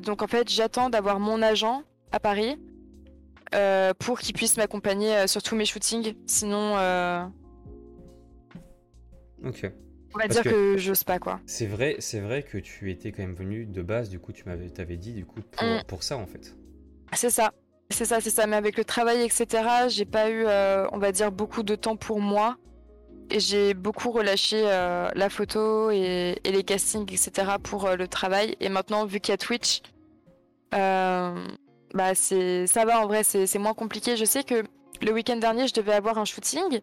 Donc 0.03 0.23
en 0.23 0.29
fait 0.29 0.49
j'attends 0.49 0.91
d'avoir 0.91 1.19
mon 1.19 1.43
agent 1.43 1.83
à 2.13 2.21
Paris 2.21 2.57
euh, 3.55 3.93
pour 3.99 4.19
qu'il 4.21 4.35
puisse 4.35 4.57
m'accompagner 4.57 5.17
euh, 5.17 5.27
sur 5.27 5.43
tous 5.43 5.55
mes 5.57 5.65
shootings. 5.65 6.15
Sinon, 6.27 6.77
euh, 6.79 7.23
Ok. 9.45 9.61
on 10.15 10.19
va 10.19 10.25
Parce 10.27 10.31
dire 10.35 10.43
que- 10.45 10.49
que, 10.51 10.77
j'ose 10.79 11.05
pas 11.05 11.19
quoi. 11.19 11.41
C'est 11.47 11.67
vrai, 11.67 11.97
c'est 11.99 12.21
vrai 12.21 12.43
que 12.43 12.59
tu 12.59 12.91
étais 12.91 13.13
quand 13.13 13.23
même 13.23 13.35
venu 13.35 13.67
de 13.67 13.83
base. 13.83 14.09
Du 14.09 14.19
coup, 14.21 14.33
tu 14.33 14.45
m'avais, 14.47 14.71
t'avais 14.71 14.97
dit 14.97 15.13
du 15.13 15.25
coup 15.27 15.41
pour, 15.51 15.65
Mm. 15.65 15.83
pour 15.87 16.03
ça 16.03 16.17
en 16.17 16.27
fait. 16.27 16.55
C'est 17.15 17.31
ça, 17.31 17.53
c'est 17.91 18.05
ça, 18.05 18.21
c'est 18.21 18.31
ça. 18.31 18.47
Mais 18.47 18.57
avec 18.57 18.77
le 18.79 18.85
travail, 18.85 19.23
etc., 19.23 19.47
j'ai 19.89 20.05
pas 20.07 20.31
eu, 20.31 20.45
euh, 20.47 20.87
on 20.93 20.99
va 20.99 21.13
dire, 21.13 21.31
beaucoup 21.33 21.63
de 21.63 21.75
temps 21.75 21.97
pour 21.97 22.21
moi. 22.21 22.57
Et 23.31 23.41
j'ai 23.41 23.73
beaucoup 23.75 24.11
relâché 24.11 24.63
euh, 24.67 25.09
la 25.15 25.31
photo 25.31 25.91
et, 25.91 26.37
et 26.45 26.53
les 26.53 26.65
castings, 26.65 27.11
etc. 27.13 27.53
pour 27.63 27.87
euh, 27.87 27.97
le 27.97 28.07
travail. 28.07 28.57
Et 28.61 28.69
maintenant, 28.69 29.07
vu 29.07 29.21
qu'il 29.21 29.33
y 29.33 29.35
a 29.35 29.39
Twitch, 29.39 29.81
bah 31.95 32.15
c'est, 32.15 32.67
ça 32.67 32.85
va 32.85 33.01
en 33.01 33.07
vrai, 33.07 33.23
c'est 33.25 33.59
moins 33.59 33.75
compliqué. 33.75 34.17
Je 34.17 34.25
sais 34.25 34.45
que 34.45 34.63
le 35.01 35.13
week-end 35.13 35.37
dernier, 35.37 35.67
je 35.69 35.75
devais 35.75 35.93
avoir 35.95 36.19
un 36.19 36.25
shooting. 36.25 36.81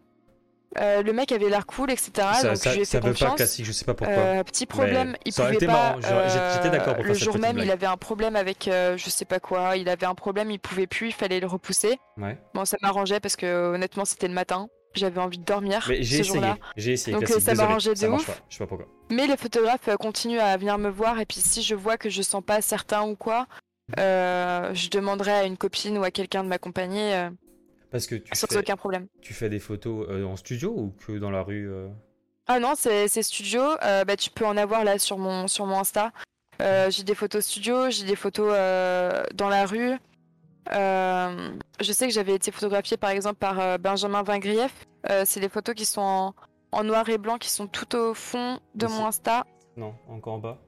Euh, 0.78 1.02
le 1.02 1.12
mec 1.12 1.32
avait 1.32 1.48
l'air 1.48 1.66
cool, 1.66 1.90
etc. 1.90 2.12
ça 2.14 2.48
donc 2.48 2.56
ça, 2.56 2.70
je 2.70 2.76
lui 2.76 2.82
ai 2.82 2.84
fait 2.84 2.98
veut 2.98 3.02
pas 3.02 3.08
confiance. 3.08 3.34
classique, 3.34 3.64
je 3.64 3.72
sais 3.72 3.84
pas 3.84 3.94
pourquoi. 3.94 4.16
Euh, 4.16 4.44
petit 4.44 4.66
problème, 4.66 5.16
il 5.24 5.34
pouvait 5.34 5.66
pas. 5.66 5.96
j'étais- 6.00 6.54
j'étais 6.54 6.70
d'accord 6.70 6.94
pour 6.94 7.02
euh, 7.02 7.06
faire 7.06 7.12
Le 7.12 7.14
jour 7.14 7.38
même, 7.38 7.58
il 7.58 7.70
avait 7.72 7.86
un 7.86 7.96
problème 7.96 8.36
avec 8.36 8.68
euh, 8.68 8.96
je 8.96 9.10
sais 9.10 9.24
pas 9.24 9.40
quoi. 9.40 9.76
Il 9.76 9.88
avait 9.88 10.06
un 10.06 10.14
problème, 10.14 10.48
il 10.52 10.60
pouvait 10.60 10.86
plus, 10.86 11.08
il 11.08 11.12
fallait 11.12 11.40
le 11.40 11.48
repousser. 11.48 11.98
Ouais. 12.18 12.38
Bon, 12.54 12.64
ça 12.64 12.76
m'arrangeait 12.82 13.18
parce 13.18 13.34
que 13.34 13.74
honnêtement, 13.74 14.04
c'était 14.04 14.28
le 14.28 14.34
matin. 14.34 14.68
J'avais 14.94 15.20
envie 15.20 15.38
de 15.38 15.44
dormir 15.44 15.86
Mais 15.88 16.02
ce 16.04 16.22
jour-là. 16.22 16.56
J'ai 16.76 16.92
essayé. 16.92 17.16
Donc, 17.16 17.24
classique, 17.26 17.44
ça 17.44 17.54
m'arrangeait 17.54 17.94
de 17.94 18.06
ouf. 18.08 18.26
pas, 18.26 18.34
Je 18.48 18.54
sais 18.56 18.64
pas 18.64 18.66
pourquoi. 18.68 18.86
Mais 19.10 19.26
les 19.26 19.36
photographes 19.36 19.88
euh, 19.88 19.96
continuent 19.96 20.40
à 20.40 20.56
venir 20.56 20.78
me 20.78 20.88
voir 20.88 21.18
et 21.20 21.26
puis 21.26 21.40
si 21.40 21.62
je 21.62 21.74
vois 21.74 21.96
que 21.96 22.10
je 22.10 22.22
sens 22.22 22.42
pas 22.44 22.60
certain 22.60 23.02
ou 23.02 23.14
quoi, 23.16 23.46
euh, 23.98 24.74
je 24.74 24.88
demanderai 24.90 25.32
à 25.32 25.44
une 25.44 25.56
copine 25.56 25.98
ou 25.98 26.04
à 26.04 26.10
quelqu'un 26.10 26.44
de 26.44 26.48
m'accompagner 26.48 27.14
euh, 27.14 27.30
Parce 27.90 28.06
que 28.06 28.14
tu 28.14 28.30
sans 28.34 28.46
fais, 28.46 28.58
aucun 28.58 28.76
problème. 28.76 29.06
tu 29.20 29.34
fais 29.34 29.48
des 29.48 29.58
photos 29.58 30.06
euh, 30.10 30.24
en 30.24 30.36
studio 30.36 30.70
ou 30.76 30.94
que 31.06 31.18
dans 31.18 31.30
la 31.30 31.42
rue 31.42 31.70
Ah 32.46 32.58
non, 32.60 32.74
c'est 32.76 33.08
studio. 33.22 33.62
Bah, 34.06 34.16
tu 34.16 34.30
peux 34.30 34.46
en 34.46 34.56
avoir 34.56 34.84
là 34.84 34.98
sur 34.98 35.18
mon, 35.18 35.48
sur 35.48 35.66
mon 35.66 35.78
Insta. 35.80 36.12
J'ai 36.60 37.02
des 37.02 37.14
photos 37.14 37.44
studio, 37.44 37.90
j'ai 37.90 38.04
des 38.04 38.16
photos 38.16 38.48
dans 39.34 39.48
la 39.48 39.66
rue. 39.66 39.96
Je 40.70 41.92
sais 41.92 42.06
que 42.06 42.12
j'avais 42.12 42.34
été 42.34 42.50
photographiée 42.52 42.96
par 42.96 43.10
exemple 43.10 43.36
par 43.36 43.78
Benjamin 43.78 44.22
Vingrief. 44.22 44.72
Euh, 45.08 45.22
c'est 45.24 45.40
les 45.40 45.48
photos 45.48 45.74
qui 45.74 45.86
sont 45.86 46.00
en, 46.02 46.34
en 46.72 46.84
noir 46.84 47.08
et 47.08 47.18
blanc, 47.18 47.38
qui 47.38 47.48
sont 47.50 47.66
tout 47.66 47.96
au 47.96 48.14
fond 48.14 48.58
de 48.74 48.86
Ici. 48.86 48.94
mon 48.94 49.06
Insta. 49.06 49.46
Non, 49.76 49.94
encore 50.08 50.34
en 50.34 50.38
bas. 50.38 50.58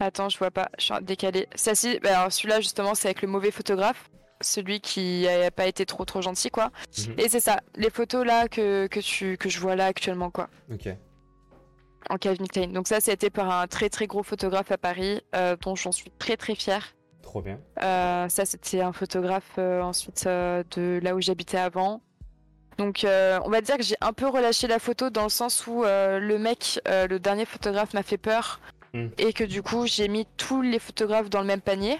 Attends, 0.00 0.28
je 0.28 0.38
vois 0.38 0.50
pas, 0.50 0.68
je 0.78 0.84
suis 0.84 0.94
décalée. 1.02 1.48
Ça, 1.54 1.74
si, 1.74 1.98
bah, 2.00 2.20
alors 2.20 2.32
celui-là 2.32 2.60
justement, 2.60 2.94
c'est 2.94 3.08
avec 3.08 3.22
le 3.22 3.28
mauvais 3.28 3.50
photographe. 3.50 4.10
Celui 4.40 4.80
qui 4.80 5.26
a 5.26 5.50
pas 5.50 5.66
été 5.66 5.84
trop 5.84 6.04
trop 6.04 6.22
gentil 6.22 6.50
quoi. 6.50 6.70
Mhm. 6.96 7.14
Et 7.18 7.28
c'est 7.28 7.40
ça, 7.40 7.58
les 7.74 7.90
photos 7.90 8.24
là 8.24 8.46
que, 8.46 8.86
que, 8.86 9.00
tu, 9.00 9.36
que 9.36 9.48
je 9.48 9.58
vois 9.58 9.74
là 9.74 9.86
actuellement 9.86 10.30
quoi 10.30 10.48
Ok. 10.72 10.88
en 12.08 12.16
Calvin 12.18 12.46
Klein. 12.46 12.68
Donc 12.68 12.86
ça, 12.86 13.00
c'était 13.00 13.30
par 13.30 13.50
un 13.50 13.66
très 13.66 13.88
très 13.88 14.06
gros 14.06 14.22
photographe 14.22 14.70
à 14.70 14.78
Paris, 14.78 15.20
euh, 15.34 15.56
dont 15.60 15.74
j'en 15.74 15.90
suis 15.90 16.12
très 16.18 16.36
très 16.36 16.54
fière. 16.54 16.94
Trop 17.20 17.42
bien. 17.42 17.58
Euh, 17.82 18.28
ça, 18.28 18.46
c'était 18.46 18.80
un 18.80 18.92
photographe 18.92 19.56
euh, 19.58 19.82
ensuite 19.82 20.24
euh, 20.26 20.62
de 20.76 21.00
là 21.02 21.16
où 21.16 21.20
j'habitais 21.20 21.58
avant. 21.58 22.00
Donc 22.78 23.04
on 23.04 23.50
va 23.50 23.60
dire 23.60 23.76
que 23.76 23.82
j'ai 23.82 23.96
un 24.00 24.12
peu 24.12 24.28
relâché 24.28 24.68
la 24.68 24.78
photo 24.78 25.10
dans 25.10 25.24
le 25.24 25.30
sens 25.30 25.66
où 25.66 25.82
le 25.82 26.36
mec, 26.38 26.80
le 26.86 27.18
dernier 27.18 27.44
photographe 27.44 27.92
m'a 27.92 28.04
fait 28.04 28.18
peur 28.18 28.60
Mm. 28.94 29.08
et 29.18 29.32
que 29.34 29.44
du 29.44 29.62
coup 29.62 29.86
j'ai 29.86 30.08
mis 30.08 30.26
tous 30.38 30.62
les 30.62 30.78
photographes 30.78 31.28
dans 31.30 31.40
le 31.40 31.46
même 31.46 31.60
panier. 31.60 31.98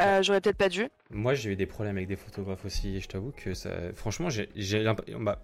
Euh, 0.00 0.22
J'aurais 0.22 0.40
peut-être 0.40 0.56
pas 0.56 0.70
dû. 0.70 0.88
Moi, 1.10 1.34
j'ai 1.34 1.50
eu 1.52 1.56
des 1.56 1.66
problèmes 1.66 1.96
avec 1.96 2.08
des 2.08 2.16
photographes 2.16 2.64
aussi. 2.64 2.96
Et 2.96 3.00
je 3.00 3.08
t'avoue 3.08 3.32
que 3.32 3.52
ça. 3.52 3.70
Franchement, 3.94 4.30
j'ai 4.30 4.48
j'ai 4.56 4.82
l'imp- 4.82 5.02
bah, 5.20 5.42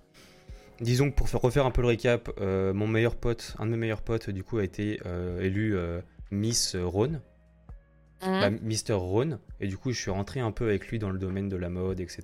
Disons 0.81 1.11
que 1.11 1.15
pour 1.15 1.29
faire 1.29 1.41
refaire 1.43 1.67
un 1.67 1.71
peu 1.71 1.83
le 1.83 1.89
récap, 1.89 2.31
euh, 2.41 2.73
mon 2.73 2.87
meilleur 2.87 3.17
pote, 3.17 3.55
un 3.59 3.67
de 3.67 3.71
mes 3.73 3.77
meilleurs 3.77 4.01
potes, 4.03 4.31
du 4.31 4.43
coup, 4.45 4.57
a 4.59 4.65
été 4.65 4.99
euh, 5.05 5.41
élu 5.43 5.77
Miss 6.31 6.75
Rhône. 6.75 7.21
Mhm. 8.23 8.41
bah, 8.41 8.51
Mister 8.51 8.95
Rhône. 8.95 9.39
Et 9.61 9.67
du 9.67 9.77
coup, 9.77 9.93
je 9.93 10.01
suis 10.01 10.11
rentré 10.11 10.41
un 10.41 10.53
peu 10.53 10.65
avec 10.65 10.89
lui 10.89 10.99
dans 10.99 11.11
le 11.11 11.19
domaine 11.19 11.51
de 11.51 11.57
la 11.57 11.69
mode, 11.69 12.01
etc. 12.01 12.23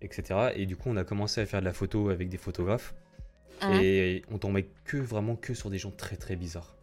etc. 0.00 0.50
Et 0.56 0.66
du 0.66 0.74
coup, 0.76 0.88
on 0.90 0.96
a 0.96 1.04
commencé 1.04 1.40
à 1.40 1.46
faire 1.46 1.60
de 1.60 1.66
la 1.66 1.72
photo 1.72 2.08
avec 2.10 2.28
des 2.28 2.36
photographes. 2.38 2.94
Mhm. 3.62 3.80
Et 3.82 4.22
on 4.30 4.38
tombait 4.38 4.68
que 4.84 4.96
vraiment 4.98 5.36
que 5.36 5.54
sur 5.54 5.70
des 5.70 5.78
gens 5.78 5.90
très 5.90 6.16
très 6.16 6.36
bizarres. 6.36 6.76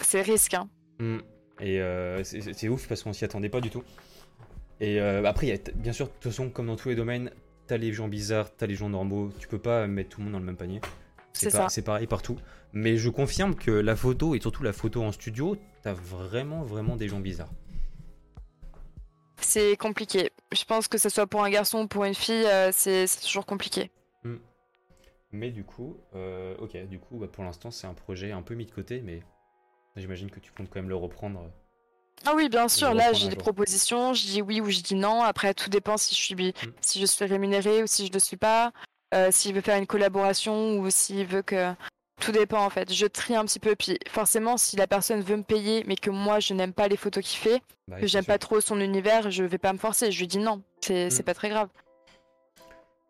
C'est 0.00 0.22
risque. 0.22 0.54
Hein. 0.54 0.68
Mm. 0.98 1.18
Et 1.60 1.80
euh, 1.80 2.22
c'est- 2.24 2.68
ouf 2.68 2.88
parce 2.88 3.02
qu'on 3.02 3.12
s'y 3.12 3.24
attendait 3.24 3.48
pas 3.48 3.60
du 3.60 3.70
tout. 3.70 3.84
Et 4.80 5.00
euh, 5.00 5.24
après, 5.24 5.46
y 5.46 5.52
a 5.52 5.58
bien 5.76 5.92
sûr, 5.92 6.06
de 6.06 6.12
toute 6.12 6.24
façon, 6.24 6.50
comme 6.50 6.66
dans 6.66 6.76
tous 6.76 6.88
les 6.88 6.96
domaines, 6.96 7.30
t'as 7.66 7.76
les 7.76 7.92
gens 7.92 8.08
bizarres, 8.08 8.54
t'as 8.56 8.66
les 8.66 8.74
gens 8.74 8.88
normaux. 8.88 9.32
Tu 9.38 9.46
peux 9.48 9.58
pas 9.58 9.86
mettre 9.86 10.10
tout 10.10 10.20
le 10.20 10.24
monde 10.24 10.32
dans 10.34 10.40
le 10.40 10.44
même 10.44 10.56
panier. 10.56 10.80
C'est 11.32 11.50
pas- 11.50 11.58
ça. 11.58 11.68
C'est 11.68 11.82
pareil 11.82 12.06
partout. 12.06 12.36
Mais 12.72 12.96
je 12.96 13.08
confirme 13.08 13.54
que 13.54 13.70
la 13.70 13.94
photo, 13.96 14.34
et 14.34 14.40
surtout 14.40 14.62
la 14.64 14.72
photo 14.72 15.02
en 15.04 15.12
studio, 15.12 15.56
t'as 15.82 15.92
vraiment, 15.94 16.62
vraiment 16.64 16.96
des 16.96 17.08
gens 17.08 17.20
bizarres. 17.20 17.52
C'est 19.40 19.76
compliqué. 19.76 20.30
Je 20.52 20.64
pense 20.64 20.88
que 20.88 20.98
ce 20.98 21.08
soit 21.08 21.26
pour 21.26 21.42
un 21.44 21.50
garçon 21.50 21.82
ou 21.82 21.86
pour 21.88 22.04
une 22.04 22.14
fille, 22.14 22.46
euh, 22.46 22.70
c'est 22.72 23.06
toujours 23.22 23.46
compliqué. 23.46 23.90
Mais 25.32 25.50
du 25.50 25.64
coup, 25.64 25.96
euh, 26.14 26.54
ok, 26.58 26.76
du 26.86 27.00
coup, 27.00 27.16
bah, 27.18 27.26
pour 27.26 27.42
l'instant, 27.42 27.72
c'est 27.72 27.88
un 27.88 27.94
projet 27.94 28.30
un 28.30 28.42
peu 28.42 28.54
mis 28.54 28.66
de 28.66 28.70
côté, 28.70 29.00
mais 29.02 29.20
j'imagine 29.96 30.30
que 30.30 30.38
tu 30.38 30.52
comptes 30.52 30.68
quand 30.70 30.78
même 30.78 30.88
le 30.88 30.94
reprendre. 30.94 31.50
Ah 32.24 32.34
oui, 32.36 32.48
bien 32.48 32.68
sûr. 32.68 32.94
Là, 32.94 33.12
j'ai 33.12 33.28
des 33.28 33.34
propositions. 33.36 34.14
Je 34.14 34.26
dis 34.26 34.42
oui 34.42 34.60
ou 34.60 34.70
je 34.70 34.80
dis 34.80 34.94
non. 34.94 35.22
Après, 35.22 35.52
tout 35.52 35.68
dépend 35.70 35.96
si 35.96 36.14
je 36.14 36.20
suis, 36.20 36.34
Mm. 36.36 36.52
si 36.80 37.00
je 37.00 37.06
suis 37.06 37.24
rémunérée 37.24 37.82
ou 37.82 37.86
si 37.88 38.04
je 38.06 38.10
ne 38.10 38.14
le 38.14 38.20
suis 38.20 38.36
pas. 38.36 38.70
Euh, 39.12 39.30
s'il 39.32 39.54
veut 39.54 39.60
faire 39.60 39.76
une 39.76 39.86
collaboration 39.88 40.78
ou 40.78 40.88
s'il 40.90 41.26
veut 41.26 41.42
que. 41.42 41.74
Tout 42.20 42.32
dépend 42.32 42.64
en 42.64 42.70
fait. 42.70 42.92
Je 42.92 43.06
trie 43.06 43.34
un 43.34 43.44
petit 43.44 43.58
peu. 43.58 43.74
Puis 43.74 43.98
forcément, 44.08 44.56
si 44.56 44.76
la 44.76 44.86
personne 44.86 45.20
veut 45.20 45.36
me 45.36 45.42
payer, 45.42 45.84
mais 45.86 45.96
que 45.96 46.10
moi 46.10 46.40
je 46.40 46.54
n'aime 46.54 46.72
pas 46.72 46.88
les 46.88 46.96
photos 46.96 47.24
qu'il 47.24 47.38
fait, 47.38 47.60
Bah, 47.88 48.00
que 48.00 48.06
j'aime 48.06 48.24
pas 48.24 48.38
trop 48.38 48.60
son 48.60 48.80
univers, 48.80 49.30
je 49.30 49.44
vais 49.44 49.58
pas 49.58 49.72
me 49.72 49.78
forcer. 49.78 50.10
Je 50.12 50.18
lui 50.20 50.26
dis 50.28 50.38
non. 50.38 50.62
C'est 50.80 51.06
Mm. 51.06 51.10
c'est 51.10 51.22
pas 51.22 51.34
très 51.34 51.48
grave. 51.48 51.68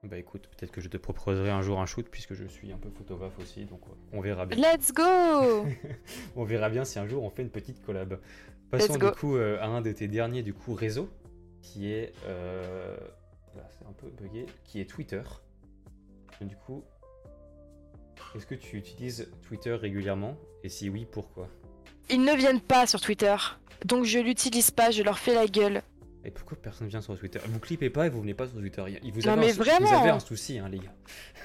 Bah 0.02 0.18
écoute, 0.18 0.48
peut-être 0.48 0.70
que 0.70 0.82
je 0.82 0.88
te 0.88 0.98
proposerai 0.98 1.48
un 1.50 1.62
jour 1.62 1.80
un 1.80 1.86
shoot, 1.86 2.06
puisque 2.10 2.34
je 2.34 2.44
suis 2.44 2.70
un 2.72 2.76
peu 2.76 2.90
photographe 2.90 3.38
aussi, 3.40 3.64
donc 3.64 3.80
euh, 3.88 3.92
on 4.12 4.20
verra 4.20 4.44
bien. 4.44 4.58
Let's 4.58 4.92
go 4.92 5.02
On 6.36 6.44
verra 6.44 6.68
bien 6.68 6.84
si 6.84 6.98
un 6.98 7.06
jour 7.06 7.22
on 7.22 7.30
fait 7.30 7.40
une 7.40 7.48
petite 7.50 7.82
collab. 7.82 8.20
Passons 8.70 8.96
du 8.98 9.10
coup 9.12 9.36
euh, 9.36 9.58
à 9.62 9.66
un 9.66 9.80
de 9.80 9.92
tes 9.92 10.06
derniers 10.08 10.42
du 10.42 10.52
coup 10.52 10.74
réseaux, 10.74 11.08
qui 11.62 11.90
est, 11.90 12.12
euh, 12.26 12.96
c'est 13.70 13.86
un 13.86 13.92
peu 13.92 14.08
bugué, 14.08 14.44
qui 14.64 14.80
est 14.80 14.84
Twitter. 14.84 15.22
Du 16.42 16.56
coup, 16.56 16.82
est-ce 18.34 18.46
que 18.46 18.54
tu 18.54 18.76
utilises 18.76 19.28
Twitter 19.46 19.72
régulièrement? 19.74 20.36
Et 20.62 20.68
si 20.68 20.88
oui, 20.88 21.06
pourquoi? 21.10 21.48
Ils 22.10 22.22
ne 22.22 22.34
viennent 22.34 22.60
pas 22.60 22.86
sur 22.86 23.00
Twitter. 23.00 23.36
Donc 23.84 24.04
je 24.04 24.18
l'utilise 24.18 24.70
pas, 24.70 24.90
je 24.90 25.02
leur 25.02 25.18
fais 25.18 25.34
la 25.34 25.46
gueule. 25.46 25.82
Et 26.26 26.30
pourquoi 26.30 26.56
personne 26.56 26.88
vient 26.88 27.02
sur 27.02 27.18
Twitter? 27.18 27.38
Vous 27.46 27.58
clippez 27.60 27.90
pas 27.90 28.06
et 28.06 28.08
vous 28.08 28.22
venez 28.22 28.32
pas 28.32 28.46
sur 28.48 28.56
Twitter. 28.58 28.82
Il 29.02 29.12
vous 29.12 29.20
Non, 29.22 29.32
avez 29.32 29.40
mais 29.42 29.46
un, 29.50 29.52
sou- 29.52 29.58
Vous 29.58 29.64
vraiment. 29.64 30.00
avez 30.00 30.10
un 30.10 30.18
souci, 30.20 30.58
hein, 30.58 30.70
les 30.70 30.78
gars. 30.78 30.94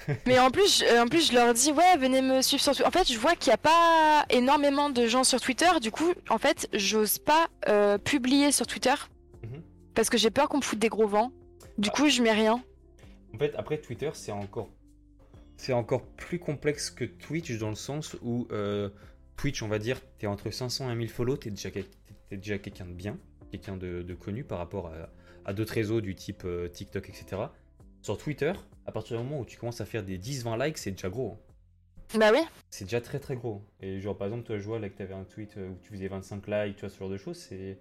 Mais 0.25 0.39
en 0.39 0.49
plus, 0.51 0.79
je- 0.79 1.01
en 1.01 1.07
plus, 1.07 1.27
je 1.27 1.33
leur 1.33 1.53
dis 1.53 1.71
ouais, 1.73 1.97
venez 1.97 2.21
me 2.21 2.41
suivre 2.41 2.63
sur 2.63 2.73
Twitter. 2.73 2.87
En 2.87 2.91
fait, 2.91 3.11
je 3.11 3.19
vois 3.19 3.35
qu'il 3.35 3.49
n'y 3.49 3.55
a 3.55 3.57
pas 3.57 4.25
énormément 4.29 4.89
de 4.89 5.05
gens 5.05 5.25
sur 5.25 5.41
Twitter. 5.41 5.67
Du 5.81 5.91
coup, 5.91 6.13
en 6.29 6.37
fait, 6.37 6.69
j'ose 6.73 7.17
pas 7.19 7.47
euh, 7.67 7.97
publier 7.97 8.53
sur 8.53 8.65
Twitter 8.67 8.93
Mhm. 9.43 9.61
parce 9.95 10.09
que 10.09 10.17
j'ai 10.17 10.29
peur 10.31 10.47
qu'on 10.47 10.57
me 10.57 10.63
foute 10.63 10.79
des 10.79 10.87
gros 10.89 11.07
vents. 11.07 11.33
Du 11.77 11.89
coup, 11.89 12.07
je 12.07 12.21
mets 12.21 12.31
rien. 12.31 12.63
En 13.35 13.37
fait, 13.37 13.53
après 13.57 13.79
Twitter, 13.79 14.09
c'est 14.13 14.31
encore, 14.31 14.69
c'est 15.59 15.73
encore 15.73 16.05
plus 16.05 16.39
complexe 16.39 16.89
que 16.89 17.03
Twitch 17.03 17.51
dans 17.57 17.67
le 17.67 17.75
sens 17.75 18.15
où 18.21 18.47
euh, 18.51 18.89
Twitch, 19.35 19.61
on 19.61 19.67
va 19.67 19.77
dire, 19.77 19.99
t'es 20.17 20.25
entre 20.25 20.51
500 20.51 20.89
et 20.89 20.95
1000 20.95 21.09
follow, 21.09 21.35
t'es 21.35 21.49
déjà, 21.49 21.69
t'es 21.69 21.83
déjà 22.37 22.57
quelqu'un 22.59 22.85
de 22.85 22.93
bien, 22.93 23.17
quelqu'un 23.51 23.75
de, 23.75 24.01
de 24.01 24.13
connu 24.13 24.45
par 24.45 24.57
rapport 24.57 24.87
à, 24.87 25.09
à 25.43 25.51
d'autres 25.51 25.73
réseaux 25.73 25.99
du 25.99 26.15
type 26.15 26.43
euh, 26.45 26.69
TikTok, 26.69 27.09
etc. 27.09 27.41
Sur 28.01 28.17
Twitter, 28.17 28.53
à 28.85 28.93
partir 28.93 29.17
du 29.17 29.23
moment 29.23 29.41
où 29.41 29.45
tu 29.45 29.57
commences 29.57 29.81
à 29.81 29.85
faire 29.85 30.03
des 30.03 30.17
10-20 30.17 30.65
likes, 30.65 30.77
c'est 30.77 30.91
déjà 30.91 31.09
gros. 31.09 31.33
hein. 32.13 32.17
Bah 32.17 32.31
oui. 32.31 32.39
C'est 32.69 32.85
déjà 32.85 33.01
très 33.01 33.19
très 33.19 33.35
gros. 33.35 33.61
Et 33.81 33.99
genre, 33.99 34.17
par 34.17 34.27
exemple, 34.27 34.45
toi, 34.45 34.57
je 34.57 34.63
vois 34.63 34.79
là 34.79 34.87
que 34.87 34.97
t'avais 34.97 35.13
un 35.13 35.25
tweet 35.25 35.57
euh, 35.57 35.71
où 35.71 35.77
tu 35.83 35.89
faisais 35.91 36.07
25 36.07 36.47
likes, 36.47 36.75
tu 36.77 36.81
vois, 36.85 36.89
ce 36.89 36.97
genre 36.97 37.09
de 37.09 37.17
choses, 37.17 37.37
c'est. 37.37 37.77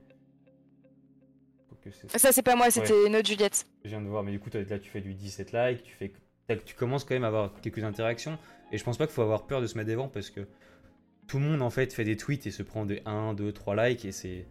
Ça, 2.16 2.32
c'est 2.32 2.42
pas 2.42 2.56
moi, 2.56 2.70
c'était 2.70 3.06
une 3.06 3.14
autre 3.16 3.28
Juliette. 3.28 3.64
je 3.84 3.90
viens 3.90 4.02
de 4.02 4.08
voir, 4.08 4.22
mais 4.24 4.32
du 4.32 4.40
coup, 4.40 4.50
là, 4.52 4.78
tu 4.80 4.90
fais 4.90 5.00
du 5.00 5.14
17 5.14 5.52
likes, 5.52 5.82
tu, 5.84 5.94
fais, 5.94 6.12
tu 6.56 6.74
commences 6.74 7.04
quand 7.04 7.14
même 7.14 7.24
à 7.24 7.28
avoir 7.28 7.52
quelques 7.60 7.84
interactions. 7.84 8.38
Et 8.72 8.78
je 8.78 8.84
pense 8.84 8.96
pas 8.98 9.06
qu'il 9.06 9.14
faut 9.14 9.22
avoir 9.22 9.46
peur 9.46 9.60
de 9.60 9.66
se 9.66 9.76
mettre 9.76 9.90
devant 9.90 10.08
parce 10.08 10.30
que 10.30 10.46
tout 11.26 11.38
le 11.38 11.44
monde, 11.44 11.62
en 11.62 11.70
fait, 11.70 11.92
fait 11.92 12.04
des 12.04 12.16
tweets 12.16 12.46
et 12.46 12.50
se 12.50 12.62
prend 12.62 12.86
des 12.86 13.02
1, 13.04 13.34
2, 13.34 13.52
3 13.52 13.88
likes. 13.88 14.04
Et 14.04 14.12
c'est. 14.12 14.46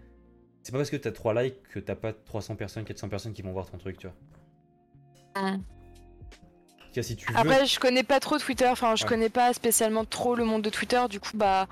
C'est 0.63 0.71
pas 0.71 0.79
parce 0.79 0.89
que 0.89 0.97
t'as 0.97 1.11
3 1.11 1.41
likes 1.41 1.63
que 1.69 1.79
t'as 1.79 1.95
pas 1.95 2.11
300 2.13 2.55
personnes, 2.55 2.83
400 2.83 3.07
personnes 3.09 3.33
qui 3.33 3.41
vont 3.41 3.53
voir 3.53 3.69
ton 3.69 3.77
truc, 3.77 3.97
tu 3.97 4.07
vois. 4.07 4.15
Cas, 6.93 7.03
si 7.03 7.15
tu 7.15 7.31
veux. 7.31 7.37
Après, 7.37 7.65
je 7.65 7.79
connais 7.79 8.03
pas 8.03 8.19
trop 8.19 8.37
Twitter. 8.37 8.67
Enfin, 8.67 8.95
je 8.95 9.03
Ouais. 9.03 9.09
connais 9.09 9.29
pas 9.29 9.53
spécialement 9.53 10.03
trop 10.05 10.35
le 10.35 10.43
monde 10.45 10.61
de 10.63 10.69
Twitter. 10.69 11.01
Du 11.09 11.19
coup, 11.19 11.31
bah. 11.35 11.67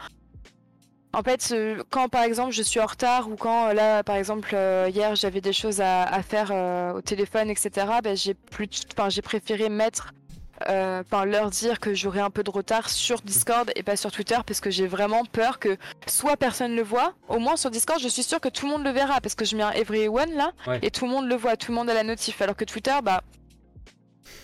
En 1.15 1.23
fait, 1.23 1.53
quand 1.89 2.09
par 2.09 2.23
exemple 2.23 2.51
je 2.51 2.61
suis 2.61 2.79
en 2.79 2.85
retard 2.85 3.29
ou 3.29 3.35
quand 3.35 3.71
là, 3.73 4.03
par 4.03 4.17
exemple, 4.17 4.51
euh, 4.53 4.89
hier 4.93 5.15
j'avais 5.15 5.41
des 5.41 5.53
choses 5.53 5.79
à, 5.81 6.03
à 6.03 6.21
faire 6.21 6.49
euh, 6.51 6.93
au 6.93 7.01
téléphone, 7.01 7.49
etc., 7.49 7.69
ben, 8.03 8.15
j'ai 8.17 8.33
plus, 8.33 8.67
enfin, 8.97 9.09
j'ai 9.09 9.21
préféré 9.21 9.69
mettre, 9.69 10.11
euh, 10.69 11.01
enfin, 11.05 11.23
leur 11.25 11.49
dire 11.51 11.79
que 11.79 11.93
j'aurais 11.93 12.19
un 12.19 12.29
peu 12.29 12.43
de 12.43 12.49
retard 12.51 12.89
sur 12.89 13.21
Discord 13.21 13.71
et 13.75 13.83
pas 13.83 13.95
sur 13.95 14.11
Twitter 14.11 14.37
parce 14.45 14.59
que 14.59 14.69
j'ai 14.69 14.87
vraiment 14.87 15.23
peur 15.25 15.59
que 15.59 15.77
soit 16.05 16.35
personne 16.37 16.75
le 16.75 16.83
voit, 16.83 17.13
au 17.29 17.39
moins 17.39 17.55
sur 17.55 17.71
Discord, 17.71 17.99
je 18.01 18.07
suis 18.09 18.23
sûre 18.23 18.41
que 18.41 18.49
tout 18.49 18.65
le 18.65 18.73
monde 18.73 18.83
le 18.83 18.91
verra 18.91 19.21
parce 19.21 19.35
que 19.35 19.45
je 19.45 19.55
mets 19.55 19.63
un 19.63 19.71
everyone 19.71 20.33
là 20.33 20.51
Ouais. 20.67 20.79
et 20.81 20.91
tout 20.91 21.05
le 21.05 21.11
monde 21.11 21.27
le 21.29 21.35
voit, 21.35 21.55
tout 21.55 21.71
le 21.71 21.75
monde 21.77 21.89
a 21.89 21.93
la 21.93 22.03
notif, 22.03 22.41
alors 22.41 22.55
que 22.57 22.65
Twitter, 22.65 22.95
bah. 23.03 23.21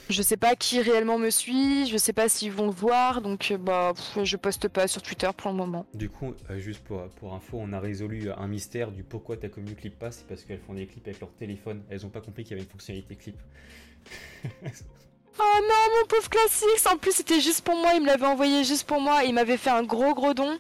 Je 0.10 0.22
sais 0.22 0.38
pas 0.38 0.56
qui 0.56 0.82
réellement 0.82 1.18
me 1.18 1.30
suit, 1.30 1.88
je 1.88 1.98
sais 1.98 2.14
pas 2.14 2.30
s'ils 2.30 2.52
vont 2.52 2.66
le 2.66 2.74
voir, 2.74 3.22
donc 3.22 3.52
euh, 3.52 3.58
bah 3.58 3.94
je 4.24 4.38
poste 4.38 4.68
pas 4.68 4.88
sur 4.88 5.02
Twitter 5.02 5.30
pour 5.36 5.52
le 5.52 5.58
moment. 5.58 5.86
Du 5.94 6.10
coup, 6.10 6.34
euh, 6.50 6.60
juste 6.60 6.84
pour, 6.84 7.34
info, 7.34 7.58
on 7.60 7.74
a 7.74 7.80
résolu 7.80 8.30
un 8.32 8.48
mystère 8.48 8.92
du 8.92 9.04
pourquoi 9.04 9.38
ta 9.38 9.50
commu 9.50 9.74
clip 9.76 9.98
pas. 9.98 10.12
C'est 10.12 10.28
parce 10.28 10.44
qu'elles 10.44 10.60
font 10.60 10.74
des 10.74 10.88
clips 10.88 11.08
avec 11.08 11.20
leur 11.20 11.32
téléphone. 11.32 11.84
Elles 11.90 12.06
ont 12.06 12.10
pas 12.10 12.22
compris 12.22 12.44
qu'il 12.44 12.52
y 12.52 12.54
avait 12.56 12.64
une 12.64 12.72
fonctionnalité 12.72 13.16
clip. 13.16 13.38
Oh 15.40 15.44
non, 15.62 16.00
mon 16.02 16.08
pauvre 16.08 16.30
classique 16.30 16.86
En 16.92 16.98
plus, 16.98 17.14
c'était 17.14 17.40
juste 17.40 17.62
pour 17.62 17.76
moi, 17.76 17.94
il 17.96 18.02
me 18.02 18.08
l'avait 18.08 18.26
envoyé 18.26 18.64
juste 18.64 18.84
pour 18.86 19.00
moi. 19.00 19.24
Il 19.24 19.34
m'avait 19.34 19.58
fait 19.58 19.70
un 19.70 19.82
gros 19.84 20.14
gros 20.14 20.34
don. 20.34 20.58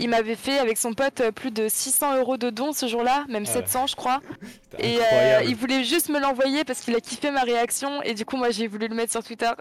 Il 0.00 0.08
m'avait 0.08 0.36
fait 0.36 0.58
avec 0.58 0.78
son 0.78 0.94
pote 0.94 1.20
euh, 1.20 1.32
plus 1.32 1.50
de 1.50 1.68
600 1.68 2.16
euros 2.18 2.36
de 2.38 2.50
dons 2.50 2.72
ce 2.72 2.86
jour-là, 2.88 3.24
même 3.28 3.44
Ah. 3.46 3.52
700 3.52 3.86
je 3.88 3.96
crois. 3.96 4.20
Et 4.78 4.98
euh, 5.00 5.42
il 5.44 5.54
voulait 5.54 5.84
juste 5.84 6.08
me 6.08 6.18
l'envoyer 6.18 6.64
parce 6.64 6.80
qu'il 6.80 6.94
a 6.96 7.00
kiffé 7.00 7.30
ma 7.30 7.42
réaction 7.42 8.02
et 8.02 8.14
du 8.14 8.24
coup 8.24 8.36
moi 8.36 8.50
j'ai 8.50 8.66
voulu 8.68 8.88
le 8.88 8.94
mettre 8.94 9.12
sur 9.12 9.22
Twitter. 9.22 9.50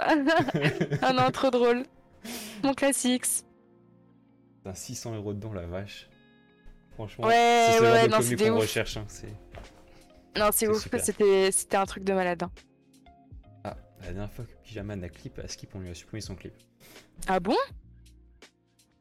ah 1.02 1.14
non, 1.14 1.30
trop 1.32 1.52
drôle. 1.52 1.84
Mon 2.64 2.74
classique. 2.74 3.26
Putain, 4.64 4.74
600 4.74 5.16
euros 5.16 5.34
dedans, 5.34 5.54
la 5.54 5.66
vache. 5.68 6.10
Franchement, 6.96 7.28
Ouais, 7.28 7.68
c'est 7.68 7.78
ce 7.78 7.82
ouais, 7.82 7.88
genre 7.88 7.96
ouais, 7.98 8.08
de 8.38 8.44
non, 8.48 8.54
qu'on 8.54 8.60
recherche. 8.62 8.98
hein, 8.98 9.06
c'est- 9.10 9.28
Non, 10.40 10.50
c'est 10.52 10.68
ouf, 10.68 10.88
c'était 11.52 11.78
un 11.78 11.86
truc 11.86 12.04
de 12.06 12.14
malade. 12.14 12.44
hein. 12.44 12.52
La 14.06 14.12
dernière 14.14 14.32
fois 14.32 14.46
que 14.46 14.54
Pyjaman 14.64 15.04
a 15.04 15.10
clip, 15.10 15.40
à 15.40 15.48
Skip, 15.48 15.74
on 15.76 15.80
lui 15.80 15.90
a 15.90 15.94
supprimé 15.94 16.22
son 16.22 16.36
clip. 16.36 16.54
Ah 17.28 17.40
bon? 17.40 17.56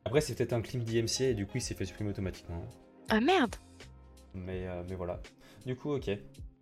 Après, 0.04 0.20
c'est 0.20 0.34
peut-être 0.34 0.52
un 0.52 0.62
clip 0.62 0.82
d'IMC 0.82 1.20
et 1.20 1.34
du 1.34 1.46
coup, 1.46 1.58
il 1.58 1.60
s'est 1.62 1.74
fait 1.74 1.84
supprimer 1.84 2.10
automatiquement. 2.10 2.56
hein. 2.56 3.04
Ah 3.10 3.20
merde 3.20 3.54
Mais, 4.34 4.66
euh, 4.66 4.82
mais 4.88 4.94
voilà. 4.94 5.20
Du 5.66 5.76
coup, 5.76 5.92
ok. 5.92 6.10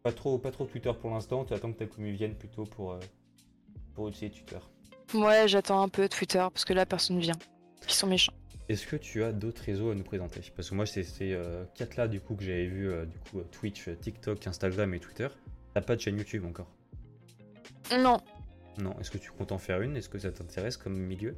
Pas 0.02 0.12
trop, 0.12 0.38
pas 0.38 0.50
trop 0.50 0.64
Twitter 0.66 0.92
pour 1.00 1.10
l'instant. 1.10 1.44
Tu 1.44 1.54
attends 1.54 1.72
que 1.72 1.78
ta 1.78 1.86
commu 1.86 2.10
vienne 2.12 2.34
plutôt 2.34 2.64
pour, 2.64 2.92
euh, 2.92 3.00
pour 3.94 4.08
utiliser 4.08 4.30
Twitter. 4.34 4.58
Ouais, 5.14 5.46
j'attends 5.46 5.82
un 5.82 5.88
peu 5.88 6.08
Twitter 6.08 6.38
parce 6.52 6.64
que 6.64 6.72
là 6.72 6.84
personne 6.86 7.20
vient. 7.20 7.38
Ils 7.86 7.92
sont 7.92 8.06
méchants. 8.08 8.32
Est-ce 8.68 8.86
que 8.86 8.96
tu 8.96 9.22
as 9.22 9.32
d'autres 9.32 9.62
réseaux 9.62 9.90
à 9.90 9.94
nous 9.94 10.02
présenter? 10.04 10.40
Parce 10.56 10.70
que 10.70 10.74
moi, 10.74 10.86
c'est 10.86 11.02
ces 11.04 11.32
euh, 11.32 11.64
quatre 11.74 11.96
là 11.96 12.08
du 12.08 12.20
coup 12.20 12.34
que 12.34 12.42
j'avais 12.42 12.66
vu 12.66 12.90
du 13.06 13.18
coup 13.18 13.42
Twitch, 13.52 13.88
TikTok, 14.00 14.44
Instagram 14.46 14.94
et 14.94 14.98
Twitter. 15.00 15.28
T'as 15.74 15.80
pas 15.82 15.94
de 15.94 16.00
chaîne 16.00 16.16
YouTube 16.16 16.44
encore? 16.44 16.68
Non, 17.98 18.18
Non. 18.78 18.94
Est-ce 19.00 19.10
que 19.10 19.18
tu 19.18 19.30
comptes 19.30 19.52
en 19.52 19.58
faire 19.58 19.80
une? 19.82 19.96
Est-ce 19.96 20.08
que 20.08 20.18
ça 20.18 20.32
t'intéresse 20.32 20.76
comme 20.76 20.96
milieu? 20.96 21.36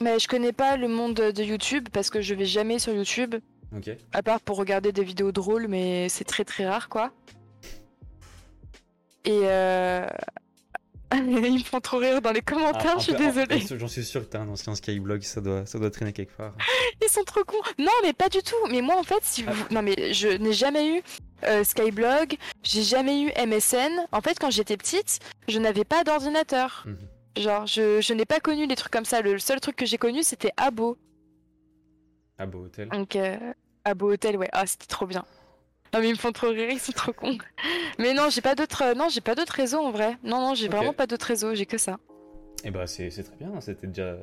Mais 0.00 0.18
je 0.18 0.26
connais 0.28 0.52
pas 0.52 0.76
le 0.76 0.88
monde 0.88 1.14
de 1.14 1.42
YouTube 1.42 1.88
parce 1.92 2.10
que 2.10 2.20
je 2.20 2.34
vais 2.34 2.46
jamais 2.46 2.78
sur 2.78 2.92
YouTube. 2.92 3.36
Ok. 3.76 3.90
À 4.12 4.22
part 4.22 4.40
pour 4.40 4.56
regarder 4.56 4.92
des 4.92 5.04
vidéos 5.04 5.32
drôles, 5.32 5.68
mais 5.68 6.08
c'est 6.08 6.24
très 6.24 6.44
très 6.44 6.66
rare 6.66 6.88
quoi. 6.88 7.12
Et 9.24 9.40
euh... 9.44 10.06
ils 11.26 11.54
me 11.54 11.58
font 11.64 11.80
trop 11.80 11.98
rire 11.98 12.20
dans 12.20 12.32
les 12.32 12.42
commentaires, 12.42 12.94
Ah, 12.96 12.98
je 12.98 13.04
suis 13.04 13.14
désolée. 13.14 13.60
J'en 13.78 13.88
suis 13.88 14.04
sûr 14.04 14.22
que 14.22 14.26
t'as 14.26 14.40
un 14.40 14.48
ancien 14.48 14.74
Skyblog, 14.74 15.22
ça 15.22 15.40
doit, 15.40 15.66
ça 15.66 15.78
doit 15.78 15.90
traîner 15.90 16.12
quelque 16.12 16.36
part. 16.36 16.54
Ils 17.02 17.08
sont 17.08 17.24
trop 17.24 17.44
cons. 17.44 17.56
Non, 17.78 17.92
mais 18.02 18.12
pas 18.12 18.28
du 18.28 18.42
tout. 18.42 18.56
Mais 18.70 18.80
moi 18.80 18.96
en 18.98 19.02
fait, 19.02 19.20
si 19.22 19.42
vous... 19.42 19.50
Ah. 19.52 19.68
non 19.72 19.82
mais 19.82 20.12
je 20.12 20.28
n'ai 20.28 20.52
jamais 20.52 20.98
eu 20.98 21.02
euh, 21.44 21.64
Skyblog, 21.64 22.36
j'ai 22.62 22.82
jamais 22.82 23.22
eu 23.22 23.32
MSN. 23.46 24.06
En 24.12 24.20
fait, 24.20 24.38
quand 24.38 24.50
j'étais 24.50 24.76
petite, 24.76 25.20
je 25.48 25.58
n'avais 25.58 25.84
pas 25.84 26.04
d'ordinateur. 26.04 26.84
Mhm. 26.86 26.98
Genre, 27.36 27.66
je, 27.66 28.00
je 28.00 28.12
n'ai 28.14 28.24
pas 28.24 28.40
connu 28.40 28.66
les 28.66 28.76
trucs 28.76 28.92
comme 28.92 29.04
ça. 29.04 29.20
Le 29.20 29.38
seul 29.38 29.60
truc 29.60 29.76
que 29.76 29.86
j'ai 29.86 29.98
connu, 29.98 30.22
c'était 30.22 30.52
Abo. 30.56 30.96
Beau 32.46 32.64
hôtel. 32.64 32.88
Donc, 32.88 33.16
euh, 33.16 33.36
Abo 33.84 34.12
Hotel, 34.12 34.36
ouais. 34.36 34.48
Ah, 34.52 34.66
c'était 34.66 34.86
trop 34.86 35.06
bien. 35.06 35.24
Non, 35.94 36.00
mais 36.00 36.08
ils 36.08 36.12
me 36.12 36.18
font 36.18 36.32
trop 36.32 36.48
rire, 36.48 36.68
ils 36.70 36.80
sont 36.80 36.92
trop 36.92 37.12
cons. 37.12 37.38
Mais 37.98 38.12
non, 38.14 38.28
j'ai 38.28 38.40
pas 38.40 38.54
d'autres, 38.54 38.82
euh, 38.82 38.94
non, 38.94 39.08
j'ai 39.08 39.20
pas 39.20 39.34
d'autres 39.34 39.52
réseaux 39.54 39.78
en 39.78 39.90
vrai. 39.92 40.16
Non, 40.24 40.40
non, 40.40 40.54
j'ai 40.54 40.68
vraiment 40.68 40.92
pas 40.92 41.06
d'autres 41.06 41.26
réseaux, 41.26 41.54
j'ai 41.54 41.66
que 41.66 41.78
ça. 41.78 41.98
Et 42.64 42.70
bah, 42.70 42.86
c'est 42.86 43.10
c'est 43.10 43.22
très 43.22 43.36
bien. 43.36 43.52
hein, 43.54 43.60
C'était 43.60 43.86
déjà. 43.86 44.16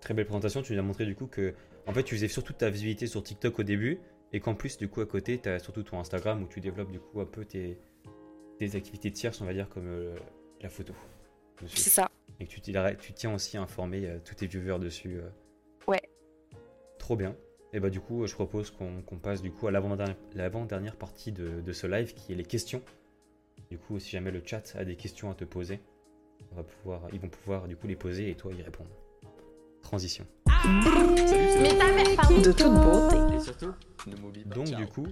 Très 0.00 0.14
belle 0.14 0.26
présentation. 0.26 0.62
Tu 0.62 0.72
nous 0.74 0.78
as 0.78 0.82
montré 0.82 1.04
du 1.04 1.14
coup 1.14 1.26
que. 1.26 1.54
En 1.86 1.92
fait, 1.92 2.02
tu 2.04 2.14
faisais 2.14 2.28
surtout 2.28 2.52
ta 2.52 2.70
visibilité 2.70 3.06
sur 3.06 3.22
TikTok 3.22 3.58
au 3.58 3.62
début. 3.62 4.00
Et 4.32 4.40
qu'en 4.40 4.54
plus, 4.54 4.78
du 4.78 4.88
coup, 4.88 5.00
à 5.00 5.06
côté, 5.06 5.36
t'as 5.38 5.58
surtout 5.58 5.82
ton 5.82 5.98
Instagram 6.00 6.42
où 6.42 6.46
tu 6.46 6.60
développes 6.60 6.90
du 6.90 6.98
coup 7.00 7.20
un 7.20 7.26
peu 7.26 7.44
tes, 7.44 7.78
tes 8.58 8.76
activités 8.76 9.10
tierces, 9.10 9.40
on 9.42 9.44
va 9.44 9.52
dire, 9.52 9.68
comme 9.68 9.86
euh, 9.88 10.14
la 10.62 10.70
photo. 10.70 10.94
C'est 11.66 11.90
ça. 11.90 12.10
Et 12.40 12.46
que 12.46 12.96
tu, 12.96 13.12
tiens 13.12 13.34
aussi 13.34 13.56
à 13.58 13.62
informer 13.62 14.06
euh, 14.06 14.18
tous 14.24 14.34
tes 14.36 14.46
viewers 14.46 14.78
dessus. 14.78 15.18
euh. 15.18 15.28
Ouais. 15.86 16.00
Trop 16.98 17.14
bien. 17.14 17.36
Et 17.72 17.80
bah 17.80 17.88
du 17.88 18.00
coup, 18.00 18.26
je 18.26 18.34
propose 18.34 18.70
qu'on 18.70 19.18
passe 19.18 19.40
du 19.40 19.50
coup 19.50 19.66
à 19.66 19.70
l'avant-dernière 19.70 20.96
partie 20.96 21.32
de, 21.32 21.60
de 21.60 21.72
ce 21.72 21.86
live 21.86 22.12
qui 22.14 22.32
est 22.32 22.36
les 22.36 22.44
questions. 22.44 22.82
Du 23.70 23.78
coup, 23.78 23.98
si 23.98 24.10
jamais 24.10 24.30
le 24.30 24.42
chat 24.44 24.74
a 24.76 24.84
des 24.84 24.96
questions 24.96 25.30
à 25.30 25.34
te 25.34 25.44
poser, 25.44 25.80
On 26.50 26.56
va 26.56 26.64
pouvoir, 26.64 27.02
ils 27.12 27.20
vont 27.20 27.28
pouvoir 27.28 27.68
du 27.68 27.76
coup 27.76 27.86
les 27.86 27.96
poser 27.96 28.30
et 28.30 28.34
toi 28.34 28.52
y 28.52 28.62
répondre. 28.62 28.90
Transition. 29.82 30.26
De 30.46 32.52
toute 32.52 32.74
beauté. 32.74 33.16
Et 33.34 33.40
surtout, 33.40 33.72
ne 34.06 34.16
m'oublie 34.16 34.44
pas. 34.44 34.54
Donc 34.54 34.70
du 34.70 34.86
coup, 34.86 35.06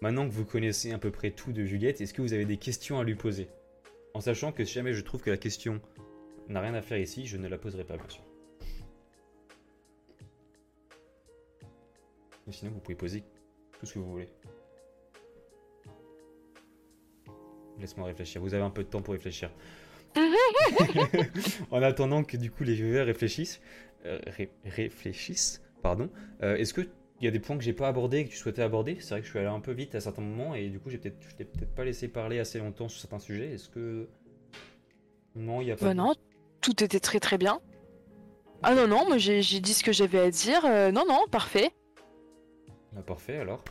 maintenant 0.00 0.26
que 0.26 0.32
vous 0.32 0.44
connaissez 0.44 0.92
à 0.92 0.98
peu 0.98 1.10
près 1.10 1.30
tout 1.30 1.52
de 1.52 1.64
Juliette, 1.64 2.00
est-ce 2.00 2.14
que 2.14 2.22
vous 2.22 2.32
avez 2.32 2.46
des 2.46 2.56
questions 2.56 2.98
à 2.98 3.04
lui 3.04 3.14
poser? 3.14 3.48
En 4.14 4.20
sachant 4.20 4.52
que 4.52 4.64
si 4.64 4.74
jamais 4.74 4.94
je 4.94 5.02
trouve 5.02 5.20
que 5.20 5.30
la 5.30 5.36
question 5.36 5.80
n'a 6.48 6.60
rien 6.60 6.74
à 6.74 6.82
faire 6.82 6.98
ici, 6.98 7.26
je 7.26 7.36
ne 7.36 7.48
la 7.48 7.58
poserai 7.58 7.84
pas 7.84 7.96
bien 7.96 8.08
sûr. 8.08 8.22
Mais 12.46 12.52
sinon, 12.52 12.70
vous 12.72 12.80
pouvez 12.80 12.94
poser 12.96 13.24
tout 13.78 13.86
ce 13.86 13.94
que 13.94 13.98
vous 13.98 14.10
voulez. 14.10 14.28
Laisse-moi 17.78 18.06
réfléchir. 18.06 18.40
Vous 18.40 18.54
avez 18.54 18.62
un 18.62 18.70
peu 18.70 18.84
de 18.84 18.88
temps 18.88 19.02
pour 19.02 19.12
réfléchir. 19.12 19.50
en 21.70 21.82
attendant 21.82 22.24
que 22.24 22.38
du 22.38 22.50
coup 22.50 22.64
les 22.64 22.72
viewers 22.74 23.02
réfléchissent, 23.02 23.60
euh, 24.06 24.18
ré- 24.26 24.50
réfléchissent, 24.64 25.60
pardon. 25.82 26.08
euh, 26.42 26.56
Est-ce 26.56 26.72
que 26.72 26.80
il 27.20 27.24
y 27.24 27.28
a 27.28 27.30
des 27.30 27.38
points 27.40 27.56
que 27.58 27.64
j'ai 27.64 27.74
pas 27.74 27.88
abordés 27.88 28.18
et 28.20 28.24
que 28.24 28.30
tu 28.30 28.36
souhaitais 28.36 28.62
aborder? 28.62 28.96
C'est 29.00 29.10
vrai 29.10 29.20
que 29.20 29.26
je 29.26 29.30
suis 29.30 29.38
allé 29.38 29.48
un 29.48 29.60
peu 29.60 29.72
vite 29.72 29.94
à 29.94 30.00
certains 30.00 30.22
moments 30.22 30.54
et 30.54 30.68
du 30.70 30.78
coup 30.80 30.88
j'ai 30.88 30.96
peut-être, 30.98 31.16
je 31.28 31.34
t'ai 31.34 31.44
peut-être 31.44 31.74
pas 31.74 31.84
laissé 31.84 32.08
parler 32.08 32.38
assez 32.38 32.58
longtemps 32.58 32.88
sur 32.88 32.98
certains 33.00 33.18
sujets. 33.18 33.52
Est-ce 33.52 33.68
que 33.68 34.08
non, 35.34 35.60
il 35.60 35.68
y 35.68 35.70
a 35.70 35.76
pas. 35.76 35.86
Bah 35.86 35.92
de- 35.92 35.98
non, 35.98 36.14
tout 36.62 36.82
était 36.82 37.00
très 37.00 37.20
très 37.20 37.36
bien. 37.36 37.60
Ah 38.62 38.74
non, 38.74 38.86
non, 38.88 39.06
moi 39.06 39.18
j'ai 39.18 39.42
j'ai 39.42 39.60
dit 39.60 39.74
ce 39.74 39.84
que 39.84 39.92
j'avais 39.92 40.18
à 40.20 40.30
dire. 40.30 40.64
euh, 40.64 40.90
non, 40.92 41.04
non, 41.06 41.26
parfait. 41.30 41.72
Ah, 42.96 43.02
parfait 43.02 43.36
alors. 43.38 43.62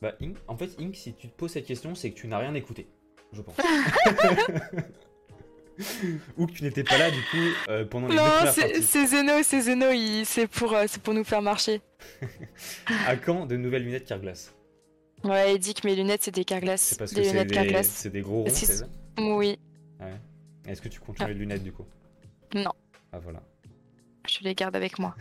Bah 0.00 0.14
Ink- 0.20 0.36
en 0.48 0.56
fait 0.56 0.70
Ink, 0.80 0.96
si 0.96 1.14
tu 1.14 1.28
te 1.28 1.34
poses 1.36 1.52
cette 1.52 1.66
question, 1.66 1.94
c'est 1.94 2.10
que 2.10 2.16
tu 2.18 2.26
n'as 2.26 2.38
rien 2.38 2.54
écouté, 2.54 2.86
je 3.32 3.40
pense. 3.40 3.54
Ou 6.36 6.46
que 6.46 6.52
tu 6.52 6.64
n'étais 6.64 6.84
pas 6.84 6.98
là 6.98 7.10
du 7.10 7.20
coup 7.30 7.36
euh, 7.68 7.84
pendant 7.86 8.06
les 8.08 8.14
deux 8.14 8.20
Non, 8.20 8.52
c'est 8.52 8.82
c'est 8.82 9.06
Zeno, 9.06 9.42
c'est 9.42 9.62
Zeno, 9.62 9.86
c'est 10.24 10.46
pour, 10.46 10.74
euh, 10.74 10.84
c'est 10.86 11.00
pour 11.02 11.14
nous 11.14 11.24
faire 11.24 11.40
marcher. 11.40 11.80
À 13.06 13.16
quand 13.16 13.46
de 13.46 13.56
nouvelles 13.56 13.84
lunettes 13.84 14.04
Carglass? 14.04 14.54
Ouais, 15.24 15.54
il 15.54 15.58
dit 15.58 15.72
que 15.72 15.86
mes 15.86 15.94
lunettes 15.96 16.22
c'est 16.24 16.34
des 16.34 16.44
Carglass. 16.44 16.80
C'est 16.82 16.98
parce 16.98 17.12
que 17.12 17.16
Des 17.16 17.24
c'est 17.24 17.32
lunettes 17.32 17.48
des, 17.48 17.54
Carglass. 17.54 17.86
c'est 17.88 18.10
des 18.10 18.20
gros 18.20 18.42
ronds, 18.42 18.48
c'est 18.50 18.66
ça? 18.66 18.86
Oui, 19.18 19.58
Ouais. 20.00 20.12
Est-ce 20.66 20.82
que 20.82 20.88
tu 20.88 21.00
comptes 21.00 21.18
changer 21.18 21.34
de 21.34 21.38
lunettes 21.38 21.62
du 21.62 21.72
coup? 21.72 21.86
Non. 22.54 22.72
Ah 23.12 23.18
voilà. 23.18 23.42
je 24.28 24.40
les 24.42 24.54
garde 24.54 24.76
avec 24.76 24.98
moi. 24.98 25.14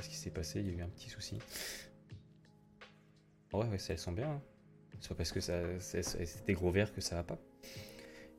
Pas 0.00 0.04
ce 0.04 0.08
qui 0.08 0.16
s'est 0.16 0.30
passé, 0.30 0.60
il 0.60 0.66
y 0.66 0.70
a 0.70 0.78
eu 0.78 0.82
un 0.82 0.88
petit 0.88 1.10
souci. 1.10 1.38
Ouais, 3.52 3.66
ouais, 3.66 3.78
ça, 3.78 3.92
elles 3.92 3.98
sont 3.98 4.12
bien. 4.12 4.30
hein. 4.30 4.40
C'est 5.00 5.08
pas 5.10 5.14
parce 5.14 5.32
que 5.32 5.40
ça, 5.40 5.54
c'est 5.80 6.44
des 6.46 6.52
gros 6.54 6.70
verres 6.70 6.92
que 6.92 7.00
ça 7.00 7.16
va 7.16 7.22
pas. 7.22 7.38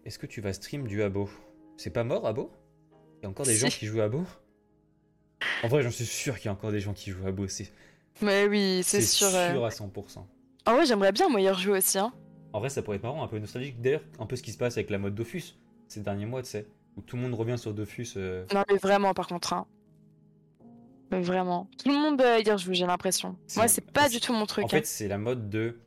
Est-ce 0.06 0.18
que 0.20 0.26
tu 0.28 0.42
vas 0.42 0.54
stream 0.54 0.88
du 0.88 1.02
Abo 1.04 1.30
C'est 1.78 1.90
pas 1.92 2.04
mort, 2.04 2.26
Abo 2.28 2.52
Il 3.20 3.24
y 3.24 3.26
a 3.26 3.30
encore 3.30 3.46
des 3.46 3.56
gens 3.56 3.68
qui 3.68 3.86
jouent 3.86 4.02
à 4.02 4.06
Abo 4.06 4.24
En 5.64 5.68
vrai, 5.68 5.82
j'en 5.84 5.92
suis 5.92 6.06
sûr 6.06 6.36
qu'il 6.38 6.46
y 6.46 6.50
a 6.50 6.54
encore 6.54 6.72
des 6.72 6.80
gens 6.80 6.94
qui 6.94 7.12
jouent 7.12 7.26
à 7.26 7.30
Abo. 7.30 7.48
C'est 7.48 7.72
Mais 8.22 8.48
oui, 8.48 8.82
c'est 8.84 9.02
sûr. 9.02 9.28
euh. 9.28 9.64
à 9.64 9.70
100%. 9.70 10.26
Ah 10.66 10.76
ouais, 10.76 10.86
j'aimerais 10.86 11.12
bien 11.12 11.30
moi 11.30 11.42
y 11.42 11.50
rejouer 11.50 11.78
aussi. 11.80 11.98
Hein. 12.00 12.12
En 12.54 12.60
vrai, 12.60 12.70
ça 12.70 12.82
pourrait 12.82 12.98
être 12.98 13.04
marrant, 13.04 13.24
un 13.24 13.28
peu 13.28 13.40
nostalgique. 13.40 13.82
D'ailleurs, 13.82 14.04
un 14.20 14.26
peu 14.26 14.36
ce 14.36 14.44
qui 14.44 14.52
se 14.52 14.58
passe 14.58 14.78
avec 14.78 14.90
la 14.90 14.98
mode 14.98 15.14
Dofus 15.16 15.56
ces 15.88 16.02
derniers 16.02 16.26
mois, 16.26 16.42
tu 16.42 16.50
sais. 16.50 16.66
Où 16.98 17.02
tout 17.02 17.16
le 17.18 17.22
monde 17.22 17.34
revient 17.34 17.58
sur 17.58 17.74
Dofus. 17.74 18.14
euh, 18.18 18.46
Non, 18.54 18.64
mais 18.70 18.78
vraiment, 18.78 19.14
par 19.14 19.28
contre. 19.28 19.54
Hein. 19.54 19.66
Mais 21.12 21.22
vraiment. 21.22 21.70
Tout 21.84 21.90
le 21.90 21.96
monde 21.96 22.22
euh, 22.22 22.40
y 22.40 22.50
rejoue, 22.50 22.74
j'ai 22.74 22.86
l'impression. 22.86 23.38
Moi, 23.56 23.68
c'est 23.68 23.92
pas 23.92 24.10
du 24.10 24.20
tout 24.20 24.34
mon 24.34 24.46
truc. 24.46 24.64
En 24.64 24.68
hein. 24.68 24.70
fait, 24.70 24.86
c'est 24.86 25.08
la 25.08 25.18
mode 25.18 25.50
de. 25.50 25.80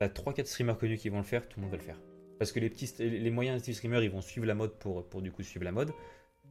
T'as 0.00 0.08
3-4 0.08 0.46
streamers 0.46 0.78
connus 0.78 0.96
qui 0.98 1.08
vont 1.08 1.18
le 1.18 1.24
faire, 1.24 1.48
tout 1.48 1.58
le 1.58 1.62
monde 1.62 1.72
va 1.72 1.76
le 1.76 1.82
faire. 1.82 1.98
Parce 2.38 2.52
que 2.52 2.60
les 2.60 2.70
petits, 2.70 2.92
les 2.98 3.18
les 3.18 3.30
moyens 3.30 3.60
petits 3.60 3.74
streamers, 3.74 4.02
ils 4.02 4.10
vont 4.10 4.20
suivre 4.20 4.46
la 4.46 4.54
mode 4.54 4.72
pour, 4.78 5.08
pour 5.08 5.22
du 5.22 5.32
coup 5.32 5.42
suivre 5.42 5.64
la 5.64 5.72
mode. 5.72 5.92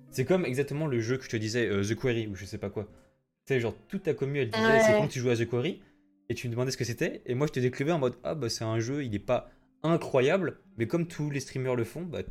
C'est 0.10 0.26
comme 0.26 0.46
exactement 0.46 0.88
le 0.88 1.00
jeu 1.00 1.18
que 1.18 1.24
je 1.24 1.30
te 1.30 1.38
disais, 1.38 1.68
euh, 1.68 1.84
The 1.84 1.96
Quarry, 1.96 2.28
ou 2.28 2.36
je 2.36 2.46
sais 2.46 2.58
pas 2.58 2.70
quoi. 2.70 2.86
Tu 3.46 3.54
sais, 3.54 3.60
genre, 3.60 3.76
toute 3.88 4.04
ta 4.04 4.14
commu, 4.14 4.40
elle 4.40 4.50
disait, 4.50 4.66
Ouais. 4.66 4.80
c'est 4.82 4.94
quand 4.94 5.08
tu 5.08 5.20
joues 5.20 5.30
à 5.30 5.36
The 5.36 5.48
Quarry, 5.48 5.82
et 6.30 6.36
tu 6.36 6.48
me 6.48 6.52
demandais 6.52 6.72
ce 6.72 6.78
que 6.78 6.84
c'était, 6.84 7.22
et 7.26 7.36
moi 7.36 7.48
je 7.48 7.54
te 7.54 7.60
décrivais 7.60 7.92
en 7.92 8.00
mode, 8.00 8.16
ah 8.24 8.36
bah 8.36 8.50
c'est 8.50 8.64
un 8.64 8.80
jeu, 8.80 9.04
il 9.04 9.16
est 9.16 9.20
pas 9.20 9.50
incroyable, 9.84 10.60
mais 10.78 10.88
comme 10.88 11.08
tous 11.08 11.30
les 11.30 11.40
streamers 11.40 11.76
le 11.76 11.84
font, 11.84 12.02
bah 12.02 12.24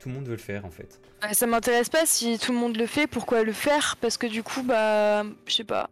tout 0.00 0.08
le 0.08 0.14
monde 0.16 0.24
veut 0.26 0.32
le 0.32 0.38
faire 0.38 0.64
en 0.64 0.70
fait. 0.70 1.00
Ça 1.32 1.46
m'intéresse 1.46 1.88
pas 1.90 2.06
si 2.06 2.38
tout 2.38 2.52
le 2.52 2.58
monde 2.58 2.76
le 2.76 2.86
fait, 2.86 3.06
pourquoi 3.06 3.42
le 3.44 3.52
faire? 3.52 3.96
Parce 4.00 4.16
que 4.16 4.26
du 4.26 4.42
coup, 4.42 4.62
bah, 4.62 5.22
je 5.46 5.52
sais 5.52 5.64
pas. 5.64 5.88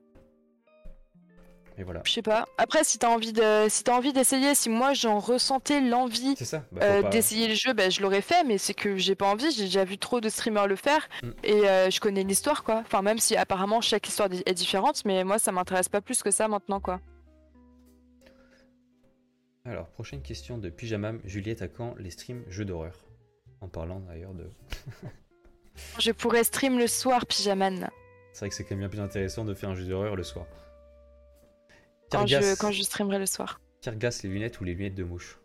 Et 1.80 1.84
voilà. 1.84 2.00
Je 2.04 2.10
sais 2.10 2.22
pas. 2.22 2.44
Après, 2.56 2.82
si 2.82 2.98
t'as 2.98 3.08
envie 3.08 3.32
de, 3.32 3.66
si 3.68 3.84
t'as 3.84 3.94
envie 3.96 4.12
d'essayer, 4.12 4.56
si 4.56 4.68
moi 4.68 4.94
j'en 4.94 5.20
ressentais 5.20 5.80
l'envie. 5.80 6.34
Bah, 6.72 6.80
euh, 6.82 7.02
pas- 7.02 7.08
d'essayer 7.10 7.46
le 7.46 7.54
jeu, 7.54 7.72
bah, 7.72 7.88
je 7.88 8.00
l'aurais 8.00 8.20
fait, 8.20 8.42
mais 8.42 8.58
c'est 8.58 8.74
que 8.74 8.96
j'ai 8.96 9.14
pas 9.14 9.26
envie. 9.26 9.52
J'ai 9.52 9.64
déjà 9.66 9.84
vu 9.84 9.96
trop 9.96 10.20
de 10.20 10.28
streamers 10.28 10.66
le 10.66 10.74
faire 10.74 11.08
Mm. 11.22 11.28
et 11.44 11.68
euh, 11.68 11.88
je 11.90 12.00
connais 12.00 12.24
l'histoire, 12.24 12.64
quoi. 12.64 12.82
Enfin, 12.84 13.02
même 13.02 13.18
si 13.18 13.36
apparemment 13.36 13.80
chaque 13.80 14.08
histoire 14.08 14.28
est 14.32 14.54
différente, 14.54 15.04
mais 15.04 15.22
moi 15.22 15.38
ça 15.38 15.52
m'intéresse 15.52 15.88
pas 15.88 16.00
plus 16.00 16.20
que 16.24 16.32
ça 16.32 16.48
maintenant, 16.48 16.80
quoi. 16.80 17.00
Alors, 19.64 19.86
prochaine 19.90 20.22
question 20.22 20.58
de 20.58 20.70
Pyjamam. 20.70 21.20
Juliette, 21.24 21.62
à 21.62 21.68
quand 21.68 21.94
les 21.98 22.10
streams 22.10 22.42
jeux 22.48 22.64
d'horreur? 22.64 22.94
En 23.60 23.68
parlant 23.68 24.00
d'ailleurs 24.00 24.34
de. 24.34 24.50
Je 25.98 26.10
pourrais 26.12 26.44
stream 26.44 26.78
le 26.78 26.86
soir, 26.86 27.26
pyjaman, 27.26 27.88
C'est 28.32 28.40
vrai 28.40 28.48
que 28.48 28.54
c'est 28.54 28.64
quand 28.64 28.70
même 28.70 28.80
bien 28.80 28.88
plus 28.88 29.00
intéressant 29.00 29.44
de 29.44 29.54
faire 29.54 29.70
un 29.70 29.74
jeu 29.74 29.84
d'horreur 29.84 30.16
le 30.16 30.24
soir. 30.24 30.46
quand 32.10 32.26
je, 32.26 32.34
Cargas, 32.34 32.56
quand 32.56 32.72
je 32.72 32.82
streamerai 32.82 33.18
le 33.18 33.26
soir. 33.26 33.60
Cargas, 33.80 34.20
les 34.24 34.28
lunettes 34.28 34.60
ou 34.60 34.64
les 34.64 34.74
lunettes 34.74 34.96
de 34.96 35.04
mouche 35.04 35.38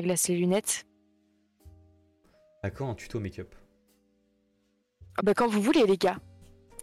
glace 0.00 0.28
les 0.28 0.36
lunettes. 0.36 0.86
À 2.62 2.70
quand 2.70 2.88
un 2.88 2.94
tuto 2.94 3.20
make-up? 3.20 3.54
Ah 5.18 5.22
bah 5.22 5.34
quand 5.34 5.48
vous 5.48 5.60
voulez, 5.60 5.84
les 5.84 5.98
gars. 5.98 6.18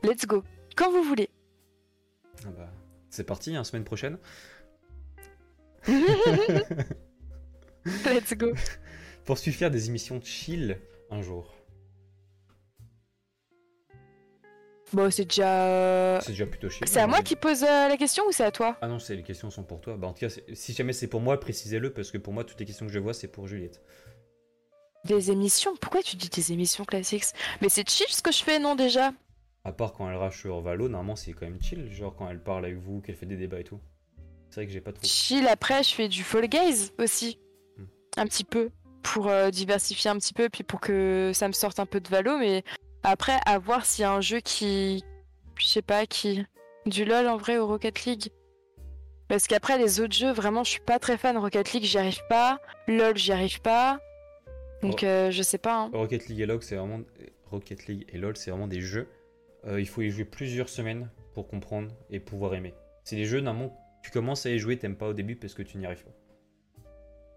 Let's 0.03 0.27
go. 0.27 0.43
Quand 0.75 0.91
vous 0.91 1.01
voulez. 1.01 1.29
Ah 2.45 2.49
bah, 2.55 2.69
C'est 3.09 3.23
parti, 3.23 3.55
hein, 3.55 3.63
semaine 3.63 3.85
prochaine. 3.85 4.19
Let's 8.05 8.33
go. 8.35 8.53
Poursuis 9.25 9.51
faire 9.51 9.71
des 9.71 9.87
émissions 9.87 10.21
chill 10.23 10.79
un 11.09 11.21
jour. 11.21 11.53
Bon, 14.91 15.11
c'est 15.11 15.25
déjà. 15.25 16.19
C'est 16.21 16.31
déjà 16.31 16.47
plutôt 16.47 16.69
chill. 16.69 16.87
C'est 16.87 16.99
à 16.99 17.03
hein, 17.03 17.07
moi 17.07 17.21
qui 17.21 17.35
pose 17.35 17.63
euh, 17.63 17.87
la 17.87 17.97
question 17.97 18.23
ou 18.27 18.31
c'est 18.31 18.43
à 18.43 18.51
toi? 18.51 18.77
Ah 18.81 18.87
non, 18.87 18.97
c'est 18.97 19.15
les 19.15 19.23
questions 19.23 19.51
sont 19.51 19.63
pour 19.63 19.81
toi. 19.81 19.97
Bah 19.97 20.07
en 20.07 20.13
tout 20.13 20.21
cas, 20.27 20.33
si 20.53 20.73
jamais 20.73 20.93
c'est 20.93 21.07
pour 21.07 21.21
moi, 21.21 21.39
précisez-le 21.39 21.93
parce 21.93 22.11
que 22.11 22.17
pour 22.17 22.33
moi, 22.33 22.43
toutes 22.43 22.59
les 22.59 22.65
questions 22.65 22.87
que 22.87 22.91
je 22.91 22.99
vois, 22.99 23.13
c'est 23.13 23.27
pour 23.27 23.47
Juliette. 23.47 23.81
Des 25.05 25.31
émissions? 25.31 25.75
Pourquoi 25.79 26.01
tu 26.01 26.15
dis 26.15 26.29
des 26.29 26.51
émissions 26.51 26.85
classiques? 26.85 27.25
Mais 27.61 27.69
c'est 27.69 27.87
chill 27.87 28.07
ce 28.09 28.21
que 28.21 28.31
je 28.31 28.43
fais, 28.43 28.59
non 28.59 28.75
déjà? 28.75 29.13
À 29.63 29.71
part 29.71 29.93
quand 29.93 30.09
elle 30.09 30.17
rage 30.17 30.39
sur 30.39 30.59
Valo, 30.61 30.89
normalement 30.89 31.15
c'est 31.15 31.33
quand 31.33 31.45
même 31.45 31.61
chill, 31.61 31.91
genre 31.91 32.15
quand 32.15 32.29
elle 32.29 32.41
parle 32.41 32.65
avec 32.65 32.77
vous, 32.77 33.01
qu'elle 33.01 33.15
fait 33.15 33.25
des 33.25 33.37
débats 33.37 33.59
et 33.59 33.63
tout. 33.63 33.79
C'est 34.49 34.55
vrai 34.61 34.65
que 34.67 34.71
j'ai 34.71 34.81
pas 34.81 34.91
trop. 34.91 35.05
Chill, 35.05 35.47
après, 35.47 35.83
je 35.83 35.93
fais 35.93 36.07
du 36.07 36.23
Fall 36.23 36.47
Guys 36.47 36.91
aussi. 36.99 37.39
Hmm. 37.77 37.83
Un 38.17 38.25
petit 38.25 38.43
peu. 38.43 38.69
Pour 39.03 39.27
euh, 39.29 39.49
diversifier 39.49 40.11
un 40.11 40.17
petit 40.17 40.33
peu, 40.33 40.49
puis 40.49 40.63
pour 40.63 40.81
que 40.81 41.31
ça 41.33 41.47
me 41.47 41.53
sorte 41.53 41.79
un 41.79 41.85
peu 41.85 41.99
de 42.01 42.09
valo. 42.09 42.37
Mais 42.37 42.63
après, 43.03 43.39
à 43.45 43.57
voir 43.59 43.85
s'il 43.85 44.01
y 44.03 44.05
a 44.05 44.11
un 44.11 44.21
jeu 44.21 44.39
qui. 44.39 45.03
Je 45.57 45.65
sais 45.65 45.81
pas, 45.81 46.05
qui. 46.05 46.45
Du 46.85 47.05
LoL 47.05 47.27
en 47.27 47.37
vrai 47.37 47.57
au 47.57 47.67
Rocket 47.67 48.05
League. 48.05 48.29
Parce 49.27 49.45
qu'après, 49.47 49.77
les 49.77 49.99
autres 50.01 50.15
jeux, 50.15 50.31
vraiment, 50.31 50.63
je 50.63 50.71
suis 50.71 50.79
pas 50.81 50.97
très 50.99 51.17
fan. 51.17 51.37
Rocket 51.37 51.71
League, 51.73 51.83
j'y 51.83 51.97
arrive 51.97 52.21
pas. 52.29 52.59
LoL, 52.87 53.15
j'y 53.17 53.31
arrive 53.31 53.61
pas. 53.61 53.99
Donc, 54.81 54.99
Oh. 55.03 55.05
euh, 55.05 55.31
je 55.31 55.43
sais 55.43 55.57
pas. 55.59 55.75
hein. 55.83 55.91
Rocket 55.93 56.27
League 56.27 56.39
et 56.39 56.45
LoL, 56.45 56.63
c'est 56.63 56.75
vraiment 56.75 57.01
Rocket 57.51 57.85
League 57.87 58.05
et 58.09 58.17
LoL, 58.17 58.35
c'est 58.37 58.49
vraiment 58.51 58.67
des 58.67 58.81
jeux. 58.81 59.07
euh, 59.65 59.79
il 59.79 59.87
faut 59.87 60.01
y 60.01 60.09
jouer 60.09 60.23
plusieurs 60.25 60.69
semaines 60.69 61.09
pour 61.33 61.47
comprendre 61.47 61.91
et 62.09 62.19
pouvoir 62.21 62.53
aimer. 62.55 62.73
C'est 63.03 63.17
des 63.17 63.25
jeux 63.25 63.41
normalement 63.41 63.77
tu 64.03 64.11
commences 64.11 64.45
à 64.45 64.49
y 64.51 64.59
jouer, 64.59 64.77
t'aimes 64.77 64.95
pas 64.95 65.07
au 65.09 65.13
début 65.13 65.35
parce 65.35 65.53
que 65.53 65.61
tu 65.61 65.77
n'y 65.77 65.85
arrives 65.85 66.03
pas. 66.03 66.11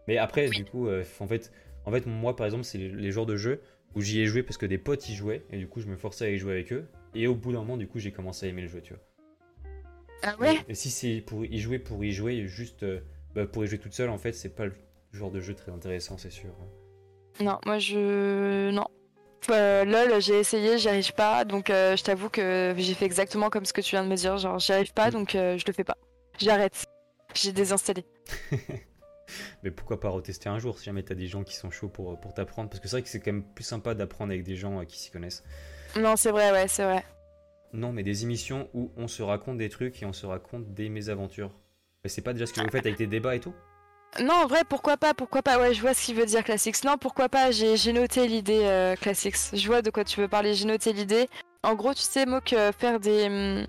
Mais 0.08 0.18
après, 0.18 0.48
du 0.48 0.64
coup, 0.64 0.88
euh, 0.88 1.04
en 1.20 1.26
fait, 1.26 1.52
en 1.84 1.90
fait, 1.92 2.06
moi 2.06 2.34
par 2.36 2.46
exemple, 2.46 2.64
c'est 2.64 2.78
les, 2.78 2.88
les 2.88 3.12
genres 3.12 3.26
de 3.26 3.36
jeux 3.36 3.60
où 3.94 4.00
j'y 4.00 4.20
ai 4.20 4.26
joué 4.26 4.42
parce 4.42 4.56
que 4.56 4.66
des 4.66 4.78
potes 4.78 5.08
y 5.08 5.14
jouaient 5.14 5.44
et 5.50 5.58
du 5.58 5.68
coup, 5.68 5.80
je 5.80 5.86
me 5.86 5.96
forçais 5.96 6.24
à 6.26 6.30
y 6.30 6.38
jouer 6.38 6.52
avec 6.52 6.72
eux. 6.72 6.86
Et 7.14 7.26
au 7.26 7.34
bout 7.34 7.52
d'un 7.52 7.58
moment, 7.60 7.76
du 7.76 7.86
coup, 7.86 7.98
j'ai 7.98 8.10
commencé 8.10 8.46
à 8.46 8.48
aimer 8.48 8.62
le 8.62 8.68
jeu, 8.68 8.80
tu 8.80 8.94
vois. 8.94 9.02
Ah 10.22 10.36
ouais? 10.40 10.56
Et 10.68 10.74
si 10.74 10.88
c'est 10.90 11.20
pour 11.20 11.44
y 11.44 11.58
jouer 11.58 11.78
pour 11.78 12.02
y 12.04 12.12
jouer, 12.12 12.46
juste 12.46 12.84
euh, 12.84 13.00
bah, 13.34 13.46
pour 13.46 13.64
y 13.64 13.66
jouer 13.66 13.78
toute 13.78 13.92
seule, 13.92 14.08
en 14.10 14.18
fait, 14.18 14.32
c'est 14.32 14.54
pas 14.54 14.66
le 14.66 14.72
genre 15.12 15.30
de 15.30 15.40
jeu 15.40 15.54
très 15.54 15.72
intéressant, 15.72 16.16
c'est 16.16 16.30
sûr. 16.30 16.50
Non, 17.40 17.58
moi 17.66 17.78
je. 17.78 18.70
Non. 18.70 18.86
Euh, 19.50 19.84
LOL, 19.84 20.22
j'ai 20.22 20.38
essayé, 20.38 20.78
j'y 20.78 20.88
arrive 20.88 21.12
pas, 21.14 21.44
donc 21.44 21.68
euh, 21.68 21.96
je 21.96 22.04
t'avoue 22.04 22.28
que 22.28 22.72
j'ai 22.78 22.94
fait 22.94 23.04
exactement 23.06 23.50
comme 23.50 23.64
ce 23.64 23.72
que 23.72 23.80
tu 23.80 23.90
viens 23.90 24.04
de 24.04 24.08
me 24.08 24.14
dire, 24.14 24.38
genre 24.38 24.58
j'y 24.60 24.72
arrive 24.72 24.92
pas, 24.94 25.08
Mm. 25.08 25.12
donc 25.12 25.30
je 25.32 25.64
le 25.66 25.72
fais 25.72 25.82
pas. 25.84 25.98
J'arrête. 26.42 26.86
J'ai 27.34 27.52
désinstallé. 27.52 28.04
Mais 29.62 29.70
pourquoi 29.70 30.00
pas 30.00 30.08
retester 30.08 30.48
un 30.48 30.58
jour 30.58 30.78
si 30.78 30.84
jamais 30.86 31.02
t'as 31.02 31.14
des 31.14 31.26
gens 31.28 31.44
qui 31.44 31.54
sont 31.54 31.70
chauds 31.70 31.88
pour, 31.88 32.20
pour 32.20 32.34
t'apprendre 32.34 32.68
Parce 32.68 32.80
que 32.80 32.88
c'est 32.88 32.96
vrai 32.96 33.02
que 33.02 33.08
c'est 33.08 33.20
quand 33.20 33.32
même 33.32 33.44
plus 33.44 33.64
sympa 33.64 33.94
d'apprendre 33.94 34.32
avec 34.32 34.44
des 34.44 34.56
gens 34.56 34.80
euh, 34.80 34.84
qui 34.84 34.98
s'y 34.98 35.10
connaissent. 35.10 35.44
Non, 35.96 36.16
c'est 36.16 36.30
vrai, 36.30 36.50
ouais, 36.52 36.68
c'est 36.68 36.84
vrai. 36.84 37.04
Non, 37.72 37.92
mais 37.92 38.02
des 38.02 38.24
émissions 38.24 38.68
où 38.74 38.90
on 38.96 39.08
se 39.08 39.22
raconte 39.22 39.56
des 39.56 39.68
trucs 39.68 40.02
et 40.02 40.06
on 40.06 40.12
se 40.12 40.26
raconte 40.26 40.74
des 40.74 40.88
mésaventures. 40.88 41.52
Mais 42.04 42.10
c'est 42.10 42.22
pas 42.22 42.32
déjà 42.32 42.46
ce 42.46 42.52
que 42.52 42.60
vous 42.60 42.68
faites 42.68 42.84
avec 42.84 42.98
des 42.98 43.06
débats 43.06 43.36
et 43.36 43.40
tout? 43.40 43.54
Non, 44.20 44.34
en 44.34 44.46
vrai, 44.46 44.62
pourquoi 44.68 44.98
pas, 44.98 45.14
pourquoi 45.14 45.40
pas. 45.42 45.58
Ouais, 45.58 45.72
je 45.72 45.80
vois 45.80 45.94
ce 45.94 46.04
qu'il 46.04 46.16
veut 46.16 46.26
dire, 46.26 46.44
Classics. 46.44 46.84
Non, 46.84 46.98
pourquoi 46.98 47.30
pas, 47.30 47.50
j'ai 47.50 47.92
noté 47.92 48.26
l'idée, 48.26 48.64
euh, 48.64 48.94
Classics. 48.96 49.54
Je 49.54 49.66
vois 49.66 49.80
de 49.80 49.90
quoi 49.90 50.04
tu 50.04 50.20
veux 50.20 50.28
parler, 50.28 50.52
j'ai 50.52 50.66
noté 50.66 50.92
l'idée. 50.92 51.28
En 51.62 51.74
gros, 51.74 51.94
tu 51.94 52.02
sais, 52.02 52.26
euh, 52.26 52.72
faire 52.72 53.00
des... 53.00 53.24
hum, 53.26 53.66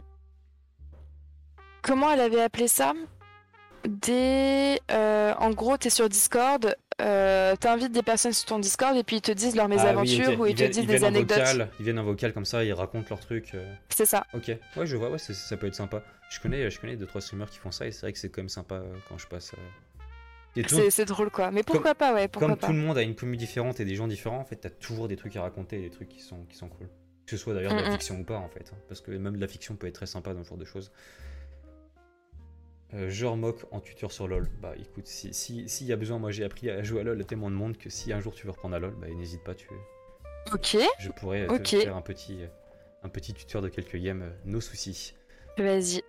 Comment 1.83 2.11
elle 2.11 2.21
avait 2.21 2.41
appelé 2.41 2.67
ça? 2.67 2.93
Des... 3.85 4.79
euh, 4.91 5.33
en 5.39 5.49
gros, 5.51 5.75
t'es 5.77 5.89
sur 5.89 6.07
Discord, 6.07 6.73
euh, 7.01 7.53
t'invites 7.57 7.91
des 7.91 8.01
personnes 8.01 8.31
sur 8.31 8.45
ton 8.45 8.57
Discord 8.59 8.95
et 8.95 9.03
puis 9.03 9.17
ils 9.17 9.21
te 9.21 9.33
disent 9.33 9.57
leurs 9.57 9.67
mésaventures 9.67 10.23
Ah 10.27 10.29
oui, 10.29 10.35
ok. 10.35 10.39
ou 10.41 10.45
ils, 10.45 10.53
te 10.53 10.59
viennent- 10.59 10.71
disent 10.71 10.85
des 10.87 11.03
anecdotes. 11.03 11.37
vocal, 11.37 11.69
ils 11.79 11.83
viennent 11.83 11.99
en 11.99 12.03
vocal 12.05 12.31
comme 12.33 12.45
ça, 12.45 12.63
ils 12.63 12.71
racontent 12.71 13.07
leurs 13.09 13.19
trucs. 13.19 13.53
euh. 13.55 13.73
C'est 13.89 14.05
ça. 14.05 14.25
Ok, 14.33 14.47
ouais, 14.77 14.85
je 14.85 14.95
vois, 14.95 15.09
ouais, 15.09 15.17
ça 15.17 15.57
peut 15.57 15.67
être 15.67 15.75
sympa. 15.75 16.01
Je 16.29 16.39
connais, 16.39 16.71
je 16.71 16.79
connais 16.79 16.95
deux 16.95 17.05
trois 17.05 17.19
streamers 17.19 17.49
qui 17.49 17.57
font 17.59 17.71
ça 17.71 17.85
et 17.85 17.91
c'est 17.91 18.01
vrai 18.01 18.13
que 18.13 18.19
c'est 18.19 18.29
quand 18.29 18.41
même 18.41 18.47
sympa 18.49 18.75
euh, 18.75 18.95
quand 19.09 19.17
je 19.17 19.27
passe. 19.27 19.51
euh. 19.53 20.61
Tout- 20.63 20.79
C'est 20.89 21.05
drôle, 21.05 21.29
quoi. 21.31 21.51
Mais 21.51 21.63
pourquoi 21.63 21.93
pas, 21.95 22.13
ouais, 22.13 22.29
pourquoi 22.29 22.47
comme 22.49 22.57
pas. 22.57 22.67
tout 22.67 22.73
le 22.73 22.79
monde 22.79 22.97
a 22.97 23.01
une 23.01 23.15
commu 23.15 23.35
différente 23.35 23.79
et 23.81 23.85
des 23.85 23.95
gens 23.95 24.07
différents, 24.07 24.39
en 24.39 24.45
fait, 24.45 24.55
t'as 24.55 24.69
toujours 24.69 25.07
des 25.09 25.17
trucs 25.17 25.35
à 25.35 25.41
raconter, 25.41 25.79
et 25.79 25.81
des 25.81 25.89
trucs 25.89 26.09
qui 26.09 26.21
sont, 26.21 26.45
qui 26.45 26.55
sont 26.55 26.69
cool. 26.69 26.87
Que 27.25 27.35
ce 27.35 27.37
soit 27.37 27.53
d'ailleurs 27.53 27.73
de 27.73 27.79
la 27.79 27.85
Mm, 27.85 27.89
mm. 27.89 27.91
fiction 27.93 28.15
ou 28.19 28.23
pas, 28.23 28.37
en 28.37 28.47
fait. 28.49 28.71
hein, 28.71 28.77
Parce 28.87 29.01
que 29.01 29.11
même 29.11 29.35
de 29.35 29.41
la 29.41 29.47
fiction 29.47 29.75
peut 29.75 29.87
être 29.87 29.95
très 29.95 30.05
sympa 30.05 30.33
dans 30.33 30.43
ce 30.43 30.49
genre 30.49 30.57
de 30.57 30.65
choses. 30.65 30.91
Euh, 32.93 33.09
genre 33.09 33.35
moque 33.37 33.65
en 33.71 33.79
tuteur 33.79 34.11
sur 34.11 34.27
LoL. 34.27 34.47
Bah 34.61 34.73
écoute, 34.79 35.07
s'il 35.07 35.33
si, 35.33 35.67
s'il 35.67 35.87
y 35.87 35.93
a 35.93 35.95
besoin, 35.95 36.19
moi 36.19 36.29
j'ai 36.31 36.43
appris 36.43 36.69
à 36.69 36.83
jouer 36.83 37.01
à 37.01 37.03
LoL 37.03 37.19
à 37.19 37.23
tellement 37.23 37.49
de 37.49 37.55
monde 37.55 37.77
que 37.77 37.89
si 37.89 38.13
un 38.13 38.19
jour 38.19 38.33
tu 38.35 38.45
veux 38.45 38.51
reprendre 38.51 38.75
à 38.75 38.79
LoL, 38.79 38.93
bah 38.99 39.07
n'hésite 39.09 39.43
pas, 39.43 39.55
tu, 39.55 39.67
Ok, 40.53 40.77
je 40.99 41.09
pourrais 41.09 41.47
te 41.47 41.53
Ok. 41.53 41.67
faire 41.81 41.95
un 41.95 42.01
petit, 42.01 42.39
un 43.01 43.09
petit 43.09 43.33
tuteur 43.33 43.61
de 43.63 43.69
quelques 43.69 43.95
games, 43.95 44.21
euh, 44.21 44.31
no 44.45 44.61
soucis. 44.61 45.15
vas-y. 45.57 46.01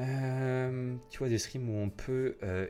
Euh, 0.00 0.96
tu 1.10 1.18
vois 1.18 1.28
des 1.28 1.38
streams 1.38 1.68
où 1.68 1.76
on 1.82 1.90
peut 1.90 2.36
euh, 2.44 2.68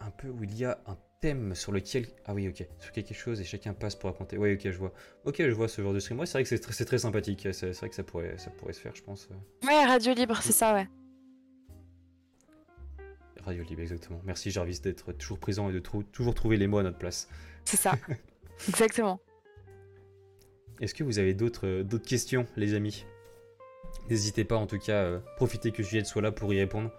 un 0.00 0.10
peu 0.10 0.28
où 0.28 0.42
il 0.42 0.56
y 0.58 0.64
a 0.64 0.80
un 0.86 0.98
thème 1.20 1.54
sur 1.54 1.70
lequel 1.70 2.06
ah 2.26 2.34
oui 2.34 2.48
ok 2.48 2.66
sur 2.80 2.90
quelque 2.90 3.14
chose 3.14 3.40
et 3.40 3.44
chacun 3.44 3.72
passe 3.72 3.94
pour 3.94 4.10
raconter 4.10 4.36
ouais 4.36 4.54
ok 4.54 4.62
je 4.72 4.76
vois 4.76 4.92
ok 5.24 5.36
je 5.38 5.50
vois 5.52 5.68
ce 5.68 5.80
genre 5.80 5.92
de 5.94 6.00
stream 6.00 6.18
ouais 6.18 6.26
c'est 6.26 6.32
vrai 6.32 6.42
que 6.42 6.48
c'est 6.48 6.58
très, 6.58 6.84
très 6.84 6.98
sympathique 6.98 7.42
c'est 7.52 7.72
c'est 7.72 7.78
vrai 7.78 7.88
que 7.88 7.94
ça 7.94 8.02
pourrait 8.02 8.36
ça 8.36 8.50
pourrait 8.50 8.72
se 8.72 8.80
faire 8.80 8.96
je 8.96 9.02
pense 9.04 9.28
Ouais, 9.64 9.84
Radio 9.86 10.12
Libre, 10.12 10.40
c'est 10.42 10.50
ça, 10.52 10.74
ouais. 10.74 10.88
Radio 13.44 13.62
Libre 13.64 13.82
exactement 13.82 14.20
merci 14.24 14.50
Jarvis 14.50 14.80
d'être 14.80 15.12
toujours 15.12 15.38
présent 15.38 15.68
et 15.68 15.72
de 15.72 15.78
trou- 15.78 16.02
toujours 16.02 16.34
trouver 16.34 16.56
les 16.56 16.66
mots 16.66 16.78
à 16.78 16.82
notre 16.82 16.98
place 16.98 17.28
C'est 17.64 17.76
ça. 17.76 17.94
Exactement. 18.68 19.20
est-ce 20.80 20.94
que 20.94 21.04
vous 21.04 21.18
avez 21.18 21.34
d'autres 21.34 21.66
euh, 21.66 21.98
questions 21.98 22.46
les 22.56 22.74
amis? 22.74 23.04
N'hésitez 24.08 24.44
pas 24.44 24.56
en 24.56 24.66
tout 24.66 24.78
cas 24.78 25.02
euh, 25.04 25.20
profitez 25.36 25.72
que 25.72 25.82
Juliette 25.82 26.06
soit 26.06 26.22
là 26.22 26.32
pour 26.32 26.52
y 26.54 26.60
répondre 26.60 26.90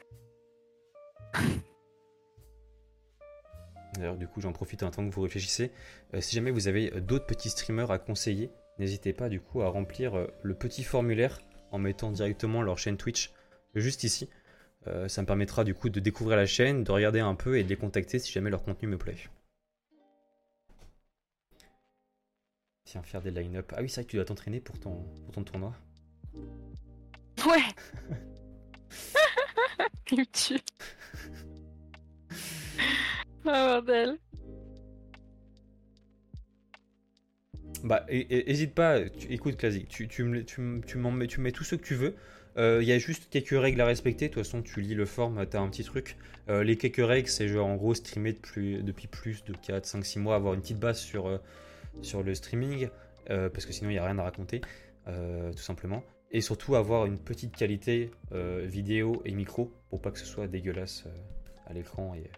D'ailleurs, 3.96 4.16
du 4.18 4.28
coup, 4.28 4.40
j'en 4.42 4.54
profite 4.54 4.84
un 4.84 4.92
temps 4.92 5.08
que 5.08 5.14
vous 5.14 5.22
réfléchissez. 5.22 5.72
Euh, 6.14 6.22
si 6.22 6.36
jamais 6.36 6.52
vous 6.52 6.68
avez 6.68 6.92
d'autres 7.02 7.26
petits 7.26 7.50
streamers 7.50 7.92
à 7.92 8.00
conseiller, 8.00 8.50
n'hésitez 8.80 9.14
pas 9.14 9.30
du 9.30 9.42
coup 9.42 9.62
à 9.62 9.68
remplir 9.70 10.16
euh, 10.16 10.28
le 10.44 10.54
petit 10.56 10.84
formulaire 10.84 11.40
en 11.72 11.80
mettant 11.80 12.12
directement 12.12 12.62
leur 12.62 12.78
chaîne 12.78 12.98
Twitch 12.98 13.32
juste 13.76 14.04
ici. 14.04 14.30
Euh, 14.88 15.08
ça 15.08 15.22
me 15.22 15.28
permettra 15.28 15.64
du 15.64 15.74
coup 15.74 15.90
de 15.90 16.00
découvrir 16.00 16.38
la 16.38 16.46
chaîne, 16.46 16.84
de 16.84 16.92
regarder 16.92 17.20
un 17.20 17.36
peu 17.36 17.58
et 17.58 17.64
de 17.64 17.70
les 17.70 17.78
contacter 17.78 18.20
si 18.20 18.32
jamais 18.32 18.50
leur 18.50 18.64
contenu 18.64 18.88
me 18.88 18.98
plaît. 18.98 19.18
Tiens, 22.86 23.04
faire 23.04 23.22
des 23.22 23.32
line-up. 23.32 23.72
Ah 23.76 23.82
oui, 23.82 23.90
c'est 23.90 24.02
vrai 24.02 24.06
que 24.06 24.12
tu 24.12 24.18
dois 24.18 24.26
t'entraîner 24.26 24.60
pour 24.60 24.80
ton, 24.80 25.04
pour 25.24 25.34
ton 25.34 25.44
tournoi. 25.44 25.74
Ouais. 27.46 27.64
Il 30.12 30.20
me. 30.20 30.26
Oh 33.44 33.50
bordel. 33.50 34.18
Bah, 37.84 38.06
hésite 38.10 38.74
pas, 38.76 39.02
tu- 39.10 39.32
écoute 39.32 39.58
Classic, 39.58 39.88
tu, 39.88 40.08
tu, 40.08 40.46
tu, 40.46 40.62
mets, 40.62 41.28
tu 41.28 41.40
mets 41.42 41.52
tout 41.52 41.64
ce 41.64 41.76
que 41.76 41.84
tu 41.84 41.96
veux. 41.96 42.16
Il 42.58 42.84
y 42.84 42.92
a 42.92 42.98
juste 43.00 43.28
quelques 43.30 43.60
règles 43.60 43.82
à 43.82 43.86
respecter. 43.86 44.28
De 44.28 44.34
toute 44.34 44.44
façon, 44.44 44.62
tu 44.62 44.82
lis 44.82 44.94
le 44.94 45.06
form, 45.06 45.46
t'as 45.48 45.60
un 45.62 45.70
petit 45.70 45.84
truc. 45.84 46.18
Euh, 46.50 46.64
les 46.64 46.76
quelques 46.78 47.06
règles, 47.06 47.28
c'est 47.30 47.48
genre 47.48 47.68
en 47.68 47.76
gros 47.76 47.94
streamer 47.94 48.34
depuis, 48.34 49.08
plus 49.08 49.44
de 49.46 49.54
4, 49.54 49.86
5, 49.86 50.06
6 50.06 50.20
mois, 50.20 50.36
avoir 50.36 50.54
une 50.54 50.62
petite 50.62 50.80
base 50.80 51.00
sur, 51.00 51.28
euh, 51.28 51.38
sur 52.02 52.24
le 52.24 52.36
streaming, 52.36 52.90
euh, 53.30 53.50
parce 53.50 53.66
que 53.66 53.72
sinon 53.74 53.90
il 53.90 53.94
n'y 53.94 54.00
a 54.00 54.06
rien 54.06 54.18
à 54.20 54.24
raconter, 54.24 54.62
euh, 55.08 55.52
tout 55.52 55.60
simplement. 55.64 56.04
Et 56.32 56.42
surtout 56.42 56.76
avoir 56.76 57.06
une 57.06 57.18
petite 57.20 57.56
qualité 57.56 58.12
euh, 58.32 58.66
vidéo 58.66 59.22
et 59.26 59.32
micro 59.34 59.72
pour 59.90 60.02
pas 60.02 60.12
que 60.12 60.20
ce 60.20 60.26
soit 60.26 60.48
dégueulasse 60.48 61.04
euh, 61.08 61.10
à 61.68 61.74
l'écran. 61.74 62.14
Et 62.16 62.30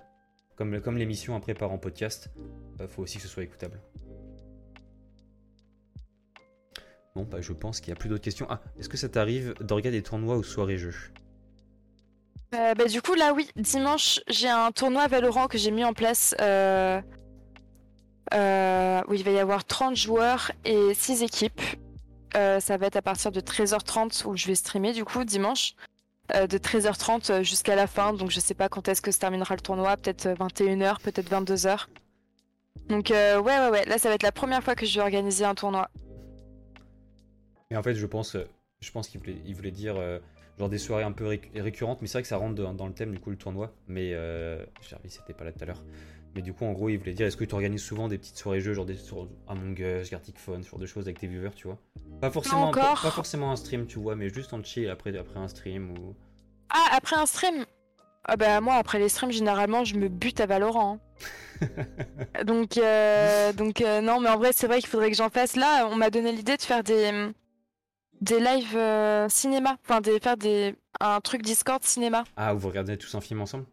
comme, 0.55 0.79
comme 0.81 0.97
l'émission 0.97 1.35
après 1.35 1.53
part 1.53 1.71
en 1.71 1.77
podcast, 1.77 2.29
euh, 2.81 2.87
faut 2.87 3.01
aussi 3.03 3.17
que 3.17 3.23
ce 3.23 3.29
soit 3.29 3.43
écoutable. 3.43 3.79
Bon, 7.15 7.23
bah, 7.23 7.41
je 7.41 7.53
pense 7.53 7.79
qu'il 7.79 7.93
n'y 7.93 7.97
a 7.97 7.99
plus 7.99 8.09
d'autres 8.09 8.23
questions. 8.23 8.47
Ah, 8.49 8.59
est-ce 8.79 8.89
que 8.89 8.97
ça 8.97 9.07
t'arrive 9.07 9.53
de 9.59 9.73
regarder 9.73 9.99
des 9.99 10.03
tournois 10.03 10.35
ou 10.37 10.43
soirées 10.43 10.77
jeux 10.77 10.95
Euh, 12.55 12.73
bah, 12.73 12.85
du 12.85 13.01
coup, 13.03 13.13
là, 13.13 13.33
oui, 13.33 13.47
dimanche, 13.55 14.19
j'ai 14.27 14.49
un 14.49 14.71
tournoi 14.71 15.07
Valorant 15.07 15.47
que 15.47 15.57
j'ai 15.59 15.71
mis 15.71 15.83
en 15.83 15.93
place. 15.93 16.35
Euh... 16.41 16.99
euh, 18.33 19.01
où 19.07 19.13
il 19.13 19.23
va 19.23 19.31
y 19.31 19.37
avoir 19.39 19.63
30 19.63 19.95
joueurs 19.95 20.51
et 20.65 20.93
6 20.95 21.21
équipes. 21.23 21.61
Euh, 22.35 22.59
ça 22.59 22.77
va 22.77 22.87
être 22.87 22.95
à 22.95 23.03
partir 23.03 23.31
de 23.31 23.41
13h30 23.41 24.25
où 24.25 24.35
je 24.35 24.47
vais 24.47 24.55
streamer, 24.55 24.93
du 24.93 25.05
coup, 25.05 25.23
dimanche. 25.23 25.75
De 26.33 26.57
13h30 26.57 27.43
jusqu'à 27.43 27.75
la 27.75 27.85
fin. 27.85 28.13
Donc, 28.13 28.31
je 28.31 28.39
sais 28.39 28.55
pas 28.55 28.69
quand 28.69 28.87
est-ce 28.87 29.01
que 29.01 29.11
se 29.11 29.19
terminera 29.19 29.53
le 29.53 29.61
tournoi. 29.61 29.97
Peut-être 29.97 30.29
21h, 30.29 30.99
peut-être 31.01 31.29
22h. 31.29 31.85
Donc, 32.89 33.09
ouais, 33.11 33.37
ouais, 33.37 33.69
ouais. 33.69 33.85
Là, 33.85 33.99
ça 33.99 34.09
va 34.09 34.15
être 34.15 34.23
la 34.23 34.31
première 34.31 34.63
fois 34.63 34.73
que 34.73 34.85
je 34.87 34.95
vais 34.95 35.01
organiser 35.01 35.45
un 35.45 35.53
tournoi. 35.53 35.89
Et 37.73 37.77
en 37.77 37.81
fait, 37.81 37.95
je 37.95 38.05
pense, 38.05 38.35
euh, 38.35 38.47
je 38.81 38.91
pense 38.91 39.07
qu'il 39.07 39.19
voulait, 39.19 39.35
il 39.45 39.55
voulait 39.55 39.71
dire 39.71 39.95
euh, 39.97 40.19
genre 40.59 40.69
des 40.69 40.77
soirées 40.77 41.03
un 41.03 41.11
peu 41.11 41.25
réc- 41.25 41.49
récurrentes, 41.59 42.01
mais 42.01 42.07
c'est 42.07 42.13
vrai 42.19 42.21
que 42.21 42.27
ça 42.27 42.37
rentre 42.37 42.53
dans, 42.53 42.73
dans 42.73 42.85
le 42.85 42.93
thème 42.93 43.11
du 43.11 43.19
coup 43.19 43.31
le 43.31 43.35
tournoi. 43.35 43.73
Mais 43.87 44.11
euh, 44.13 44.63
Jarvis 44.87 45.09
c'était 45.09 45.33
pas 45.33 45.43
là 45.43 45.51
tout 45.51 45.63
à 45.63 45.65
l'heure. 45.65 45.83
Mais 46.35 46.43
du 46.43 46.53
coup, 46.53 46.65
en 46.65 46.71
gros, 46.73 46.89
il 46.89 46.97
voulait 46.97 47.13
dire 47.13 47.25
est-ce 47.25 47.37
que 47.37 47.45
tu 47.45 47.53
organises 47.55 47.81
souvent 47.83 48.07
des 48.07 48.17
petites 48.19 48.37
soirées 48.37 48.61
jeux, 48.61 48.73
genre 48.73 48.85
des 48.85 48.95
sur 48.95 49.27
Among 49.47 49.77
Us, 49.79 50.09
Gartic 50.11 50.37
Phone, 50.37 50.63
ce 50.63 50.69
genre 50.69 50.79
de 50.79 50.85
choses 50.85 51.05
avec 51.05 51.19
tes 51.19 51.27
viewers, 51.27 51.51
tu 51.55 51.67
vois? 51.67 51.77
Pas 52.21 52.29
forcément, 52.29 52.71
pas 52.71 52.95
forcément 52.95 53.51
un 53.51 53.55
stream, 53.55 53.87
tu 53.87 53.97
vois, 53.99 54.15
mais 54.15 54.29
juste 54.29 54.53
en 54.53 54.63
chill 54.63 54.87
après, 54.89 55.15
après 55.17 55.39
un 55.39 55.47
stream 55.47 55.91
ou. 55.97 56.15
Ah, 56.69 56.89
après 56.95 57.15
un 57.15 57.25
stream? 57.25 57.65
Ah 58.25 58.37
bah 58.37 58.61
moi, 58.61 58.75
après 58.75 58.99
les 58.99 59.09
streams, 59.09 59.31
généralement, 59.31 59.83
je 59.83 59.95
me 59.95 60.09
bute 60.09 60.39
à 60.39 60.45
Valorant. 60.45 60.99
hein. 61.61 62.43
donc, 62.45 62.77
euh, 62.77 63.51
donc 63.53 63.81
euh, 63.81 64.01
non, 64.01 64.19
mais 64.19 64.29
en 64.29 64.37
vrai, 64.37 64.51
c'est 64.55 64.67
vrai 64.67 64.79
qu'il 64.79 64.89
faudrait 64.89 65.09
que 65.11 65.17
j'en 65.17 65.29
fasse. 65.29 65.55
Là, 65.55 65.87
on 65.91 65.95
m'a 65.95 66.09
donné 66.09 66.31
l'idée 66.31 66.55
de 66.57 66.61
faire 66.61 66.83
des, 66.83 67.11
des 68.23 68.39
lives 68.39 68.75
euh, 68.77 69.27
cinéma. 69.29 69.77
Enfin, 69.83 70.01
de 70.01 70.17
faire 70.21 70.37
des, 70.37 70.75
un 70.99 71.19
truc 71.19 71.41
Discord 71.41 71.83
cinéma. 71.83 72.23
Ah, 72.37 72.53
vous 72.53 72.67
regardez 72.69 72.97
tous 72.97 73.13
un 73.15 73.21
film 73.21 73.41
ensemble? 73.41 73.65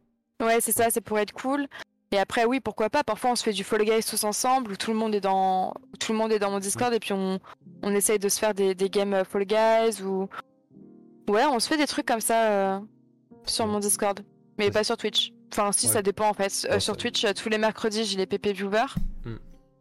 Ouais, 0.43 0.59
c'est 0.60 0.72
ça, 0.72 0.89
c'est 0.90 1.01
pour 1.01 1.18
être 1.18 1.32
cool. 1.32 1.66
Et 2.12 2.18
après, 2.18 2.44
oui, 2.44 2.59
pourquoi 2.59 2.90
pas. 2.90 3.05
Parfois, 3.05 3.31
on 3.31 3.36
se 3.36 3.44
fait 3.44 3.52
du 3.52 3.62
Fall 3.62 3.85
Guys 3.85 4.02
tous 4.02 4.24
ensemble, 4.24 4.72
où 4.72 4.77
tout 4.77 4.90
le 4.90 4.97
monde 4.98 5.14
est 5.14 5.20
dans, 5.20 5.68
où 5.93 5.97
tout 5.97 6.10
le 6.12 6.18
monde 6.18 6.32
est 6.32 6.40
dans 6.40 6.51
mon 6.51 6.59
Discord, 6.59 6.93
et 6.93 6.98
puis 6.98 7.12
on, 7.12 7.39
on 7.82 7.94
essaye 7.94 8.18
de 8.18 8.28
se 8.28 8.39
faire 8.40 8.52
des, 8.52 8.74
des 8.74 8.90
games 8.90 9.14
euh, 9.14 9.24
Fall 9.24 9.44
Guys 9.44 10.02
ou. 10.02 10.28
Ouais, 11.28 11.44
on 11.44 11.60
se 11.60 11.68
fait 11.68 11.77
des 11.77 11.86
trucs 11.86 12.06
comme 12.06 12.20
ça 12.20 12.47
euh, 12.51 12.81
sur 13.44 13.66
mon 13.68 13.78
Discord, 13.78 14.20
mais 14.59 14.64
Ouais, 14.66 14.70
pas 14.72 14.82
sur 14.82 14.97
Twitch. 14.97 15.32
Enfin, 15.52 15.70
si, 15.70 15.86
Ouais. 15.86 15.93
ça 15.93 16.02
dépend 16.02 16.28
en 16.28 16.35
fait. 16.35 16.66
Euh, 16.70 16.81
sur 16.81 16.97
Twitch, 16.97 17.24
tous 17.35 17.48
les 17.48 17.59
mercredis, 17.59 18.05
j'ai 18.05 18.16
les 18.16 18.27
PP 18.27 18.48
viewers. 18.52 18.86
Hmm. 19.24 19.36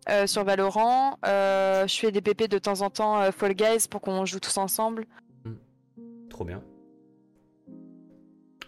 Euh, 0.08 0.26
sur 0.28 0.44
Valorant, 0.44 1.18
euh, 1.26 1.86
je 1.88 1.96
fais 2.00 2.12
des 2.12 2.22
PP 2.22 2.48
de 2.50 2.58
temps 2.58 2.82
en 2.82 2.90
temps 2.90 3.22
euh, 3.22 3.32
Fall 3.32 3.54
Guys 3.54 3.88
pour 3.90 4.02
qu'on 4.02 4.26
joue 4.26 4.40
tous 4.40 4.58
ensemble. 4.58 5.06
Trop 6.30 6.46
bien. 6.46 6.64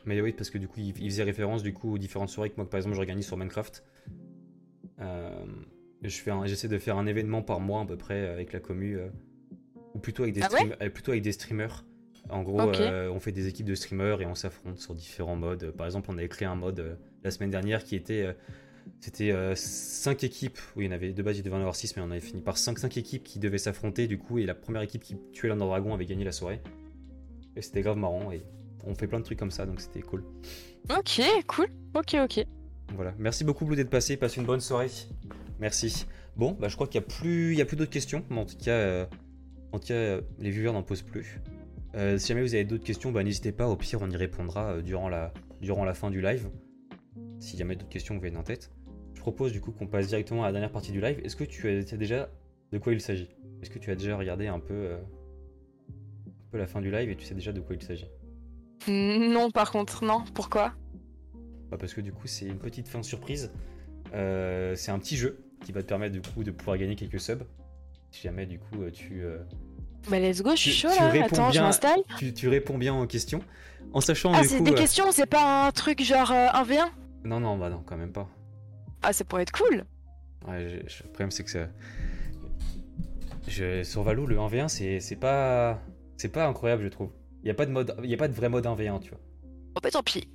Mais 0.05 0.19
oui, 0.19 0.33
parce 0.33 0.49
que 0.49 0.57
du 0.57 0.67
coup, 0.67 0.79
il, 0.79 0.89
il 0.99 1.09
faisait 1.09 1.23
référence 1.23 1.63
du 1.63 1.73
coup 1.73 1.93
aux 1.93 1.97
différentes 1.97 2.29
soirées 2.29 2.49
que 2.49 2.55
moi, 2.57 2.69
par 2.69 2.77
exemple, 2.79 2.95
j'organise 2.95 3.25
sur 3.25 3.37
Minecraft. 3.37 3.83
Je 4.99 6.09
fais 6.19 6.31
un- 6.31 6.45
j'essaie 6.47 6.67
de 6.67 6.77
faire 6.79 6.97
un 6.97 7.05
événement 7.05 7.41
par 7.43 7.59
mois 7.59 7.81
à 7.81 7.85
peu 7.85 7.95
près 7.97 8.27
avec 8.27 8.53
la 8.53 8.59
commu, 8.59 8.99
ou 9.93 9.99
plutôt 9.99 10.23
avec 10.23 10.33
des 10.33 10.41
Ah 10.41 10.49
ouais 10.51 10.59
stream- 10.59 10.89
plutôt 10.89 11.11
avec 11.11 11.23
des 11.23 11.31
streamers. 11.31 11.85
En 12.29 12.41
gros, 12.43 12.59
euh, 12.61 13.09
on 13.09 13.19
fait 13.19 13.31
des 13.31 13.47
équipes 13.47 13.65
de 13.67 13.75
streamers 13.75 14.21
et 14.21 14.25
on 14.25 14.35
s'affronte 14.35 14.77
sur 14.79 14.95
différents 14.95 15.35
modes. 15.35 15.71
Par 15.71 15.85
exemple, 15.85 16.09
on 16.11 16.17
avait 16.17 16.27
créé 16.29 16.47
un 16.47 16.55
mode 16.55 16.79
euh, 16.79 16.95
la 17.23 17.31
semaine 17.31 17.49
dernière 17.51 17.83
qui 17.83 17.95
était 17.95 18.23
euh, 18.23 18.33
c'était 18.99 19.33
5 19.55 20.23
équipes, 20.23 20.59
oui, 20.75 20.85
il 20.85 20.87
y 20.87 20.89
en 20.89 20.95
avait 20.95 21.11
de 21.11 21.23
base, 21.23 21.37
il 21.37 21.43
devait 21.43 21.55
en 21.55 21.59
avoir 21.59 21.75
6, 21.75 21.95
mais 21.95 22.01
on 22.01 22.11
avait 22.11 22.19
fini 22.19 22.41
par 22.41 22.57
5, 22.57 22.79
5 22.79 22.97
équipes 22.97 23.23
qui 23.23 23.39
devaient 23.39 23.57
s'affronter, 23.57 24.07
du 24.07 24.17
coup, 24.17 24.37
et 24.37 24.45
la 24.45 24.55
première 24.55 24.81
équipe 24.81 25.03
qui 25.03 25.17
tuait 25.31 25.49
l'Under 25.49 25.65
Dragon 25.65 25.93
avait 25.93 26.05
gagné 26.05 26.23
la 26.23 26.31
soirée. 26.31 26.61
Et 27.55 27.61
c'était 27.61 27.81
grave 27.81 27.97
marrant, 27.97 28.31
et 28.31 28.43
on 28.85 28.95
fait 28.95 29.07
plein 29.07 29.19
de 29.19 29.25
trucs 29.25 29.39
comme 29.39 29.51
ça, 29.51 29.65
donc 29.65 29.81
c'était 29.81 30.01
cool. 30.01 30.23
Ok, 30.89 31.21
cool. 31.47 31.67
Ok, 31.95 32.15
ok. 32.23 32.45
Voilà. 32.95 33.13
Merci 33.17 33.43
beaucoup, 33.43 33.65
Blue, 33.65 33.75
d'être 33.75 33.89
passé. 33.89 34.17
Passe 34.17 34.37
une 34.37 34.45
bonne 34.45 34.59
soirée. 34.59 34.89
Merci. 35.59 36.05
Bon, 36.35 36.51
bah 36.59 36.67
je 36.67 36.75
crois 36.75 36.87
qu'il 36.87 36.99
n'y 36.99 37.05
a 37.05 37.07
plus, 37.07 37.51
il 37.53 37.57
y 37.57 37.61
a 37.61 37.65
plus 37.65 37.77
d'autres 37.77 37.91
questions. 37.91 38.25
Mais 38.29 38.39
en 38.39 38.45
tout 38.45 38.57
cas, 38.57 38.71
euh, 38.71 39.05
en 39.71 39.79
tout 39.79 39.87
cas 39.87 39.93
euh, 39.93 40.21
les 40.39 40.49
viewers 40.49 40.73
n'en 40.73 40.83
posent 40.83 41.01
plus. 41.01 41.39
Euh, 41.95 42.17
si 42.17 42.27
jamais 42.27 42.41
vous 42.41 42.55
avez 42.55 42.63
d'autres 42.63 42.83
questions, 42.83 43.11
bah, 43.11 43.23
n'hésitez 43.23 43.51
pas. 43.51 43.67
Au 43.67 43.75
pire, 43.75 43.99
on 44.01 44.09
y 44.09 44.15
répondra 44.15 44.71
euh, 44.71 44.81
durant, 44.81 45.09
la, 45.09 45.33
durant 45.61 45.85
la 45.85 45.93
fin 45.93 46.09
du 46.09 46.21
live. 46.21 46.49
Si 47.41 47.57
jamais 47.57 47.75
d'autres 47.75 47.89
questions 47.89 48.15
vous 48.15 48.21
viennent 48.21 48.37
en 48.37 48.43
tête. 48.43 48.71
Je 49.13 49.19
propose 49.19 49.51
du 49.51 49.59
coup 49.59 49.71
qu'on 49.71 49.87
passe 49.87 50.07
directement 50.07 50.43
à 50.43 50.47
la 50.47 50.51
dernière 50.53 50.71
partie 50.71 50.91
du 50.91 51.01
live. 51.01 51.19
Est-ce 51.23 51.35
que 51.35 51.43
tu 51.43 51.67
as, 51.67 51.97
déjà 51.97 52.29
de 52.71 52.77
quoi 52.77 52.93
il 52.93 53.01
s'agit? 53.01 53.29
Est-ce 53.61 53.69
que 53.69 53.79
tu 53.79 53.91
as 53.91 53.95
déjà 53.95 54.15
regardé 54.15 54.47
un 54.47 54.59
peu, 54.59 54.73
euh, 54.73 54.97
un 54.97 56.51
peu 56.51 56.57
la 56.57 56.67
fin 56.67 56.79
du 56.79 56.89
live 56.89 57.09
et 57.09 57.15
tu 57.17 57.25
sais 57.25 57.35
déjà 57.35 57.51
de 57.51 57.59
quoi 57.59 57.75
il 57.75 57.83
s'agit? 57.83 58.07
Non, 58.87 59.51
par 59.51 59.71
contre, 59.71 60.05
non. 60.05 60.23
Pourquoi? 60.33 60.73
Bah, 61.69 61.77
parce 61.77 61.93
que 61.93 62.01
du 62.01 62.13
coup, 62.13 62.27
c'est 62.27 62.45
une 62.45 62.57
petite 62.57 62.87
fin 62.87 63.03
surprise. 63.03 63.51
Euh, 64.13 64.75
c'est 64.75 64.91
un 64.91 64.99
petit 64.99 65.17
jeu 65.17 65.43
qui 65.63 65.71
va 65.71 65.81
te 65.81 65.87
permettre 65.87 66.13
du 66.13 66.21
coup 66.21 66.43
de 66.43 66.51
pouvoir 66.51 66.77
gagner 66.77 66.95
quelques 66.95 67.19
subs. 67.19 67.43
Si 68.11 68.23
jamais 68.23 68.45
du 68.45 68.59
coup 68.59 68.81
euh, 68.81 68.91
tu, 68.91 69.23
euh, 69.23 69.37
Bah, 70.09 70.19
let's 70.19 70.41
go, 70.41 70.51
je 70.51 70.57
suis 70.57 70.71
chaud 70.71 70.89
là. 70.89 71.11
Attends, 71.23 71.51
je 71.51 71.61
m'installe. 71.61 72.01
tu, 72.17 72.33
tu 72.33 72.49
réponds 72.49 72.77
bien 72.77 72.93
aux 72.99 73.07
questions. 73.07 73.41
En 73.93 74.01
sachant 74.01 74.33
Ah, 74.33 74.43
c'est 74.43 74.61
des 74.61 74.73
questions, 74.73 75.11
c'est 75.11 75.25
pas 75.25 75.67
un 75.67 75.71
truc 75.71 76.03
genre 76.03 76.31
euh, 76.31 76.47
1v1 76.47 76.89
Non, 77.23 77.39
non, 77.39 77.57
bah 77.57 77.69
non, 77.69 77.83
quand 77.85 77.97
même 77.97 78.11
pas. 78.11 78.27
Ah, 79.03 79.13
ça 79.13 79.23
pourrait 79.23 79.43
être 79.43 79.51
cool. 79.51 79.83
Ouais, 80.47 80.67
j'ai- 80.69 81.03
le 81.03 81.09
problème 81.09 81.31
c'est 81.31 81.43
que 81.43 81.51
ça. 81.51 81.67
Je, 83.47 83.83
sur 83.83 84.03
Valo, 84.03 84.25
le 84.25 84.37
1v1, 84.37 84.67
c'est 84.67 84.99
c'est 84.99 85.15
pas. 85.15 85.79
C'est 86.17 86.29
pas 86.29 86.47
incroyable, 86.47 86.83
je 86.83 86.87
trouve. 86.89 87.09
Il 87.41 87.45
n'y 87.45 87.51
a, 87.51 87.55
pas 87.55 87.65
de 87.65 87.71
mode- 87.71 87.95
y 88.03 88.13
a 88.13 88.17
pas 88.17 88.27
de 88.27 88.33
vrai 88.33 88.49
mode 88.49 88.65
1v1, 88.65 88.99
tu 88.99 89.09
vois. 89.09 89.19
Oh, 89.75 89.79
bah 89.81 89.89
tant 89.89 90.03
pis. 90.03 90.27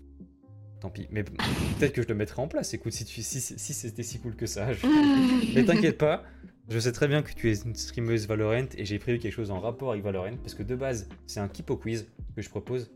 Tant 0.80 0.90
pis. 0.90 1.06
Mais 1.12 1.22
peut-être 1.22 1.92
que 1.92 2.02
je 2.02 2.08
le 2.08 2.14
mettrai 2.16 2.42
en 2.42 2.48
place. 2.48 2.74
Écoute, 2.74 2.92
si, 2.92 3.04
tu, 3.04 3.22
si, 3.22 3.40
si 3.40 3.74
c'était 3.74 4.02
si 4.02 4.18
cool 4.18 4.34
que 4.34 4.46
ça. 4.46 4.72
je- 4.72 4.84
Mais 5.54 5.64
t'inquiète 5.64 5.98
pas, 5.98 6.24
je 6.68 6.78
sais 6.80 6.90
très 6.90 7.06
bien 7.06 7.22
que 7.22 7.32
tu 7.32 7.50
es 7.52 7.54
une 7.62 7.76
streameuse 7.76 8.26
Valorant 8.26 8.66
et 8.76 8.84
j'ai 8.84 8.98
prévu 8.98 9.20
quelque 9.20 9.32
chose 9.32 9.52
en 9.52 9.60
rapport 9.60 9.92
avec 9.92 10.02
Valorant 10.02 10.36
parce 10.38 10.54
que 10.54 10.64
de 10.64 10.74
base, 10.74 11.08
c'est 11.28 11.38
un 11.40 11.46
Kipo 11.48 11.76
quiz 11.76 12.08
que 12.34 12.42
je 12.42 12.48
propose, 12.50 12.90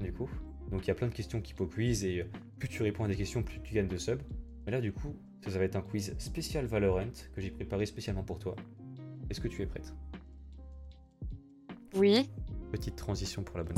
du 0.00 0.12
coup. 0.12 0.28
Donc 0.72 0.86
il 0.86 0.88
y 0.88 0.90
a 0.90 0.94
plein 0.94 1.06
de 1.06 1.12
questions 1.12 1.40
Kipo 1.40 1.66
quiz 1.66 2.04
et 2.04 2.22
euh, 2.22 2.24
plus 2.58 2.68
tu 2.68 2.82
réponds 2.82 3.04
à 3.04 3.08
des 3.08 3.14
questions, 3.14 3.42
plus 3.42 3.60
tu 3.60 3.74
gagnes 3.74 3.88
de 3.88 3.98
subs. 3.98 4.22
Mais 4.64 4.72
là, 4.72 4.80
du 4.80 4.90
coup, 4.90 5.14
ça, 5.44 5.50
ça 5.50 5.58
va 5.58 5.64
être 5.64 5.76
un 5.76 5.82
quiz 5.82 6.14
spécial 6.18 6.64
Valorant 6.64 7.10
que 7.34 7.42
j'ai 7.42 7.50
préparé 7.50 7.84
spécialement 7.84 8.22
pour 8.22 8.38
toi. 8.38 8.56
Est-ce 9.28 9.40
que 9.40 9.48
tu 9.48 9.60
es 9.60 9.66
prête? 9.66 9.92
Oui. 11.94 12.30
Petite 12.70 12.96
transition 12.96 13.42
pour 13.42 13.58
la 13.58 13.64
bonne 13.64 13.76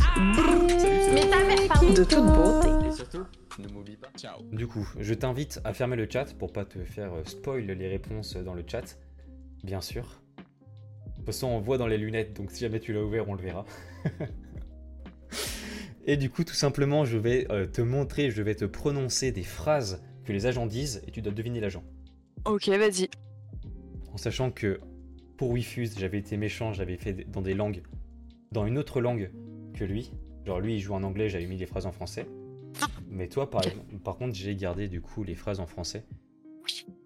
Mais 1.12 1.28
ta 1.28 1.44
mère, 1.44 1.68
pardon. 1.68 1.92
De 1.92 2.04
toute 2.04 2.26
beauté. 2.26 2.86
Et 2.86 2.92
surtout, 2.92 3.24
ne 3.58 3.68
m'oublie 3.72 3.96
pas. 3.96 4.12
Ciao. 4.16 4.40
Du 4.52 4.68
coup, 4.68 4.88
je 5.00 5.14
t'invite 5.14 5.60
à 5.64 5.72
fermer 5.72 5.96
le 5.96 6.08
chat 6.08 6.32
pour 6.38 6.52
pas 6.52 6.64
te 6.64 6.78
faire 6.84 7.12
euh, 7.12 7.24
spoil 7.24 7.64
les 7.64 7.88
réponses 7.88 8.36
dans 8.36 8.54
le 8.54 8.62
chat, 8.64 8.96
bien 9.64 9.80
sûr. 9.80 10.22
De 11.08 11.16
toute 11.16 11.26
façon, 11.26 11.48
on 11.48 11.58
voit 11.58 11.78
dans 11.78 11.88
les 11.88 11.98
lunettes, 11.98 12.34
donc 12.34 12.52
si 12.52 12.60
jamais 12.60 12.78
tu 12.78 12.92
l'as 12.92 13.02
ouvert, 13.02 13.28
on 13.28 13.34
le 13.34 13.42
verra. 13.42 13.64
et 16.06 16.16
du 16.16 16.30
coup, 16.30 16.44
tout 16.44 16.54
simplement, 16.54 17.04
je 17.04 17.18
vais 17.18 17.46
euh, 17.50 17.66
te 17.66 17.80
montrer, 17.80 18.30
je 18.30 18.42
vais 18.42 18.54
te 18.54 18.64
prononcer 18.64 19.32
des 19.32 19.42
phrases 19.42 20.02
que 20.24 20.32
les 20.32 20.46
agents 20.46 20.66
disent 20.66 21.02
et 21.06 21.10
tu 21.10 21.22
dois 21.22 21.32
deviner 21.32 21.60
l'agent. 21.60 21.84
Ok, 22.44 22.68
vas-y. 22.68 23.08
En 24.12 24.16
sachant 24.16 24.50
que 24.50 24.80
pour 25.36 25.50
Wifuse, 25.50 25.98
j'avais 25.98 26.18
été 26.18 26.36
méchant, 26.36 26.72
j'avais 26.72 26.96
fait 26.96 27.30
dans 27.30 27.42
des 27.42 27.54
langues, 27.54 27.82
dans 28.52 28.66
une 28.66 28.78
autre 28.78 29.00
langue 29.00 29.30
que 29.74 29.84
lui. 29.84 30.12
Genre 30.44 30.60
lui, 30.60 30.74
il 30.74 30.80
joue 30.80 30.94
en 30.94 31.02
anglais, 31.02 31.28
j'avais 31.28 31.46
mis 31.46 31.56
des 31.56 31.66
phrases 31.66 31.86
en 31.86 31.92
français. 31.92 32.26
Mais 33.08 33.28
toi, 33.28 33.50
par, 33.50 33.62
par 34.02 34.16
contre, 34.16 34.34
j'ai 34.34 34.54
gardé 34.56 34.88
du 34.88 35.00
coup 35.00 35.24
les 35.24 35.34
phrases 35.34 35.60
en 35.60 35.66
français. 35.66 36.04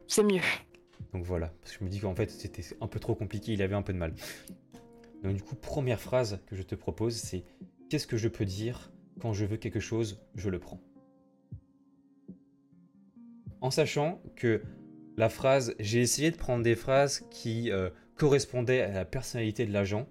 C'est 0.07 0.23
mieux. 0.23 0.41
Donc 1.13 1.25
voilà, 1.25 1.53
parce 1.63 1.73
que 1.73 1.79
je 1.81 1.85
me 1.85 1.91
dis 1.91 2.01
qu'en 2.01 2.15
fait 2.15 2.31
c'était 2.31 2.63
un 2.81 2.87
peu 2.87 3.01
trop 3.01 3.15
compliqué, 3.15 3.53
il 3.53 3.63
avait 3.63 3.75
un 3.75 3.83
peu 3.83 3.93
de 3.93 3.99
mal. 3.99 4.15
Donc 5.23 5.35
du 5.35 5.43
coup, 5.43 5.55
première 5.57 6.01
phrase 6.01 6.41
que 6.47 6.57
je 6.57 6.63
te 6.63 6.75
propose, 6.75 7.17
c'est 7.17 7.45
qu'est-ce 7.89 8.07
que 8.07 8.17
je 8.17 8.29
peux 8.29 8.45
dire? 8.45 8.93
Quand 9.21 9.33
je 9.33 9.45
veux 9.45 9.57
quelque 9.57 9.81
chose, 9.81 10.21
je 10.35 10.49
le 10.51 10.59
prends. 10.59 10.81
En 13.61 13.71
sachant 13.71 14.23
que 14.37 14.63
la 15.17 15.29
phrase, 15.29 15.75
j'ai 15.81 16.01
essayé 16.01 16.31
de 16.31 16.37
prendre 16.37 16.63
des 16.63 16.77
phrases 16.77 17.27
qui 17.31 17.73
euh, 17.73 17.91
correspondaient 18.17 18.83
à 18.83 18.93
la 18.93 19.05
personnalité 19.05 19.67
de 19.67 19.73
l'agent. 19.73 20.07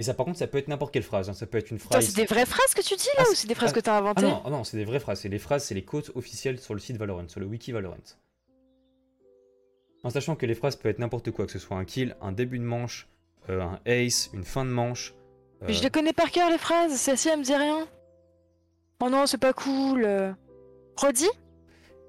Et 0.00 0.04
ça 0.04 0.14
par 0.14 0.26
contre, 0.26 0.38
ça 0.38 0.46
peut 0.46 0.58
être 0.58 0.68
n'importe 0.68 0.92
quelle 0.92 1.02
phrase, 1.02 1.28
hein. 1.30 1.34
ça 1.34 1.46
peut 1.46 1.58
être 1.58 1.70
une 1.70 1.78
phrase... 1.78 2.04
c'est 2.04 2.14
des 2.14 2.26
vraies 2.26 2.46
phrases 2.46 2.74
que 2.74 2.82
tu 2.82 2.94
dis 2.94 3.08
là 3.16 3.24
Ah, 3.26 3.30
ou 3.30 3.34
c'est 3.34 3.48
des 3.48 3.54
phrases 3.54 3.70
ah, 3.70 3.74
que 3.74 3.80
t'as 3.80 3.94
Ah 3.94 3.98
inventées? 3.98 4.22
non, 4.22 4.42
ah 4.44 4.50
non, 4.50 4.64
c'est 4.64 4.76
des 4.76 4.84
vraies 4.84 5.00
phrases. 5.00 5.20
C'est 5.20 5.28
les 5.28 5.38
phrases, 5.38 5.64
c'est 5.64 5.74
les 5.74 5.84
quotes 5.84 6.12
officielles 6.14 6.60
sur 6.60 6.74
le 6.74 6.80
site 6.80 6.98
Valorant, 6.98 7.26
sur 7.28 7.40
le 7.40 7.46
wiki 7.46 7.72
Valorant. 7.72 7.96
En 10.04 10.10
sachant 10.10 10.36
que 10.36 10.46
les 10.46 10.54
phrases 10.54 10.76
peuvent 10.76 10.90
être 10.90 11.00
n'importe 11.00 11.30
quoi, 11.30 11.46
que 11.46 11.52
ce 11.52 11.58
soit 11.58 11.76
un 11.76 11.84
kill, 11.84 12.16
un 12.20 12.30
début 12.32 12.58
de 12.58 12.64
manche, 12.64 13.08
euh, 13.48 13.60
un 13.60 13.80
ace, 13.86 14.30
une 14.34 14.44
fin 14.44 14.64
de 14.64 14.70
manche. 14.70 15.14
Mais 15.62 15.72
je 15.72 15.80
euh, 15.80 15.82
les 15.84 15.90
connais 15.90 16.12
par 16.12 16.30
cœur 16.30 16.50
les 16.50 16.58
phrases, 16.58 16.94
celle-ci 16.94 17.28
elle 17.28 17.40
me 17.40 17.44
dit 17.44 17.54
rien. 17.54 17.86
Oh 19.00 19.10
non, 19.10 19.26
c'est 19.26 19.38
pas 19.38 19.52
cool. 19.52 20.06
Redis 20.96 21.28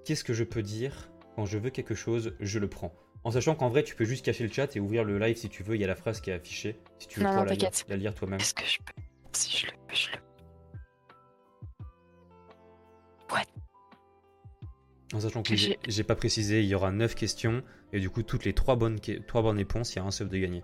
Qu'est-ce 0.05 0.23
que 0.23 0.33
je 0.33 0.43
peux 0.43 0.63
dire? 0.63 1.09
Quand 1.35 1.45
je 1.45 1.57
veux 1.57 1.69
quelque 1.69 1.95
chose, 1.95 2.33
je 2.39 2.59
le 2.59 2.67
prends. 2.67 2.93
En 3.23 3.31
sachant 3.31 3.55
qu'en 3.55 3.69
vrai, 3.69 3.83
tu 3.83 3.95
peux 3.95 4.05
juste 4.05 4.25
cacher 4.25 4.45
le 4.45 4.51
chat 4.51 4.75
et 4.75 4.79
ouvrir 4.79 5.03
le 5.03 5.19
live 5.19 5.37
si 5.37 5.49
tu 5.49 5.61
veux. 5.63 5.75
Il 5.75 5.81
y 5.81 5.83
a 5.83 5.87
la 5.87 5.95
phrase 5.95 6.21
qui 6.21 6.29
est 6.29 6.33
affichée. 6.33 6.79
Si 6.99 7.07
tu 7.07 7.19
veux 7.19 7.25
Non, 7.25 7.43
la, 7.43 7.53
lire, 7.53 7.69
la 7.87 7.97
lire 7.97 8.15
toi-même. 8.15 8.39
Est-ce 8.39 8.53
que 8.53 8.65
je 8.65 8.77
peux 8.79 9.01
Si 9.33 9.57
je 9.57 9.65
le 9.67 9.71
peux, 9.87 9.95
je 9.95 10.11
le 10.11 10.17
En 15.13 15.19
sachant 15.19 15.41
que 15.41 15.55
J'ai- 15.55 16.03
pas 16.03 16.15
précisé, 16.15 16.61
il 16.61 16.67
y 16.67 16.75
aura 16.75 16.91
9 16.91 17.15
questions. 17.15 17.63
Et 17.93 17.99
du 17.99 18.09
coup, 18.09 18.21
toutes 18.21 18.45
les 18.45 18.53
3 18.53 18.75
bonnes, 18.75 18.99
que- 18.99 19.19
trois 19.19 19.41
bonnes 19.41 19.57
réponses, 19.57 19.93
il 19.93 19.97
y 19.97 19.99
a 19.99 20.05
un 20.05 20.11
sub 20.11 20.29
de 20.29 20.37
gagné. 20.37 20.63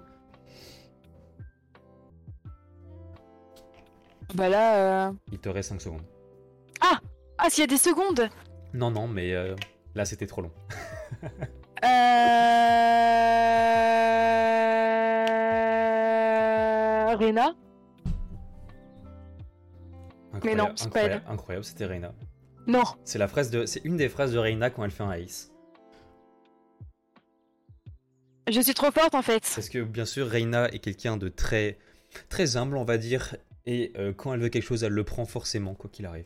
Bah 4.36 4.50
là. 4.50 5.08
euh, 5.08 5.12
Il 5.32 5.40
te 5.40 5.50
reste 5.50 5.70
5 5.70 5.82
secondes. 5.82 6.04
Ah, 7.38 7.50
s'il 7.50 7.62
y 7.62 7.64
a 7.64 7.68
des 7.68 7.78
secondes 7.78 8.30
Non, 8.74 8.92
non, 8.92 9.08
mais 9.08 9.34
euh, 9.34 9.56
là, 9.94 10.06
c'était 10.06 10.26
trop 10.28 10.42
long. 10.42 10.52
Euh... 15.86 17.16
Rena? 17.16 17.56
Mais 20.44 20.56
non, 20.56 20.66
Incroyable, 20.66 20.74
c'est 20.78 20.90
pas 20.92 21.02
elle. 21.04 21.22
incroyable, 21.28 21.66
c'était 21.66 21.86
Reina. 21.86 22.14
Non. 22.68 22.84
C'est 23.04 23.20
la 23.20 23.28
phrase 23.28 23.50
de, 23.52 23.66
c'est 23.66 23.84
une 23.86 23.96
des 23.98 24.10
phrases 24.10 24.34
de 24.34 24.38
Reina 24.40 24.70
quand 24.70 24.84
elle 24.84 24.92
fait 24.92 25.04
un 25.04 25.12
ace. 25.12 25.52
Je 28.52 28.60
suis 28.62 28.74
trop 28.74 28.92
forte 28.92 29.16
en 29.16 29.22
fait. 29.22 29.42
Parce 29.56 29.70
que 29.70 29.84
bien 29.84 30.06
sûr, 30.06 30.28
Reina 30.28 30.70
est 30.72 30.80
quelqu'un 30.80 31.18
de 31.18 31.30
très, 31.30 31.78
très 32.30 32.58
humble, 32.58 32.78
on 32.78 32.84
va 32.86 32.98
dire, 32.98 33.36
et 33.66 33.92
euh, 33.98 34.14
quand 34.14 34.34
elle 34.34 34.40
veut 34.42 34.50
quelque 34.50 34.64
chose, 34.64 34.84
elle 34.84 34.94
le 34.94 35.04
prend 35.04 35.26
forcément, 35.26 35.74
quoi 35.74 35.90
qu'il 35.92 36.06
arrive. 36.06 36.26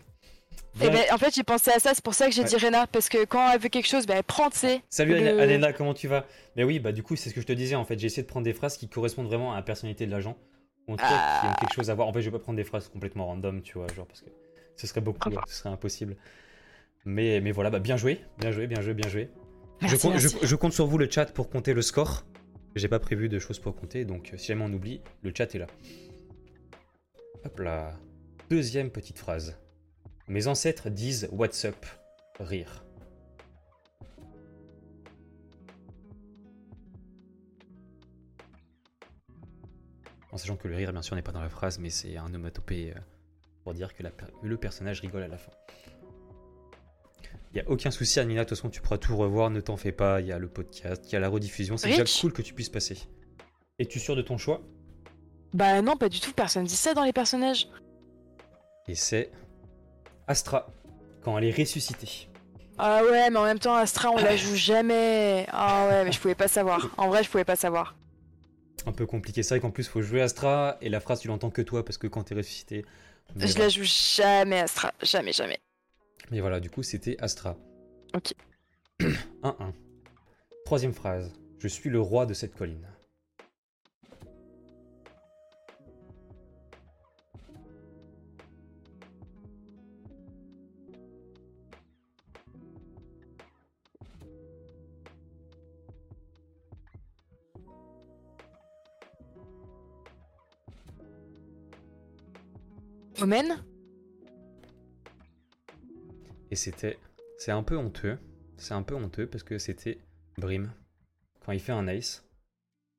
Et 0.76 0.80
Bien- 0.82 0.92
ben, 0.92 1.04
en 1.14 1.18
fait, 1.18 1.34
j'ai 1.34 1.44
pensé 1.44 1.72
à 1.72 1.80
ça, 1.80 1.94
c'est 1.94 2.04
pour 2.04 2.14
ça 2.14 2.28
que 2.28 2.32
j'ai 2.34 2.44
Ouais. 2.44 2.48
dit 2.48 2.56
Rena, 2.58 2.86
parce 2.88 3.10
que 3.10 3.26
quand 3.26 3.52
elle 3.52 3.60
veut 3.60 3.70
quelque 3.70 3.88
chose, 3.88 4.06
ben, 4.06 4.18
elle 4.18 4.24
prend, 4.24 4.50
tu 4.50 4.58
sais. 4.60 4.82
Salut 4.90 5.14
le- 5.16 5.40
Alena, 5.40 5.74
comment 5.74 5.94
tu 5.94 6.08
vas? 6.08 6.26
Mais 6.56 6.64
oui, 6.64 6.80
bah 6.80 6.92
du 6.92 7.02
coup, 7.04 7.16
c'est 7.16 7.30
ce 7.30 7.34
que 7.36 7.42
je 7.42 7.46
te 7.48 7.54
disais 7.54 7.76
en 7.76 7.86
fait. 7.86 7.98
J'ai 7.98 8.08
essayé 8.08 8.24
de 8.24 8.28
prendre 8.28 8.44
des 8.46 8.54
phrases 8.54 8.78
qui 8.78 8.88
correspondent 8.88 9.28
vraiment 9.28 9.54
à 9.54 9.56
la 9.58 9.62
personnalité 9.64 10.06
de 10.06 10.12
l'agent, 10.12 10.38
ou 10.88 10.94
en 10.94 10.96
tout 10.98 11.04
cas 11.04 11.08
qui 11.10 11.48
ont 11.48 11.50
Ah. 11.52 11.58
quelque 11.60 11.74
chose 11.74 11.90
à 11.90 11.96
voir. 11.96 12.08
En 12.08 12.14
fait, 12.14 12.22
je 12.22 12.30
vais 12.30 12.38
pas 12.38 12.44
prendre 12.44 12.58
des 12.58 12.64
phrases 12.64 12.88
complètement 12.88 13.26
random, 13.26 13.62
tu 13.62 13.74
vois, 13.78 13.88
genre 13.96 14.06
parce 14.06 14.22
que 14.22 14.30
ce 14.76 14.86
serait 14.88 15.02
beaucoup, 15.02 15.30
Enfin. 15.30 15.42
ce 15.48 15.56
serait 15.56 15.70
impossible. 15.70 16.16
Mais, 17.06 17.40
mais 17.42 17.52
voilà, 17.52 17.70
bah 17.70 17.80
bien 17.80 17.98
joué, 17.98 18.20
bien 18.38 18.52
joué, 18.52 18.68
bien 18.68 18.82
joué, 18.82 18.94
bien 18.94 19.10
joué. 19.10 19.30
Merci, 19.82 19.96
je, 19.96 20.02
compte, 20.02 20.12
merci. 20.14 20.38
je 20.42 20.56
compte 20.56 20.74
sur 20.74 20.86
vous 20.86 20.98
le 20.98 21.10
chat 21.10 21.26
pour 21.34 21.50
compter 21.50 21.74
le 21.74 21.82
score. 21.82 22.26
J'ai 22.76 22.88
pas 22.90 23.00
prévu 23.00 23.30
de 23.30 23.40
choses 23.40 23.58
pour 23.60 23.76
compter, 23.76 24.06
donc 24.06 24.32
euh, 24.34 24.38
si 24.38 24.48
jamais 24.48 24.64
on 24.66 24.72
oublie, 24.74 25.02
le 25.24 25.32
chat 25.36 25.56
est 25.56 25.60
là. 25.60 25.68
Hop 27.46 27.60
là. 27.60 27.94
Deuxième 28.50 28.92
petite 28.92 29.18
phrase. 29.18 29.58
Mes 30.28 30.48
ancêtres 30.48 30.90
disent 30.90 31.30
What's 31.32 31.64
up? 31.66 31.86
Rire. 32.40 32.86
En 40.32 40.38
sachant 40.38 40.58
que 40.58 40.68
le 40.68 40.76
rire, 40.76 40.92
bien 40.92 41.02
sûr, 41.02 41.16
n'est 41.16 41.22
pas 41.22 41.32
dans 41.32 41.42
la 41.42 41.50
phrase, 41.50 41.80
mais 41.80 41.90
c'est 41.90 42.18
un 42.18 42.26
onomatopée 42.26 42.94
euh, 42.96 43.00
pour 43.64 43.74
dire 43.74 43.94
que 43.94 44.04
la 44.04 44.12
le 44.44 44.58
personnage 44.58 45.00
rigole 45.02 45.24
à 45.24 45.28
la 45.28 45.38
fin. 45.38 45.52
Il 47.52 47.56
n'y 47.56 47.62
a 47.62 47.70
aucun 47.70 47.90
souci, 47.90 48.20
Anina. 48.20 48.44
De 48.44 48.50
toute 48.50 48.58
façon, 48.58 48.70
tu 48.70 48.82
pourras 48.82 49.00
tout 49.00 49.18
revoir. 49.18 49.50
Ne 49.50 49.62
t'en 49.62 49.78
fais 49.78 49.92
pas. 49.92 50.22
Il 50.22 50.28
y 50.28 50.32
a 50.32 50.38
le 50.38 50.50
podcast, 50.50 51.04
il 51.08 51.14
y 51.14 51.16
a 51.16 51.20
la 51.20 51.30
rediffusion. 51.30 51.78
C'est 51.78 51.90
déjà 51.90 52.04
cool 52.22 52.32
que 52.32 52.42
tu 52.42 52.54
puisses 52.54 52.70
passer. 52.70 52.98
Es-tu 53.80 54.00
sûr 54.00 54.16
de 54.16 54.22
ton 54.22 54.38
choix? 54.38 54.62
Bah 55.54 55.82
non, 55.82 55.98
pas 55.98 56.10
du 56.10 56.20
tout, 56.20 56.32
personne 56.34 56.66
dit 56.66 56.76
ça 56.76 56.94
dans 56.94 57.04
les 57.04 57.14
personnages. 57.14 57.68
Et 58.88 58.96
c'est 58.96 59.32
Astra, 60.28 60.68
quand 61.24 61.38
elle 61.38 61.46
est 61.46 61.56
ressuscitée. 61.56 62.30
Ah 62.78 63.04
ouais, 63.04 63.30
mais 63.30 63.38
en 63.38 63.44
même 63.44 63.60
temps, 63.60 63.76
Astra, 63.76 64.10
on 64.10 64.18
la 64.18 64.38
joue 64.38 64.56
jamais. 64.56 65.46
Ah 65.50 65.88
ouais, 65.88 66.06
mais 66.06 66.12
je 66.12 66.20
pouvais 66.20 66.36
pas 66.36 66.48
savoir. 66.48 66.90
En 66.98 67.10
vrai, 67.10 67.24
je 67.24 67.30
pouvais 67.30 67.44
pas 67.44 67.58
savoir. 67.58 67.96
Un 68.86 68.94
peu 68.94 69.06
compliqué. 69.06 69.44
C'est 69.44 69.56
vrai 69.56 69.60
qu'en 69.60 69.72
plus, 69.72 69.88
faut 69.88 70.02
jouer 70.02 70.22
Astra. 70.22 70.78
Et 70.80 70.88
la 70.88 71.02
phrase, 71.02 71.20
tu 71.20 71.28
l'entends 71.28 71.50
que 71.50 71.62
toi 71.62 71.84
parce 71.84 71.98
que 71.98 72.08
quand 72.08 72.24
t'es 72.24 72.36
ressuscité. 72.36 72.86
Je 73.36 73.46
voilà. 73.46 73.60
la 73.60 73.70
joue 73.70 73.84
jamais, 73.84 74.60
Astra. 74.62 74.94
Jamais, 75.02 75.34
jamais. 75.34 75.60
Mais 76.32 76.40
voilà, 76.40 76.60
du 76.62 76.70
coup, 76.70 76.82
c'était 76.82 77.18
Astra. 77.20 77.58
Ok. 78.16 78.34
1-1. 79.44 79.74
Troisième 80.66 80.94
phrase. 80.94 81.34
Je 81.60 81.68
suis 81.68 81.90
le 81.90 82.00
roi 82.00 82.26
de 82.26 82.34
cette 82.34 82.56
colline. 82.56 82.88
Omen 103.22 103.64
Et 106.52 106.56
c'était. 106.56 106.98
C'est 107.38 107.52
un 107.52 107.64
peu 107.64 107.78
honteux. 107.78 108.18
C'est 108.58 108.74
un 108.74 108.84
peu 108.84 108.96
honteux 108.96 109.28
parce 109.28 109.44
que 109.44 109.58
c'était 109.58 110.00
Brim. 110.38 110.72
Quand 111.46 111.52
il 111.52 111.60
fait 111.60 111.72
un 111.72 111.88
ace. 111.88 112.26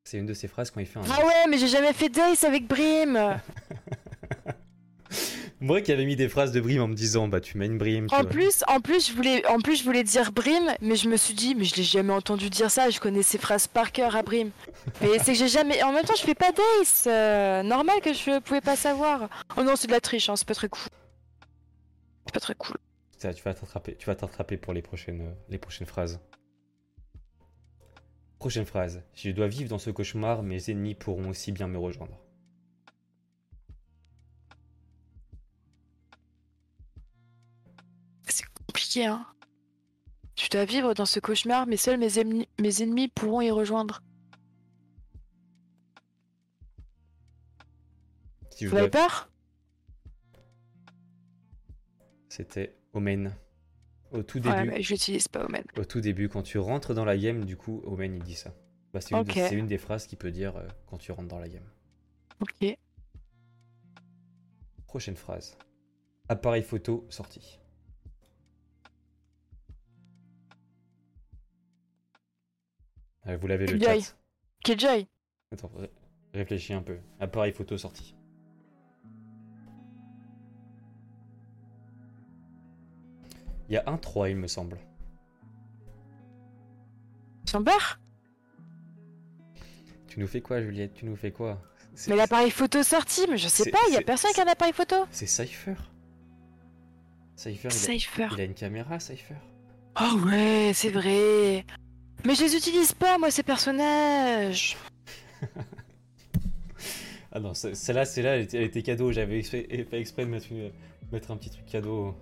C'est 0.05 0.18
une 0.18 0.26
de 0.26 0.34
ses 0.34 0.48
phrases 0.48 0.70
quand 0.70 0.80
il 0.80 0.86
fait 0.86 0.98
un 0.98 1.02
ace. 1.02 1.10
Ah 1.12 1.26
ouais, 1.26 1.47
mais 1.48 1.59
j'ai 1.59 1.68
jamais 1.68 1.92
fait 1.92 2.09
d'ace 2.09 2.44
avec 2.44 2.66
Brim 2.66 3.16
Moi 5.62 5.82
qui 5.82 5.93
avais 5.93 6.07
mis 6.07 6.16
des 6.16 6.28
phrases 6.31 6.53
de 6.53 6.61
Brim 6.61 6.81
en 6.81 6.89
me 6.89 6.95
disant 6.95 7.28
bah 7.28 7.41
tu 7.41 7.59
mets 7.59 7.66
une 7.66 7.77
Brim. 7.77 8.07
En 8.12 8.23
vois. 8.23 8.31
plus, 8.31 8.65
en 8.66 8.81
plus, 8.81 9.09
je 9.09 9.12
voulais, 9.15 9.47
en 9.47 9.59
plus, 9.61 9.77
je 9.77 9.85
voulais 9.85 10.03
dire 10.05 10.32
Brim, 10.32 10.74
mais 10.81 10.97
je 10.97 11.07
me 11.09 11.19
suis 11.19 11.35
dit, 11.35 11.55
mais 11.55 11.65
je 11.65 11.77
l'ai 11.77 11.82
jamais 11.82 12.15
entendu 12.15 12.49
dire 12.49 12.70
ça. 12.70 12.89
Je 12.89 12.99
connais 12.99 13.23
ses 13.23 13.37
phrases 13.37 13.66
par 13.66 13.93
cœur 13.93 14.16
à 14.16 14.23
Brim. 14.23 14.51
Mais 15.03 15.19
c'est 15.19 15.32
que 15.32 15.39
j'ai 15.39 15.49
jamais. 15.49 15.82
En 15.82 15.93
même 15.93 16.05
temps, 16.05 16.15
je 16.16 16.23
fais 16.23 16.35
pas 16.35 16.53
d'ace. 16.53 17.05
euh, 17.07 17.62
normal 17.62 18.01
que 18.01 18.15
je 18.15 18.41
pouvais 18.41 18.62
pas 18.62 18.77
savoir. 18.77 19.28
Oh 19.59 19.62
non, 19.62 19.77
c'est 19.77 19.87
de 19.87 19.93
la 19.93 20.01
triche. 20.01 20.31
Hein, 20.31 20.37
c'est 20.37 20.49
pas 20.49 20.55
très 20.55 20.70
cool. 20.70 20.89
C'est 22.27 22.32
pas 22.35 22.41
très 22.41 22.55
cool. 22.55 22.77
Ça, 23.19 23.35
tu 23.35 23.43
vas 23.43 23.53
t'attraper. 23.53 23.97
Tu 23.97 24.07
vas 24.07 24.15
t'attraper 24.15 24.57
pour 24.57 24.73
les 24.73 24.81
prochaines, 24.81 25.35
les 25.51 25.59
prochaines 25.59 25.87
phrases. 25.87 26.20
Prochaine 28.39 28.65
phrase. 28.65 29.03
Si 29.12 29.28
je 29.28 29.35
dois 29.35 29.49
vivre 29.49 29.69
dans 29.69 29.78
ce 29.78 29.91
cauchemar, 29.91 30.43
mes 30.43 30.70
ennemis 30.70 30.95
pourront 30.95 31.28
aussi 31.28 31.53
bien 31.53 31.69
me 31.69 31.77
rejoindre. 31.77 32.19
Compliqué, 38.90 39.06
hein. 39.06 39.26
Tu 40.34 40.48
dois 40.48 40.64
vivre 40.64 40.94
dans 40.94 41.06
ce 41.06 41.20
cauchemar, 41.20 41.66
mais 41.66 41.76
seuls 41.76 41.98
mes, 41.98 42.18
ennemis- 42.18 42.48
mes 42.60 42.82
ennemis 42.82 43.08
pourront 43.08 43.40
y 43.40 43.50
rejoindre. 43.50 44.02
Si 48.50 48.66
Vous 48.66 48.76
avez 48.76 48.90
peur? 48.90 49.30
C'était 52.28 52.76
Omen. 52.92 53.34
Au 54.12 54.22
tout 54.22 54.38
Ouais, 54.46 54.54
début. 54.56 54.70
mais 54.70 54.82
j'utilise 54.82 55.28
pas 55.28 55.44
Omen. 55.44 55.64
Au 55.78 55.84
tout 55.84 56.00
début, 56.00 56.28
quand 56.28 56.42
tu 56.42 56.58
rentres 56.58 56.94
dans 56.94 57.04
la 57.04 57.16
game, 57.16 57.44
du 57.44 57.56
coup, 57.56 57.80
Omen 57.84 58.14
il 58.16 58.22
dit 58.22 58.34
ça. 58.34 58.52
Bah, 58.92 59.00
c'est 59.00 59.10
une, 59.12 59.18
Ok. 59.20 59.34
des- 59.34 59.48
c'est 59.48 59.54
une 59.54 59.66
des 59.68 59.78
phrases 59.78 60.06
qu'il 60.06 60.18
peut 60.18 60.32
dire 60.32 60.56
euh, 60.56 60.66
quand 60.86 60.98
tu 60.98 61.12
rentres 61.12 61.28
dans 61.28 61.38
la 61.38 61.48
game. 61.48 61.68
Ok. 62.40 62.76
Prochaine 64.86 65.16
phrase. 65.16 65.56
Appareil 66.28 66.62
photo 66.64 67.06
sorti. 67.08 67.60
Vous 73.26 73.47
l'avez 73.47 73.66
le 73.66 73.78
chat. 73.78 74.14
Killjoy. 74.64 75.06
Attends, 75.52 75.70
ré- 75.76 75.90
réfléchis 76.34 76.72
un 76.72 76.82
peu. 76.82 76.98
Appareil 77.20 77.52
photo 77.52 77.76
sorti. 77.78 78.14
Il 83.68 83.74
y 83.74 83.76
a 83.76 83.84
un 83.86 83.97
3, 83.98 84.30
il 84.30 84.36
me 84.36 84.48
semble. 84.48 84.78
Chamber? 87.48 87.98
Tu 90.09 90.18
nous 90.18 90.26
fais 90.26 90.40
quoi, 90.40 90.60
Juliette? 90.60 90.94
Tu 90.94 91.05
nous 91.05 91.16
fais 91.16 91.30
quoi? 91.30 91.62
Mais 92.09 92.16
l'appareil 92.16 92.51
photo 92.51 92.82
sorti, 92.82 93.22
mais 93.28 93.36
je 93.36 93.48
sais 93.48 93.70
pas, 93.70 93.78
il 93.88 93.94
y 93.94 93.97
a 93.97 94.02
personne 94.02 94.32
qui 94.32 94.40
a 94.40 94.44
un 94.44 94.48
appareil 94.48 94.72
photo. 94.72 94.97
C'est 95.10 95.26
Cypher. 95.26 95.74
Cypher, 97.36 97.60
il 97.62 97.66
a, 97.68 97.70
Cypher. 97.70 98.28
il 98.32 98.40
a 98.40 98.44
une 98.44 98.55
caméra, 98.55 98.98
Cypher. 99.01 99.36
Oh 100.01 100.18
ouais, 100.26 100.72
c'est 100.74 100.90
vrai. 100.90 101.64
Mais 102.24 102.34
je 102.34 102.42
les 102.44 102.55
utilise 102.56 102.92
pas, 102.92 103.18
moi, 103.18 103.30
ces 103.30 103.42
personnages. 103.42 104.76
Ah 107.32 107.38
non, 107.38 107.55
ce- 107.55 107.74
celle-là, 107.74 108.05
celle-là, 108.05 108.38
elle 108.38 108.55
était, 108.64 108.82
cadeau. 108.82 109.12
J'avais 109.12 109.40
fait 109.44 109.68
exprès 109.92 110.24
de 110.24 110.30
mettre, 110.30 110.51
une- 110.51 110.72
mettre 111.12 111.30
un 111.30 111.36
petit 111.36 111.48
truc 111.48 111.64
cadeau. 111.64 112.12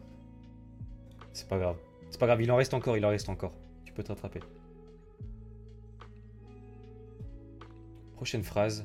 C'est 1.33 1.49
pas 1.49 1.57
grave. 1.57 1.77
C'est 2.11 2.21
pas 2.21 2.27
grave, 2.27 2.43
il 2.43 2.53
en 2.53 2.57
reste 2.57 2.75
encore, 2.75 2.95
il 2.99 3.07
en 3.07 3.09
reste 3.09 3.31
encore. 3.31 3.55
Tu 3.87 3.93
peux 3.95 4.03
te 4.03 4.09
rattraper. 4.09 4.41
Prochaine 8.17 8.43
phrase. 8.45 8.85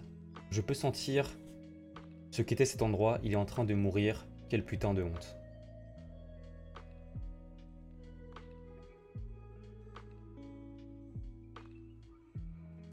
Je 0.50 0.62
peux 0.62 0.74
sentir 0.74 1.30
ce 2.32 2.42
qu'était 2.42 2.64
cet 2.66 2.82
endroit. 2.84 3.20
Il 3.24 3.34
est 3.34 3.36
en 3.36 3.44
train 3.46 3.66
de 3.66 3.74
mourir. 3.74 4.26
Quelle 4.48 4.64
putain 4.64 4.94
de 4.94 5.04
honte. 5.04 5.36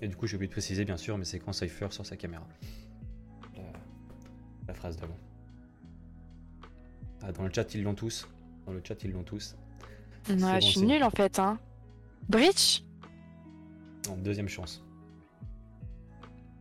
Et 0.03 0.09
du 0.09 0.17
coup, 0.17 0.27
j'ai 0.27 0.37
oublié 0.37 0.49
de 0.49 0.53
préciser, 0.53 0.85
bien 0.85 0.97
sûr, 0.97 1.19
mais 1.19 1.25
c'est 1.25 1.39
quand 1.39 1.53
Cypher 1.53 1.89
sur 1.91 2.07
sa 2.07 2.17
caméra. 2.17 2.47
La, 3.57 3.63
la 4.69 4.75
phrase 4.75 4.97
d'avant. 4.97 5.17
Ah, 7.23 7.33
dans 7.33 7.43
le 7.45 7.51
chat, 7.53 7.75
ils 7.75 7.83
l'ont 7.83 7.95
tous. 7.95 8.27
Dans 8.67 8.73
le 8.73 8.81
chat, 8.83 9.03
ils 9.05 9.13
l'ont 9.13 9.23
tous. 9.25 9.57
Bon, 10.29 10.55
je 10.61 10.67
suis 10.67 10.81
nulle 10.83 11.03
en 11.03 11.11
fait, 11.11 11.39
hein. 11.39 11.59
Breach 12.29 12.85
En 14.09 14.17
deuxième 14.17 14.49
chance. 14.49 14.83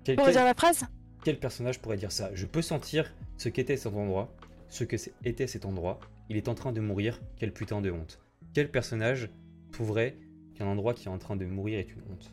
Quel, 0.03 0.15
Pour 0.15 0.25
quel- 0.25 0.33
dire 0.33 0.43
la 0.45 0.53
phrase 0.53 0.85
quel 1.25 1.37
personnage 1.37 1.79
pourrait 1.81 1.97
dire 1.97 2.13
ça? 2.13 2.33
Je 2.33 2.45
peux 2.45 2.61
sentir 2.61 3.13
ce 3.35 3.49
qu'était 3.49 3.75
cet 3.75 3.93
endroit, 3.93 4.33
ce 4.69 4.85
que 4.85 4.95
était 5.25 5.47
cet 5.47 5.65
endroit. 5.65 5.99
Il 6.29 6.37
est 6.37 6.47
en 6.47 6.55
train 6.55 6.71
de 6.71 6.79
mourir. 6.79 7.19
Quelle 7.35 7.51
putain 7.51 7.81
de 7.81 7.91
honte. 7.91 8.19
Quel 8.53 8.71
personnage 8.71 9.29
trouverait 9.73 10.15
qu'un 10.55 10.65
endroit 10.65 10.93
qui 10.93 11.07
est 11.07 11.11
en 11.11 11.17
train 11.17 11.35
de 11.35 11.45
mourir 11.45 11.79
est 11.79 11.91
une 11.91 12.01
honte? 12.09 12.31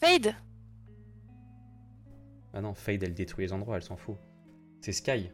Fade 0.00 0.34
Ah 2.54 2.62
non, 2.62 2.72
Fade, 2.74 3.02
elle 3.02 3.12
détruit 3.12 3.44
les 3.44 3.52
endroits, 3.52 3.76
elle 3.76 3.82
s'en 3.82 3.96
fout. 3.96 4.16
C'est 4.80 4.92
Sky. 4.92 5.30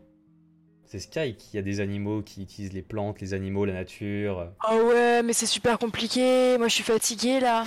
C'est 0.84 0.98
Sky 0.98 1.36
qui 1.36 1.56
a 1.56 1.62
des 1.62 1.78
animaux 1.80 2.22
qui 2.22 2.42
utilisent 2.42 2.72
les 2.72 2.82
plantes, 2.82 3.20
les 3.20 3.32
animaux, 3.32 3.64
la 3.64 3.74
nature. 3.74 4.52
Oh 4.68 4.88
ouais, 4.88 5.22
mais 5.22 5.32
c'est 5.32 5.46
super 5.46 5.78
compliqué. 5.78 6.58
Moi, 6.58 6.66
je 6.66 6.74
suis 6.74 6.84
fatiguée 6.84 7.38
là. 7.38 7.64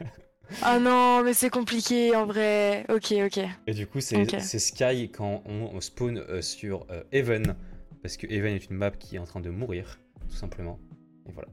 ah 0.62 0.80
non, 0.80 1.22
mais 1.22 1.34
c'est 1.34 1.50
compliqué 1.50 2.16
en 2.16 2.26
vrai. 2.26 2.84
Ok, 2.88 3.12
ok. 3.12 3.44
Et 3.68 3.72
du 3.72 3.86
coup, 3.86 4.00
c'est 4.00 4.58
Sky 4.58 5.10
quand 5.10 5.42
on, 5.46 5.70
on 5.72 5.80
spawn 5.80 6.18
euh, 6.18 6.42
sur 6.42 6.84
euh, 6.90 7.04
Even. 7.12 7.54
Parce 8.02 8.16
que 8.16 8.26
Even 8.26 8.54
est 8.54 8.70
une 8.70 8.76
map 8.76 8.90
qui 8.90 9.16
est 9.16 9.18
en 9.20 9.26
train 9.26 9.40
de 9.40 9.50
mourir, 9.50 10.00
tout 10.28 10.34
simplement. 10.36 10.80
Et 11.28 11.32
voilà. 11.32 11.48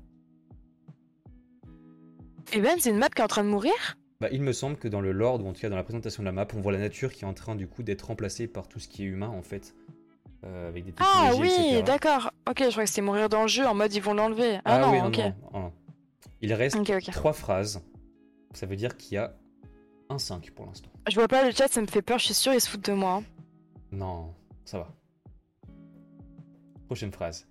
Et 2.53 2.61
Ben, 2.61 2.77
c'est 2.79 2.89
une 2.89 2.97
map 2.97 3.09
qui 3.09 3.21
est 3.21 3.23
en 3.23 3.27
train 3.27 3.43
de 3.43 3.49
mourir? 3.49 3.73
Bah, 4.19 4.29
il 4.31 4.41
me 4.41 4.51
semble 4.51 4.77
que 4.77 4.87
dans 4.87 5.01
le 5.01 5.11
lore, 5.11 5.43
ou 5.43 5.47
en 5.47 5.53
tout 5.53 5.61
cas 5.61 5.69
dans 5.69 5.75
la 5.75 5.83
présentation 5.83 6.23
de 6.23 6.25
la 6.25 6.31
map, 6.31 6.47
on 6.55 6.61
voit 6.61 6.71
la 6.71 6.79
nature 6.79 7.11
qui 7.13 7.23
est 7.23 7.27
en 7.27 7.33
train 7.35 7.55
du 7.55 7.67
coup 7.67 7.83
d'être 7.83 8.01
remplacée 8.03 8.47
par 8.47 8.67
tout 8.67 8.79
ce 8.79 8.87
qui 8.87 9.03
est 9.03 9.05
humain 9.05 9.29
en 9.29 9.43
fait. 9.43 9.75
Euh, 10.43 10.69
avec 10.69 10.85
des 10.85 10.93
Ah 10.99 11.31
oui, 11.37 11.81
d'accord. 11.83 12.31
Ok, 12.49 12.63
je 12.63 12.69
crois 12.69 12.83
que 12.83 12.89
c'était 12.89 13.01
mourir 13.01 13.29
dans 13.29 13.43
le 13.43 13.47
jeu 13.47 13.65
en 13.65 13.73
mode 13.75 13.93
ils 13.93 14.01
vont 14.01 14.13
l'enlever. 14.13 14.59
Ah, 14.65 14.79
non, 14.79 14.91
oui, 14.91 14.99
non, 14.99 15.07
ok. 15.07 15.17
non, 15.53 15.59
non. 15.59 15.73
Il 16.41 16.53
reste 16.53 16.75
Ok, 16.77 16.89
ok. 16.91 17.11
trois 17.11 17.33
phrases. 17.33 17.81
Ça 18.53 18.65
veut 18.65 18.75
dire 18.75 18.97
qu'il 18.97 19.15
y 19.15 19.17
a 19.17 19.35
un 20.09 20.17
5 20.17 20.51
pour 20.51 20.65
l'instant. 20.65 20.89
Je 21.09 21.15
vois 21.15 21.27
pas 21.27 21.43
le 21.45 21.51
chat, 21.51 21.67
ça 21.67 21.81
me 21.81 21.87
fait 21.87 22.01
peur, 22.01 22.17
je 22.17 22.25
suis 22.25 22.33
sûre, 22.33 22.53
ils 22.53 22.61
se 22.61 22.69
foutent 22.69 22.85
de 22.85 22.93
moi. 22.93 23.21
Non, 23.91 24.33
ça 24.65 24.79
va. 24.79 24.87
Prochaine 26.85 27.11
phrase. 27.11 27.47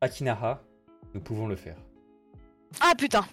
Akinaha, 0.00 0.62
nous 1.14 1.20
pouvons 1.20 1.46
le 1.46 1.56
faire. 1.56 1.76
Ah 2.80 2.92
putain 2.96 3.24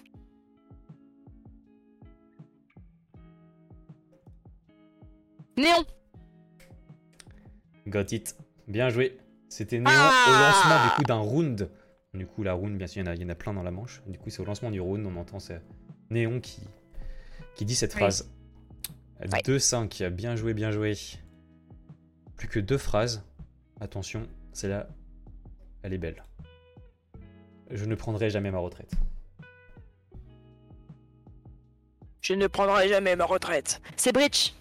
Néon 5.58 5.84
Got 7.86 8.12
it. 8.12 8.36
Bien 8.66 8.88
joué. 8.90 9.18
C'était 9.48 9.78
Néon 9.78 9.86
Ah 9.88 10.24
au 10.28 10.32
lancement 10.32 10.84
du 10.84 10.90
coup 10.96 11.02
d'un 11.04 11.18
round. 11.18 11.70
Du 12.14 12.26
coup, 12.26 12.42
la 12.42 12.52
round, 12.54 12.76
bien 12.76 12.86
sûr, 12.86 13.02
il 13.02 13.06
y 13.06 13.08
en 13.08 13.12
a, 13.12 13.14
il 13.14 13.22
y 13.22 13.24
en 13.24 13.28
a 13.28 13.34
plein 13.34 13.52
dans 13.54 13.62
la 13.62 13.70
manche. 13.70 14.02
Du 14.06 14.18
coup, 14.18 14.30
c'est 14.30 14.40
au 14.40 14.44
lancement 14.44 14.70
du 14.70 14.80
round, 14.80 15.04
on 15.06 15.16
entend 15.16 15.38
c'est 15.40 15.60
Néon 16.10 16.40
qui, 16.40 16.62
qui 17.54 17.64
dit 17.64 17.74
cette 17.74 17.92
Oui. 17.94 18.00
phrase. 18.00 18.30
Ouais. 19.20 19.26
2-5, 19.42 20.08
bien 20.10 20.36
joué, 20.36 20.54
bien 20.54 20.70
joué. 20.70 20.96
Plus 22.36 22.48
que 22.48 22.60
deux 22.60 22.78
phrases. 22.78 23.24
Attention, 23.80 24.26
celle-là, 24.52 24.88
elle 25.82 25.92
est 25.92 25.98
belle. 25.98 26.22
Je 27.70 27.84
ne 27.84 27.94
prendrai 27.94 28.30
jamais 28.30 28.50
ma 28.50 28.58
retraite. 28.58 28.90
Je 32.20 32.34
ne 32.34 32.46
prendrai 32.46 32.88
jamais 32.88 33.16
ma 33.16 33.24
retraite. 33.24 33.80
C'est 33.96 34.12
Breach 34.12 34.54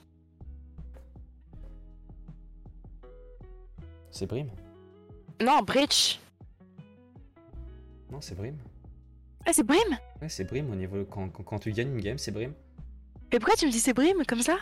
C'est 4.18 4.26
Brim? 4.26 4.48
Non, 5.39 5.61
Breach 5.61 6.19
Non, 8.11 8.19
c'est 8.19 8.34
Brim. 8.34 8.56
Ah, 9.45 9.53
c'est 9.53 9.61
Brim? 9.61 9.95
Ouais, 10.19 10.27
c'est 10.27 10.44
Brim 10.44 10.72
au 10.72 10.76
niveau. 10.76 11.06
Quand, 11.06 11.30
quand, 11.30 11.44
quand 11.44 11.60
tu 11.60 11.72
gagnes 11.72 11.91
une 11.94 12.02
game, 12.02 12.18
c'est 12.18 12.31
Brim. 12.31 12.52
Mais 13.31 13.38
pourquoi 13.38 13.56
tu 13.56 13.68
me 13.68 13.72
dis 13.72 13.80
c'est 13.80 13.94
Brim 13.94 14.26
comme 14.27 14.41
ça? 14.41 14.57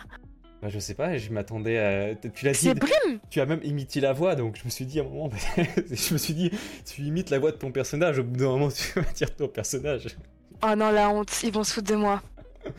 Bah, 0.60 0.68
je 0.68 0.78
sais 0.78 0.92
pas, 0.92 1.16
je 1.16 1.32
m'attendais 1.32 1.78
à. 1.78 2.14
Tu 2.16 2.44
l'as 2.44 2.52
dit. 2.52 2.58
C'est 2.58 2.74
Brim 2.74 3.18
Tu 3.30 3.40
as 3.40 3.46
même 3.46 3.62
imité 3.64 4.00
la 4.00 4.12
voix, 4.12 4.34
donc 4.34 4.58
je 4.58 4.64
me 4.66 4.68
suis 4.68 4.84
dit 4.84 5.00
à 5.00 5.04
un 5.04 5.06
moment. 5.06 5.30
je 5.56 6.12
me 6.12 6.18
suis 6.18 6.34
dit, 6.34 6.50
tu 6.84 7.00
imites 7.00 7.30
la 7.30 7.38
voix 7.38 7.50
de 7.50 7.56
ton 7.56 7.72
personnage, 7.72 8.18
au 8.18 8.24
bout 8.24 8.36
d'un 8.36 8.50
moment, 8.50 8.68
tu 8.70 9.00
vas 9.00 9.10
dire 9.14 9.34
ton 9.34 9.48
personnage. 9.48 10.18
Oh 10.62 10.76
non, 10.76 10.90
la 10.90 11.08
honte, 11.08 11.30
ils 11.44 11.52
vont 11.52 11.64
se 11.64 11.72
foutre 11.72 11.90
de 11.90 11.96
moi. 11.96 12.22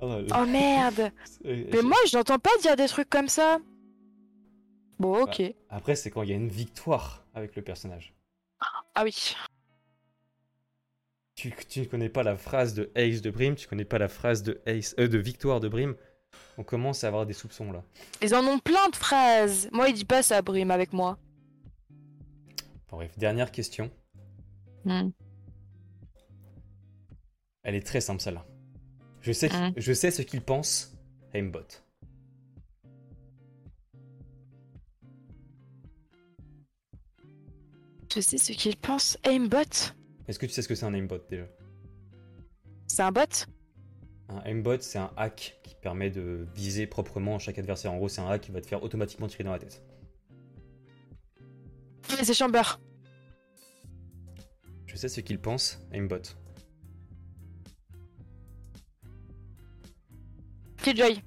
Oh, 0.00 0.06
non, 0.06 0.24
Oh 0.42 0.46
merde 0.46 1.10
Mais 1.44 1.82
moi, 1.82 1.96
je 2.08 2.16
n'entends 2.16 2.38
pas 2.38 2.56
dire 2.62 2.76
des 2.76 2.86
trucs 2.86 3.10
comme 3.10 3.26
ça. 3.26 3.58
Bon, 4.98 5.22
ok. 5.22 5.42
Après, 5.68 5.94
c'est 5.96 6.10
quand 6.10 6.22
il 6.22 6.30
y 6.30 6.32
a 6.32 6.36
une 6.36 6.48
victoire 6.48 7.24
avec 7.34 7.54
le 7.56 7.62
personnage. 7.62 8.14
Ah 8.94 9.04
oui. 9.04 9.34
Tu, 11.36 11.54
tu 11.68 11.86
connais 11.86 12.08
pas 12.08 12.24
la 12.24 12.36
phrase 12.36 12.74
de 12.74 12.90
Ace 12.96 13.22
de 13.22 13.30
Brim, 13.30 13.54
tu 13.54 13.68
connais 13.68 13.84
pas 13.84 13.98
la 13.98 14.08
phrase 14.08 14.42
de 14.42 14.60
Ace, 14.66 14.96
euh, 14.98 15.06
de 15.06 15.18
victoire 15.18 15.60
de 15.60 15.68
Brim. 15.68 15.94
On 16.56 16.64
commence 16.64 17.04
à 17.04 17.06
avoir 17.08 17.26
des 17.26 17.32
soupçons 17.32 17.70
là. 17.70 17.84
Ils 18.22 18.34
en 18.34 18.44
ont 18.44 18.58
plein 18.58 18.88
de 18.88 18.96
phrases. 18.96 19.68
Moi, 19.72 19.88
il 19.88 19.94
dit 19.94 20.04
pas 20.04 20.24
ça, 20.24 20.42
Brim, 20.42 20.72
avec 20.72 20.92
moi. 20.92 21.16
Bon, 22.90 22.96
bref, 22.96 23.16
dernière 23.16 23.52
question. 23.52 23.90
Hmm. 24.84 25.10
Elle 27.62 27.76
est 27.76 27.86
très 27.86 28.00
simple 28.00 28.20
celle-là. 28.20 28.44
Je 29.20 29.30
sais, 29.32 29.50
je 29.76 29.92
sais 29.92 30.10
ce 30.10 30.22
qu'il 30.22 30.40
pense, 30.40 30.98
Aimbot. 31.34 31.60
Je 38.18 38.22
sais 38.22 38.36
ce 38.36 38.50
qu'il 38.50 38.76
pense. 38.76 39.16
Aimbot 39.22 39.60
Est-ce 40.26 40.40
que 40.40 40.46
tu 40.46 40.50
sais 40.50 40.60
ce 40.60 40.66
que 40.66 40.74
c'est 40.74 40.84
un 40.84 40.92
aimbot 40.92 41.20
déjà? 41.30 41.44
C'est 42.88 43.02
un 43.02 43.12
bot? 43.12 43.46
Un 44.28 44.42
aimbot, 44.44 44.80
c'est 44.80 44.98
un 44.98 45.12
hack 45.16 45.60
qui 45.62 45.76
permet 45.76 46.10
de 46.10 46.48
viser 46.52 46.88
proprement 46.88 47.38
chaque 47.38 47.60
adversaire. 47.60 47.92
En 47.92 47.96
gros, 47.96 48.08
c'est 48.08 48.20
un 48.20 48.28
hack 48.28 48.40
qui 48.40 48.50
va 48.50 48.60
te 48.60 48.66
faire 48.66 48.82
automatiquement 48.82 49.28
tirer 49.28 49.44
dans 49.44 49.52
la 49.52 49.60
tête. 49.60 49.84
Mais 52.10 52.24
c'est 52.24 52.34
Chamber. 52.34 52.80
Je 54.86 54.96
sais 54.96 55.08
ce 55.08 55.20
qu'il 55.20 55.38
pense, 55.38 55.78
aimbot. 55.92 56.22
Killjoy. 60.82 61.22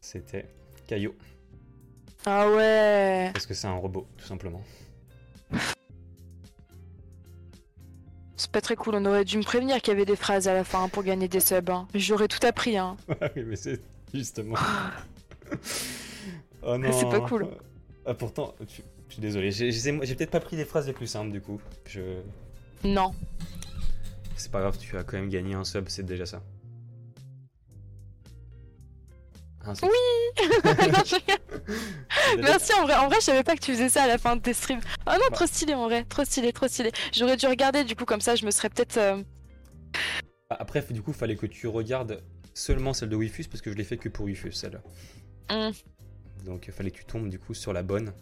C'était 0.00 0.48
Caillou. 0.86 1.12
Ah 2.30 2.50
ouais. 2.50 3.30
Parce 3.32 3.46
que 3.46 3.54
c'est 3.54 3.66
un 3.68 3.76
robot, 3.76 4.06
tout 4.18 4.26
simplement. 4.26 4.62
C'est 8.36 8.50
pas 8.50 8.60
très 8.60 8.76
cool, 8.76 8.96
on 8.96 9.04
aurait 9.06 9.24
dû 9.24 9.38
me 9.38 9.42
prévenir 9.42 9.80
qu'il 9.80 9.92
y 9.94 9.96
avait 9.96 10.04
des 10.04 10.14
phrases 10.14 10.46
à 10.46 10.52
la 10.52 10.62
fin 10.62 10.88
pour 10.90 11.02
gagner 11.04 11.26
des 11.26 11.40
subs. 11.40 11.70
Hein. 11.70 11.88
J'aurais 11.94 12.28
tout 12.28 12.46
appris, 12.46 12.76
hein. 12.76 12.98
oui, 13.36 13.44
mais 13.46 13.56
c'est 13.56 13.80
justement. 14.12 14.56
oh 16.62 16.76
non. 16.76 16.92
C'est 16.92 17.08
pas 17.08 17.20
cool. 17.20 17.48
Ah, 18.04 18.12
pourtant, 18.12 18.54
tu- 18.66 18.82
je 19.08 19.12
suis 19.14 19.22
désolé. 19.22 19.50
J'ai 19.50 20.14
peut-être 20.14 20.30
pas 20.30 20.40
pris 20.40 20.56
les 20.56 20.66
phrases 20.66 20.86
les 20.86 20.92
plus 20.92 21.06
simples 21.06 21.32
du 21.32 21.40
coup. 21.40 21.60
Je... 21.86 22.20
Non. 22.84 23.14
C'est 24.36 24.52
pas 24.52 24.60
grave, 24.60 24.76
tu 24.78 24.98
as 24.98 25.02
quand 25.02 25.16
même 25.16 25.30
gagné 25.30 25.54
un 25.54 25.64
sub, 25.64 25.88
c'est 25.88 26.04
déjà 26.04 26.26
ça. 26.26 26.42
Non. 29.68 29.74
C'est 29.74 30.90
déjà- 30.92 31.16
Merci 32.38 32.72
en 32.74 32.82
vrai. 32.84 32.94
En 32.96 33.06
vrai, 33.08 33.16
je 33.20 33.24
savais 33.26 33.42
pas 33.42 33.54
que 33.54 33.60
tu 33.60 33.72
faisais 33.72 33.88
ça 33.88 34.02
à 34.04 34.06
la 34.06 34.18
fin 34.18 34.36
de 34.36 34.40
tes 34.42 34.52
streams. 34.54 34.80
Oh 35.06 35.10
non, 35.12 35.18
Bah. 35.30 35.36
trop 35.36 35.46
stylé 35.46 35.74
en 35.74 35.84
vrai. 35.84 36.04
Trop 36.04 36.24
stylé, 36.24 36.52
trop 36.52 36.68
stylé. 36.68 36.92
J'aurais 37.12 37.36
dû 37.36 37.46
regarder 37.46 37.84
du 37.84 37.94
coup, 37.96 38.04
comme 38.04 38.20
ça, 38.20 38.34
je 38.36 38.44
me 38.46 38.50
serais 38.50 38.68
peut-être. 38.70 38.96
euh, 38.96 39.22
Après, 40.50 40.82
du 40.90 41.02
coup, 41.02 41.12
fallait 41.12 41.36
que 41.36 41.46
tu 41.46 41.66
regardes 41.66 42.22
seulement 42.54 42.92
celle 42.94 43.08
de 43.10 43.16
Wifus 43.16 43.44
parce 43.48 43.60
que 43.62 43.70
je 43.70 43.76
l'ai 43.76 43.84
fait 43.84 43.96
que 43.98 44.08
pour 44.08 44.24
Wifus, 44.26 44.52
celle-là. 44.52 44.80
Hmm. 45.50 45.72
Donc, 46.44 46.66
il 46.66 46.72
fallait 46.72 46.90
que 46.90 46.98
tu 46.98 47.04
tombes 47.04 47.28
du 47.28 47.38
coup 47.38 47.54
sur 47.54 47.72
la 47.72 47.82
bonne. 47.82 48.12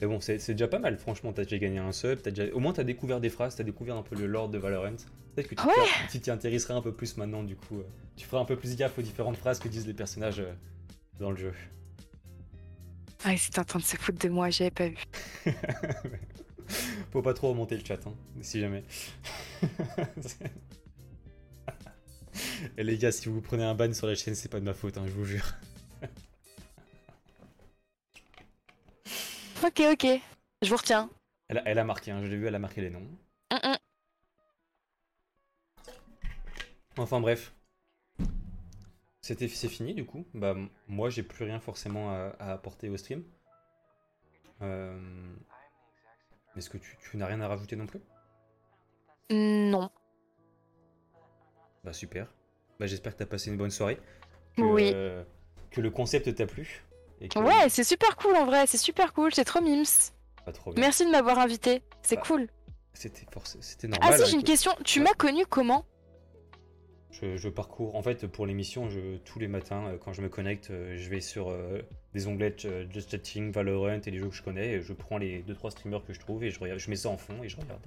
Mais 0.00 0.06
bon, 0.06 0.20
c'est 0.20 0.36
déjà 0.50 0.68
pas 0.68 0.78
mal, 0.78 0.96
franchement. 0.98 1.32
T'as 1.32 1.42
déjà 1.44 1.58
gagné 1.58 1.78
un 1.78 1.90
sub, 1.92 2.18
as 2.26 2.30
déjà... 2.30 2.52
au 2.54 2.60
moins 2.60 2.72
t'as 2.72 2.84
découvert 2.84 3.20
des 3.20 3.30
phrases, 3.30 3.56
t'as 3.56 3.64
découvert 3.64 3.96
un 3.96 4.02
peu 4.02 4.14
le 4.16 4.26
lore 4.26 4.48
de 4.48 4.56
Valorant. 4.58 4.94
Peut-être 5.34 5.48
que 5.48 5.54
tu 5.56 5.66
Ouais. 5.66 5.72
t'y- 6.06 6.12
tu 6.18 6.20
t'y 6.20 6.30
intéresserais 6.30 6.74
un 6.74 6.82
peu 6.82 6.92
plus 6.92 7.16
maintenant, 7.16 7.42
du 7.42 7.56
coup. 7.56 7.78
euh, 7.78 7.84
Tu 8.16 8.24
feras 8.26 8.40
un 8.40 8.44
peu 8.44 8.56
plus 8.56 8.76
gaffe 8.76 8.96
aux 8.98 9.02
différentes 9.02 9.36
phrases 9.36 9.58
que 9.58 9.68
disent 9.68 9.86
les 9.86 9.94
personnages 9.94 10.40
euh, 10.40 10.52
dans 11.18 11.30
le 11.30 11.36
jeu. 11.36 11.52
Ah, 13.24 13.32
ils 13.32 13.36
étaient 13.46 13.58
en 13.58 13.64
train 13.64 13.80
de 13.80 13.84
se 13.84 13.96
foutre 13.96 14.18
de 14.18 14.28
moi, 14.28 14.50
j'avais 14.50 14.70
pas 14.70 14.86
vu. 14.88 14.96
Faut 17.12 17.22
pas 17.22 17.34
trop 17.34 17.48
remonter 17.50 17.76
le 17.76 17.84
chat, 17.84 17.98
hein, 18.06 18.12
si 18.42 18.60
jamais. 18.60 18.84
Et 22.76 22.84
les 22.84 22.96
gars, 22.98 23.10
si 23.10 23.28
vous 23.28 23.40
prenez 23.40 23.64
un 23.64 23.74
ban 23.74 23.92
sur 23.92 24.06
la 24.06 24.14
chaîne, 24.14 24.34
c'est 24.34 24.48
pas 24.50 24.60
de 24.60 24.64
ma 24.64 24.74
faute, 24.74 24.96
hein, 24.98 25.04
je 25.06 25.12
vous 25.12 25.24
jure. 25.24 25.54
Ok, 29.64 29.80
ok. 29.92 30.06
Je 30.62 30.70
vous 30.70 30.76
retiens. 30.76 31.10
Elle 31.48 31.58
a, 31.58 31.62
elle 31.66 31.78
a 31.78 31.84
marqué, 31.84 32.10
hein, 32.10 32.20
je 32.22 32.28
l'ai 32.28 32.36
vu, 32.36 32.46
elle 32.46 32.54
a 32.54 32.58
marqué 32.58 32.80
les 32.80 32.90
noms. 32.90 33.06
Hum, 33.50 33.58
hum. 33.62 33.76
Enfin 36.96 37.20
bref. 37.20 37.54
C'était, 39.22 39.48
c'est 39.48 39.68
fini 39.68 39.94
du 39.94 40.04
coup. 40.04 40.26
Bah 40.34 40.54
moi 40.88 41.10
j'ai 41.10 41.22
plus 41.22 41.44
rien 41.44 41.60
forcément 41.60 42.10
à, 42.10 42.34
à 42.38 42.52
apporter 42.52 42.88
au 42.88 42.96
stream. 42.96 43.22
Euh, 44.62 45.34
Est-ce 46.56 46.70
que 46.70 46.78
tu, 46.78 46.96
tu 46.98 47.16
n'as 47.16 47.26
rien 47.26 47.40
à 47.40 47.48
rajouter 47.48 47.76
non 47.76 47.86
plus? 47.86 48.00
Non. 49.30 49.90
Bah 51.84 51.92
super. 51.92 52.26
Bah 52.80 52.86
j'espère 52.86 53.12
que 53.12 53.18
t'as 53.18 53.26
passé 53.26 53.50
une 53.50 53.56
bonne 53.56 53.70
soirée. 53.70 53.98
Que, 54.56 54.62
Oui. 54.62 54.90
euh, 54.94 55.22
que 55.70 55.80
le 55.80 55.90
concept 55.90 56.34
t'a 56.34 56.46
plu. 56.46 56.82
Et 57.20 57.28
que- 57.28 57.38
Ouais, 57.38 57.68
c'est 57.68 57.84
super 57.84 58.16
cool 58.16 58.36
en 58.36 58.46
vrai, 58.46 58.66
c'est 58.66 58.76
super 58.78 59.12
cool, 59.12 59.34
c'est 59.34 59.44
trop 59.44 59.60
mims. 59.60 59.84
Pas 60.44 60.52
trop 60.52 60.72
bien. 60.72 60.80
Merci 60.80 61.04
de 61.04 61.10
m'avoir 61.10 61.38
invité, 61.38 61.82
c'est 62.02 62.16
Bah, 62.16 62.22
cool. 62.26 62.48
C'était 62.94 63.26
Ah 63.32 63.88
normal. 63.88 64.08
si, 64.08 64.14
avec- 64.14 64.26
j'ai 64.26 64.36
une 64.36 64.42
question. 64.44 64.72
Tu 64.84 64.98
Ouais. 65.00 65.04
m'as 65.06 65.14
connu 65.14 65.46
comment? 65.46 65.84
Je, 67.10 67.36
je 67.36 67.48
parcours, 67.48 67.96
en 67.96 68.02
fait, 68.02 68.26
pour 68.26 68.46
l'émission, 68.46 68.88
tous 69.24 69.38
les 69.38 69.48
matins, 69.48 69.86
euh, 69.88 69.98
quand 69.98 70.12
je 70.12 70.20
me 70.22 70.28
connecte, 70.28 70.70
euh, 70.70 70.96
je 70.96 71.08
vais 71.10 71.20
sur 71.20 71.48
euh, 71.50 71.80
des 72.14 72.26
onglets 72.28 72.56
Just 72.90 73.10
Chatting, 73.10 73.50
Valorant 73.50 74.00
et 74.04 74.10
les 74.10 74.18
jeux 74.18 74.28
que 74.28 74.34
je 74.34 74.42
connais, 74.42 74.74
et 74.74 74.82
je 74.82 74.92
prends 74.92 75.18
les 75.18 75.42
2-3 75.42 75.70
streamers 75.70 76.04
que 76.04 76.12
je 76.12 76.20
trouve 76.20 76.44
et 76.44 76.50
je, 76.50 76.60
regarde, 76.60 76.78
je 76.78 76.90
mets 76.90 76.96
ça 76.96 77.08
en 77.08 77.16
fond 77.16 77.42
et 77.42 77.48
je 77.48 77.56
regarde. 77.56 77.84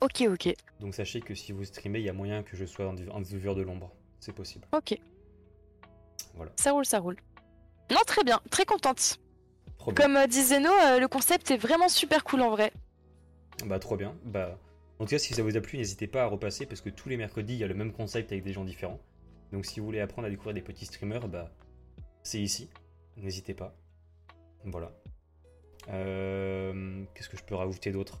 Ok, 0.00 0.22
ok, 0.28 0.54
Donc 0.80 0.94
sachez 0.94 1.20
que 1.20 1.34
si 1.34 1.50
vous 1.52 1.64
streamez, 1.64 1.98
il 1.98 2.04
y 2.04 2.08
a 2.08 2.12
moyen 2.12 2.42
que 2.44 2.56
je 2.56 2.64
sois 2.64 2.84
un, 2.86 2.94
un 3.14 3.20
viewer 3.20 3.54
de 3.56 3.62
l'ombre. 3.62 3.90
C'est 4.20 4.32
possible. 4.34 4.66
ok. 4.72 4.96
Voilà. 6.34 6.52
Ça 6.56 6.72
roule, 6.72 6.84
ça 6.84 6.98
roule. 6.98 7.16
Non, 7.90 8.00
très 8.06 8.22
bien, 8.24 8.40
très 8.50 8.64
contente. 8.64 9.18
Trop. 9.78 9.92
Comme 9.92 10.16
euh, 10.16 10.26
dit 10.26 10.42
Zeno, 10.42 10.70
euh, 10.70 10.98
le 10.98 11.08
concept 11.08 11.50
est 11.50 11.56
vraiment 11.56 11.88
super 11.88 12.24
cool 12.24 12.42
en 12.42 12.50
vrai. 12.50 12.72
Bah 13.64 13.78
trop 13.78 13.96
bien. 13.96 14.14
Bah, 14.24 14.58
en 14.98 15.04
tout 15.04 15.10
cas, 15.10 15.18
si 15.18 15.34
ça 15.34 15.42
vous 15.42 15.56
a 15.56 15.60
plu, 15.60 15.78
n'hésitez 15.78 16.06
pas 16.06 16.22
à 16.22 16.26
repasser 16.26 16.66
parce 16.66 16.80
que 16.80 16.90
tous 16.90 17.08
les 17.08 17.16
mercredis, 17.16 17.54
il 17.54 17.58
y 17.58 17.64
a 17.64 17.68
le 17.68 17.74
même 17.74 17.92
concept 17.92 18.32
avec 18.32 18.44
des 18.44 18.52
gens 18.52 18.64
différents. 18.64 19.00
Donc 19.52 19.64
si 19.64 19.80
vous 19.80 19.86
voulez 19.86 20.00
apprendre 20.00 20.26
à 20.26 20.30
découvrir 20.30 20.54
des 20.54 20.62
petits 20.62 20.84
streamers, 20.84 21.28
bah 21.28 21.50
c'est 22.22 22.40
ici. 22.40 22.68
N'hésitez 23.16 23.54
pas. 23.54 23.74
Voilà. 24.64 24.92
Euh, 25.88 27.04
Qu'est-ce 27.14 27.28
que 27.28 27.36
je 27.36 27.44
peux 27.44 27.54
rajouter 27.54 27.92
d'autre? 27.92 28.20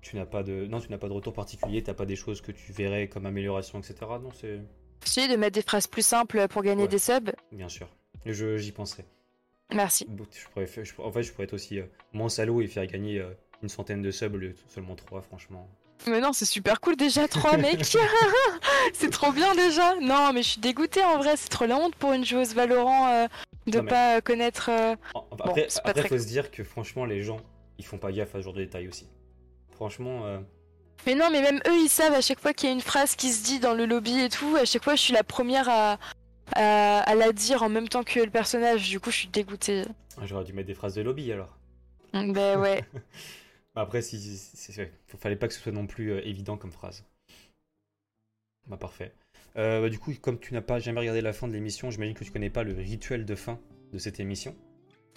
Tu 0.00 0.16
n'as 0.16 0.26
pas 0.26 0.42
de 0.42 0.66
non, 0.66 0.80
tu 0.80 0.90
n'as 0.90 0.98
pas 0.98 1.08
de 1.08 1.12
retour 1.12 1.32
particulier. 1.32 1.82
T'as 1.82 1.94
pas 1.94 2.06
des 2.06 2.16
choses 2.16 2.40
que 2.40 2.52
tu 2.52 2.72
verrais 2.72 3.08
comme 3.08 3.26
amélioration, 3.26 3.78
etc. 3.78 3.94
Non, 4.22 4.30
c'est 4.32 4.60
J'ai 5.04 5.28
de 5.28 5.36
mettre 5.36 5.54
des 5.54 5.62
phrases 5.62 5.86
plus 5.86 6.04
simples 6.04 6.46
pour 6.48 6.62
gagner 6.62 6.82
Ouais. 6.82 6.88
des 6.88 6.98
subs. 6.98 7.30
bien 7.52 7.68
sûr. 7.68 7.88
J'y 8.26 8.72
penserai. 8.72 9.04
Merci. 9.72 10.04
Bon, 10.08 10.24
Je 10.32 10.46
pourrais 10.48 10.66
faire- 10.66 10.84
je- 10.84 10.92
en 11.00 11.10
fait, 11.12 11.22
je 11.22 11.32
pourrais 11.32 11.44
être 11.44 11.52
aussi 11.54 11.78
euh, 11.80 11.84
moins 12.12 12.28
salaud 12.28 12.60
et 12.60 12.66
faire 12.66 12.86
gagner 12.86 13.20
euh, 13.20 13.30
une 13.62 13.68
centaine 13.68 14.02
de 14.02 14.10
subs 14.10 14.34
au 14.34 14.38
lieu 14.38 14.48
de 14.50 14.56
seulement 14.68 14.94
trois, 14.96 15.20
franchement. 15.22 15.68
Mais 16.08 16.20
non, 16.20 16.32
c'est 16.32 16.44
super 16.44 16.80
cool 16.80 16.96
déjà, 16.96 17.26
trois 17.28 17.56
mecs. 17.56 17.84
c'est 18.92 19.10
trop 19.10 19.32
bien 19.32 19.54
déjà. 19.54 19.94
Non, 20.00 20.32
mais 20.32 20.42
je 20.42 20.50
suis 20.50 20.60
dégoûtée 20.60 21.02
en 21.04 21.18
vrai, 21.18 21.36
c'est 21.36 21.48
trop 21.48 21.66
la 21.66 21.76
honte 21.76 21.94
pour 21.96 22.12
une 22.12 22.24
joueuse 22.24 22.54
Valorant 22.54 23.08
euh, 23.08 23.26
de 23.66 23.78
Non, 23.78 23.84
mais- 23.84 23.90
pas 23.90 24.20
connaître. 24.20 24.70
euh, 24.70 24.94
En- 25.14 25.26
Après, 25.38 25.66
pas 25.66 25.80
après 25.90 25.92
très 25.94 26.08
faut 26.08 26.18
se 26.18 26.26
dire 26.26 26.50
que 26.50 26.62
franchement, 26.64 27.04
les 27.04 27.22
gens, 27.22 27.38
ils 27.78 27.84
font 27.84 27.98
pas 27.98 28.12
gaffe 28.12 28.34
à 28.34 28.38
ce 28.38 28.44
genre 28.44 28.54
de 28.54 28.62
détails 28.64 28.88
aussi. 28.88 29.08
Franchement, 29.72 30.26
Mais 31.04 31.14
non, 31.14 31.30
mais 31.30 31.40
même 31.42 31.60
eux, 31.68 31.76
ils 31.84 31.88
savent 31.88 32.14
à 32.14 32.20
chaque 32.20 32.40
fois 32.40 32.52
qu'il 32.52 32.68
y 32.68 32.72
a 32.72 32.74
une 32.74 32.80
phrase 32.80 33.14
qui 33.16 33.30
se 33.32 33.44
dit 33.44 33.60
dans 33.60 33.74
le 33.74 33.86
lobby 33.86 34.18
et 34.20 34.28
tout, 34.28 34.56
à 34.56 34.64
chaque 34.64 34.82
fois, 34.84 34.94
je 34.96 35.02
suis 35.02 35.12
la 35.12 35.22
première 35.24 35.68
à, 35.68 35.98
à, 36.54 37.00
à 37.00 37.14
la 37.14 37.32
dire 37.32 37.62
en 37.62 37.68
même 37.68 37.88
temps 37.88 38.02
que 38.02 38.20
le 38.20 38.30
personnage. 38.30 38.88
Du 38.88 38.98
coup, 39.00 39.10
je 39.10 39.16
suis 39.18 39.28
dégoûtée. 39.28 39.82
j'aurais 40.22 40.44
dû 40.44 40.52
mettre 40.52 40.66
des 40.68 40.74
phrases 40.74 40.94
de 40.94 41.02
lobby 41.02 41.30
alors. 41.32 41.56
Ben 42.12 42.58
ouais. 42.58 42.84
Après, 43.76 44.00
si, 44.00 44.18
si- 44.18 44.72
fallait 45.18 45.36
pas 45.36 45.48
que 45.48 45.54
ce 45.54 45.60
soit 45.60 45.72
non 45.72 45.86
plus 45.86 46.12
euh, 46.12 46.26
évident 46.26 46.56
comme 46.56 46.72
phrase. 46.72 47.04
Bah 48.66 48.76
parfait. 48.78 49.12
Euh, 49.56 49.82
bah, 49.82 49.88
du 49.88 49.98
coup, 49.98 50.12
comme 50.20 50.38
tu 50.38 50.54
n'as 50.54 50.60
pas 50.62 50.78
jamais 50.78 51.00
regardé 51.00 51.20
la 51.20 51.32
fin 51.32 51.46
de 51.46 51.52
l'émission, 51.52 51.90
j'imagine 51.90 52.14
que 52.14 52.24
tu 52.24 52.30
connais 52.30 52.50
pas 52.50 52.62
le 52.64 52.72
rituel 52.74 53.24
de 53.24 53.34
fin 53.34 53.58
de 53.92 53.98
cette 53.98 54.18
émission. 54.18 54.56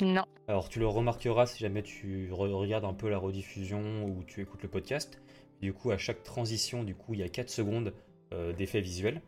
Non. 0.02 0.24
Alors 0.48 0.70
tu 0.70 0.80
le 0.80 0.88
remarqueras 0.88 1.46
si 1.46 1.60
jamais 1.60 1.84
tu 1.84 2.30
re- 2.32 2.52
regardes 2.54 2.86
un 2.86 2.94
peu 2.94 3.10
la 3.10 3.18
rediffusion 3.18 4.06
ou 4.06 4.24
tu 4.24 4.42
écoutes 4.42 4.64
le 4.64 4.70
podcast. 4.70 5.20
Du 5.62 5.74
coup, 5.74 5.92
à 5.92 5.98
chaque 5.98 6.24
transition, 6.24 6.84
du 6.84 6.96
coup, 6.96 7.14
il 7.14 7.20
y 7.20 7.24
a 7.24 7.30
4 7.30 7.50
secondes 7.50 7.94
euh, 8.34 8.54
d'effets 8.54 8.82
visuels. 8.82 9.22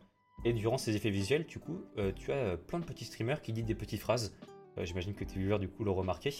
Et 0.44 0.52
durant 0.52 0.78
ces 0.78 0.96
effets 0.96 1.10
visuels, 1.10 1.46
du 1.46 1.58
coup, 1.58 1.80
euh, 1.98 2.12
tu 2.12 2.32
as 2.32 2.36
euh, 2.36 2.56
plein 2.56 2.78
de 2.78 2.84
petits 2.84 3.04
streamers 3.04 3.42
qui 3.42 3.52
disent 3.52 3.64
des 3.64 3.74
petites 3.74 4.00
phrases. 4.00 4.34
J'imagine 4.82 5.12
que 5.12 5.24
tes 5.24 5.38
viewers, 5.38 5.58
du 5.58 5.68
coup, 5.68 5.84
l'ont 5.84 5.94
remarqué. 5.94 6.32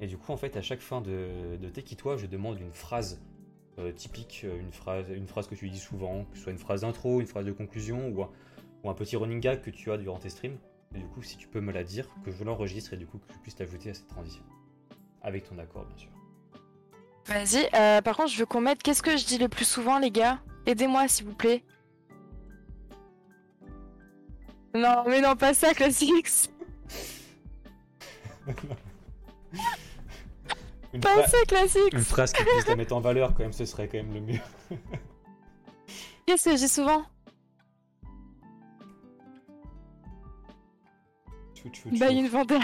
Et 0.00 0.06
du 0.06 0.16
coup, 0.16 0.30
en 0.30 0.36
fait, 0.36 0.56
à 0.56 0.62
chaque 0.62 0.80
fin 0.80 1.00
de, 1.00 1.56
de 1.60 1.68
T'es 1.68 1.82
qui 1.82 1.96
toi, 1.96 2.16
je 2.16 2.26
demande 2.26 2.60
une 2.60 2.72
phrase 2.72 3.20
typique, 3.96 4.44
une 4.44 4.70
phrase, 4.70 5.48
que 5.48 5.54
tu 5.56 5.68
dis 5.68 5.80
souvent, 5.80 6.24
que 6.26 6.36
ce 6.36 6.44
soit 6.44 6.52
une 6.52 6.58
phrase 6.58 6.82
d'intro, 6.82 7.20
une 7.20 7.26
phrase 7.26 7.44
de 7.44 7.50
conclusion 7.50 8.08
ou 8.08 8.22
un, 8.22 8.30
ou 8.84 8.88
un 8.88 8.94
petit 8.94 9.16
running 9.16 9.40
gag 9.40 9.62
que 9.62 9.70
tu 9.70 9.90
as 9.90 9.98
durant 9.98 10.18
tes 10.18 10.28
streams. 10.28 10.58
Et 10.94 10.98
du 10.98 11.06
coup, 11.08 11.22
si 11.22 11.36
tu 11.36 11.48
peux 11.48 11.60
me 11.60 11.72
la 11.72 11.82
dire, 11.82 12.08
que 12.24 12.30
je 12.30 12.44
l'enregistre 12.44 12.94
et 12.94 12.96
du 12.96 13.06
coup 13.06 13.18
que 13.18 13.32
je 13.32 13.38
puisse 13.40 13.58
l'ajouter 13.58 13.90
à 13.90 13.94
cette 13.94 14.08
transition. 14.08 14.44
Avec 15.22 15.42
ton 15.42 15.58
accord, 15.58 15.84
bien 15.86 15.96
sûr. 15.96 16.15
Vas-y. 17.26 17.68
euh, 17.74 18.00
par 18.02 18.16
contre, 18.16 18.30
je 18.30 18.38
veux 18.38 18.46
qu'on 18.46 18.60
mette. 18.60 18.82
Qu'est-ce 18.82 19.02
que 19.02 19.16
je 19.16 19.24
dis 19.26 19.38
le 19.38 19.48
plus 19.48 19.64
souvent, 19.64 19.98
les 19.98 20.10
gars? 20.10 20.38
Aidez-moi, 20.66 21.08
s'il 21.08 21.26
vous 21.26 21.34
plaît. 21.34 21.64
Non, 24.74 25.04
mais 25.06 25.20
non, 25.20 25.34
pas 25.36 25.54
ça, 25.54 25.72
Classics. 25.74 26.50
Une, 30.92 31.00
Pas 31.00 31.26
ça, 31.26 31.36
Classics. 31.48 31.92
une 31.92 31.98
phrase 32.00 32.32
qui 32.32 32.42
puisse 32.44 32.66
la 32.68 32.76
mettre 32.76 32.94
en 32.94 33.00
valeur, 33.00 33.34
quand 33.34 33.40
même, 33.42 33.52
ce 33.52 33.64
serait 33.66 33.86
quand 33.88 33.98
même 33.98 34.14
le 34.14 34.20
mieux. 34.20 34.40
Qu'est-ce 36.26 36.44
que 36.44 36.52
je 36.52 36.56
dis 36.62 36.68
souvent? 36.68 37.04
Bah, 41.98 42.10
une 42.10 42.28
vandale. 42.28 42.60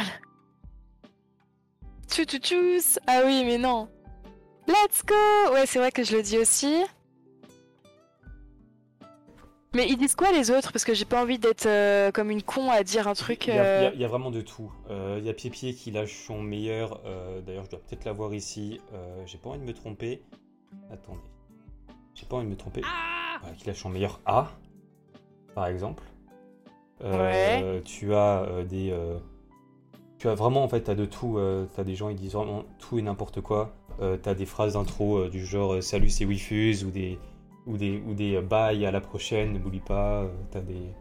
Tchou 2.08 2.24
tchou 2.24 2.38
tchous. 2.38 2.98
Ah 3.06 3.22
oui, 3.26 3.42
mais 3.44 3.58
non. 3.58 3.88
Let's 4.72 5.02
go 5.06 5.52
Ouais, 5.52 5.66
c'est 5.66 5.78
vrai 5.78 5.92
que 5.92 6.02
je 6.02 6.16
le 6.16 6.22
dis 6.22 6.38
aussi. 6.38 6.82
Mais 9.74 9.86
ils 9.88 9.96
disent 9.96 10.14
quoi 10.14 10.30
les 10.32 10.50
autres? 10.50 10.70
Parce 10.72 10.84
que 10.84 10.92
j'ai 10.94 11.04
pas 11.06 11.22
envie 11.22 11.38
d'être 11.38 11.64
euh, 11.66 12.10
comme 12.10 12.30
une 12.30 12.42
con 12.42 12.70
à 12.70 12.82
dire 12.82 13.08
un 13.08 13.14
truc. 13.14 13.46
Il 13.46 13.54
y, 13.54 13.58
a, 13.58 13.82
y 13.82 13.86
euh, 13.86 13.90
il 13.94 14.00
y 14.00 14.04
a 14.04 14.08
vraiment 14.08 14.30
de 14.30 14.40
tout. 14.42 14.70
Euh, 14.90 15.16
il 15.18 15.24
y 15.24 15.30
a 15.30 15.32
Pied-Pied 15.34 15.74
qui 15.74 15.90
lâche 15.90 16.26
son 16.26 16.42
meilleur. 16.42 17.00
euh, 17.06 17.40
D'ailleurs, 17.40 17.64
je 17.64 17.70
dois 17.70 17.80
peut-être 17.80 18.04
l'avoir 18.04 18.34
ici. 18.34 18.80
Euh, 18.92 19.22
J'ai 19.26 19.38
pas 19.38 19.48
envie 19.50 19.60
de 19.60 19.64
me 19.64 19.72
tromper. 19.72 20.22
Attendez. 20.92 21.20
J'ai 22.14 22.26
pas 22.26 22.36
envie 22.36 22.46
de 22.46 22.50
me 22.50 22.56
tromper. 22.56 22.82
Voilà, 23.40 23.56
qui 23.56 23.66
lâche 23.66 23.78
son 23.80 23.88
meilleur 23.88 24.20
A, 24.26 24.52
par 25.54 25.66
exemple. 25.66 26.02
Euh, 27.02 27.80
Tu 27.84 28.14
as 28.14 28.42
euh, 28.42 28.64
des. 28.64 28.90
euh, 28.90 29.18
Tu 30.18 30.28
as 30.28 30.34
vraiment, 30.34 30.62
en 30.64 30.68
fait, 30.68 30.82
t'as 30.82 30.94
de 30.94 31.06
tout. 31.06 31.38
euh, 31.38 31.64
t'as 31.74 31.82
des 31.84 31.94
gens, 31.94 32.10
ils 32.10 32.16
disent 32.16 32.34
vraiment 32.34 32.64
tout 32.78 32.98
et 32.98 33.02
n'importe 33.02 33.40
quoi. 33.40 33.74
Euh, 34.00 34.16
t'as 34.16 34.34
des 34.34 34.46
phrases 34.46 34.74
d'intro 34.74 35.18
euh, 35.18 35.28
du 35.28 35.44
genre 35.44 35.74
euh, 35.74 35.80
Salut, 35.80 36.10
c'est 36.10 36.24
Wifuse 36.24 36.84
ou 36.84 36.90
des. 36.90 37.18
Ou 37.64 37.76
des, 37.76 38.02
ou 38.06 38.14
des 38.14 38.40
bye 38.40 38.84
à 38.84 38.90
la 38.90 39.00
prochaine, 39.00 39.52
n'oublie 39.52 39.80
pas. 39.80 40.28
T'as 40.50 40.60
des. 40.60 40.92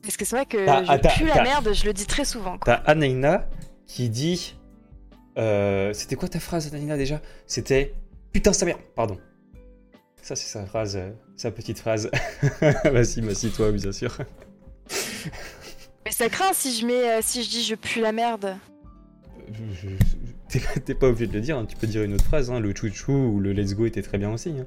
Parce 0.00 0.16
que 0.16 0.24
c'est 0.24 0.36
vrai 0.36 0.46
que 0.46 0.64
je 0.64 0.90
attends, 0.90 1.10
pue 1.10 1.26
la 1.26 1.42
merde, 1.42 1.74
je 1.74 1.84
le 1.84 1.92
dis 1.92 2.06
très 2.06 2.24
souvent. 2.24 2.56
T'as 2.58 2.76
Anaïna 2.86 3.46
qui 3.86 4.08
dit. 4.08 4.56
C'était 5.36 6.16
quoi 6.16 6.28
ta 6.28 6.40
phrase, 6.40 6.72
Anaïna 6.72 6.96
déjà? 6.96 7.20
C'était 7.46 7.94
Putain, 8.32 8.52
sa 8.54 8.64
mère 8.64 8.78
Pardon. 8.94 9.18
Ça, 10.22 10.36
c'est 10.36 10.46
sa 10.46 10.64
phrase, 10.64 10.98
sa 11.36 11.50
petite 11.50 11.78
phrase. 11.78 12.10
Vas-y, 12.84 13.20
m'assis-toi, 13.20 13.72
bien 13.72 13.92
sûr. 13.92 14.16
Mais 16.04 16.10
ça 16.10 16.28
craint 16.28 16.52
si 16.54 16.78
je 16.78 16.86
mets, 16.86 17.20
si 17.20 17.42
je 17.42 17.50
dis 17.50 17.62
je 17.62 17.74
pue 17.74 18.00
la 18.00 18.12
merde. 18.12 18.56
T'es 20.84 20.94
pas 20.94 21.08
obligé 21.08 21.26
de 21.26 21.32
le 21.32 21.40
dire, 21.40 21.58
hein, 21.58 21.66
tu 21.66 21.76
peux 21.76 21.86
dire 21.86 22.02
une 22.02 22.14
autre 22.14 22.24
phrase. 22.24 22.50
hein, 22.50 22.60
Le 22.60 22.74
chouchou 22.74 23.12
ou 23.12 23.40
le 23.40 23.52
let's 23.52 23.74
go 23.74 23.86
était 23.86 24.02
très 24.02 24.18
bien 24.18 24.32
aussi. 24.32 24.50
hein. 24.50 24.66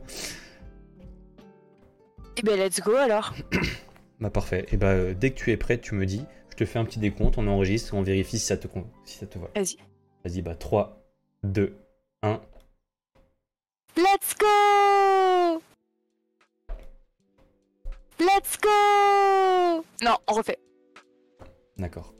Et 2.37 2.41
ben 2.41 2.57
let's 2.57 2.79
go 2.81 2.95
alors. 2.95 3.33
Bah, 4.19 4.29
parfait. 4.29 4.65
Et 4.73 4.77
bah, 4.77 4.87
euh, 4.89 5.13
dès 5.13 5.31
que 5.31 5.37
tu 5.39 5.49
es 5.51 5.55
prête, 5.55 5.79
tu 5.81 5.95
me 5.95 6.05
dis. 6.05 6.25
Je 6.49 6.55
te 6.55 6.65
fais 6.65 6.77
un 6.77 6.83
petit 6.83 6.99
décompte, 6.99 7.37
on 7.37 7.47
enregistre, 7.47 7.93
on 7.93 8.01
vérifie 8.01 8.37
si 8.37 8.45
ça 8.45 8.57
te, 8.57 8.67
si 9.05 9.17
ça 9.17 9.25
te 9.27 9.39
va. 9.39 9.47
Vas-y. 9.55 9.77
Vas-y, 10.25 10.41
bah, 10.41 10.55
3, 10.55 11.01
2, 11.43 11.73
1. 12.23 12.41
Let's 13.95 14.35
go 14.37 15.61
Let's 18.19 18.57
go 18.61 19.85
Non, 20.03 20.17
on 20.27 20.33
refait. 20.33 20.59
D'accord. 21.77 22.13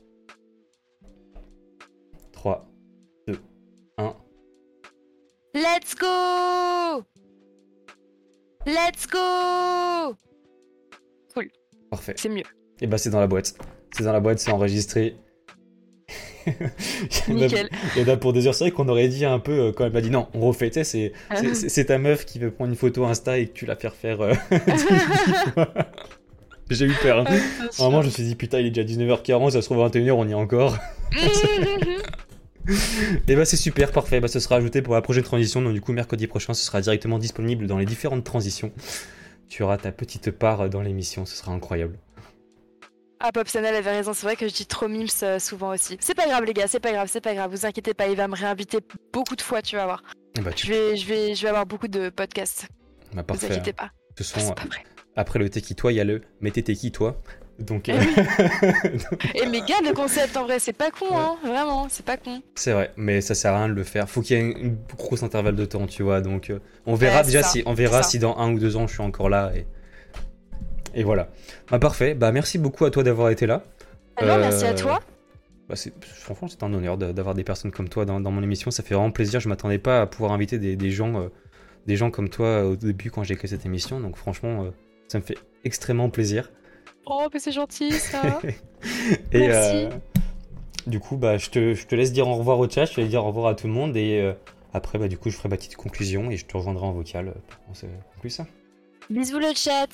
Let's 5.54 5.94
go 5.98 7.04
Let's 8.66 9.06
go 9.06 10.16
Parfait. 11.90 12.14
C'est 12.16 12.28
mieux. 12.28 12.44
Et 12.80 12.86
bah 12.86 12.98
c'est 12.98 13.10
dans 13.10 13.18
la 13.18 13.26
boîte. 13.26 13.54
C'est 13.96 14.04
dans 14.04 14.12
la 14.12 14.20
boîte, 14.20 14.38
c'est 14.38 14.52
enregistré. 14.52 15.16
Il 16.46 16.52
y 16.52 17.32
en 17.32 17.36
a- 17.36 17.40
Nickel. 17.46 17.68
Il 17.96 18.02
y 18.02 18.04
en 18.10 18.12
a 18.12 18.16
pour 18.16 18.32
des 18.32 18.46
heures. 18.46 18.54
C'est 18.54 18.62
vrai 18.64 18.70
qu'on 18.70 18.88
aurait 18.88 19.08
dit 19.08 19.24
un 19.24 19.40
peu 19.40 19.52
euh, 19.58 19.72
quand 19.72 19.84
elle 19.86 19.92
m'a 19.92 20.00
dit 20.00 20.10
non, 20.10 20.28
on 20.34 20.40
refait. 20.40 20.70
Tu 20.70 20.74
sais, 20.74 20.84
c'est- 20.84 21.12
c'est- 21.36 21.54
c'est 21.54 21.68
c'est 21.68 21.84
ta 21.86 21.98
meuf 21.98 22.24
qui 22.24 22.38
veut 22.38 22.52
prendre 22.52 22.70
une 22.70 22.76
photo 22.76 23.04
Insta 23.06 23.38
et 23.38 23.48
que 23.48 23.52
tu 23.52 23.66
la 23.66 23.74
fais 23.74 23.88
refaire. 23.88 24.20
euh, 24.20 24.34
10 24.50 24.78
000 24.78 24.98
fois. 25.54 25.68
J'ai 26.70 26.84
eu 26.86 26.94
peur. 27.02 27.18
hein. 27.18 27.24
Vraiment, 27.76 28.02
je 28.02 28.06
me 28.06 28.12
suis 28.12 28.22
dit 28.22 28.36
putain, 28.36 28.60
il 28.60 28.66
est 28.66 28.70
déjà 28.70 28.86
19h40, 28.86 29.50
ça 29.50 29.60
se 29.62 29.66
trouve 29.66 29.82
à 29.82 29.88
21h, 29.88 30.12
on 30.12 30.28
y 30.28 30.30
est 30.30 30.34
encore. 30.34 30.76
Et 33.28 33.36
bah 33.36 33.44
c'est 33.44 33.56
super, 33.56 33.90
parfait. 33.92 34.20
Bah 34.20 34.28
ce 34.28 34.40
sera 34.40 34.56
ajouté 34.56 34.82
pour 34.82 34.94
la 34.94 35.02
prochaine 35.02 35.22
transition. 35.24 35.62
Donc 35.62 35.72
du 35.74 35.80
coup, 35.80 35.92
mercredi 35.92 36.26
prochain, 36.26 36.54
ce 36.54 36.64
sera 36.64 36.80
directement 36.80 37.18
disponible 37.18 37.66
dans 37.66 37.78
les 37.78 37.86
différentes 37.86 38.24
transitions. 38.24 38.72
Tu 39.48 39.62
auras 39.62 39.78
ta 39.78 39.90
petite 39.92 40.30
part 40.30 40.68
dans 40.70 40.80
l'émission, 40.82 41.26
ce 41.26 41.36
sera 41.36 41.52
incroyable. 41.52 41.98
Ah, 43.18 43.32
Popsanel 43.32 43.74
avait 43.74 43.90
raison, 43.90 44.14
c'est 44.14 44.24
vrai 44.24 44.36
que 44.36 44.48
je 44.48 44.54
dis 44.54 44.64
trop 44.64 44.88
mims 44.88 45.04
euh, 45.24 45.38
souvent 45.38 45.74
aussi. 45.74 45.98
C'est 46.00 46.14
pas 46.14 46.26
grave, 46.26 46.44
les 46.44 46.54
gars, 46.54 46.66
c'est 46.68 46.80
pas 46.80 46.92
grave, 46.92 47.08
c'est 47.12 47.20
pas 47.20 47.34
grave, 47.34 47.50
vous 47.50 47.66
inquiétez 47.66 47.92
pas, 47.92 48.08
il 48.08 48.16
va 48.16 48.28
me 48.28 48.34
réinviter 48.34 48.78
beaucoup 49.12 49.36
de 49.36 49.42
fois, 49.42 49.60
tu 49.60 49.76
vas 49.76 49.84
voir. 49.84 50.02
Bah, 50.42 50.52
tu... 50.52 50.66
Je 50.66 50.72
vais, 50.72 50.96
je 50.96 51.06
vais, 51.06 51.34
je 51.34 51.42
vais 51.42 51.48
avoir 51.48 51.66
beaucoup 51.66 51.88
de 51.88 52.08
podcasts, 52.08 52.68
bah, 53.12 53.20
vous 53.20 53.24
parfait. 53.24 53.50
inquiétez 53.52 53.74
pas. 53.74 53.90
Ce 54.18 54.24
Ah, 54.36 54.40
sont, 54.40 54.54
pas 54.54 54.64
vrai. 54.64 54.84
après 55.16 55.38
le 55.38 55.50
t'es 55.50 55.60
qui 55.60 55.74
toi, 55.74 55.92
il 55.92 55.96
y 55.96 56.00
a 56.00 56.04
le 56.04 56.22
mais 56.40 56.50
t'es 56.50 56.62
qui 56.62 56.92
toi? 56.92 57.20
Donc 57.60 57.88
Eh 57.88 57.92
euh, 57.92 57.96
Et 59.34 59.46
mais 59.46 59.60
gars, 59.60 59.74
le 59.84 59.92
concept 59.92 60.36
en 60.36 60.44
vrai, 60.44 60.58
c'est 60.58 60.72
pas 60.72 60.90
con, 60.90 61.06
hein, 61.16 61.36
vraiment, 61.44 61.88
c'est 61.90 62.04
pas 62.04 62.16
con. 62.16 62.42
c'est 62.54 62.72
vrai, 62.72 62.92
mais 62.96 63.20
ça 63.20 63.34
sert 63.34 63.52
à 63.52 63.58
rien 63.58 63.68
de 63.68 63.74
le 63.74 63.84
faire. 63.84 64.08
Faut 64.08 64.22
qu'il 64.22 64.36
y 64.36 64.40
ait 64.40 64.42
une, 64.50 64.58
une 64.58 64.76
grosse 64.96 65.22
intervalle 65.22 65.56
de 65.56 65.64
temps, 65.66 65.86
tu 65.86 66.02
vois. 66.02 66.20
Donc 66.20 66.50
euh, 66.50 66.58
on 66.86 66.94
verra 66.94 67.18
Ouais, 67.18 67.26
déjà 67.26 67.42
ça, 67.42 67.50
si 67.50 67.62
on 67.66 67.74
verra 67.74 68.02
si 68.02 68.18
dans 68.18 68.36
un 68.38 68.52
ou 68.52 68.58
deux 68.58 68.76
ans 68.76 68.86
je 68.86 68.94
suis 68.94 69.02
encore 69.02 69.28
là 69.28 69.52
et 69.54 69.66
et 70.94 71.04
voilà. 71.04 71.28
Bah 71.70 71.78
parfait. 71.78 72.14
Bah 72.14 72.32
merci 72.32 72.58
beaucoup 72.58 72.84
à 72.84 72.90
toi 72.90 73.02
d'avoir 73.02 73.30
été 73.30 73.46
là. 73.46 73.62
Ah 74.16 74.24
non, 74.24 74.32
Euh, 74.34 74.38
merci 74.40 74.64
à 74.64 74.74
toi. 74.74 75.00
Bah, 75.68 75.76
franchement, 76.02 76.48
c'est 76.48 76.62
un 76.64 76.72
honneur 76.74 76.98
d'avoir 76.98 77.34
des 77.36 77.44
personnes 77.44 77.70
comme 77.70 77.88
toi 77.88 78.04
dans, 78.04 78.20
dans 78.20 78.32
mon 78.32 78.42
émission. 78.42 78.72
Ça 78.72 78.82
fait 78.82 78.94
vraiment 78.96 79.12
plaisir. 79.12 79.38
Je 79.38 79.48
m'attendais 79.48 79.78
pas 79.78 80.00
à 80.00 80.06
pouvoir 80.06 80.32
inviter 80.32 80.58
des, 80.58 80.74
des 80.74 80.90
gens, 80.90 81.20
euh, 81.20 81.28
des 81.86 81.96
gens 81.96 82.10
comme 82.10 82.28
toi 82.28 82.64
au 82.64 82.74
début 82.74 83.10
quand 83.12 83.22
j'ai 83.22 83.36
créé 83.36 83.48
cette 83.48 83.64
émission. 83.66 84.00
Donc 84.00 84.16
franchement, 84.16 84.64
euh, 84.64 84.70
ça 85.06 85.18
me 85.18 85.22
fait 85.24 85.38
extrêmement 85.62 86.10
plaisir. 86.10 86.50
Oh, 87.06 87.26
mais 87.32 87.40
c'est 87.40 87.52
gentil, 87.52 87.92
ça. 87.92 88.40
Et 89.32 89.46
Merci. 89.48 89.76
euh, 89.86 89.90
du 90.86 91.00
coup, 91.00 91.16
bah, 91.16 91.36
je, 91.38 91.50
te, 91.50 91.74
je 91.74 91.86
te 91.86 91.94
laisse 91.94 92.12
dire 92.12 92.28
au 92.28 92.34
revoir 92.36 92.58
au 92.58 92.68
chat. 92.68 92.84
Je 92.86 92.94
te 92.94 93.00
laisse 93.00 93.10
dire 93.10 93.24
au 93.24 93.28
revoir 93.28 93.46
à 93.48 93.54
tout 93.54 93.66
le 93.66 93.72
monde. 93.72 93.96
Et 93.96 94.20
euh, 94.20 94.32
après, 94.72 94.98
bah, 94.98 95.08
du 95.08 95.18
coup, 95.18 95.30
je 95.30 95.36
ferai 95.36 95.48
ma 95.48 95.56
petite 95.56 95.76
conclusion 95.76 96.30
et 96.30 96.36
je 96.36 96.46
te 96.46 96.56
rejoindrai 96.56 96.86
en 96.86 96.92
vocal 96.92 97.28
euh, 97.28 97.32
pour 97.48 97.64
qu'on 97.64 97.74
se 97.74 97.86
conclue 98.14 98.30
ça. 98.30 98.46
Bisous 99.08 99.38
le 99.38 99.54
chat. 99.54 99.88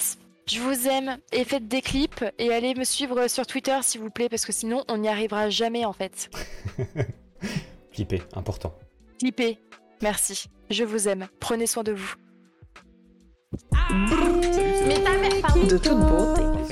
Je 0.49 0.61
vous 0.61 0.87
aime 0.87 1.19
et 1.33 1.43
faites 1.45 1.67
des 1.67 1.83
clips 1.83 2.25
et 2.39 2.53
allez 2.53 2.75
me 2.77 2.85
suivre 2.85 3.27
sur 3.27 3.45
Twitter 3.49 3.77
s'il 3.83 4.01
vous 4.01 4.11
plaît 4.11 4.29
parce 4.29 4.47
que 4.47 4.53
sinon 4.53 4.85
on 4.89 4.99
n'y 4.99 5.09
arrivera 5.09 5.51
jamais 5.51 5.85
en 5.85 5.93
fait. 5.93 6.31
Clipper, 7.93 8.23
important. 8.33 8.73
Clippez. 9.19 9.59
Merci. 10.03 10.49
Je 10.71 10.85
vous 10.85 11.09
aime. 11.09 11.27
Prenez 11.41 11.67
soin 11.67 11.83
de 11.83 11.91
vous. 11.93 12.15
Mais 14.87 15.03
ta 15.03 15.19
mère, 15.19 15.41
pardon. 15.43 15.65
De 15.67 15.79
toute 15.79 15.99
beauté. 15.99 16.66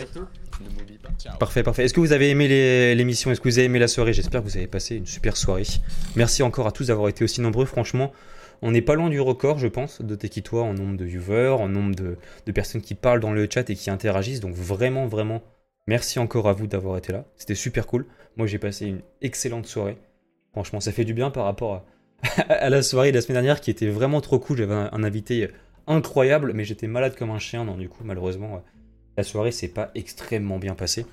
Parfait, 1.39 1.63
parfait. 1.63 1.85
Est-ce 1.85 1.95
que 1.95 2.01
vous 2.01 2.13
avez 2.13 2.31
aimé 2.31 2.95
l'émission? 2.95 3.31
Est-ce 3.31 3.41
que 3.41 3.49
vous 3.49 3.59
avez 3.59 3.67
aimé 3.67 3.79
la 3.79 3.89
soirée? 3.89 4.13
J'espère 4.13 4.43
que 4.43 4.49
vous 4.49 4.57
avez 4.57 4.67
passé 4.67 4.97
une 4.97 5.07
super 5.07 5.37
soirée. 5.37 5.65
Merci 6.17 6.43
encore 6.43 6.67
à 6.67 6.73
tous 6.73 6.89
d'avoir 6.89 7.09
été 7.09 7.25
aussi 7.25 7.41
nombreux. 7.41 7.65
Franchement, 7.65 8.13
on 8.63 8.71
n'est 8.71 8.83
pas 8.83 8.95
loin 8.95 9.11
du 9.11 9.21
record, 9.21 9.59
je 9.59 9.69
pense, 9.69 10.01
de 10.01 10.15
Tekitois 10.15 10.63
en 10.63 10.75
nombre 10.75 10.97
de 10.97 11.05
viewers, 11.05 11.61
en 11.61 11.69
nombre 11.69 11.95
de, 11.95 12.53
personnes 12.53 12.81
qui 12.81 12.95
parlent 12.95 13.21
dans 13.21 13.33
le 13.33 13.49
chat 13.51 13.69
et 13.69 13.75
qui 13.75 13.91
interagissent. 13.91 14.41
Donc 14.41 14.55
vraiment, 14.55 15.07
vraiment, 15.07 15.43
merci 15.87 16.19
encore 16.19 16.49
à 16.49 16.53
vous 16.53 16.67
d'avoir 16.67 16.97
été 16.97 17.13
là. 17.13 17.25
C'était 17.37 17.55
super 17.55 17.87
cool. 17.87 18.07
Moi, 18.37 18.47
j'ai 18.47 18.59
passé 18.59 18.87
une 18.87 19.01
excellente 19.23 19.67
soirée. 19.67 19.99
Franchement, 20.53 20.81
ça 20.81 20.93
fait 20.93 21.05
du 21.05 21.15
bien 21.15 21.31
par 21.31 21.45
rapport 21.45 21.85
à, 22.49 22.69
la 22.71 22.83
soirée 22.83 23.11
de 23.11 23.17
la 23.17 23.23
semaine 23.23 23.37
dernière 23.37 23.61
qui 23.61 23.71
était 23.71 23.89
vraiment 23.89 24.21
trop 24.21 24.39
cool. 24.39 24.59
J'avais 24.59 24.75
un, 24.75 24.89
un 24.93 25.05
invité 25.05 25.51
incroyable, 25.87 26.53
mais 26.55 26.65
j'étais 26.65 26.87
malade 26.87 27.17
comme 27.17 27.31
un 27.31 27.39
chien. 27.39 27.65
Donc 27.65 27.79
du 27.79 27.89
coup, 27.89 28.05
malheureusement, 28.05 28.63
la 29.17 29.23
soirée 29.23 29.53
s'est 29.53 29.69
pas 29.69 29.91
extrêmement 29.95 30.59
bien 30.59 30.75
passée. 30.75 31.07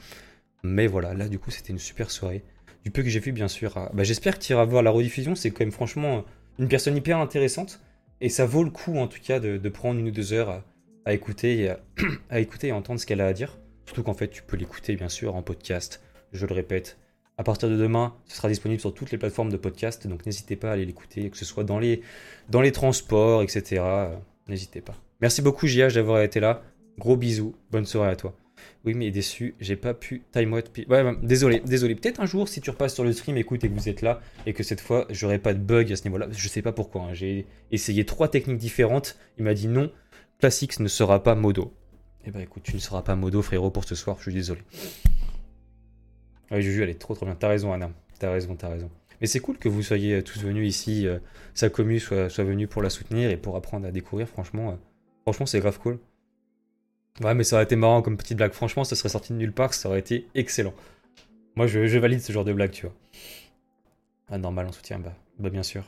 Mais 0.63 0.87
voilà, 0.87 1.13
là 1.13 1.27
du 1.27 1.39
coup 1.39 1.51
c'était 1.51 1.73
une 1.73 1.79
super 1.79 2.11
soirée. 2.11 2.43
Du 2.83 2.91
peu 2.91 3.03
que 3.03 3.09
j'ai 3.09 3.19
vu, 3.19 3.31
bien 3.31 3.47
sûr. 3.47 3.73
Ah, 3.77 3.91
Bah, 3.93 4.03
J'espère 4.03 4.37
que 4.37 4.43
tu 4.43 4.53
iras 4.53 4.65
voir 4.65 4.83
la 4.83 4.91
rediffusion. 4.91 5.35
C'est 5.35 5.51
quand 5.51 5.61
même 5.61 5.71
franchement 5.71 6.25
une 6.59 6.67
personne 6.67 6.97
hyper 6.97 7.17
intéressante. 7.19 7.79
Et 8.21 8.29
ça 8.29 8.45
vaut 8.45 8.63
le 8.63 8.69
coup, 8.69 8.97
en 8.97 9.07
tout 9.07 9.19
cas, 9.23 9.39
de, 9.39 9.69
prendre 9.69 9.99
une 9.99 10.07
ou 10.07 10.11
deux 10.11 10.33
heures 10.33 10.49
à, 10.49 10.63
à 11.05 11.13
écouter 11.13 11.61
et 11.61 11.69
à, 12.29 12.39
écouter 12.39 12.67
et 12.67 12.71
entendre 12.71 12.99
ce 12.99 13.05
qu'elle 13.05 13.21
a 13.21 13.27
à 13.27 13.33
dire. 13.33 13.57
Surtout 13.85 14.03
qu'en 14.03 14.13
fait, 14.13 14.29
tu 14.29 14.43
peux 14.43 14.57
l'écouter, 14.57 14.95
bien 14.95 15.09
sûr, 15.09 15.35
en 15.35 15.41
podcast. 15.41 16.01
Je 16.31 16.45
le 16.45 16.53
répète. 16.53 16.97
À 17.37 17.43
partir 17.43 17.69
de 17.69 17.77
demain, 17.77 18.15
ce 18.27 18.37
sera 18.37 18.49
disponible 18.49 18.79
sur 18.79 18.93
toutes 18.93 19.11
les 19.11 19.17
plateformes 19.17 19.51
de 19.51 19.57
podcast. 19.57 20.05
Donc 20.07 20.25
n'hésitez 20.25 20.55
pas 20.55 20.69
à 20.69 20.73
aller 20.73 20.85
l'écouter, 20.85 21.29
que 21.29 21.37
ce 21.37 21.45
soit 21.45 21.63
dans 21.63 21.79
les, 21.79 22.01
dans 22.49 22.61
les 22.61 22.71
transports, 22.71 23.41
etc. 23.41 23.81
Euh, 23.83 24.15
N'hésitez 24.47 24.81
pas. 24.81 24.95
Merci 25.21 25.41
beaucoup, 25.41 25.65
JH, 25.67 25.93
d'avoir 25.93 26.21
été 26.21 26.39
là. 26.39 26.61
Gros 27.01 27.17
bisous. 27.17 27.55
Bonne 27.71 27.87
soirée 27.87 28.11
à 28.11 28.15
toi. 28.15 28.35
Oui, 28.85 28.93
mais 28.93 29.09
déçu, 29.09 29.55
j'ai 29.59 29.75
pas 29.75 29.95
pu 29.95 30.21
time 30.31 30.53
out. 30.53 30.71
Ouais, 30.87 31.03
désolé, 31.23 31.59
désolé. 31.65 31.95
Peut-être 31.95 32.19
un 32.19 32.27
jour, 32.27 32.47
si 32.47 32.61
tu 32.61 32.69
repasses 32.69 32.93
sur 32.93 33.03
le 33.03 33.11
stream, 33.11 33.35
écoute, 33.37 33.63
et 33.63 33.69
que 33.69 33.73
vous 33.73 33.89
êtes 33.89 34.03
là, 34.03 34.21
et 34.45 34.53
que 34.53 34.61
cette 34.61 34.81
fois, 34.81 35.07
j'aurai 35.09 35.39
pas 35.39 35.55
de 35.55 35.59
bug 35.59 35.91
à 35.91 35.95
ce 35.95 36.03
niveau-là. 36.03 36.27
Je 36.29 36.47
sais 36.47 36.61
pas 36.61 36.71
pourquoi. 36.71 37.05
hein. 37.05 37.13
J'ai 37.15 37.47
essayé 37.71 38.05
trois 38.05 38.27
techniques 38.27 38.59
différentes. 38.59 39.17
Il 39.39 39.45
m'a 39.45 39.55
dit 39.55 39.67
non, 39.67 39.91
Classics 40.39 40.79
ne 40.79 40.87
sera 40.87 41.23
pas 41.23 41.33
modo. 41.33 41.73
Eh 42.23 42.29
ben 42.29 42.41
écoute, 42.41 42.61
tu 42.61 42.75
ne 42.75 42.79
seras 42.79 43.01
pas 43.01 43.15
modo, 43.15 43.41
frérot, 43.41 43.71
pour 43.71 43.83
ce 43.83 43.95
soir. 43.95 44.17
Je 44.19 44.23
suis 44.25 44.33
désolé. 44.33 44.61
Ouais, 46.51 46.61
Juju, 46.61 46.83
elle 46.83 46.89
est 46.89 46.99
trop 46.99 47.15
trop 47.15 47.25
bien. 47.25 47.33
T'as 47.33 47.47
raison, 47.47 47.73
Anna. 47.73 47.89
T'as 48.19 48.31
raison, 48.31 48.55
t'as 48.55 48.69
raison. 48.69 48.91
Mais 49.21 49.27
c'est 49.27 49.39
cool 49.39 49.57
que 49.57 49.69
vous 49.69 49.81
soyez 49.81 50.17
euh, 50.17 50.21
tous 50.21 50.39
venus 50.39 50.69
ici, 50.69 51.07
euh, 51.07 51.17
sa 51.55 51.69
commu 51.71 51.99
soit, 51.99 52.29
soit 52.29 52.43
venue 52.43 52.67
pour 52.67 52.83
la 52.83 52.91
soutenir 52.91 53.31
et 53.31 53.37
pour 53.37 53.55
apprendre 53.55 53.87
à 53.87 53.91
découvrir. 53.91 54.27
Franchement, 54.27 54.69
euh, 54.69 54.75
franchement, 55.23 55.47
c'est 55.47 55.59
grave 55.59 55.79
cool. 55.79 55.97
Ouais, 57.19 57.35
mais 57.35 57.43
ça 57.43 57.57
aurait 57.57 57.65
été 57.65 57.75
marrant 57.75 58.01
comme 58.01 58.17
petite 58.17 58.37
blague. 58.37 58.53
Franchement, 58.53 58.83
ça 58.83 58.95
serait 58.95 59.09
sorti 59.09 59.33
de 59.33 59.37
nulle 59.37 59.51
part, 59.51 59.73
ça 59.73 59.89
aurait 59.89 59.99
été 59.99 60.27
excellent. 60.33 60.73
Moi, 61.55 61.67
je, 61.67 61.97
valide 61.97 62.21
ce 62.21 62.31
genre 62.31 62.45
de 62.45 62.53
blague, 62.53 62.71
tu 62.71 62.85
vois. 62.85 62.95
Ah, 64.29 64.37
normal, 64.37 64.67
en 64.67 64.71
soutien, 64.71 64.99
bah, 64.99 65.13
bah 65.37 65.49
bien 65.49 65.63
sûr. 65.63 65.83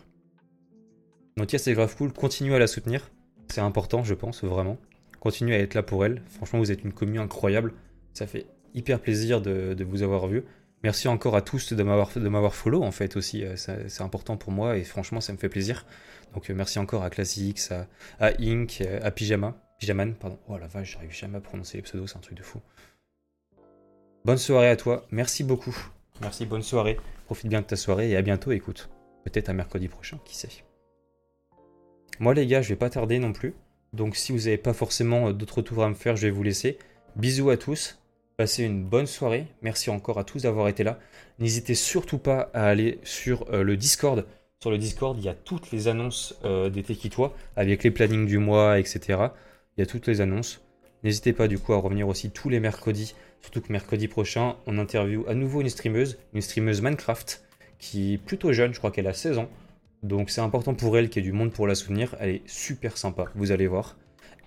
Donc, 1.38 1.52
yeah, 1.52 1.60
c'est 1.60 1.74
grave 1.74 1.96
cool. 1.96 2.12
Continuez 2.12 2.56
à 2.56 2.60
la 2.60 2.68
soutenir. 2.68 3.10
C'est 3.48 3.62
important, 3.62 4.04
je 4.04 4.14
pense, 4.14 4.44
vraiment. 4.44 4.78
Continuez 5.20 5.56
à 5.56 5.60
être 5.60 5.74
là 5.74 5.84
pour 5.84 6.06
elle. 6.06 6.22
Franchement, 6.28 6.60
vous 6.60 6.72
êtes 6.72 6.84
une 6.84 6.92
commune 6.92 7.20
incroyable. 7.20 7.74
Ça 8.14 8.28
fait 8.28 8.46
hyper 8.74 9.00
plaisir 9.00 9.42
de, 9.42 9.84
vous 9.84 10.04
avoir 10.04 10.28
vu. 10.28 10.44
Merci 10.84 11.08
encore 11.08 11.36
à 11.38 11.42
tous 11.42 11.72
de 11.72 11.82
m'avoir 11.82 12.56
follow 12.56 12.84
en 12.84 12.92
fait 12.92 13.16
aussi. 13.16 13.46
Euh, 13.46 13.56
C'est 13.56 14.02
important 14.02 14.36
pour 14.36 14.52
moi 14.52 14.76
et 14.78 14.84
franchement, 14.84 15.22
ça 15.22 15.32
me 15.32 15.38
fait 15.38 15.50
plaisir. 15.50 15.86
Donc, 16.34 16.50
euh, 16.50 16.54
merci 16.54 16.78
encore 16.78 17.04
à 17.04 17.10
Classics, 17.10 17.72
à, 17.72 17.88
à 18.20 18.32
Ink, 18.40 18.80
euh, 18.82 19.00
à 19.02 19.12
Pyjama. 19.12 19.56
Pyjaman, 19.84 20.14
pardon. 20.14 20.40
Oh 20.48 20.58
la 20.58 20.68
vache, 20.68 20.94
j'arrive 20.94 21.12
jamais 21.12 21.40
à 21.40 21.42
prononcer 21.42 21.78
les 21.78 21.84
pseudos, 21.84 22.10
c'est 22.10 22.18
un 22.18 22.22
truc 22.22 22.38
de 22.38 22.44
fou. 22.44 22.62
Bonne 24.24 24.38
soirée 24.38 24.70
à 24.70 24.78
toi. 24.78 25.06
Merci 25.12 25.44
beaucoup. 25.44 25.76
Merci, 26.22 26.46
bonne 26.46 26.64
soirée. 26.64 26.98
Profite 27.26 27.48
bien 27.48 27.60
de 27.60 27.66
ta 27.66 27.76
soirée 27.76 28.10
et 28.10 28.16
à 28.16 28.22
bientôt, 28.22 28.54
écoute. 28.54 28.90
Peut-être 29.26 29.50
à 29.50 29.54
mercredi 29.54 29.90
prochain, 29.90 30.20
qui 30.24 30.38
sait. 30.38 30.48
Moi 32.20 32.34
les 32.34 32.48
gars, 32.48 32.62
je 32.62 32.70
vais 32.70 32.78
pas 32.78 32.90
tarder 32.90 33.20
non 33.20 33.34
plus. 33.34 33.56
Donc 33.92 34.16
si 34.16 34.32
vous 34.32 34.38
n'avez 34.38 34.58
pas 34.58 34.72
forcément 34.72 35.28
euh, 35.28 35.34
d'autres 35.34 35.62
tours 35.62 35.84
à 35.84 35.90
me 35.90 35.96
faire, 35.96 36.16
je 36.16 36.28
vais 36.28 36.32
vous 36.32 36.44
laisser. 36.44 36.78
Bisous 37.18 37.50
à 37.50 37.58
tous. 37.58 38.00
Passez 38.38 38.64
une 38.64 38.86
bonne 38.86 39.08
soirée. 39.08 39.48
Merci 39.64 39.90
encore 39.90 40.18
à 40.18 40.24
tous 40.24 40.44
d'avoir 40.44 40.70
été 40.70 40.86
là. 40.86 40.98
N'hésitez 41.40 41.76
surtout 41.76 42.20
pas 42.20 42.50
à 42.54 42.68
aller 42.68 43.00
sur 43.04 43.52
euh, 43.52 43.64
le 43.64 43.76
Discord. 43.76 44.26
Sur 44.62 44.72
le 44.72 44.78
Discord, 44.78 45.18
il 45.18 45.26
y 45.26 45.30
a 45.30 45.34
toutes 45.34 45.72
les 45.72 45.90
annonces 45.90 46.40
euh, 46.46 46.70
des 46.70 46.84
Tekitois 46.84 47.36
avec 47.58 47.84
les 47.84 47.92
plannings 47.92 48.28
du 48.28 48.38
mois, 48.38 48.80
etc. 48.80 49.28
Il 49.78 49.82
y 49.82 49.84
a 49.84 49.88
toutes 49.88 50.08
les 50.08 50.22
annonces. 50.22 50.62
N'hésitez 51.04 51.34
pas 51.34 51.48
du 51.48 51.58
coup 51.58 51.74
à 51.74 51.78
revenir 51.78 52.08
aussi 52.08 52.30
tous 52.30 52.50
les 52.50 52.60
mercredis. 52.60 53.16
Surtout 53.42 53.62
que 53.62 53.72
mercredi 53.72 54.08
prochain, 54.08 54.56
on 54.68 54.78
interview 54.78 55.26
à 55.28 55.34
nouveau 55.34 55.62
une 55.62 55.70
streameuse, 55.70 56.18
une 56.34 56.42
streameuse 56.42 56.82
Minecraft, 56.82 57.44
qui 57.80 58.14
est 58.14 58.18
plutôt 58.18 58.54
jeune, 58.54 58.74
je 58.74 58.78
crois 58.78 58.92
qu'elle 58.92 59.08
a 59.08 59.14
16 59.14 59.40
ans. 59.40 59.50
Donc 60.04 60.30
c'est 60.30 60.42
important 60.42 60.76
pour 60.76 60.98
elle 60.98 61.10
qu'il 61.10 61.24
y 61.24 61.28
ait 61.28 61.32
du 61.32 61.36
monde 61.36 61.52
pour 61.52 61.68
la 61.68 61.76
soutenir. 61.76 62.16
Elle 62.20 62.30
est 62.30 62.48
super 62.48 62.98
sympa, 62.98 63.26
vous 63.36 63.52
allez 63.52 63.68
voir. 63.68 63.98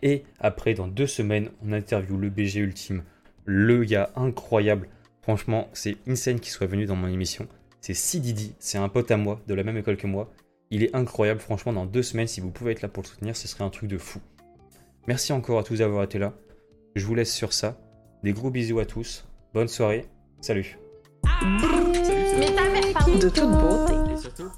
Et 0.03 0.25
après, 0.39 0.75
dans 0.75 0.87
deux 0.87 1.07
semaines, 1.07 1.51
on 1.65 1.73
interview 1.73 2.17
le 2.17 2.31
BG 2.31 2.61
Ultime, 2.61 3.03
le 3.45 3.85
gars 3.85 4.11
incroyable. 4.15 4.89
Franchement, 5.23 5.69
c'est 5.73 5.97
insane 6.07 6.39
qu'il 6.39 6.53
soit 6.53 6.67
venu 6.67 6.87
dans 6.87 6.97
mon 6.97 7.09
émission. 7.09 7.49
C'est 7.81 7.95
Sididi, 7.95 8.55
c'est 8.59 8.79
un 8.79 8.89
pote 8.89 9.11
à 9.11 9.17
moi, 9.17 9.41
de 9.47 9.55
la 9.55 9.65
même 9.65 9.77
école 9.77 9.97
que 9.97 10.07
moi. 10.07 10.33
Il 10.71 10.83
est 10.83 10.95
incroyable, 10.95 11.41
franchement, 11.41 11.73
dans 11.73 11.87
deux 11.87 12.03
semaines, 12.03 12.27
si 12.27 12.41
vous 12.41 12.51
pouvez 12.51 12.73
être 12.73 12.83
là 12.83 12.89
pour 12.89 13.03
le 13.03 13.09
soutenir, 13.09 13.37
ce 13.37 13.49
serait 13.49 13.65
un 13.65 13.71
truc 13.71 13.89
de 13.89 13.99
fou. 13.99 14.21
Merci 15.09 15.33
encore 15.33 15.61
à 15.61 15.63
tous 15.63 15.79
d'avoir 15.79 16.03
été 16.03 16.19
là. 16.19 16.33
Je 16.97 17.07
vous 17.07 17.15
laisse 17.15 17.33
sur 17.33 17.53
ça. 17.53 17.79
Des 18.25 18.33
gros 18.33 18.51
bisous 18.51 18.81
à 18.81 18.87
tous. 18.87 19.25
Bonne 19.55 19.69
soirée. 19.69 20.07
Salut. 20.41 20.79
Salut, 21.25 22.27
Mais 22.39 22.47
ta 22.47 22.69
mère, 22.69 22.93
pardon. 22.93 23.19
De 23.19 23.29
toute 23.29 23.51
beauté. 23.51 24.13
Et 24.13 24.17
surtout, 24.17 24.51